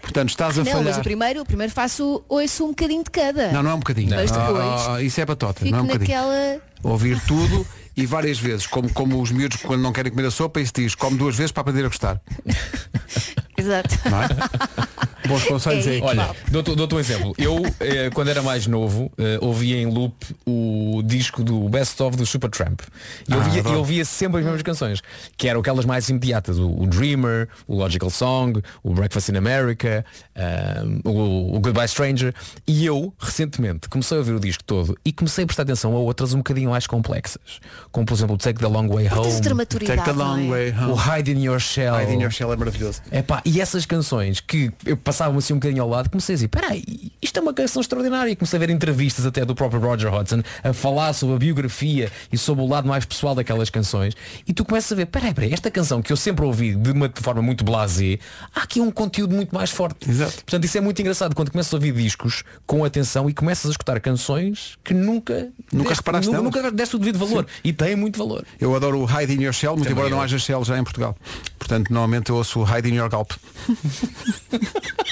Portanto, 0.00 0.28
estás 0.30 0.58
a 0.58 0.64
não, 0.64 0.72
mas 0.72 0.82
falhar. 0.82 1.00
o 1.00 1.02
primeiro, 1.02 1.40
o 1.42 1.44
primeiro 1.44 1.72
faço, 1.72 2.24
ouço 2.28 2.64
um 2.64 2.68
bocadinho 2.68 3.04
de 3.04 3.10
cada. 3.10 3.52
Não, 3.52 3.62
não 3.62 3.70
é 3.70 3.74
um 3.74 3.78
bocadinho. 3.78 4.10
Mas 4.10 4.32
Ah, 4.32 4.46
depois 4.46 4.88
ah, 4.88 5.02
isso 5.02 5.20
é 5.20 5.24
batota, 5.26 5.64
não 5.64 5.78
é 5.78 5.82
um 5.82 5.86
bocadinho. 5.86 6.16
naquela. 6.16 6.60
Ouvir 6.82 7.20
tudo 7.26 7.66
e 7.96 8.06
várias 8.06 8.38
vezes, 8.38 8.66
como, 8.66 8.92
como 8.92 9.20
os 9.20 9.30
miúdos 9.30 9.58
quando 9.62 9.82
não 9.82 9.92
querem 9.92 10.10
comer 10.10 10.26
a 10.26 10.30
sopa 10.30 10.60
e 10.60 10.66
se 10.66 10.72
diz, 10.74 10.94
come 10.94 11.16
duas 11.16 11.36
vezes 11.36 11.52
para 11.52 11.60
aprender 11.60 11.84
a 11.84 11.88
gostar. 11.88 12.20
Exato. 13.62 13.98
Não 14.10 14.22
é? 14.22 14.28
Bons 15.28 15.44
conselhos 15.44 15.86
É 15.86 15.90
aí. 15.90 16.00
Olha, 16.02 16.30
dou-te 16.50 16.94
um 16.94 16.98
exemplo. 16.98 17.32
Eu, 17.38 17.62
eh, 17.78 18.10
quando 18.12 18.28
era 18.28 18.42
mais 18.42 18.66
novo, 18.66 19.10
eh, 19.16 19.38
ouvia 19.40 19.76
em 19.80 19.86
loop 19.86 20.14
o 20.44 21.00
disco 21.04 21.44
do 21.44 21.68
Best 21.68 22.02
of 22.02 22.16
do 22.16 22.26
Supertramp. 22.26 22.80
E 23.28 23.32
eu 23.32 23.40
Ah, 23.40 23.44
ouvia, 23.44 23.60
adoro. 23.60 23.74
eu 23.76 23.78
ouvia 23.78 24.04
sempre 24.04 24.40
as 24.40 24.44
mesmas 24.44 24.62
canções, 24.62 25.00
que 25.36 25.46
eram 25.48 25.60
aquelas 25.60 25.84
mais 25.84 26.08
imediatas. 26.08 26.58
O, 26.58 26.68
o 26.68 26.86
Dreamer, 26.88 27.48
o 27.68 27.76
Logical 27.76 28.10
Song, 28.10 28.60
o 28.82 28.92
Breakfast 28.92 29.28
in 29.28 29.36
America, 29.36 30.04
ahm, 30.34 30.98
o, 31.04 31.56
o 31.56 31.60
Goodbye 31.60 31.86
Stranger. 31.86 32.34
E 32.66 32.84
eu, 32.84 33.14
recentemente, 33.16 33.88
comecei 33.88 34.16
a 34.16 34.20
ouvir 34.20 34.32
o 34.32 34.40
disco 34.40 34.64
todo 34.64 34.98
e 35.04 35.12
comecei 35.12 35.44
a 35.44 35.46
prestar 35.46 35.62
atenção 35.62 35.94
a 35.94 35.98
outras 35.98 36.34
um 36.34 36.38
bocadinho 36.38 36.70
mais 36.70 36.88
complexas. 36.88 37.60
Como, 37.92 38.04
por 38.04 38.14
exemplo, 38.14 38.34
o 38.34 38.38
Take 38.38 38.58
the 38.58 38.66
Long 38.66 38.88
Way 38.88 39.08
Home. 39.08 39.40
Take 39.86 40.02
the 40.04 40.12
long 40.12 40.38
é? 40.46 40.50
way 40.50 40.70
o 40.72 40.90
home. 40.94 41.00
Hide 41.20 41.30
in 41.30 41.44
Your 41.44 41.60
Shell. 41.60 41.94
Hide 41.94 42.12
in 42.12 42.20
your 42.22 42.32
shell 42.32 42.52
é 42.52 42.56
maravilhoso. 42.56 43.00
Epá, 43.12 43.40
e 43.52 43.60
essas 43.60 43.84
canções 43.86 44.40
que 44.40 44.70
eu 44.86 44.96
passava 44.96 45.36
assim 45.36 45.52
um 45.52 45.56
bocadinho 45.56 45.82
ao 45.82 45.88
lado, 45.88 46.08
comecei 46.10 46.34
a 46.34 46.36
dizer, 46.36 46.48
peraí, 46.48 47.12
isto 47.20 47.38
é 47.38 47.42
uma 47.42 47.52
canção 47.52 47.80
extraordinária. 47.80 48.30
E 48.30 48.36
comecei 48.36 48.56
a 48.56 48.60
ver 48.60 48.70
entrevistas 48.70 49.26
até 49.26 49.44
do 49.44 49.54
próprio 49.54 49.80
Roger 49.80 50.12
Hodgson 50.12 50.42
a 50.64 50.72
falar 50.72 51.12
sobre 51.12 51.34
a 51.36 51.38
biografia 51.38 52.10
e 52.32 52.38
sobre 52.38 52.64
o 52.64 52.68
lado 52.68 52.88
mais 52.88 53.04
pessoal 53.04 53.34
daquelas 53.34 53.68
canções. 53.70 54.14
E 54.46 54.52
tu 54.52 54.64
começas 54.64 54.90
a 54.92 54.94
ver, 54.94 55.06
peraí, 55.06 55.34
peraí, 55.34 55.52
esta 55.52 55.70
canção 55.70 56.00
que 56.00 56.12
eu 56.12 56.16
sempre 56.16 56.44
ouvi 56.44 56.74
de 56.74 56.90
uma 56.92 57.10
forma 57.14 57.42
muito 57.42 57.64
blasé, 57.64 58.18
há 58.54 58.62
aqui 58.62 58.80
um 58.80 58.90
conteúdo 58.90 59.34
muito 59.34 59.54
mais 59.54 59.70
forte. 59.70 60.08
Exato. 60.08 60.32
Portanto, 60.36 60.64
isso 60.64 60.78
é 60.78 60.80
muito 60.80 61.00
engraçado 61.00 61.34
quando 61.34 61.50
começas 61.50 61.72
a 61.72 61.76
ouvir 61.76 61.92
discos 61.92 62.44
com 62.66 62.84
atenção 62.84 63.28
e 63.28 63.34
começas 63.34 63.66
a 63.66 63.70
escutar 63.70 64.00
canções 64.00 64.78
que 64.84 64.94
nunca 64.94 65.48
Nunca 65.72 65.88
deste, 65.90 66.00
reparaste 66.00 66.26
nu- 66.26 66.32
nelas. 66.32 66.44
nunca 66.54 66.70
deste 66.72 66.96
o 66.96 66.98
devido 66.98 67.18
valor. 67.18 67.46
E 67.64 67.72
têm 67.72 67.96
muito 67.96 68.18
valor. 68.18 68.44
Eu 68.60 68.74
adoro 68.74 68.98
o 69.00 69.04
Hide 69.06 69.34
in 69.34 69.42
Your 69.42 69.52
Shell, 69.52 69.72
muito 69.76 69.84
Também 69.88 69.92
embora 69.98 70.10
não 70.10 70.18
eu. 70.18 70.22
haja 70.22 70.38
Shell 70.38 70.64
já 70.64 70.78
em 70.78 70.84
Portugal. 70.84 71.16
Portanto, 71.58 71.90
normalmente 71.90 72.30
eu 72.30 72.36
ouço 72.36 72.60
o 72.60 72.64
Hide 72.78 72.88
in 72.90 72.94
Your 72.94 73.08
Gulp. 73.10 73.32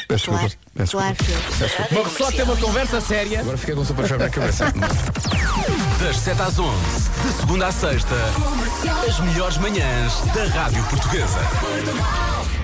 Peço 0.08 0.26
Claro, 0.30 0.46
desculpa. 0.48 0.69
Peço 0.74 0.92
claro 0.96 1.16
Uma 1.90 2.04
pessoa 2.04 2.32
tem 2.32 2.42
uma 2.44 2.56
conversa 2.56 3.00
séria. 3.00 3.40
Agora 3.40 3.58
fiquei 3.58 3.74
com 3.74 3.80
o 3.80 3.84
super 3.84 4.18
na 4.18 4.28
cabeça. 4.28 4.72
Das 6.00 6.16
7 6.16 6.40
às 6.40 6.58
11, 6.58 6.74
de 7.26 7.32
segunda 7.40 7.66
à 7.66 7.72
sexta, 7.72 8.14
as 9.06 9.20
melhores 9.20 9.58
manhãs 9.58 10.14
da 10.34 10.44
Rádio 10.46 10.82
Portuguesa. 10.84 11.38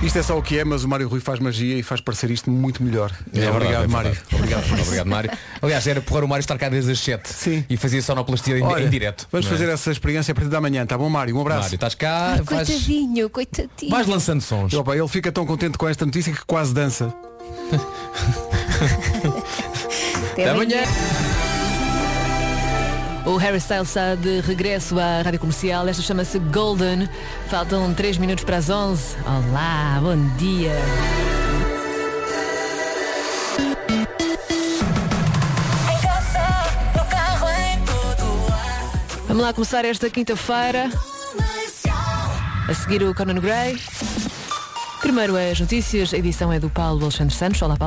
Isto 0.02 0.18
é 0.18 0.22
só 0.22 0.38
o 0.38 0.42
que 0.42 0.58
é, 0.58 0.64
mas 0.64 0.84
o 0.84 0.88
Mário 0.88 1.06
Rui 1.06 1.20
faz 1.20 1.38
magia 1.38 1.76
e 1.78 1.82
faz 1.82 2.00
parecer 2.00 2.30
isto 2.30 2.50
muito 2.50 2.82
melhor. 2.82 3.12
É 3.34 3.40
verdade, 3.40 3.56
obrigado, 3.56 3.84
é 3.84 3.86
Mário. 3.88 4.10
verdade. 4.12 4.34
Obrigado 4.36 4.62
por 4.68 4.72
isso. 4.78 4.82
Obrigado, 4.84 5.06
Mário. 5.08 5.30
Aliás, 5.60 5.86
era 5.86 6.00
porrar 6.00 6.24
o 6.24 6.28
Mário 6.28 6.40
estar 6.40 6.56
cá 6.56 6.70
desde 6.70 6.92
as 6.92 6.98
7 6.98 7.28
Sim. 7.28 7.64
e 7.68 7.76
fazia 7.76 8.00
sonoplastia 8.00 8.58
em, 8.58 8.62
Olha, 8.62 8.84
em 8.84 8.88
direto. 8.88 9.28
Vamos 9.30 9.46
não 9.46 9.52
é? 9.52 9.58
fazer 9.58 9.70
essa 9.70 9.90
experiência 9.92 10.32
a 10.32 10.34
partir 10.34 10.48
da 10.48 10.60
manhã, 10.60 10.86
tá 10.86 10.96
bom, 10.96 11.10
Mário? 11.10 11.36
Um 11.36 11.40
abraço. 11.42 11.62
Mário, 11.64 11.74
estás 11.74 11.94
cá, 11.94 12.36
vais, 12.42 12.66
Coitadinho, 12.68 13.28
coitadinho. 13.28 13.90
vais 13.90 14.06
lançando 14.06 14.40
sons. 14.40 14.72
E, 14.72 14.76
opa, 14.76 14.96
ele 14.96 15.08
fica 15.08 15.30
tão 15.30 15.44
contente 15.44 15.76
com 15.76 15.86
esta 15.86 16.06
notícia 16.06 16.32
que 16.32 16.44
quase 16.46 16.72
dança. 16.72 17.12
Até 20.32 20.50
amanhã. 20.50 20.82
O 23.24 23.36
Harry 23.38 23.58
Styles 23.58 23.88
está 23.88 24.14
de 24.14 24.40
regresso 24.40 24.98
à 25.00 25.22
rádio 25.22 25.40
comercial. 25.40 25.88
Esta 25.88 26.02
chama-se 26.02 26.38
Golden. 26.38 27.08
Faltam 27.48 27.92
3 27.92 28.18
minutos 28.18 28.44
para 28.44 28.58
as 28.58 28.70
11. 28.70 29.16
Olá, 29.26 29.98
bom 30.00 30.16
dia. 30.36 30.72
Vamos 39.26 39.42
lá 39.42 39.52
começar 39.52 39.84
esta 39.84 40.08
quinta-feira. 40.08 40.88
A 42.68 42.74
seguir 42.74 43.02
o 43.02 43.14
Conan 43.14 43.34
Gray. 43.40 43.78
Primeiro 45.06 45.36
as 45.36 45.60
notícias. 45.60 46.12
A 46.12 46.18
edição 46.18 46.52
é 46.52 46.58
do 46.58 46.68
Paulo 46.68 47.04
Alexandre 47.04 47.32
Santos. 47.32 47.62
Olá, 47.62 47.76
Paulo. 47.76 47.84